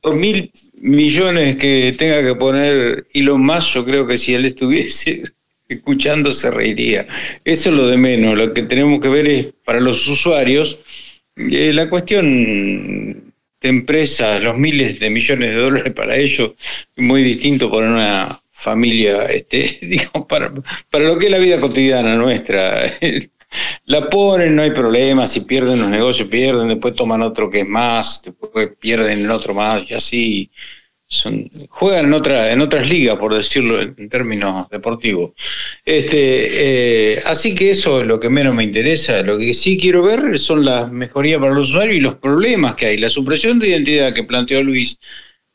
por 0.00 0.14
mil 0.14 0.50
millones 0.74 1.56
que 1.56 1.94
tenga 1.98 2.22
que 2.22 2.34
poner 2.34 3.06
Elon 3.12 3.42
Musk, 3.42 3.74
yo 3.74 3.84
creo 3.84 4.06
que 4.06 4.16
si 4.16 4.34
él 4.34 4.46
estuviese 4.46 5.22
escuchando 5.70 6.32
se 6.32 6.50
reiría. 6.50 7.06
Eso 7.44 7.70
es 7.70 7.76
lo 7.76 7.86
de 7.86 7.96
menos. 7.96 8.36
Lo 8.36 8.52
que 8.52 8.62
tenemos 8.62 9.00
que 9.00 9.08
ver 9.08 9.26
es 9.26 9.54
para 9.64 9.80
los 9.80 10.06
usuarios 10.08 10.80
eh, 11.36 11.72
la 11.72 11.88
cuestión 11.88 13.32
de 13.60 13.68
empresas, 13.68 14.42
los 14.42 14.56
miles 14.58 14.98
de 14.98 15.10
millones 15.10 15.50
de 15.50 15.56
dólares 15.56 15.94
para 15.94 16.16
ellos, 16.16 16.54
muy 16.96 17.22
distinto 17.22 17.70
para 17.70 17.88
una 17.88 18.40
familia, 18.52 19.24
este, 19.24 19.78
digo, 19.82 20.26
para, 20.26 20.52
para 20.90 21.04
lo 21.04 21.18
que 21.18 21.26
es 21.26 21.32
la 21.32 21.38
vida 21.38 21.60
cotidiana 21.60 22.16
nuestra. 22.16 22.78
La 23.86 24.08
ponen, 24.08 24.54
no 24.54 24.62
hay 24.62 24.70
problema, 24.70 25.26
si 25.26 25.40
pierden 25.40 25.80
los 25.80 25.88
negocios, 25.88 26.28
pierden, 26.28 26.68
después 26.68 26.94
toman 26.94 27.20
otro 27.22 27.50
que 27.50 27.60
es 27.60 27.68
más, 27.68 28.22
después 28.22 28.72
pierden 28.78 29.24
el 29.24 29.30
otro 29.30 29.54
más, 29.54 29.90
y 29.90 29.94
así 29.94 30.50
juegan 31.68 32.06
en 32.06 32.12
otra, 32.12 32.52
en 32.52 32.60
otras 32.60 32.88
ligas, 32.88 33.16
por 33.18 33.34
decirlo 33.34 33.80
en, 33.80 33.94
en 33.98 34.08
términos 34.08 34.68
deportivos. 34.68 35.32
Este, 35.84 37.14
eh, 37.14 37.22
así 37.26 37.54
que 37.54 37.70
eso 37.72 38.00
es 38.00 38.06
lo 38.06 38.20
que 38.20 38.30
menos 38.30 38.54
me 38.54 38.62
interesa. 38.62 39.22
Lo 39.22 39.36
que 39.38 39.52
sí 39.54 39.78
quiero 39.78 40.02
ver 40.02 40.38
son 40.38 40.64
las 40.64 40.90
mejorías 40.92 41.40
para 41.40 41.52
el 41.52 41.58
usuario 41.58 41.94
y 41.94 42.00
los 42.00 42.14
problemas 42.16 42.76
que 42.76 42.86
hay. 42.86 42.98
La 42.98 43.10
supresión 43.10 43.58
de 43.58 43.68
identidad 43.70 44.14
que 44.14 44.24
planteó 44.24 44.62
Luis 44.62 44.98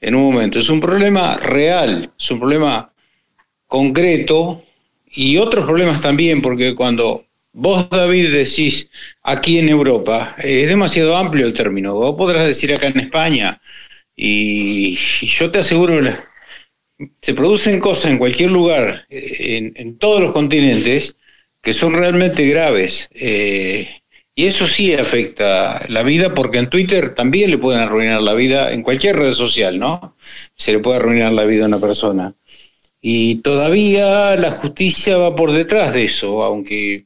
en 0.02 0.16
un 0.16 0.24
momento 0.24 0.60
es 0.60 0.70
un 0.70 0.82
problema 0.82 1.38
real, 1.38 2.12
es 2.20 2.32
un 2.32 2.40
problema 2.40 2.94
concreto 3.66 4.64
y 5.10 5.38
otros 5.38 5.66
problemas 5.66 6.02
también, 6.02 6.42
porque 6.42 6.76
cuando 6.76 7.26
vos, 7.54 7.90
David, 7.90 8.34
decís 8.34 8.92
aquí 9.24 9.58
en 9.60 9.70
Europa, 9.70 10.36
eh, 10.38 10.64
es 10.64 10.70
demasiado 10.70 11.16
amplio 11.16 11.46
el 11.46 11.54
término. 11.54 11.96
Vos 11.96 12.16
podrás 12.18 12.46
decir 12.46 12.74
acá 12.74 12.88
en 12.88 13.00
España, 13.00 13.60
y, 14.16 14.98
yo 15.22 15.52
te 15.52 15.60
aseguro, 15.60 16.02
la- 16.02 16.20
se 17.22 17.34
producen 17.34 17.80
cosas 17.80 18.12
en 18.12 18.18
cualquier 18.18 18.52
lugar, 18.52 19.06
en, 19.10 19.74
en 19.76 19.98
todos 19.98 20.22
los 20.22 20.32
continentes, 20.32 21.18
que 21.62 21.74
son 21.74 21.94
realmente 21.94 22.46
graves. 22.48 23.10
eh, 23.14 23.90
y 24.38 24.48
eso 24.48 24.68
sí 24.68 24.94
afecta 24.94 25.86
la 25.88 26.04
vida, 26.04 26.34
porque 26.34 26.60
en 26.60 26.70
Twitter 26.70 27.16
también 27.16 27.52
le 27.52 27.58
pueden 27.58 27.82
arruinar 27.82 28.22
la 28.22 28.34
vida, 28.34 28.74
en 28.74 28.84
cualquier 28.84 29.16
red 29.16 29.32
social, 29.32 29.80
¿no? 29.80 30.16
Se 30.56 30.74
le 30.74 30.80
puede 30.80 30.98
arruinar 30.98 31.32
la 31.32 31.46
vida 31.46 31.64
a 31.66 31.68
una 31.70 31.80
persona. 31.80 32.36
Y 33.02 33.36
todavía 33.36 34.36
la 34.36 34.52
justicia 34.52 35.18
va 35.18 35.36
por 35.36 35.52
detrás 35.54 35.94
de 35.94 36.06
eso, 36.06 36.44
aunque 36.44 37.05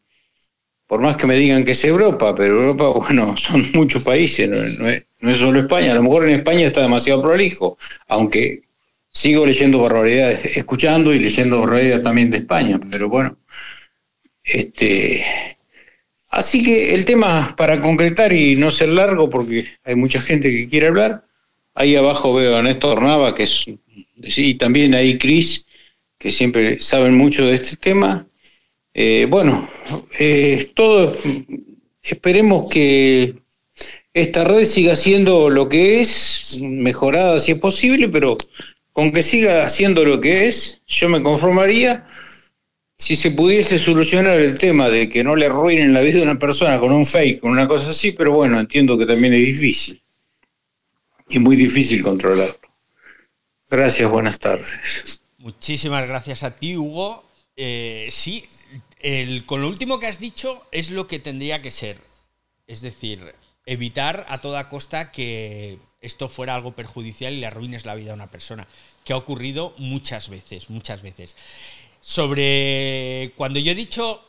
por 0.90 1.02
más 1.02 1.18
que 1.18 1.28
me 1.28 1.36
digan 1.36 1.64
que 1.64 1.74
es 1.74 1.86
Europa, 1.86 2.34
pero 2.34 2.64
Europa, 2.64 2.90
bueno, 3.00 3.38
son 3.38 3.64
muchos 3.76 4.02
países, 4.02 4.50
no, 4.50 4.90
es, 4.90 5.38
solo 5.38 5.60
España. 5.60 5.92
A 5.92 5.96
lo 5.96 6.02
mejor 6.02 6.28
en 6.28 6.34
España 6.34 6.66
está 6.66 6.82
demasiado 6.82 7.22
prolijo, 7.22 7.78
aunque 8.08 8.64
sigo 9.12 9.46
leyendo 9.46 9.80
barbaridades, 9.80 10.58
escuchando 10.58 11.14
y 11.14 11.20
leyendo 11.20 11.60
barbaridades 11.60 12.02
también 12.02 12.32
de 12.32 12.40
España, 12.40 12.80
pero 12.90 13.08
bueno. 13.08 13.38
Este, 14.44 15.24
así 16.32 16.64
que 16.64 16.96
el 16.96 17.06
tema, 17.06 17.54
para 17.56 17.80
concretar 17.80 18.34
y 18.34 18.56
no 18.56 18.72
ser 18.72 18.90
largo, 18.90 19.30
porque 19.30 19.66
hay 19.84 19.94
mucha 19.94 20.20
gente 20.20 20.50
que 20.50 20.68
quiere 20.68 20.88
hablar, 20.88 21.24
ahí 21.76 21.96
abajo 21.96 22.34
veo 22.34 22.58
a 22.58 22.64
Néstor 22.64 23.04
Nava, 23.04 23.36
que 23.36 23.44
es, 23.44 23.66
y 24.16 24.56
también 24.56 24.96
ahí 24.96 25.20
Cris, 25.20 25.68
que 26.18 26.32
siempre 26.32 26.80
saben 26.80 27.16
mucho 27.16 27.46
de 27.46 27.54
este 27.54 27.76
tema. 27.76 28.26
Eh, 29.02 29.28
bueno, 29.30 29.66
eh, 30.20 30.74
todo, 30.76 31.16
esperemos 32.04 32.70
que 32.70 33.34
esta 34.14 34.44
red 34.44 34.66
siga 34.66 34.98
siendo 34.98 35.50
lo 35.50 35.70
que 35.70 36.02
es, 36.02 36.60
mejorada 36.60 37.40
si 37.40 37.54
es 37.54 37.60
posible, 37.60 38.10
pero 38.10 38.38
con 38.92 39.14
que 39.14 39.24
siga 39.24 39.70
siendo 39.70 40.04
lo 40.04 40.20
que 40.20 40.50
es, 40.50 40.82
yo 40.86 41.08
me 41.08 41.24
conformaría 41.24 42.06
si 42.98 43.16
se 43.16 43.32
pudiese 43.32 43.78
solucionar 43.78 44.36
el 44.38 44.58
tema 44.58 44.90
de 44.90 45.08
que 45.08 45.24
no 45.24 45.38
le 45.38 45.46
arruinen 45.46 45.94
la 45.94 46.02
vida 46.02 46.18
de 46.18 46.24
una 46.24 46.38
persona 46.38 46.78
con 46.78 46.92
un 46.92 47.06
fake, 47.06 47.40
con 47.40 47.52
una 47.52 47.70
cosa 47.70 47.92
así, 47.92 48.12
pero 48.12 48.34
bueno, 48.34 48.60
entiendo 48.60 48.98
que 48.98 49.06
también 49.06 49.34
es 49.34 49.46
difícil 49.46 50.04
y 51.30 51.40
muy 51.40 51.56
difícil 51.56 52.04
controlarlo. 52.04 52.60
Gracias, 53.70 54.12
buenas 54.12 54.38
tardes. 54.40 55.22
Muchísimas 55.38 56.06
gracias 56.06 56.44
a 56.44 56.52
ti, 56.52 56.76
Hugo. 56.76 57.24
Eh, 57.56 58.10
sí, 58.12 58.44
el, 59.00 59.46
con 59.46 59.62
lo 59.62 59.68
último 59.68 60.00
que 60.00 60.08
has 60.08 60.20
dicho 60.20 60.66
es 60.72 60.92
lo 60.92 61.08
que 61.08 61.20
tendría 61.20 61.62
que 61.62 61.72
ser. 61.72 62.02
Es 62.68 62.82
decir, 62.82 63.34
evitar 63.66 64.26
a 64.30 64.42
toda 64.42 64.70
costa 64.70 65.12
que 65.12 65.80
esto 66.02 66.30
fuera 66.30 66.56
algo 66.56 66.74
perjudicial 66.74 67.34
y 67.34 67.40
le 67.40 67.48
arruines 67.48 67.86
la 67.86 67.96
vida 67.96 68.12
a 68.12 68.16
una 68.16 68.32
persona, 68.32 68.68
que 69.04 69.14
ha 69.14 69.18
ocurrido 69.18 69.74
muchas 69.78 70.30
veces, 70.30 70.70
muchas 70.70 71.02
veces. 71.02 71.36
Sobre 72.02 73.34
cuando 73.36 73.60
yo 73.60 73.72
he 73.72 73.76
dicho 73.76 74.26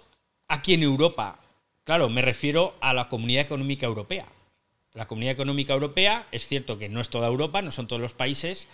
aquí 0.49 0.75
en 0.75 0.83
Europa, 0.83 1.39
claro, 1.85 2.09
me 2.09 2.23
refiero 2.23 2.77
a 2.81 2.95
la 2.95 3.09
Comunidad 3.09 3.45
Económica 3.45 3.87
Europea. 3.87 4.27
La 4.95 5.07
Comunidad 5.07 5.35
Económica 5.35 5.73
Europea 5.73 6.27
es 6.33 6.49
cierto 6.49 6.79
que 6.79 6.89
no 6.89 7.01
es 7.01 7.11
toda 7.11 7.29
Europa, 7.29 7.63
no 7.63 7.71
son 7.71 7.87
todos 7.87 8.03
los 8.03 8.15
países, 8.15 8.67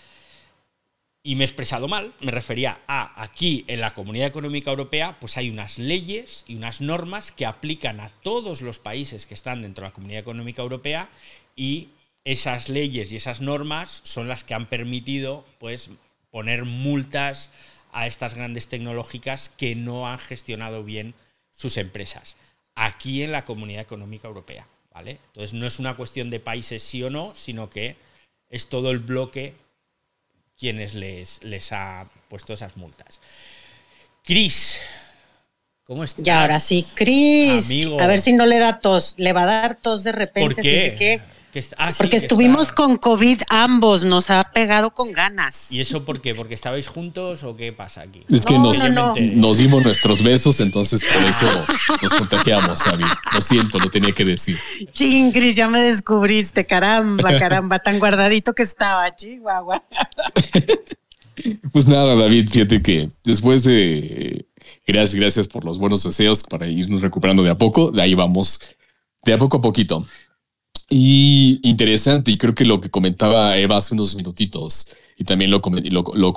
y 1.26 1.34
me 1.34 1.42
he 1.42 1.44
expresado 1.44 1.88
mal, 1.88 2.12
me 2.20 2.30
refería 2.30 2.78
a 2.86 3.20
aquí 3.20 3.64
en 3.66 3.80
la 3.80 3.94
Comunidad 3.94 4.28
Económica 4.28 4.70
Europea, 4.70 5.18
pues 5.18 5.36
hay 5.36 5.50
unas 5.50 5.76
leyes 5.80 6.44
y 6.46 6.54
unas 6.54 6.80
normas 6.80 7.32
que 7.32 7.46
aplican 7.46 7.98
a 7.98 8.10
todos 8.22 8.60
los 8.60 8.78
países 8.78 9.26
que 9.26 9.34
están 9.34 9.60
dentro 9.60 9.82
de 9.82 9.88
la 9.88 9.92
Comunidad 9.92 10.20
Económica 10.20 10.62
Europea 10.62 11.08
y 11.56 11.88
esas 12.22 12.68
leyes 12.68 13.10
y 13.10 13.16
esas 13.16 13.40
normas 13.40 14.02
son 14.04 14.28
las 14.28 14.44
que 14.44 14.54
han 14.54 14.66
permitido 14.66 15.44
pues 15.58 15.90
poner 16.30 16.64
multas 16.64 17.50
a 17.90 18.06
estas 18.06 18.34
grandes 18.36 18.68
tecnológicas 18.68 19.48
que 19.48 19.74
no 19.74 20.06
han 20.06 20.20
gestionado 20.20 20.84
bien 20.84 21.12
sus 21.50 21.76
empresas 21.76 22.36
aquí 22.76 23.24
en 23.24 23.32
la 23.32 23.44
Comunidad 23.44 23.82
Económica 23.82 24.28
Europea, 24.28 24.68
¿vale? 24.94 25.18
Entonces 25.26 25.54
no 25.54 25.66
es 25.66 25.80
una 25.80 25.96
cuestión 25.96 26.30
de 26.30 26.38
países 26.38 26.84
sí 26.84 27.02
o 27.02 27.10
no, 27.10 27.34
sino 27.34 27.68
que 27.68 27.96
es 28.48 28.68
todo 28.68 28.92
el 28.92 28.98
bloque 28.98 29.65
quienes 30.58 30.94
les, 30.94 31.42
les 31.42 31.72
ha 31.72 32.06
puesto 32.28 32.54
esas 32.54 32.76
multas. 32.76 33.20
Cris, 34.24 34.78
¿cómo 35.84 36.04
estás? 36.04 36.26
Y 36.26 36.30
ahora 36.30 36.60
sí, 36.60 36.86
Cris. 36.94 37.68
A 38.00 38.06
ver 38.06 38.20
si 38.20 38.32
no 38.32 38.46
le 38.46 38.58
da 38.58 38.80
tos. 38.80 39.14
Le 39.18 39.32
va 39.32 39.42
a 39.42 39.46
dar 39.46 39.74
tos 39.76 40.02
de 40.02 40.12
repente. 40.12 40.54
¿Por 40.54 40.62
qué? 40.62 41.20
Que 41.56 41.60
est- 41.60 41.72
ah, 41.78 41.90
sí, 41.90 41.94
Porque 41.96 42.10
que 42.10 42.16
estuvimos 42.18 42.64
está- 42.64 42.74
con 42.74 42.98
COVID 42.98 43.40
ambos, 43.48 44.04
nos 44.04 44.28
ha 44.28 44.44
pegado 44.52 44.90
con 44.90 45.12
ganas. 45.12 45.72
¿Y 45.72 45.80
eso 45.80 46.04
por 46.04 46.20
qué? 46.20 46.34
¿Porque 46.34 46.52
estabais 46.52 46.86
juntos 46.86 47.44
o 47.44 47.56
qué 47.56 47.72
pasa 47.72 48.02
aquí? 48.02 48.20
Es 48.28 48.44
que 48.44 48.58
nos, 48.58 48.76
Ya 48.76 48.90
me 48.90 49.00
enteré. 49.00 49.36
nos 49.36 49.56
dimos 49.56 49.82
nuestros 49.82 50.22
besos, 50.22 50.60
entonces 50.60 51.02
por 51.02 51.24
eso 51.24 51.46
nos 52.02 52.12
contagiamos, 52.12 52.84
David. 52.84 53.06
Lo 53.32 53.40
siento, 53.40 53.78
lo 53.78 53.88
tenía 53.88 54.12
que 54.12 54.26
decir. 54.26 54.54
Ching, 54.92 55.32
Cris, 55.32 55.56
ya 55.56 55.66
me 55.70 55.78
descubriste. 55.78 56.66
Caramba, 56.66 57.22
caramba, 57.38 57.78
tan 57.78 57.98
guardadito 58.00 58.52
que 58.52 58.62
estaba, 58.62 59.16
Chihuahua. 59.16 59.82
Pues 61.72 61.86
nada, 61.86 62.14
David, 62.16 62.48
fíjate 62.50 62.80
que 62.80 63.08
después 63.24 63.62
de... 63.64 64.46
Gracias, 64.86 65.14
gracias 65.14 65.48
por 65.48 65.64
los 65.64 65.78
buenos 65.78 66.02
deseos 66.02 66.42
para 66.44 66.66
irnos 66.66 67.00
recuperando 67.02 67.42
de 67.42 67.50
a 67.50 67.54
poco. 67.54 67.90
De 67.90 68.02
ahí 68.02 68.14
vamos 68.14 68.60
de 69.24 69.32
a 69.32 69.38
poco 69.38 69.58
a 69.58 69.60
poquito. 69.60 70.04
Y 70.88 71.58
interesante, 71.62 72.30
y 72.30 72.38
creo 72.38 72.54
que 72.54 72.64
lo 72.64 72.80
que 72.80 72.90
comentaba 72.90 73.58
Eva 73.58 73.78
hace 73.78 73.94
unos 73.94 74.14
minutitos, 74.14 74.88
y 75.16 75.24
también 75.24 75.50
lo, 75.50 75.60
lo, 75.90 76.04
lo 76.14 76.32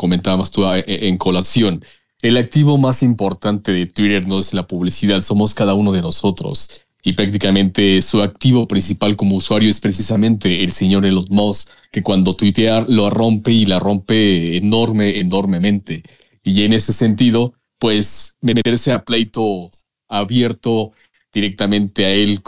tú 0.52 0.66
eh, 0.66 0.84
en 1.08 1.18
colación, 1.18 1.84
el 2.22 2.36
activo 2.38 2.78
más 2.78 3.04
importante 3.04 3.72
de 3.72 3.86
Twitter 3.86 4.28
no 4.28 4.40
es 4.40 4.54
la 4.54 4.68
publicidad, 4.68 5.22
somos 5.22 5.54
cada 5.54 5.74
uno 5.74 5.92
de 5.92 6.02
nosotros. 6.02 6.86
Y 7.02 7.14
prácticamente 7.14 8.02
su 8.02 8.22
activo 8.22 8.68
principal 8.68 9.16
como 9.16 9.38
usuario 9.38 9.70
es 9.70 9.80
precisamente 9.80 10.64
el 10.64 10.72
señor 10.74 11.06
Elon 11.06 11.28
Musk, 11.30 11.70
que 11.92 12.04
cuando 12.04 12.34
tuitea 12.34 12.86
lo 12.90 13.10
rompe 13.10 13.52
y 13.54 13.66
la 13.66 13.80
rompe 13.80 14.58
enorme, 14.58 15.20
enormemente. 15.20 16.04
Y 16.44 16.64
en 16.64 16.74
ese 16.74 16.92
sentido, 16.92 17.54
pues 17.78 18.36
meterse 18.42 18.92
a 18.92 19.06
pleito 19.06 19.72
abierto 20.10 20.92
directamente 21.32 22.06
a 22.06 22.12
él 22.12 22.42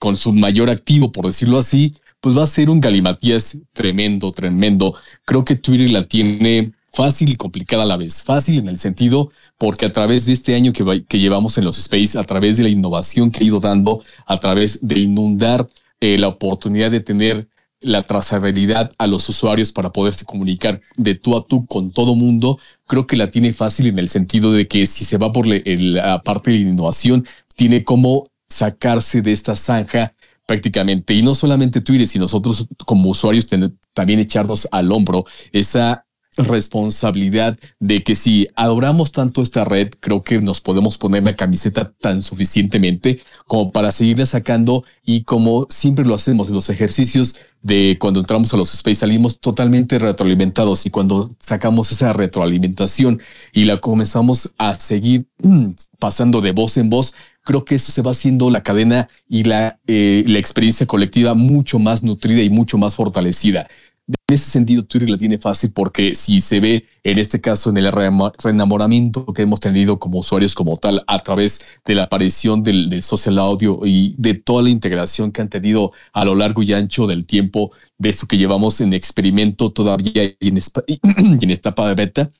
con, 0.00 0.16
su 0.16 0.32
mayor 0.32 0.68
activo, 0.70 1.12
por 1.12 1.26
decirlo 1.26 1.58
así, 1.58 1.94
pues 2.20 2.36
va 2.36 2.42
a 2.42 2.46
ser 2.48 2.68
un 2.70 2.80
galimatías 2.80 3.58
tremendo, 3.72 4.32
tremendo. 4.32 4.94
Creo 5.24 5.44
que 5.44 5.54
Twitter 5.54 5.90
la 5.90 6.02
tiene 6.02 6.72
fácil 6.92 7.30
y 7.30 7.36
complicada 7.36 7.84
a 7.84 7.86
la 7.86 7.96
vez. 7.96 8.24
Fácil 8.24 8.58
en 8.58 8.68
el 8.68 8.78
sentido 8.78 9.30
porque 9.58 9.86
a 9.86 9.92
través 9.92 10.26
de 10.26 10.32
este 10.32 10.56
año 10.56 10.72
que, 10.72 10.82
va- 10.82 10.98
que 10.98 11.18
llevamos 11.20 11.56
en 11.56 11.64
los 11.64 11.78
space, 11.78 12.18
a 12.18 12.24
través 12.24 12.56
de 12.56 12.64
la 12.64 12.68
innovación 12.68 13.30
que 13.30 13.40
ha 13.44 13.46
ido 13.46 13.60
dando, 13.60 14.02
a 14.26 14.38
través 14.38 14.80
de 14.82 14.98
inundar 14.98 15.68
eh, 16.00 16.18
la 16.18 16.28
oportunidad 16.28 16.90
de 16.90 17.00
tener 17.00 17.48
la 17.82 18.02
trazabilidad 18.02 18.90
a 18.98 19.06
los 19.06 19.26
usuarios 19.28 19.72
para 19.72 19.90
poderse 19.92 20.24
comunicar 20.26 20.80
de 20.96 21.14
tú 21.14 21.36
a 21.36 21.44
tú 21.46 21.64
con 21.64 21.92
todo 21.92 22.14
mundo, 22.14 22.58
creo 22.86 23.06
que 23.06 23.16
la 23.16 23.30
tiene 23.30 23.52
fácil 23.54 23.86
en 23.86 23.98
el 23.98 24.08
sentido 24.10 24.52
de 24.52 24.68
que 24.68 24.86
si 24.86 25.04
se 25.06 25.16
va 25.16 25.32
por 25.32 25.46
la 25.46 26.20
parte 26.22 26.50
de 26.50 26.58
la 26.58 26.70
innovación, 26.70 27.24
tiene 27.56 27.82
como 27.84 28.24
sacarse 28.50 29.22
de 29.22 29.32
esta 29.32 29.56
zanja 29.56 30.14
prácticamente. 30.44 31.14
Y 31.14 31.22
no 31.22 31.34
solamente 31.34 31.80
Twitter, 31.80 32.06
sino 32.06 32.24
nosotros 32.24 32.66
como 32.84 33.08
usuarios 33.08 33.46
también 33.94 34.18
echarnos 34.18 34.68
al 34.72 34.92
hombro 34.92 35.24
esa 35.52 36.04
responsabilidad 36.36 37.58
de 37.80 38.02
que 38.02 38.16
si 38.16 38.48
adoramos 38.54 39.12
tanto 39.12 39.42
esta 39.42 39.64
red, 39.64 39.90
creo 40.00 40.22
que 40.22 40.40
nos 40.40 40.60
podemos 40.60 40.96
poner 40.96 41.24
la 41.24 41.36
camiseta 41.36 41.92
tan 41.92 42.22
suficientemente 42.22 43.20
como 43.46 43.72
para 43.72 43.92
seguirla 43.92 44.26
sacando 44.26 44.84
y 45.04 45.24
como 45.24 45.66
siempre 45.68 46.04
lo 46.04 46.14
hacemos 46.14 46.48
en 46.48 46.54
los 46.54 46.70
ejercicios 46.70 47.36
de 47.62 47.98
cuando 48.00 48.20
entramos 48.20 48.54
a 48.54 48.56
los 48.56 48.72
space 48.72 48.96
salimos 48.96 49.38
totalmente 49.38 49.98
retroalimentados 49.98 50.86
y 50.86 50.90
cuando 50.90 51.28
sacamos 51.38 51.92
esa 51.92 52.12
retroalimentación 52.12 53.20
y 53.52 53.64
la 53.64 53.80
comenzamos 53.80 54.54
a 54.56 54.74
seguir 54.74 55.26
mm, 55.42 55.72
pasando 55.98 56.40
de 56.40 56.52
voz 56.52 56.76
en 56.78 56.88
voz, 56.88 57.14
creo 57.50 57.64
que 57.64 57.74
eso 57.74 57.90
se 57.90 58.02
va 58.02 58.12
haciendo 58.12 58.48
la 58.48 58.62
cadena 58.62 59.08
y 59.28 59.42
la, 59.42 59.80
eh, 59.88 60.22
la 60.28 60.38
experiencia 60.38 60.86
colectiva 60.86 61.34
mucho 61.34 61.80
más 61.80 62.04
nutrida 62.04 62.42
y 62.42 62.48
mucho 62.48 62.78
más 62.78 62.94
fortalecida. 62.94 63.66
En 64.06 64.34
ese 64.34 64.48
sentido, 64.50 64.84
Twitter 64.84 65.10
la 65.10 65.18
tiene 65.18 65.36
fácil 65.36 65.72
porque 65.74 66.14
si 66.14 66.40
se 66.40 66.60
ve 66.60 66.86
en 67.02 67.18
este 67.18 67.40
caso 67.40 67.70
en 67.70 67.78
el 67.78 67.90
reenamoramiento 67.90 69.26
que 69.26 69.42
hemos 69.42 69.58
tenido 69.58 69.98
como 69.98 70.20
usuarios 70.20 70.54
como 70.54 70.76
tal 70.76 71.02
a 71.08 71.18
través 71.18 71.80
de 71.84 71.96
la 71.96 72.04
aparición 72.04 72.62
del, 72.62 72.88
del 72.88 73.02
social 73.02 73.36
audio 73.40 73.80
y 73.84 74.14
de 74.16 74.34
toda 74.34 74.62
la 74.62 74.70
integración 74.70 75.32
que 75.32 75.42
han 75.42 75.48
tenido 75.48 75.90
a 76.12 76.24
lo 76.24 76.36
largo 76.36 76.62
y 76.62 76.72
ancho 76.72 77.08
del 77.08 77.26
tiempo 77.26 77.72
de 77.98 78.10
esto 78.10 78.28
que 78.28 78.38
llevamos 78.38 78.80
en 78.80 78.92
experimento 78.92 79.70
todavía 79.70 80.22
y 80.38 80.48
en, 80.48 80.58
y 80.86 81.44
en 81.44 81.50
etapa 81.50 81.88
de 81.88 81.94
beta, 81.96 82.30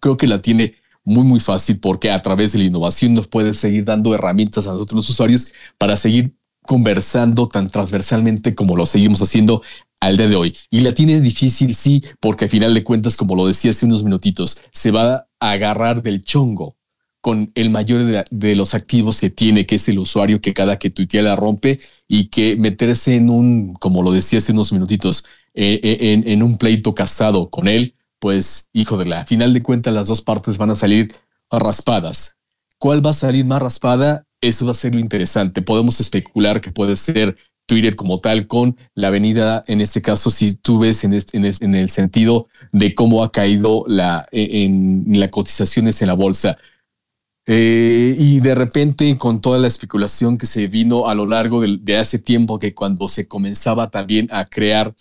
creo 0.00 0.18
que 0.18 0.26
la 0.26 0.42
tiene 0.42 0.74
muy, 1.04 1.24
muy 1.24 1.40
fácil 1.40 1.78
porque 1.78 2.10
a 2.10 2.22
través 2.22 2.52
de 2.52 2.58
la 2.58 2.64
innovación 2.64 3.14
nos 3.14 3.28
puede 3.28 3.54
seguir 3.54 3.84
dando 3.84 4.14
herramientas 4.14 4.66
a 4.66 4.72
nosotros 4.72 4.96
los 4.96 5.10
usuarios 5.10 5.52
para 5.78 5.96
seguir 5.96 6.34
conversando 6.62 7.46
tan 7.46 7.68
transversalmente 7.68 8.54
como 8.54 8.74
lo 8.74 8.86
seguimos 8.86 9.20
haciendo 9.20 9.62
al 10.00 10.16
día 10.16 10.28
de 10.28 10.36
hoy. 10.36 10.56
Y 10.70 10.80
la 10.80 10.92
tiene 10.94 11.20
difícil, 11.20 11.74
sí, 11.74 12.02
porque 12.20 12.46
al 12.46 12.50
final 12.50 12.74
de 12.74 12.82
cuentas, 12.82 13.16
como 13.16 13.36
lo 13.36 13.46
decía 13.46 13.70
hace 13.70 13.86
unos 13.86 14.02
minutitos, 14.02 14.62
se 14.72 14.90
va 14.90 15.28
a 15.40 15.50
agarrar 15.50 16.02
del 16.02 16.22
chongo 16.22 16.76
con 17.20 17.52
el 17.54 17.70
mayor 17.70 18.24
de, 18.30 18.54
los 18.54 18.74
activos 18.74 19.20
que 19.20 19.30
tiene, 19.30 19.64
que 19.64 19.76
es 19.76 19.88
el 19.88 19.98
usuario 19.98 20.40
que 20.42 20.52
cada 20.52 20.78
que 20.78 20.90
tuitea 20.90 21.22
la 21.22 21.36
rompe 21.36 21.80
y 22.06 22.26
que 22.26 22.56
meterse 22.56 23.14
en 23.14 23.30
un, 23.30 23.74
como 23.74 24.02
lo 24.02 24.12
decía 24.12 24.40
hace 24.40 24.52
unos 24.52 24.72
minutitos, 24.74 25.24
eh, 25.54 25.80
eh, 25.82 26.22
en 26.26 26.42
un 26.42 26.58
pleito 26.58 26.94
casado 26.94 27.48
con 27.48 27.66
él, 27.68 27.93
pues 28.24 28.70
hijo 28.72 28.96
de 28.96 29.04
la, 29.04 29.26
final 29.26 29.52
de 29.52 29.62
cuentas 29.62 29.92
las 29.92 30.08
dos 30.08 30.22
partes 30.22 30.56
van 30.56 30.70
a 30.70 30.74
salir 30.74 31.12
raspadas. 31.50 32.38
¿Cuál 32.78 33.04
va 33.04 33.10
a 33.10 33.12
salir 33.12 33.44
más 33.44 33.60
raspada? 33.60 34.24
eso 34.40 34.64
va 34.64 34.72
a 34.72 34.74
ser 34.74 34.94
lo 34.94 35.00
interesante. 35.00 35.60
Podemos 35.60 36.00
especular 36.00 36.62
que 36.62 36.72
puede 36.72 36.96
ser 36.96 37.36
Twitter 37.66 37.96
como 37.96 38.20
tal 38.20 38.46
con 38.46 38.78
la 38.94 39.08
avenida, 39.08 39.62
en 39.66 39.82
este 39.82 40.00
caso, 40.00 40.30
si 40.30 40.54
tú 40.54 40.78
ves 40.78 41.04
en, 41.04 41.12
en, 41.12 41.74
el 41.74 41.90
sentido 41.90 42.48
de 42.72 42.94
cómo 42.94 43.22
ha 43.22 43.30
caído 43.30 43.84
la, 43.88 44.26
e, 44.32 44.64
en, 44.64 45.04
las 45.08 45.28
cotizaciones 45.28 46.00
en 46.00 46.08
la 46.08 46.14
bolsa. 46.14 46.56
Eh, 47.46 48.16
y 48.18 48.40
de 48.40 48.54
repente 48.54 49.18
con 49.18 49.42
toda 49.42 49.58
la 49.58 49.66
especulación 49.66 50.38
que 50.38 50.46
se 50.46 50.66
vino 50.66 51.08
a 51.08 51.14
lo 51.14 51.26
largo 51.26 51.60
de 51.60 51.96
hace 51.98 52.18
tiempo, 52.18 52.58
que 52.58 52.72
cuando 52.72 53.06
se 53.06 53.28
comenzaba 53.28 53.90
también 53.90 54.28
a 54.30 54.46
crear 54.46 54.94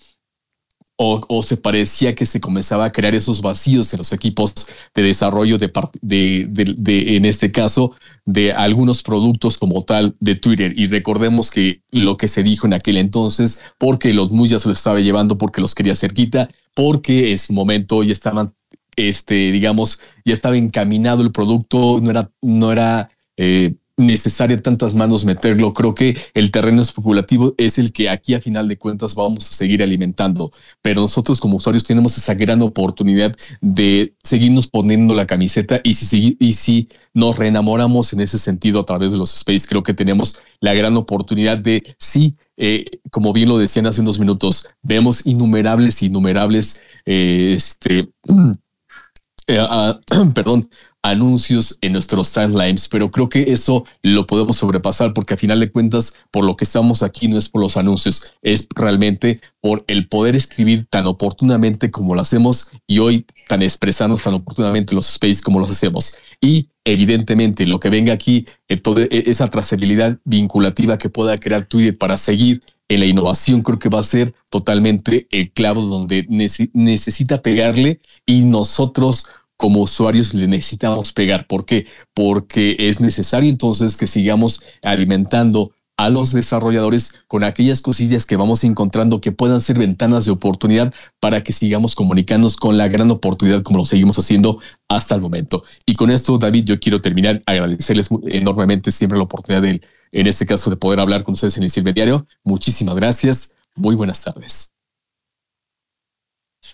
o, 0.95 1.41
se 1.41 1.57
parecía 1.57 2.13
que 2.13 2.25
se 2.25 2.39
comenzaba 2.39 2.85
a 2.85 2.91
crear 2.91 3.15
esos 3.15 3.41
vacíos 3.41 3.91
en 3.93 3.97
los 3.97 4.13
equipos 4.13 4.53
de 4.93 5.01
desarrollo 5.01 5.57
de, 5.57 5.71
de, 6.01 7.15
en 7.15 7.25
este 7.25 7.51
caso, 7.51 7.95
de 8.25 8.53
algunos 8.53 9.01
productos 9.01 9.57
como 9.57 9.81
tal 9.83 10.15
de 10.19 10.35
Twitter. 10.35 10.73
Y 10.77 10.87
recordemos 10.87 11.49
que 11.49 11.81
lo 11.91 12.15
que 12.15 12.27
se 12.27 12.43
dijo 12.43 12.67
en 12.67 12.73
aquel 12.73 12.97
entonces, 12.97 13.63
porque 13.79 14.13
los 14.13 14.31
Muyas 14.31 14.65
lo 14.65 14.71
estaba 14.71 14.99
llevando 14.99 15.37
porque 15.37 15.61
los 15.61 15.75
quería 15.75 15.95
cerquita, 15.95 16.47
porque 16.75 17.31
en 17.31 17.37
su 17.39 17.53
momento 17.53 18.03
ya 18.03 18.13
estaban, 18.13 18.53
este, 18.95 19.51
digamos, 19.51 19.99
ya 20.23 20.33
estaba 20.33 20.57
encaminado 20.57 21.23
el 21.23 21.31
producto, 21.31 21.99
no 22.01 22.11
era, 22.11 22.31
no 22.41 22.71
era 22.71 23.09
eh, 23.37 23.75
necesaria 23.97 24.61
tantas 24.61 24.95
manos 24.95 25.25
meterlo. 25.25 25.73
Creo 25.73 25.93
que 25.93 26.17
el 26.33 26.51
terreno 26.51 26.81
especulativo 26.81 27.53
es 27.57 27.77
el 27.77 27.91
que 27.91 28.09
aquí 28.09 28.33
a 28.33 28.41
final 28.41 28.67
de 28.67 28.77
cuentas 28.77 29.15
vamos 29.15 29.49
a 29.49 29.53
seguir 29.53 29.83
alimentando, 29.83 30.51
pero 30.81 31.01
nosotros 31.01 31.39
como 31.39 31.57
usuarios 31.57 31.83
tenemos 31.83 32.17
esa 32.17 32.33
gran 32.33 32.61
oportunidad 32.61 33.33
de 33.61 34.13
seguirnos 34.23 34.67
poniendo 34.67 35.13
la 35.13 35.27
camiseta 35.27 35.79
y 35.83 35.93
si, 35.93 36.37
y 36.39 36.53
si 36.53 36.89
nos 37.13 37.37
reenamoramos 37.37 38.13
en 38.13 38.21
ese 38.21 38.37
sentido 38.37 38.79
a 38.79 38.85
través 38.85 39.11
de 39.11 39.17
los 39.17 39.33
space, 39.35 39.67
creo 39.67 39.83
que 39.83 39.93
tenemos 39.93 40.39
la 40.59 40.73
gran 40.73 40.97
oportunidad 40.97 41.57
de, 41.57 41.83
sí, 41.99 42.35
eh, 42.57 42.85
como 43.11 43.33
bien 43.33 43.49
lo 43.49 43.57
decían 43.57 43.85
hace 43.85 44.01
unos 44.01 44.19
minutos, 44.19 44.67
vemos 44.81 45.25
innumerables, 45.27 46.01
innumerables, 46.01 46.81
eh, 47.05 47.53
este, 47.55 48.09
eh, 49.47 49.59
ah, 49.59 49.99
perdón, 50.33 50.69
anuncios 51.03 51.77
en 51.81 51.91
nuestros 51.93 52.31
timelines, 52.31 52.87
pero 52.87 53.11
creo 53.11 53.29
que 53.29 53.51
eso 53.51 53.85
lo 54.01 54.25
podemos 54.25 54.57
sobrepasar 54.57 55.13
porque 55.13 55.33
a 55.33 55.37
final 55.37 55.59
de 55.59 55.71
cuentas, 55.71 56.15
por 56.31 56.45
lo 56.45 56.55
que 56.55 56.63
estamos 56.63 57.03
aquí 57.03 57.27
no 57.27 57.37
es 57.37 57.49
por 57.49 57.61
los 57.61 57.77
anuncios, 57.77 58.33
es 58.41 58.67
realmente 58.73 59.39
por 59.59 59.83
el 59.87 60.07
poder 60.07 60.35
escribir 60.35 60.85
tan 60.89 61.05
oportunamente 61.05 61.91
como 61.91 62.15
lo 62.15 62.21
hacemos 62.21 62.71
y 62.87 62.99
hoy 62.99 63.25
tan 63.47 63.61
expresarnos 63.61 64.23
tan 64.23 64.33
oportunamente 64.33 64.95
los 64.95 65.09
space 65.09 65.41
como 65.43 65.59
los 65.59 65.69
hacemos. 65.69 66.15
Y 66.39 66.69
evidentemente 66.85 67.65
lo 67.65 67.79
que 67.79 67.89
venga 67.89 68.13
aquí, 68.13 68.45
eh, 68.69 68.77
toda 68.77 69.03
e, 69.03 69.23
esa 69.27 69.47
trazabilidad 69.49 70.17
vinculativa 70.23 70.97
que 70.97 71.09
pueda 71.09 71.37
crear 71.37 71.65
Twitter 71.65 71.97
para 71.97 72.17
seguir 72.17 72.61
en 72.89 72.99
la 72.99 73.05
innovación 73.05 73.61
creo 73.61 73.79
que 73.79 73.89
va 73.89 73.99
a 73.99 74.03
ser 74.03 74.33
totalmente 74.49 75.27
el 75.31 75.51
clavo 75.51 75.81
donde 75.81 76.25
necesita 76.73 77.41
pegarle 77.41 78.01
y 78.25 78.41
nosotros 78.41 79.29
como 79.57 79.81
usuarios 79.81 80.33
le 80.33 80.47
necesitamos 80.47 81.13
pegar. 81.13 81.47
¿Por 81.47 81.65
qué? 81.65 81.87
Porque 82.13 82.75
es 82.79 83.01
necesario 83.01 83.49
entonces 83.49 83.97
que 83.97 84.07
sigamos 84.07 84.63
alimentando 84.81 85.71
a 85.97 86.09
los 86.09 86.33
desarrolladores 86.33 87.21
con 87.27 87.43
aquellas 87.43 87.81
cosillas 87.81 88.25
que 88.25 88.35
vamos 88.35 88.63
encontrando 88.63 89.21
que 89.21 89.31
puedan 89.31 89.61
ser 89.61 89.77
ventanas 89.77 90.25
de 90.25 90.31
oportunidad 90.31 90.93
para 91.19 91.43
que 91.43 91.53
sigamos 91.53 91.95
comunicándonos 91.95 92.57
con 92.57 92.77
la 92.77 92.87
gran 92.87 93.11
oportunidad 93.11 93.61
como 93.61 93.79
lo 93.79 93.85
seguimos 93.85 94.17
haciendo 94.17 94.59
hasta 94.89 95.15
el 95.15 95.21
momento. 95.21 95.63
Y 95.85 95.93
con 95.93 96.09
esto, 96.09 96.37
David, 96.37 96.65
yo 96.65 96.79
quiero 96.79 96.99
terminar, 96.99 97.41
agradecerles 97.45 98.09
enormemente 98.27 98.91
siempre 98.91 99.17
la 99.17 99.25
oportunidad 99.25 99.61
de, 99.61 99.81
en 100.11 100.27
este 100.27 100.45
caso, 100.45 100.69
de 100.69 100.77
poder 100.77 100.99
hablar 100.99 101.23
con 101.23 101.33
ustedes 101.35 101.57
en 101.57 101.63
el 101.63 101.69
Silve 101.69 101.93
Diario. 101.93 102.27
Muchísimas 102.43 102.95
gracias. 102.95 103.53
Muy 103.75 103.95
buenas 103.95 104.21
tardes. 104.21 104.73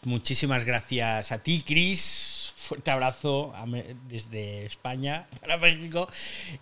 Muchísimas 0.06 0.64
gracias 0.64 1.31
a 1.34 1.43
ti, 1.43 1.61
Chris 1.65 2.39
fuerte 2.70 2.91
abrazo 2.91 3.52
desde 4.08 4.66
España 4.66 5.28
para 5.41 5.58
México. 5.58 6.08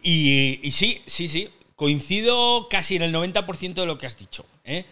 Y, 0.02 0.72
sí, 0.72 1.02
sí, 1.06 1.28
sí, 1.28 1.50
coincido 1.76 2.70
casi 2.70 2.96
en 2.96 3.04
el 3.04 3.14
90% 3.14 3.74
de 3.74 3.86
lo 3.86 3.98
que 3.98 4.06
has 4.06 4.18
dicho. 4.18 4.46
¿eh? 4.64 4.86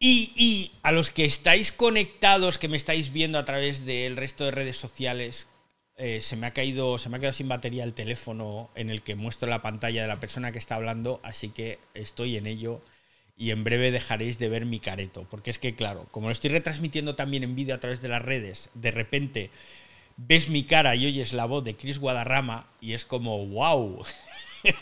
Y, 0.00 0.72
a 0.82 0.90
los 0.90 1.10
que 1.10 1.24
estáis 1.24 1.70
conectados, 1.70 2.58
que 2.58 2.68
me 2.68 2.76
estáis 2.76 3.12
viendo 3.12 3.38
a 3.38 3.44
través 3.44 3.86
del 3.86 4.16
resto 4.16 4.44
de 4.44 4.50
redes 4.50 4.76
sociales, 4.76 5.48
eh, 5.96 6.20
se, 6.20 6.36
me 6.36 6.48
ha 6.48 6.52
caído, 6.52 6.98
se 6.98 7.08
me 7.08 7.16
ha 7.16 7.20
quedado 7.20 7.34
sin 7.34 7.48
batería 7.48 7.84
el 7.84 7.94
teléfono 7.94 8.70
en 8.74 8.90
el 8.90 9.02
que 9.02 9.14
muestro 9.14 9.48
la 9.48 9.62
pantalla 9.62 10.02
de 10.02 10.08
la 10.08 10.20
persona 10.20 10.52
que 10.52 10.58
está 10.58 10.74
hablando, 10.74 11.20
así 11.22 11.48
que 11.50 11.78
estoy 11.94 12.36
en 12.36 12.46
ello 12.46 12.82
y 13.38 13.52
en 13.52 13.62
breve 13.62 13.92
dejaréis 13.92 14.38
de 14.38 14.48
ver 14.48 14.66
mi 14.66 14.80
careto. 14.80 15.26
Porque 15.30 15.50
es 15.50 15.58
que, 15.58 15.74
claro, 15.74 16.06
como 16.10 16.26
lo 16.26 16.32
estoy 16.32 16.50
retransmitiendo 16.50 17.14
también 17.14 17.44
en 17.44 17.54
vídeo 17.54 17.74
a 17.74 17.80
través 17.80 18.00
de 18.00 18.08
las 18.08 18.20
redes, 18.20 18.68
de 18.74 18.90
repente 18.90 19.50
ves 20.16 20.48
mi 20.48 20.64
cara 20.64 20.96
y 20.96 21.06
oyes 21.06 21.32
la 21.32 21.46
voz 21.46 21.62
de 21.62 21.74
Chris 21.74 21.98
Guadarrama 21.98 22.66
y 22.80 22.92
es 22.92 23.04
como, 23.04 23.46
wow. 23.46 24.04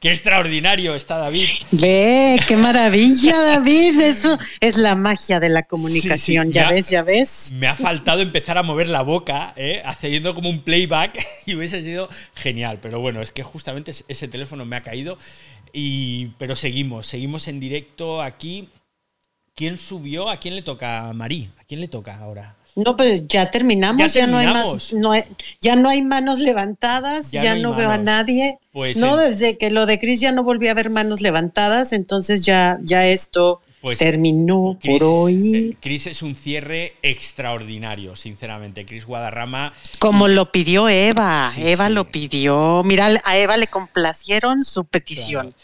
¡Qué 0.00 0.12
extraordinario 0.12 0.94
está 0.94 1.16
David! 1.18 1.48
Ve, 1.72 2.38
qué 2.46 2.56
maravilla, 2.56 3.36
David. 3.36 4.00
Eso 4.00 4.38
es 4.60 4.76
la 4.76 4.94
magia 4.94 5.40
de 5.40 5.48
la 5.48 5.64
comunicación. 5.64 6.52
Ya 6.52 6.70
ves, 6.70 6.88
ya 6.88 7.02
ves. 7.02 7.52
Me 7.56 7.66
ha 7.66 7.74
faltado 7.74 8.22
empezar 8.22 8.58
a 8.58 8.62
mover 8.62 8.88
la 8.88 9.02
boca, 9.02 9.52
¿eh? 9.56 9.82
haciendo 9.84 10.36
como 10.36 10.50
un 10.50 10.62
playback 10.62 11.26
y 11.46 11.56
hubiese 11.56 11.82
sido 11.82 12.08
genial. 12.36 12.78
Pero 12.80 13.00
bueno, 13.00 13.20
es 13.20 13.32
que 13.32 13.42
justamente 13.42 13.90
ese 14.06 14.28
teléfono 14.28 14.64
me 14.64 14.76
ha 14.76 14.84
caído 14.84 15.18
y, 15.72 16.26
pero 16.38 16.56
seguimos, 16.56 17.06
seguimos 17.06 17.48
en 17.48 17.60
directo 17.60 18.22
aquí. 18.22 18.68
¿Quién 19.54 19.78
subió? 19.78 20.28
¿A 20.28 20.38
quién 20.38 20.54
le 20.54 20.62
toca? 20.62 21.12
Marí. 21.12 21.50
¿A 21.58 21.64
quién 21.64 21.80
le 21.80 21.88
toca 21.88 22.16
ahora? 22.16 22.56
No, 22.76 22.96
pues 22.96 23.26
ya 23.26 23.50
terminamos, 23.50 24.14
ya, 24.14 24.28
no 24.28 24.36
hay 24.36 24.46
más, 24.46 24.92
no 24.92 25.12
ya 25.60 25.74
no 25.74 25.88
hay 25.88 26.00
manos 26.00 26.38
levantadas, 26.38 27.32
ya, 27.32 27.56
no, 27.56 27.74
veo 27.74 27.90
a 27.90 27.98
nadie. 27.98 28.58
Pues 28.70 28.96
no, 28.96 29.16
desde 29.16 29.58
que 29.58 29.70
lo 29.70 29.84
de 29.84 29.98
Chris 29.98 30.20
ya 30.20 30.30
no 30.30 30.44
volví 30.44 30.68
a 30.68 30.74
ver 30.74 30.88
manos 30.88 31.20
levantadas, 31.20 31.92
entonces 31.92 32.42
ya, 32.42 32.78
ya 32.82 33.08
esto 33.08 33.60
pues 33.80 33.98
terminó 33.98 34.78
por 34.84 35.02
hoy. 35.02 35.54
Eh, 35.54 35.76
Chris 35.80 36.06
es 36.06 36.22
un 36.22 36.34
cierre 36.34 36.94
extraordinario, 37.02 38.16
sinceramente. 38.16 38.84
Chris 38.84 39.06
Guadarrama. 39.06 39.72
Como 39.98 40.28
lo 40.28 40.52
pidió 40.52 40.88
Eva, 40.88 41.52
Eva 41.56 41.88
lo 41.88 42.10
pidió. 42.10 42.82
Mira, 42.84 43.20
a 43.24 43.38
Eva 43.38 43.56
le 43.56 43.66
complacieron 43.66 44.64
su 44.64 44.84
petición 44.84 45.54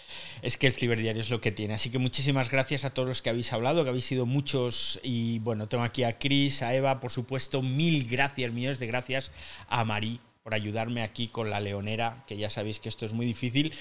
es 0.45 0.59
que 0.59 0.67
el 0.67 0.75
ciberdiario 0.75 1.23
es 1.23 1.31
lo 1.31 1.41
que 1.41 1.53
tiene. 1.53 1.73
Así 1.73 1.89
que 1.89 1.99
muchísimas 1.99 2.51
gracias 2.51 2.85
a 2.85 2.91
todos 2.91 3.09
los 3.09 3.23
que 3.23 3.31
habéis 3.31 3.53
hablado, 3.55 3.83
que 3.83 3.89
habéis 3.89 4.05
sido 4.05 4.27
muchos. 4.27 5.01
Y 5.03 5.39
bueno, 5.39 5.69
tengo 5.69 5.85
aquí 5.85 6.05
a 6.05 6.19
Cris, 6.19 6.61
a 6.61 6.75
Eva, 6.75 7.01
por 7.01 7.11
supuesto, 7.11 7.63
mil 7.63 8.07
gracias, 8.07 8.53
millones 8.53 8.79
de 8.79 8.87
gracias 8.87 9.33
a 9.69 9.85
Marí 9.85 10.21
por 10.43 10.53
ayudarme 10.53 11.03
aquí 11.03 11.29
con 11.29 11.49
la 11.49 11.61
leonera, 11.61 12.23
que 12.27 12.37
ya 12.37 12.51
sabéis 12.51 12.79
que 12.79 12.91
esto 12.91 13.07
es 13.07 13.15
muy 13.15 13.25
difícil. 13.25 13.73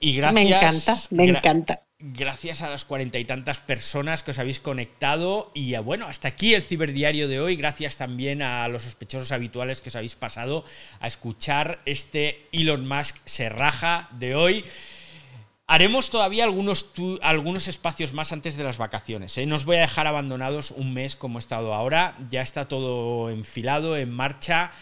Y 0.00 0.16
gracias. 0.16 0.44
Me 0.44 0.56
encanta, 0.56 0.96
me 1.10 1.24
encanta. 1.24 1.82
Gracias 2.04 2.62
a 2.62 2.68
las 2.68 2.84
cuarenta 2.84 3.20
y 3.20 3.24
tantas 3.24 3.60
personas 3.60 4.24
que 4.24 4.32
os 4.32 4.38
habéis 4.40 4.58
conectado. 4.58 5.52
Y 5.54 5.76
bueno, 5.76 6.08
hasta 6.08 6.26
aquí 6.26 6.52
el 6.52 6.62
ciberdiario 6.62 7.28
de 7.28 7.38
hoy. 7.38 7.54
Gracias 7.54 7.96
también 7.96 8.42
a 8.42 8.66
los 8.66 8.82
sospechosos 8.82 9.30
habituales 9.30 9.80
que 9.80 9.88
os 9.88 9.94
habéis 9.94 10.16
pasado 10.16 10.64
a 10.98 11.06
escuchar 11.06 11.80
este 11.84 12.48
Elon 12.50 12.88
Musk 12.88 13.18
se 13.24 13.48
raja 13.50 14.08
de 14.18 14.34
hoy. 14.34 14.64
Haremos 15.68 16.10
todavía 16.10 16.42
algunos, 16.42 16.90
algunos 17.22 17.68
espacios 17.68 18.12
más 18.14 18.32
antes 18.32 18.56
de 18.56 18.64
las 18.64 18.78
vacaciones. 18.78 19.38
¿eh? 19.38 19.46
No 19.46 19.54
os 19.54 19.64
voy 19.64 19.76
a 19.76 19.82
dejar 19.82 20.08
abandonados 20.08 20.72
un 20.72 20.92
mes 20.92 21.14
como 21.14 21.38
he 21.38 21.40
estado 21.40 21.72
ahora. 21.72 22.18
Ya 22.28 22.42
está 22.42 22.66
todo 22.66 23.30
enfilado, 23.30 23.96
en 23.96 24.10
marcha. 24.10 24.72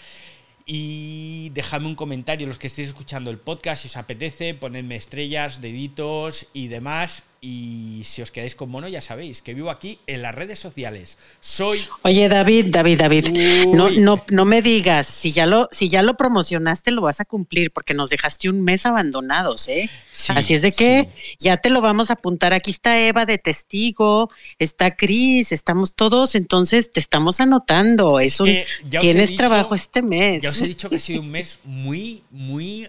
Y 0.72 1.50
dejadme 1.50 1.88
un 1.88 1.96
comentario, 1.96 2.46
los 2.46 2.60
que 2.60 2.68
estéis 2.68 2.86
escuchando 2.86 3.32
el 3.32 3.38
podcast, 3.38 3.82
si 3.82 3.88
os 3.88 3.96
apetece, 3.96 4.54
ponedme 4.54 4.94
estrellas, 4.94 5.60
deditos 5.60 6.46
y 6.52 6.68
demás. 6.68 7.24
Y 7.42 8.02
si 8.04 8.20
os 8.20 8.30
quedáis 8.30 8.54
con 8.54 8.68
mono, 8.68 8.86
ya 8.86 9.00
sabéis 9.00 9.40
que 9.40 9.54
vivo 9.54 9.70
aquí 9.70 9.98
en 10.06 10.20
las 10.20 10.34
redes 10.34 10.58
sociales. 10.58 11.16
Soy. 11.40 11.80
Oye, 12.02 12.28
David, 12.28 12.66
David, 12.68 12.98
David, 12.98 13.28
no, 13.68 13.88
no, 13.90 14.22
no 14.28 14.44
me 14.44 14.60
digas, 14.60 15.06
si 15.06 15.32
ya 15.32 15.46
lo, 15.46 15.66
si 15.72 15.88
ya 15.88 16.02
lo 16.02 16.18
promocionaste, 16.18 16.90
lo 16.90 17.00
vas 17.00 17.18
a 17.20 17.24
cumplir, 17.24 17.70
porque 17.70 17.94
nos 17.94 18.10
dejaste 18.10 18.50
un 18.50 18.60
mes 18.60 18.84
abandonados, 18.84 19.68
¿eh? 19.68 19.88
Así 20.28 20.52
es 20.52 20.60
de 20.60 20.72
que 20.72 21.08
ya 21.38 21.56
te 21.56 21.70
lo 21.70 21.80
vamos 21.80 22.10
a 22.10 22.14
apuntar. 22.14 22.52
Aquí 22.52 22.70
está 22.70 23.00
Eva 23.00 23.24
de 23.24 23.38
testigo, 23.38 24.30
está 24.58 24.94
Cris, 24.94 25.50
estamos 25.50 25.94
todos, 25.94 26.34
entonces 26.34 26.90
te 26.90 27.00
estamos 27.00 27.40
anotando. 27.40 28.20
Es, 28.20 28.40
un, 28.40 28.54
tienes 29.00 29.34
trabajo 29.36 29.74
este 29.74 30.02
mes. 30.02 30.42
Ya 30.42 30.50
os 30.50 30.60
he 30.60 30.66
dicho 30.66 30.90
que 30.90 30.96
ha 30.96 31.00
sido 31.00 31.22
un 31.22 31.30
mes 31.30 31.58
muy, 31.64 32.22
muy 32.30 32.86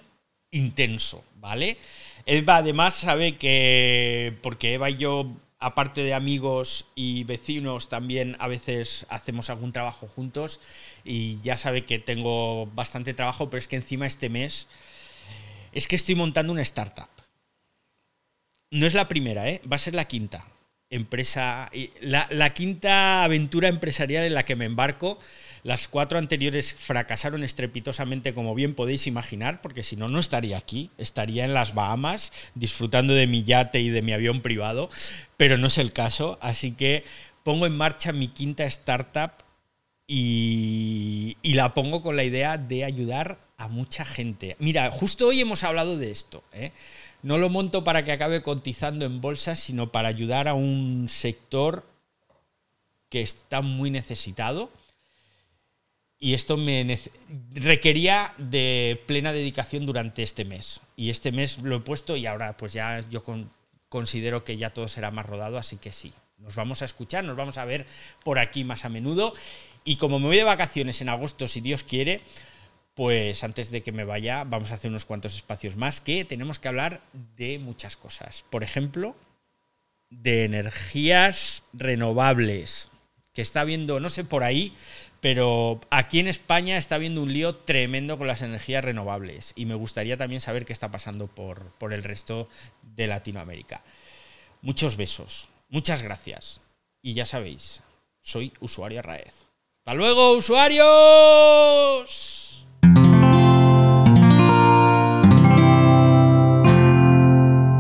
intenso, 0.52 1.24
¿vale? 1.40 1.78
Eva 2.26 2.58
además 2.58 2.96
sabe 2.96 3.38
que, 3.38 4.38
porque 4.42 4.74
Eva 4.74 4.90
y 4.90 4.98
yo, 4.98 5.32
aparte 5.60 6.04
de 6.04 6.14
amigos 6.14 6.86
y 6.96 7.24
vecinos, 7.24 7.90
también 7.90 8.36
a 8.40 8.48
veces 8.48 9.06
hacemos 9.10 9.50
algún 9.50 9.72
trabajo 9.72 10.08
juntos 10.08 10.60
y 11.04 11.42
ya 11.42 11.58
sabe 11.58 11.86
que 11.86 12.00
tengo 12.00 12.68
bastante 12.68 13.14
trabajo, 13.14 13.50
pero 13.50 13.60
es 13.60 13.68
que 13.68 13.76
encima 13.76 14.06
este 14.06 14.30
mes 14.30 14.68
es 15.72 15.88
que 15.88 15.96
estoy 15.96 16.16
montando 16.16 16.54
una 16.54 16.62
startup. 16.62 17.10
No 18.72 18.88
es 18.88 18.94
la 18.94 19.08
primera, 19.08 19.50
¿eh? 19.50 19.62
va 19.70 19.76
a 19.76 19.80
ser 19.80 19.96
la 19.96 20.06
quinta 20.06 20.46
empresa, 20.92 21.72
la, 22.02 22.28
la 22.32 22.54
quinta 22.54 23.24
aventura 23.24 23.70
empresarial 23.70 24.26
en 24.26 24.34
la 24.34 24.46
que 24.46 24.56
me 24.56 24.66
embarco. 24.66 25.18
Las 25.64 25.88
cuatro 25.88 26.18
anteriores 26.18 26.74
fracasaron 26.74 27.44
estrepitosamente, 27.44 28.34
como 28.34 28.56
bien 28.56 28.74
podéis 28.74 29.06
imaginar, 29.08 29.62
porque 29.62 29.84
si 29.84 29.96
no, 29.96 30.10
no 30.10 30.20
estaría 30.20 30.58
aquí. 30.58 30.90
Estaría 30.98 31.46
en 31.46 31.54
las 31.54 31.76
Bahamas 31.76 32.34
disfrutando 32.56 33.14
de 33.14 33.28
mi 33.28 33.44
yate 33.44 33.80
y 33.80 33.90
de 33.90 34.02
mi 34.02 34.14
avión 34.14 34.42
privado, 34.42 34.90
pero 35.38 35.58
no 35.58 35.68
es 35.68 35.78
el 35.78 35.94
caso. 35.94 36.40
Así 36.42 36.72
que 36.72 37.04
pongo 37.44 37.66
en 37.66 37.78
marcha 37.78 38.12
mi 38.12 38.28
quinta 38.28 38.66
startup 38.66 39.32
y, 40.14 41.38
la 41.44 41.74
pongo 41.74 42.02
con 42.02 42.18
la 42.18 42.24
idea 42.24 42.58
de 42.58 42.84
ayudar 42.84 43.40
a 43.58 43.68
mucha 43.68 44.04
gente. 44.04 44.58
Mira, 44.60 44.92
justo 44.92 45.28
hoy 45.28 45.40
hemos 45.40 45.64
hablado 45.64 45.98
de 45.98 46.12
esto. 46.12 46.44
¿eh? 46.52 46.72
No 47.24 47.38
lo 47.38 47.50
monto 47.50 47.84
para 47.84 48.04
que 48.04 48.12
acabe 48.12 48.42
cotizando 48.42 49.06
en 49.06 49.22
bolsa, 49.22 49.56
sino 49.56 49.92
para 49.92 50.10
ayudar 50.10 50.48
a 50.48 50.54
un 50.54 51.08
sector 51.08 51.86
que 53.10 53.22
está 53.22 53.62
muy 53.62 53.92
necesitado. 53.92 54.70
Y 56.24 56.36
esto 56.36 56.56
me 56.56 57.00
requería 57.52 58.32
de 58.38 59.04
plena 59.08 59.34
dedicación 59.34 59.88
durante 59.88 60.22
este 60.22 60.46
mes. 60.46 60.80
Y 60.96 61.10
este 61.10 61.32
mes 61.32 61.58
lo 61.58 61.78
he 61.78 61.80
puesto 61.80 62.16
y 62.16 62.28
ahora 62.28 62.56
pues 62.58 62.74
ya 62.74 63.04
yo 63.10 63.24
considero 63.90 64.44
que 64.44 64.56
ya 64.56 64.70
todo 64.70 64.88
será 64.88 65.10
más 65.10 65.26
rodado, 65.26 65.58
así 65.58 65.78
que 65.78 65.92
sí. 65.92 66.14
Nos 66.38 66.54
vamos 66.54 66.84
a 66.84 66.86
escuchar, 66.86 67.24
nos 67.24 67.36
vamos 67.36 67.58
a 67.58 67.66
ver 67.66 67.88
por 68.24 68.38
aquí 68.38 68.64
más 68.64 68.86
a 68.86 68.90
menudo. 68.90 69.34
Y 69.84 69.96
como 69.96 70.20
me 70.20 70.28
voy 70.28 70.38
de 70.38 70.44
vacaciones 70.44 71.02
en 71.02 71.10
agosto, 71.10 71.48
si 71.48 71.60
Dios 71.60 71.82
quiere, 71.82 72.22
pues 72.94 73.44
antes 73.44 73.72
de 73.72 73.82
que 73.82 73.92
me 73.92 74.04
vaya, 74.04 74.44
vamos 74.44 74.70
a 74.70 74.76
hacer 74.76 74.92
unos 74.92 75.06
cuantos 75.06 75.36
espacios 75.36 75.76
más 75.76 76.02
que 76.02 76.24
tenemos 76.24 76.60
que 76.60 76.68
hablar 76.68 77.02
de 77.36 77.58
muchas 77.58 77.98
cosas. 77.98 78.46
Por 78.52 78.62
ejemplo, 78.62 79.16
de 80.12 80.44
energías 80.44 81.64
renovables, 81.74 82.92
que 83.34 83.42
está 83.42 83.64
viendo, 83.64 84.00
no 84.00 84.10
sé 84.10 84.24
por 84.24 84.44
ahí, 84.44 84.76
pero 85.22 85.80
aquí 85.92 86.20
en 86.20 86.28
España 86.28 86.78
está 86.78 86.96
habiendo 86.96 87.22
un 87.22 87.32
lío 87.32 87.56
tremendo 87.56 88.18
con 88.18 88.28
las 88.28 88.42
energías 88.42 88.84
renovables 88.84 89.54
y 89.56 89.66
me 89.66 89.76
gustaría 89.76 90.18
también 90.18 90.42
saber 90.42 90.66
qué 90.66 90.74
está 90.74 90.92
pasando 90.92 91.28
por, 91.28 91.72
por 91.78 91.94
el 91.94 92.04
resto 92.04 92.50
de 92.82 93.08
Latinoamérica. 93.08 93.84
Muchos 94.62 94.98
besos, 94.98 95.48
muchas 95.70 96.02
gracias 96.02 96.62
y 97.02 97.14
ya 97.14 97.26
sabéis, 97.26 97.84
soy 98.20 98.52
usuario 98.60 99.02
Raez. 99.02 99.48
¡Hasta 99.80 99.94
luego, 99.94 100.34
usuarios! 100.34 101.62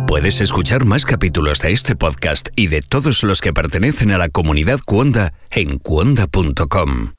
Puedes 0.07 0.41
escuchar 0.41 0.85
más 0.85 1.05
capítulos 1.05 1.61
de 1.61 1.71
este 1.71 1.95
podcast 1.95 2.49
y 2.55 2.67
de 2.67 2.81
todos 2.81 3.23
los 3.23 3.41
que 3.41 3.53
pertenecen 3.53 4.11
a 4.11 4.17
la 4.17 4.29
comunidad 4.29 4.79
Cuonda 4.85 5.33
en 5.49 5.79
cuonda.com. 5.79 7.11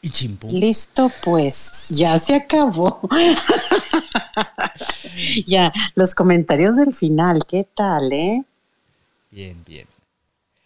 Y. 0.00 0.10
Listo, 0.48 1.10
pues, 1.24 1.88
ya 1.88 2.18
se 2.18 2.36
acabó. 2.36 3.00
ya, 5.46 5.72
los 5.94 6.14
comentarios 6.14 6.76
del 6.76 6.94
final, 6.94 7.44
¿qué 7.46 7.66
tal, 7.74 8.12
eh? 8.12 8.44
Bien, 9.30 9.62
bien. 9.66 9.86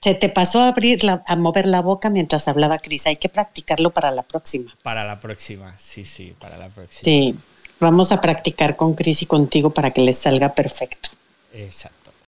Se 0.03 0.15
te 0.15 0.29
pasó 0.29 0.61
a 0.61 0.69
abrir 0.69 1.01
a 1.09 1.37
mover 1.37 1.67
la 1.67 1.81
boca 1.81 2.11
mientras 2.11 2.49
hablaba 2.49 2.79
Cris. 2.79 3.07
Hay 3.07 3.17
que 3.17 3.29
practicarlo 3.29 3.91
para 3.91 4.11
la 4.11 4.23
próxima. 4.23 4.77
Para 4.83 5.05
la 5.05 5.21
próxima, 5.21 5.77
sí, 5.79 6.05
sí, 6.05 6.35
para 6.39 6.59
la 6.59 6.69
próxima. 6.69 7.03
Sí, 7.05 7.37
vamos 7.79 8.11
a 8.11 8.21
practicar 8.21 8.77
con 8.77 8.95
Cris 8.95 9.23
y 9.23 9.27
contigo 9.27 9.71
para 9.71 9.93
que 9.93 10.01
les 10.01 10.19
salga 10.19 10.55
perfecto. 10.55 11.11
Exacto. 11.55 12.02